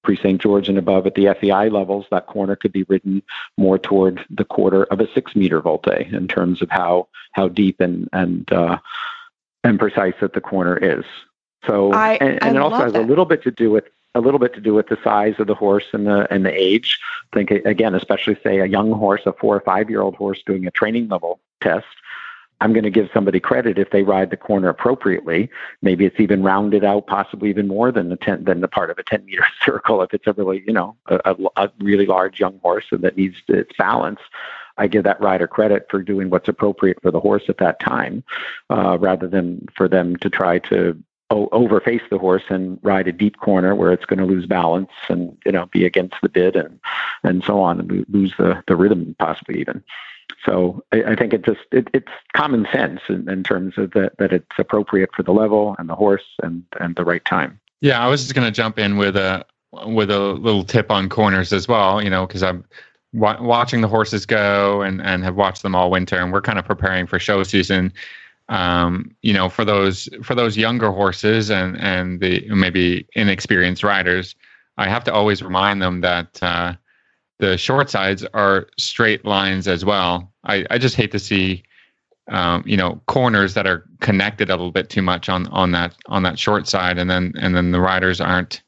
Prix 0.04 0.16
St. 0.18 0.40
George 0.40 0.68
and 0.68 0.78
above 0.78 1.06
at 1.06 1.16
the 1.16 1.34
FEI 1.40 1.68
levels, 1.70 2.06
that 2.10 2.28
corner 2.28 2.54
could 2.54 2.72
be 2.72 2.84
ridden 2.84 3.20
more 3.56 3.78
toward 3.78 4.24
the 4.30 4.44
quarter 4.44 4.84
of 4.84 5.00
a 5.00 5.12
6 5.12 5.34
meter 5.34 5.60
volte 5.60 6.06
in 6.12 6.28
terms 6.28 6.62
of 6.62 6.70
how, 6.70 7.08
how 7.32 7.48
deep 7.48 7.80
and, 7.80 8.08
and, 8.12 8.50
uh, 8.52 8.78
and 9.64 9.78
precise 9.78 10.14
that 10.20 10.32
the 10.32 10.40
corner 10.40 10.76
is. 10.76 11.04
So, 11.66 11.92
I, 11.92 12.14
and, 12.14 12.42
and 12.42 12.56
it 12.56 12.62
also 12.62 12.76
has 12.76 12.92
that. 12.92 13.02
a 13.02 13.06
little 13.06 13.24
bit 13.24 13.42
to 13.42 13.50
do 13.50 13.70
with 13.70 13.84
a 14.14 14.20
little 14.20 14.38
bit 14.38 14.54
to 14.54 14.60
do 14.60 14.74
with 14.74 14.88
the 14.88 14.98
size 15.02 15.34
of 15.38 15.46
the 15.46 15.54
horse 15.54 15.86
and 15.92 16.06
the 16.06 16.32
and 16.32 16.44
the 16.44 16.52
age. 16.52 16.98
I 17.32 17.36
think 17.36 17.50
again, 17.50 17.94
especially 17.94 18.38
say 18.42 18.58
a 18.60 18.66
young 18.66 18.92
horse, 18.92 19.22
a 19.26 19.32
four 19.32 19.56
or 19.56 19.60
five 19.60 19.90
year 19.90 20.00
old 20.00 20.14
horse 20.14 20.42
doing 20.44 20.66
a 20.66 20.70
training 20.70 21.08
level 21.08 21.40
test. 21.60 21.86
I'm 22.60 22.72
going 22.72 22.84
to 22.84 22.90
give 22.90 23.08
somebody 23.14 23.38
credit 23.38 23.78
if 23.78 23.90
they 23.90 24.02
ride 24.02 24.30
the 24.30 24.36
corner 24.36 24.68
appropriately. 24.68 25.48
Maybe 25.80 26.04
it's 26.04 26.18
even 26.18 26.42
rounded 26.42 26.84
out, 26.84 27.06
possibly 27.06 27.50
even 27.50 27.68
more 27.68 27.92
than 27.92 28.08
the 28.08 28.16
ten, 28.16 28.42
than 28.42 28.60
the 28.60 28.68
part 28.68 28.90
of 28.90 28.98
a 28.98 29.04
10 29.04 29.24
meter 29.26 29.46
circle. 29.64 30.02
If 30.02 30.12
it's 30.12 30.26
a 30.26 30.32
really, 30.32 30.64
you 30.66 30.72
know, 30.72 30.96
a, 31.06 31.36
a 31.56 31.70
really 31.78 32.06
large 32.06 32.40
young 32.40 32.58
horse 32.60 32.86
and 32.90 33.02
that 33.02 33.16
needs 33.16 33.36
its 33.46 33.70
balance, 33.78 34.18
I 34.78 34.86
give 34.86 35.04
that 35.04 35.20
rider 35.20 35.46
credit 35.46 35.86
for 35.90 36.02
doing 36.02 36.30
what's 36.30 36.48
appropriate 36.48 37.00
for 37.02 37.10
the 37.10 37.20
horse 37.20 37.44
at 37.48 37.58
that 37.58 37.80
time, 37.80 38.24
uh, 38.70 38.96
rather 38.98 39.28
than 39.28 39.66
for 39.76 39.88
them 39.88 40.16
to 40.16 40.30
try 40.30 40.58
to 40.60 40.96
o- 41.30 41.48
overface 41.48 42.08
the 42.10 42.18
horse 42.18 42.44
and 42.48 42.78
ride 42.82 43.08
a 43.08 43.12
deep 43.12 43.38
corner 43.38 43.74
where 43.74 43.92
it's 43.92 44.04
going 44.04 44.18
to 44.18 44.24
lose 44.24 44.46
balance 44.46 44.90
and 45.08 45.36
you 45.44 45.52
know 45.52 45.66
be 45.66 45.84
against 45.84 46.16
the 46.22 46.28
bit 46.28 46.56
and 46.56 46.80
and 47.22 47.44
so 47.44 47.60
on 47.60 47.80
and 47.80 48.06
lose 48.08 48.32
the 48.38 48.62
the 48.66 48.76
rhythm 48.76 49.14
possibly 49.18 49.60
even. 49.60 49.82
So 50.44 50.84
I, 50.92 51.02
I 51.02 51.16
think 51.16 51.32
it 51.32 51.44
just 51.44 51.60
it, 51.72 51.88
it's 51.92 52.12
common 52.34 52.66
sense 52.72 53.00
in, 53.08 53.28
in 53.28 53.42
terms 53.42 53.74
of 53.76 53.92
that 53.92 54.16
that 54.18 54.32
it's 54.32 54.58
appropriate 54.58 55.10
for 55.14 55.22
the 55.22 55.32
level 55.32 55.76
and 55.78 55.88
the 55.88 55.94
horse 55.94 56.24
and 56.42 56.64
and 56.80 56.96
the 56.96 57.04
right 57.04 57.24
time. 57.24 57.60
Yeah, 57.80 58.00
I 58.00 58.08
was 58.08 58.22
just 58.22 58.34
going 58.34 58.46
to 58.46 58.52
jump 58.52 58.78
in 58.78 58.96
with 58.96 59.16
a 59.16 59.44
with 59.86 60.10
a 60.10 60.18
little 60.18 60.64
tip 60.64 60.90
on 60.90 61.08
corners 61.08 61.52
as 61.52 61.68
well. 61.68 62.02
You 62.02 62.10
know, 62.10 62.26
because 62.26 62.42
I'm 62.42 62.64
wa- 63.12 63.40
watching 63.40 63.80
the 63.80 63.88
horses 63.88 64.26
go 64.26 64.82
and 64.82 65.00
and 65.02 65.24
have 65.24 65.36
watched 65.36 65.62
them 65.62 65.74
all 65.74 65.90
winter, 65.90 66.16
and 66.16 66.32
we're 66.32 66.42
kind 66.42 66.58
of 66.58 66.64
preparing 66.64 67.06
for 67.06 67.18
show 67.18 67.42
season. 67.42 67.92
Um, 68.48 69.14
you 69.22 69.32
know, 69.32 69.48
for 69.48 69.64
those 69.64 70.08
for 70.22 70.34
those 70.34 70.56
younger 70.56 70.90
horses 70.90 71.50
and 71.50 71.78
and 71.80 72.20
the 72.20 72.46
maybe 72.48 73.06
inexperienced 73.14 73.82
riders, 73.82 74.34
I 74.78 74.88
have 74.88 75.04
to 75.04 75.12
always 75.12 75.42
remind 75.42 75.82
them 75.82 76.00
that 76.00 76.42
uh, 76.42 76.74
the 77.38 77.58
short 77.58 77.90
sides 77.90 78.24
are 78.34 78.68
straight 78.78 79.24
lines 79.24 79.68
as 79.68 79.84
well. 79.84 80.32
I, 80.44 80.64
I 80.70 80.78
just 80.78 80.96
hate 80.96 81.12
to 81.12 81.18
see 81.18 81.62
um, 82.28 82.62
you 82.66 82.76
know 82.76 83.00
corners 83.06 83.54
that 83.54 83.66
are 83.66 83.84
connected 84.00 84.50
a 84.50 84.54
little 84.54 84.72
bit 84.72 84.88
too 84.90 85.02
much 85.02 85.28
on 85.28 85.46
on 85.48 85.72
that 85.72 85.94
on 86.06 86.22
that 86.22 86.38
short 86.38 86.66
side, 86.68 86.98
and 86.98 87.10
then 87.10 87.32
and 87.38 87.54
then 87.54 87.72
the 87.72 87.80
riders 87.80 88.20
aren't 88.20 88.62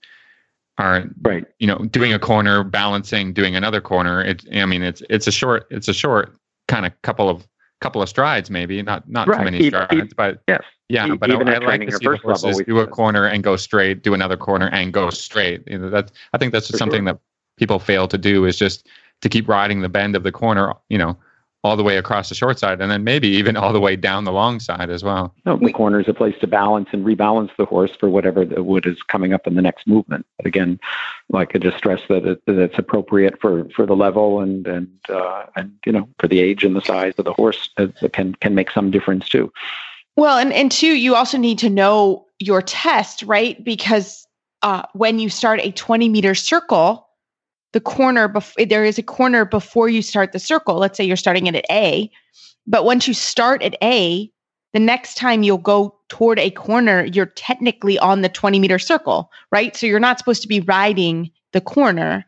aren't 0.80 1.14
right. 1.22 1.44
You 1.58 1.66
know, 1.66 1.78
doing 1.78 2.12
a 2.12 2.18
corner, 2.18 2.64
balancing, 2.64 3.32
doing 3.32 3.56
another 3.56 3.80
corner. 3.80 4.22
It 4.22 4.44
I 4.54 4.66
mean, 4.66 4.82
it's 4.82 5.02
it's 5.10 5.26
a 5.26 5.32
short 5.32 5.66
it's 5.70 5.88
a 5.88 5.94
short 5.94 6.34
kind 6.68 6.86
of 6.86 6.92
couple 7.02 7.28
of 7.28 7.46
couple 7.80 8.02
of 8.02 8.08
strides, 8.08 8.50
maybe 8.50 8.82
not 8.82 9.08
not 9.08 9.28
right. 9.28 9.38
too 9.38 9.44
many 9.44 9.58
even, 9.58 9.70
strides, 9.70 9.92
even, 9.92 10.10
but 10.16 10.42
yes, 10.48 10.62
yeah. 10.88 11.14
But 11.14 11.30
even 11.30 11.48
I, 11.48 11.54
I 11.54 11.58
like 11.58 11.80
to 11.82 11.92
see 11.92 11.98
the 12.06 12.16
horses 12.16 12.44
level, 12.44 12.64
do 12.64 12.78
a 12.80 12.86
corner 12.86 13.26
and 13.26 13.42
go 13.42 13.56
straight, 13.56 14.02
do 14.02 14.14
another 14.14 14.36
corner 14.36 14.68
and 14.68 14.92
go 14.92 15.10
straight. 15.10 15.62
You 15.66 15.78
know, 15.78 15.90
that 15.90 16.12
I 16.32 16.38
think 16.38 16.52
that's 16.52 16.68
something 16.76 17.04
sure. 17.04 17.14
that 17.14 17.20
people 17.56 17.78
fail 17.78 18.08
to 18.08 18.18
do 18.18 18.44
is 18.44 18.56
just 18.56 18.86
to 19.20 19.28
keep 19.28 19.48
riding 19.48 19.80
the 19.80 19.88
bend 19.88 20.16
of 20.16 20.22
the 20.22 20.32
corner. 20.32 20.74
You 20.88 20.98
know, 20.98 21.18
all 21.62 21.76
the 21.76 21.82
way 21.82 21.98
across 21.98 22.30
the 22.30 22.34
short 22.34 22.58
side, 22.58 22.80
and 22.80 22.90
then 22.90 23.04
maybe 23.04 23.28
even 23.28 23.56
all 23.56 23.72
the 23.72 23.80
way 23.80 23.94
down 23.94 24.24
the 24.24 24.32
long 24.32 24.60
side 24.60 24.88
as 24.88 25.04
well. 25.04 25.34
No, 25.44 25.56
the 25.56 25.72
corner 25.72 26.00
is 26.00 26.08
a 26.08 26.14
place 26.14 26.34
to 26.40 26.46
balance 26.46 26.88
and 26.92 27.04
rebalance 27.04 27.50
the 27.56 27.66
horse 27.66 27.94
for 27.98 28.08
whatever 28.08 28.44
the 28.44 28.62
wood 28.62 28.86
is 28.86 29.02
coming 29.02 29.34
up 29.34 29.46
in 29.46 29.56
the 29.56 29.62
next 29.62 29.86
movement. 29.86 30.24
But 30.38 30.46
again, 30.46 30.80
like 31.28 31.54
I 31.54 31.58
just 31.58 31.76
stress 31.76 32.00
that, 32.08 32.24
it, 32.24 32.44
that 32.46 32.58
it's 32.58 32.78
appropriate 32.78 33.38
for, 33.40 33.68
for 33.70 33.84
the 33.84 33.96
level 33.96 34.40
and 34.40 34.66
and 34.66 34.88
uh, 35.08 35.46
and 35.56 35.72
you 35.84 35.92
know 35.92 36.08
for 36.18 36.28
the 36.28 36.40
age 36.40 36.64
and 36.64 36.74
the 36.74 36.80
size 36.80 37.14
of 37.18 37.24
the 37.24 37.34
horse 37.34 37.70
it 37.76 38.12
can 38.12 38.34
can 38.36 38.54
make 38.54 38.70
some 38.70 38.90
difference 38.90 39.28
too. 39.28 39.52
Well, 40.16 40.38
and 40.38 40.52
and 40.52 40.72
two, 40.72 40.96
you 40.96 41.14
also 41.14 41.36
need 41.38 41.58
to 41.58 41.68
know 41.68 42.26
your 42.38 42.62
test, 42.62 43.22
right? 43.22 43.62
Because 43.62 44.26
uh, 44.62 44.82
when 44.94 45.18
you 45.18 45.28
start 45.28 45.60
a 45.60 45.72
20 45.72 46.08
meter 46.08 46.34
circle, 46.34 47.06
the 47.72 47.80
corner 47.80 48.28
before 48.28 48.64
there 48.66 48.84
is 48.84 48.98
a 48.98 49.02
corner 49.02 49.44
before 49.44 49.88
you 49.88 50.02
start 50.02 50.32
the 50.32 50.38
circle 50.38 50.76
let's 50.76 50.96
say 50.96 51.04
you're 51.04 51.16
starting 51.16 51.46
it 51.46 51.54
at 51.54 51.64
a 51.70 52.10
but 52.66 52.84
once 52.84 53.06
you 53.08 53.14
start 53.14 53.62
at 53.62 53.76
a 53.82 54.30
the 54.72 54.80
next 54.80 55.16
time 55.16 55.42
you'll 55.42 55.58
go 55.58 55.96
toward 56.08 56.38
a 56.38 56.50
corner 56.50 57.04
you're 57.04 57.26
technically 57.26 57.98
on 57.98 58.22
the 58.22 58.28
20 58.28 58.58
meter 58.58 58.78
circle 58.78 59.30
right 59.52 59.76
so 59.76 59.86
you're 59.86 60.00
not 60.00 60.18
supposed 60.18 60.42
to 60.42 60.48
be 60.48 60.60
riding 60.60 61.30
the 61.52 61.60
corner 61.60 62.24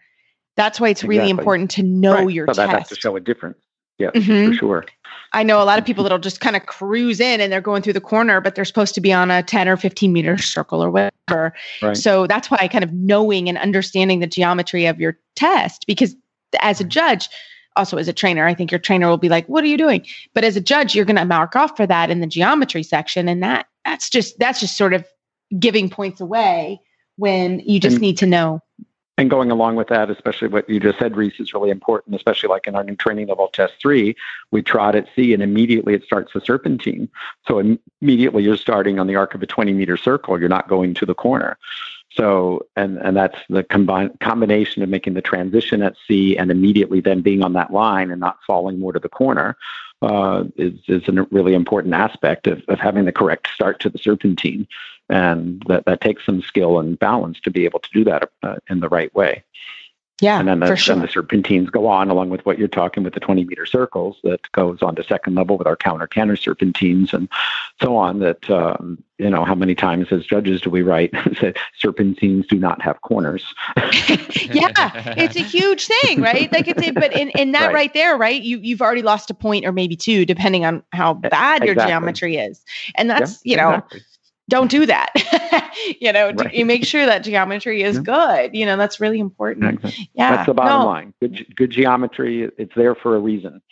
that's 0.57 0.79
why 0.81 0.89
it's 0.89 1.03
really 1.03 1.31
Exactly. 1.31 1.43
important 1.43 1.71
to 1.73 1.83
know 1.83 2.15
Right. 2.15 2.31
your 2.31 2.47
so 2.47 2.53
that 2.55 2.69
has 2.69 2.79
test 2.81 2.89
to 2.91 3.01
show 3.01 3.17
a 3.17 3.21
difference. 3.21 3.57
Yeah, 3.99 4.11
Mhm. 4.11 4.49
for 4.49 4.55
sure. 4.55 4.85
I 5.35 5.43
know 5.43 5.63
a 5.63 5.65
lot 5.65 5.79
of 5.79 5.85
people 5.85 6.05
that'll 6.05 6.19
just 6.19 6.41
kind 6.41 6.57
of 6.57 6.67
cruise 6.67 7.19
in 7.21 7.41
and 7.41 7.51
they're 7.53 7.61
going 7.61 7.83
through 7.83 7.95
the 7.95 8.01
corner, 8.01 8.41
but 8.41 8.55
they're 8.55 8.65
supposed 8.65 8.95
to 8.95 9.01
be 9.01 9.13
on 9.13 9.31
a 9.31 9.43
10 9.43 9.69
or 9.69 9.77
15 9.77 10.13
meter 10.13 10.37
circle 10.39 10.83
or 10.83 10.91
whatever. 10.91 11.55
Right. 11.81 11.97
So 11.97 12.27
that's 12.27 12.51
why 12.51 12.69
kind 12.69 12.85
of 12.85 12.93
knowing 12.93 13.49
and 13.49 13.57
understanding 13.59 14.21
the 14.21 14.27
geometry 14.27 14.87
of 14.87 15.01
your 15.01 15.19
test, 15.35 15.85
because 15.87 16.15
as 16.61 16.81
a 16.81 16.85
judge, 16.85 17.29
also 17.77 17.97
as 17.97 18.09
a 18.09 18.13
trainer, 18.13 18.47
I 18.47 18.53
think 18.55 18.71
your 18.71 18.79
trainer 18.79 19.09
will 19.09 19.17
be 19.17 19.31
like, 19.31 19.47
"What 19.47 19.65
are 19.65 19.69
you 19.69 19.79
doing?" 19.79 20.05
But 20.35 20.45
as 20.45 20.57
a 20.57 20.61
judge, 20.61 20.95
you're 20.95 21.07
going 21.07 21.17
to 21.17 21.25
mark 21.25 21.57
off 21.57 21.75
for 21.75 21.87
that 21.87 22.11
in 22.11 22.21
the 22.21 22.27
geometry 22.27 22.83
section, 22.83 23.29
and 23.29 23.43
that 23.43 23.67
that's 23.87 24.11
just 24.11 24.39
that's 24.39 24.61
just 24.61 24.77
sort 24.77 24.93
of 24.93 25.07
giving 25.59 25.89
points 25.89 26.21
away 26.21 26.81
when 27.17 27.61
you 27.61 27.81
just 27.81 27.95
And- 27.95 28.03
need 28.03 28.19
to 28.19 28.27
know. 28.27 28.61
And 29.19 29.29
going 29.29 29.51
along 29.51 29.77
with 29.77 29.89
that, 29.89 30.11
especially 30.11 30.49
what 30.49 30.69
you 30.69 30.81
just 30.81 30.99
said, 30.99 31.17
Reese, 31.17 31.39
is 31.39 31.53
really 31.53 31.71
important, 31.71 32.17
especially 32.17 32.49
like 32.49 32.67
in 32.67 32.75
our 32.75 32.83
new 32.83 32.97
training 32.97 33.29
level 33.29 33.49
test 33.49 33.75
three, 33.81 34.17
we 34.51 34.63
trot 34.63 34.95
at 34.95 35.07
C 35.15 35.35
and 35.35 35.43
immediately 35.43 35.93
it 35.95 36.03
starts 36.05 36.33
the 36.33 36.41
serpentine. 36.41 37.11
So 37.47 37.77
immediately 38.01 38.43
you're 38.43 38.57
starting 38.57 38.99
on 38.99 39.07
the 39.07 39.17
arc 39.17 39.35
of 39.35 39.43
a 39.43 39.47
20 39.47 39.75
meter 39.75 39.99
circle. 39.99 40.41
You're 40.41 40.49
not 40.49 40.69
going 40.69 40.95
to 40.95 41.07
the 41.07 41.15
corner. 41.15 41.59
So, 42.11 42.67
and, 42.77 42.99
and 42.99 43.17
that's 43.17 43.39
the 43.49 43.65
combine, 43.65 44.17
combination 44.21 44.83
of 44.83 44.89
making 44.89 45.15
the 45.15 45.23
transition 45.23 45.83
at 45.83 45.97
C 46.07 46.37
and 46.37 46.51
immediately 46.51 47.01
then 47.01 47.23
being 47.23 47.43
on 47.43 47.53
that 47.55 47.73
line 47.73 48.11
and 48.11 48.21
not 48.21 48.39
falling 48.47 48.79
more 48.79 48.93
to 48.93 48.99
the 48.99 49.09
corner 49.09 49.57
uh, 50.03 50.45
is, 50.57 50.75
is 50.89 51.09
a 51.09 51.27
really 51.31 51.55
important 51.55 51.95
aspect 51.95 52.47
of, 52.47 52.63
of 52.69 52.79
having 52.79 53.05
the 53.05 53.13
correct 53.13 53.49
start 53.55 53.81
to 53.81 53.89
the 53.89 53.99
serpentine. 53.99 54.67
And 55.09 55.63
that, 55.69 55.85
that 55.85 56.01
takes 56.01 56.25
some 56.25 56.43
skill 56.43 56.79
and 56.79 56.99
balance 56.99 57.41
to 57.41 57.51
be 57.51 57.65
able 57.65 57.81
to 57.81 57.91
do 57.93 58.05
that 58.05 58.31
uh, 58.43 58.57
in 58.71 58.81
the 58.81 58.89
right 58.89 59.15
way. 59.15 59.45
Yeah, 60.23 60.39
and 60.39 60.47
then 60.47 60.61
the, 60.61 60.77
sure. 60.77 60.95
then 60.95 61.03
the 61.03 61.11
serpentines 61.11 61.69
go 61.69 61.89
on 61.89 62.09
along 62.09 62.31
with 62.31 62.47
what 62.47 62.57
you're 62.57 62.69
talking 62.69 63.03
with 63.03 63.13
the 63.13 63.19
20 63.19 63.45
meter 63.45 63.67
circles 63.67 64.19
that 64.23 64.51
goes 64.53 64.81
on 64.81 64.95
to 64.95 65.03
second 65.03 65.35
level 65.35 65.59
with 65.59 65.67
our 65.67 65.75
counter 65.75 66.07
canter 66.07 66.37
serpentines 66.37 67.13
and 67.13 67.29
so 67.81 67.97
on 67.97 68.21
that 68.21 68.49
um, 68.49 69.03
you 69.19 69.29
know 69.29 69.45
how 69.45 69.57
many 69.57 69.75
times 69.75 70.13
as 70.13 70.25
judges 70.25 70.61
do 70.61 70.71
we 70.71 70.83
write 70.83 71.11
that 71.41 71.57
serpentines 71.77 72.47
do 72.47 72.57
not 72.57 72.81
have 72.81 73.01
corners 73.01 73.53
yeah, 73.77 75.15
it's 75.17 75.35
a 75.37 75.43
huge 75.43 75.87
thing, 75.87 76.21
right? 76.21 76.53
Like 76.53 76.69
it's, 76.69 76.91
but 76.93 77.13
in, 77.13 77.31
in 77.31 77.53
that 77.53 77.67
Right. 77.67 77.75
right. 77.75 77.95
there, 77.95 78.17
right? 78.17 78.41
You 78.41 78.59
you've 78.59 78.83
already 78.83 79.03
lost 79.03 79.31
a 79.31 79.35
point 79.35 79.65
or 79.65 79.73
maybe 79.73 79.97
two, 79.97 80.25
depending 80.25 80.65
on 80.65 80.83
how 80.93 81.15
bad 81.15 81.65
your 81.65 81.75
geometry 81.75 82.37
is, 82.37 82.61
and 82.97 83.09
Yeah, 83.09 83.19
that's 83.19 83.41
you 83.45 83.57
know 83.57 83.71
exactly. 83.71 84.01
Don't 84.53 84.71
do 84.71 84.85
that. 84.87 85.11
you 86.01 86.13
know, 86.13 86.31
Right. 86.33 86.53
you 86.55 86.67
make 86.67 86.85
sure 86.85 87.07
that 87.07 87.25
geometry 87.25 87.83
is 87.83 87.97
Yeah. 87.97 88.03
good. 88.03 88.55
You 88.55 88.67
know, 88.67 88.77
that's 88.77 89.01
really 89.01 89.19
important. 89.19 89.65
Exactly. 89.83 90.11
Yeah, 90.15 90.37
that's 90.37 90.47
the 90.47 90.55
bottom 90.55 90.81
no, 90.81 90.87
line 90.87 91.15
good 91.21 91.47
good 91.57 91.71
geometry 91.71 92.51
it's 92.59 92.75
there 92.77 92.95
for 92.95 93.17
a 93.17 93.19
reason 93.19 93.63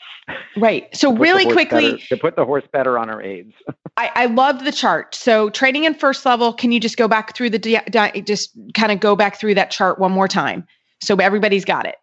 Right. 0.56 0.88
So 0.96 1.08
To 1.10 1.12
put 1.12 1.16
the 1.16 1.22
really 1.22 1.44
quickly, 1.52 1.90
better- 1.92 2.06
to 2.08 2.16
put 2.16 2.36
the 2.36 2.44
horse 2.44 2.64
better 2.72 2.98
on 2.98 3.10
our 3.10 3.20
aids 3.20 3.52
I, 3.98 4.10
I 4.14 4.26
loved 4.26 4.64
the 4.64 4.72
chart. 4.72 5.14
So 5.14 5.50
training 5.50 5.84
in 5.84 5.92
first 5.94 6.24
level, 6.24 6.52
can 6.54 6.72
you 6.72 6.80
just 6.80 6.96
go 6.96 7.06
back 7.08 7.36
through 7.36 7.50
the 7.50 7.58
di- 7.58 7.84
di- 7.90 8.22
just 8.22 8.50
kind 8.74 8.90
of 8.92 9.00
go 9.00 9.14
back 9.14 9.38
through 9.38 9.54
that 9.56 9.70
chart 9.70 9.98
one 9.98 10.12
more 10.12 10.28
time, 10.28 10.66
so 11.02 11.16
everybody's 11.16 11.64
got 11.66 11.84
it. 11.86 11.96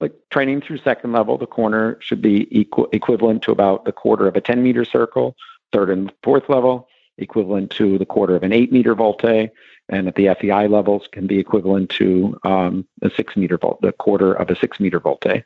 like 0.00 0.12
training 0.30 0.60
through 0.60 0.78
second 0.78 1.10
level, 1.12 1.36
the 1.38 1.46
corner 1.46 1.96
should 2.00 2.22
be 2.22 2.46
equal 2.56 2.86
equivalent 2.92 3.42
to 3.42 3.50
about 3.50 3.84
the 3.86 3.92
quarter 3.92 4.28
of 4.28 4.36
a 4.36 4.40
10 4.40 4.62
meter 4.62 4.84
circle. 4.84 5.34
Third 5.72 5.90
and 5.90 6.12
fourth 6.22 6.48
level, 6.48 6.86
equivalent 7.18 7.70
to 7.72 7.98
the 7.98 8.06
quarter 8.06 8.36
of 8.36 8.42
an 8.42 8.52
eight 8.52 8.72
meter 8.72 8.94
volte. 8.94 9.50
And 9.88 10.08
at 10.08 10.16
the 10.16 10.34
FEI 10.40 10.66
levels, 10.66 11.08
can 11.12 11.26
be 11.26 11.38
equivalent 11.38 11.90
to 11.90 12.36
um, 12.42 12.86
a 13.02 13.10
six 13.10 13.36
meter 13.36 13.56
volt, 13.56 13.80
the 13.82 13.92
quarter 13.92 14.32
of 14.32 14.50
a 14.50 14.56
six 14.56 14.80
meter 14.80 14.98
volte. 14.98 15.44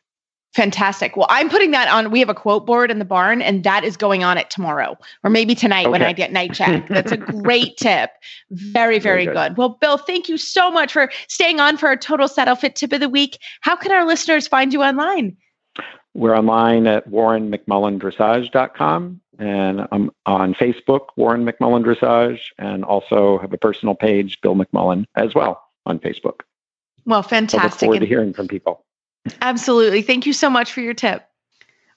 Fantastic. 0.54 1.16
Well, 1.16 1.28
I'm 1.30 1.48
putting 1.48 1.70
that 1.70 1.86
on. 1.88 2.10
We 2.10 2.18
have 2.18 2.28
a 2.28 2.34
quote 2.34 2.66
board 2.66 2.90
in 2.90 2.98
the 2.98 3.04
barn, 3.04 3.40
and 3.40 3.62
that 3.62 3.84
is 3.84 3.96
going 3.96 4.24
on 4.24 4.36
it 4.36 4.50
tomorrow 4.50 4.98
or 5.22 5.30
maybe 5.30 5.54
tonight 5.54 5.92
when 5.92 6.02
I 6.02 6.12
get 6.12 6.32
night 6.32 6.54
check. 6.54 6.88
That's 6.88 7.12
a 7.12 7.16
great 7.16 7.76
tip. 7.76 8.10
Very, 8.50 8.98
very, 8.98 9.26
Very 9.26 9.36
good. 9.36 9.50
good. 9.50 9.58
Well, 9.58 9.78
Bill, 9.80 9.96
thank 9.96 10.28
you 10.28 10.36
so 10.36 10.68
much 10.68 10.92
for 10.92 11.12
staying 11.28 11.60
on 11.60 11.76
for 11.76 11.86
our 11.86 11.96
total 11.96 12.26
saddle 12.26 12.56
fit 12.56 12.74
tip 12.74 12.92
of 12.92 12.98
the 12.98 13.08
week. 13.08 13.38
How 13.60 13.76
can 13.76 13.92
our 13.92 14.04
listeners 14.04 14.48
find 14.48 14.72
you 14.72 14.82
online? 14.82 15.36
We're 16.14 16.36
online 16.36 16.88
at 16.88 17.08
warrenmcmullindressage.com 17.08 19.20
and 19.40 19.88
I'm 19.90 20.10
on 20.26 20.54
Facebook, 20.54 21.08
Warren 21.16 21.44
McMullin 21.44 21.82
Dressage, 21.82 22.40
and 22.58 22.84
also 22.84 23.38
have 23.38 23.52
a 23.52 23.58
personal 23.58 23.94
page, 23.94 24.38
Bill 24.42 24.54
McMullin, 24.54 25.06
as 25.16 25.34
well 25.34 25.62
on 25.86 25.98
Facebook. 25.98 26.40
Well, 27.06 27.22
So 27.22 27.36
look 27.38 27.72
forward 27.72 27.94
And- 27.96 28.00
to 28.02 28.06
hearing 28.06 28.32
from 28.34 28.46
people. 28.46 28.84
Absolutely. 29.42 30.02
Thank 30.02 30.26
you 30.26 30.32
so 30.32 30.48
much 30.48 30.72
for 30.72 30.80
your 30.80 30.94
tip. 30.94 31.26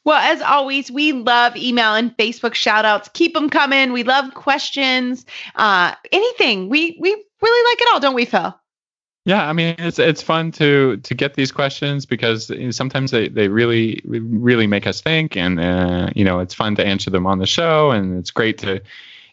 Well, 0.05 0.17
as 0.17 0.41
always, 0.41 0.91
we 0.91 1.13
love 1.13 1.55
email 1.55 1.95
and 1.95 2.15
Facebook 2.17 2.53
shout 2.53 2.83
outs. 2.83 3.09
Keep 3.13 3.33
them 3.33 3.49
coming. 3.49 3.93
We 3.93 4.03
love 4.03 4.33
questions. 4.33 5.25
Uh, 5.55 5.95
anything. 6.11 6.67
We 6.69 6.97
we 6.99 7.09
really 7.41 7.71
like 7.71 7.81
it 7.81 7.87
all, 7.93 7.99
don't 8.01 8.15
we, 8.15 8.25
Phil? 8.25 8.53
Yeah, 9.25 9.47
I 9.47 9.53
mean 9.53 9.75
it's 9.77 9.99
it's 9.99 10.21
fun 10.21 10.51
to 10.53 10.97
to 10.97 11.13
get 11.13 11.35
these 11.35 11.51
questions 11.51 12.05
because 12.05 12.49
you 12.49 12.65
know, 12.65 12.71
sometimes 12.71 13.11
they, 13.11 13.29
they 13.29 13.47
really 13.47 14.01
really 14.03 14.67
make 14.67 14.85
us 14.85 14.99
think, 14.99 15.37
and 15.37 15.61
uh, 15.61 16.09
you 16.13 16.25
know 16.25 16.39
it's 16.39 16.53
fun 16.53 16.75
to 16.75 16.85
answer 16.85 17.09
them 17.09 17.25
on 17.25 17.39
the 17.39 17.45
show, 17.45 17.91
and 17.91 18.19
it's 18.19 18.31
great 18.31 18.57
to 18.59 18.81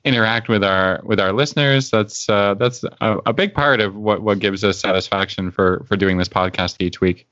interact 0.04 0.48
with 0.48 0.62
our 0.62 1.00
with 1.02 1.18
our 1.18 1.32
listeners. 1.32 1.90
That's 1.90 2.28
uh, 2.28 2.54
that's 2.54 2.84
a, 3.00 3.18
a 3.26 3.32
big 3.32 3.52
part 3.52 3.80
of 3.80 3.96
what 3.96 4.22
what 4.22 4.38
gives 4.38 4.62
us 4.62 4.78
satisfaction 4.78 5.50
for 5.50 5.84
for 5.88 5.96
doing 5.96 6.18
this 6.18 6.28
podcast 6.28 6.76
each 6.78 7.00
week. 7.00 7.26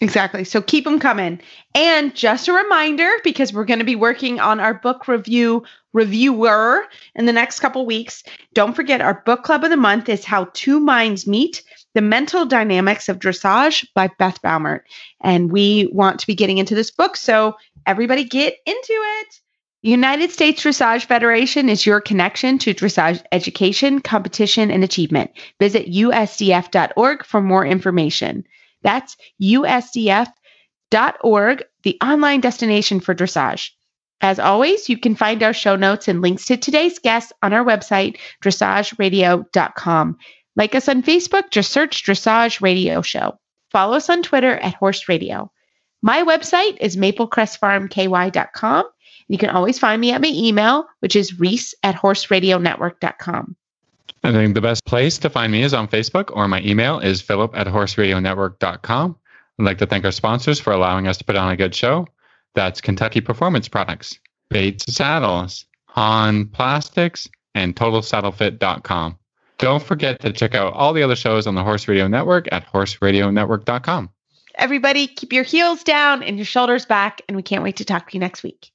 Exactly. 0.00 0.44
So 0.44 0.62
keep 0.62 0.84
them 0.84 1.00
coming. 1.00 1.40
And 1.74 2.14
just 2.14 2.46
a 2.46 2.52
reminder, 2.52 3.10
because 3.24 3.52
we're 3.52 3.64
going 3.64 3.80
to 3.80 3.84
be 3.84 3.96
working 3.96 4.38
on 4.38 4.60
our 4.60 4.74
book 4.74 5.08
review 5.08 5.64
reviewer 5.92 6.84
in 7.16 7.26
the 7.26 7.32
next 7.32 7.60
couple 7.60 7.84
weeks, 7.84 8.22
don't 8.54 8.76
forget 8.76 9.00
our 9.00 9.22
book 9.26 9.42
club 9.42 9.64
of 9.64 9.70
the 9.70 9.76
month 9.76 10.08
is 10.08 10.24
How 10.24 10.48
Two 10.52 10.78
Minds 10.78 11.26
Meet 11.26 11.62
The 11.98 12.02
Mental 12.02 12.46
Dynamics 12.46 13.08
of 13.08 13.18
Dressage 13.18 13.84
by 13.92 14.08
Beth 14.20 14.40
Baumert. 14.40 14.82
And 15.20 15.50
we 15.50 15.90
want 15.92 16.20
to 16.20 16.28
be 16.28 16.36
getting 16.36 16.58
into 16.58 16.76
this 16.76 16.92
book. 16.92 17.16
So 17.16 17.56
everybody 17.86 18.22
get 18.22 18.54
into 18.64 18.92
it. 18.92 19.40
United 19.82 20.30
States 20.30 20.62
Dressage 20.62 21.06
Federation 21.06 21.68
is 21.68 21.84
your 21.84 22.00
connection 22.00 22.56
to 22.58 22.72
dressage 22.72 23.20
education, 23.32 24.00
competition, 24.00 24.70
and 24.70 24.84
achievement. 24.84 25.32
Visit 25.58 25.90
usdf.org 25.90 27.24
for 27.24 27.40
more 27.40 27.66
information. 27.66 28.44
That's 28.84 29.16
usdf.org, 29.42 30.34
the 31.82 31.98
online 32.00 32.40
destination 32.40 33.00
for 33.00 33.12
dressage. 33.12 33.70
As 34.20 34.38
always, 34.38 34.88
you 34.88 34.98
can 34.98 35.16
find 35.16 35.42
our 35.42 35.52
show 35.52 35.74
notes 35.74 36.06
and 36.06 36.22
links 36.22 36.44
to 36.46 36.56
today's 36.56 37.00
guests 37.00 37.32
on 37.42 37.52
our 37.52 37.64
website, 37.64 38.18
dressageradio.com. 38.42 40.16
Like 40.58 40.74
us 40.74 40.88
on 40.88 41.04
Facebook, 41.04 41.50
just 41.50 41.70
search 41.70 42.02
Dressage 42.02 42.60
Radio 42.60 43.00
Show. 43.00 43.38
Follow 43.70 43.96
us 43.96 44.10
on 44.10 44.24
Twitter 44.24 44.56
at 44.56 44.74
Horse 44.74 45.08
Radio. 45.08 45.52
My 46.02 46.24
website 46.24 46.76
is 46.80 46.96
maplecrestfarmky.com. 46.96 48.84
You 49.28 49.38
can 49.38 49.50
always 49.50 49.78
find 49.78 50.00
me 50.00 50.10
at 50.10 50.20
my 50.20 50.32
email, 50.34 50.86
which 50.98 51.14
is 51.14 51.38
reese 51.38 51.74
at 51.84 51.94
horseradionetwork.com. 51.94 53.56
I 54.24 54.32
think 54.32 54.54
the 54.54 54.60
best 54.60 54.84
place 54.84 55.16
to 55.18 55.30
find 55.30 55.52
me 55.52 55.62
is 55.62 55.74
on 55.74 55.86
Facebook, 55.86 56.34
or 56.34 56.48
my 56.48 56.60
email 56.62 56.98
is 56.98 57.22
philip 57.22 57.56
at 57.56 57.68
horseradionetwork.com. 57.68 59.16
I'd 59.60 59.64
like 59.64 59.78
to 59.78 59.86
thank 59.86 60.04
our 60.04 60.12
sponsors 60.12 60.58
for 60.58 60.72
allowing 60.72 61.06
us 61.06 61.18
to 61.18 61.24
put 61.24 61.36
on 61.36 61.52
a 61.52 61.56
good 61.56 61.74
show. 61.74 62.06
That's 62.54 62.80
Kentucky 62.80 63.20
Performance 63.20 63.68
Products, 63.68 64.18
Bates 64.50 64.92
Saddles, 64.92 65.66
Hahn 65.86 66.46
Plastics, 66.46 67.28
and 67.54 67.76
TotalSaddleFit.com. 67.76 69.18
Don't 69.58 69.82
forget 69.82 70.20
to 70.20 70.32
check 70.32 70.54
out 70.54 70.72
all 70.72 70.92
the 70.92 71.02
other 71.02 71.16
shows 71.16 71.46
on 71.46 71.54
the 71.54 71.64
Horse 71.64 71.88
Radio 71.88 72.06
Network 72.08 72.46
at 72.52 72.66
horseradionetwork.com. 72.72 74.10
Everybody, 74.54 75.06
keep 75.06 75.32
your 75.32 75.44
heels 75.44 75.84
down 75.84 76.22
and 76.22 76.36
your 76.36 76.44
shoulders 76.44 76.86
back, 76.86 77.22
and 77.28 77.36
we 77.36 77.42
can't 77.42 77.62
wait 77.62 77.76
to 77.76 77.84
talk 77.84 78.10
to 78.10 78.14
you 78.14 78.20
next 78.20 78.42
week. 78.42 78.72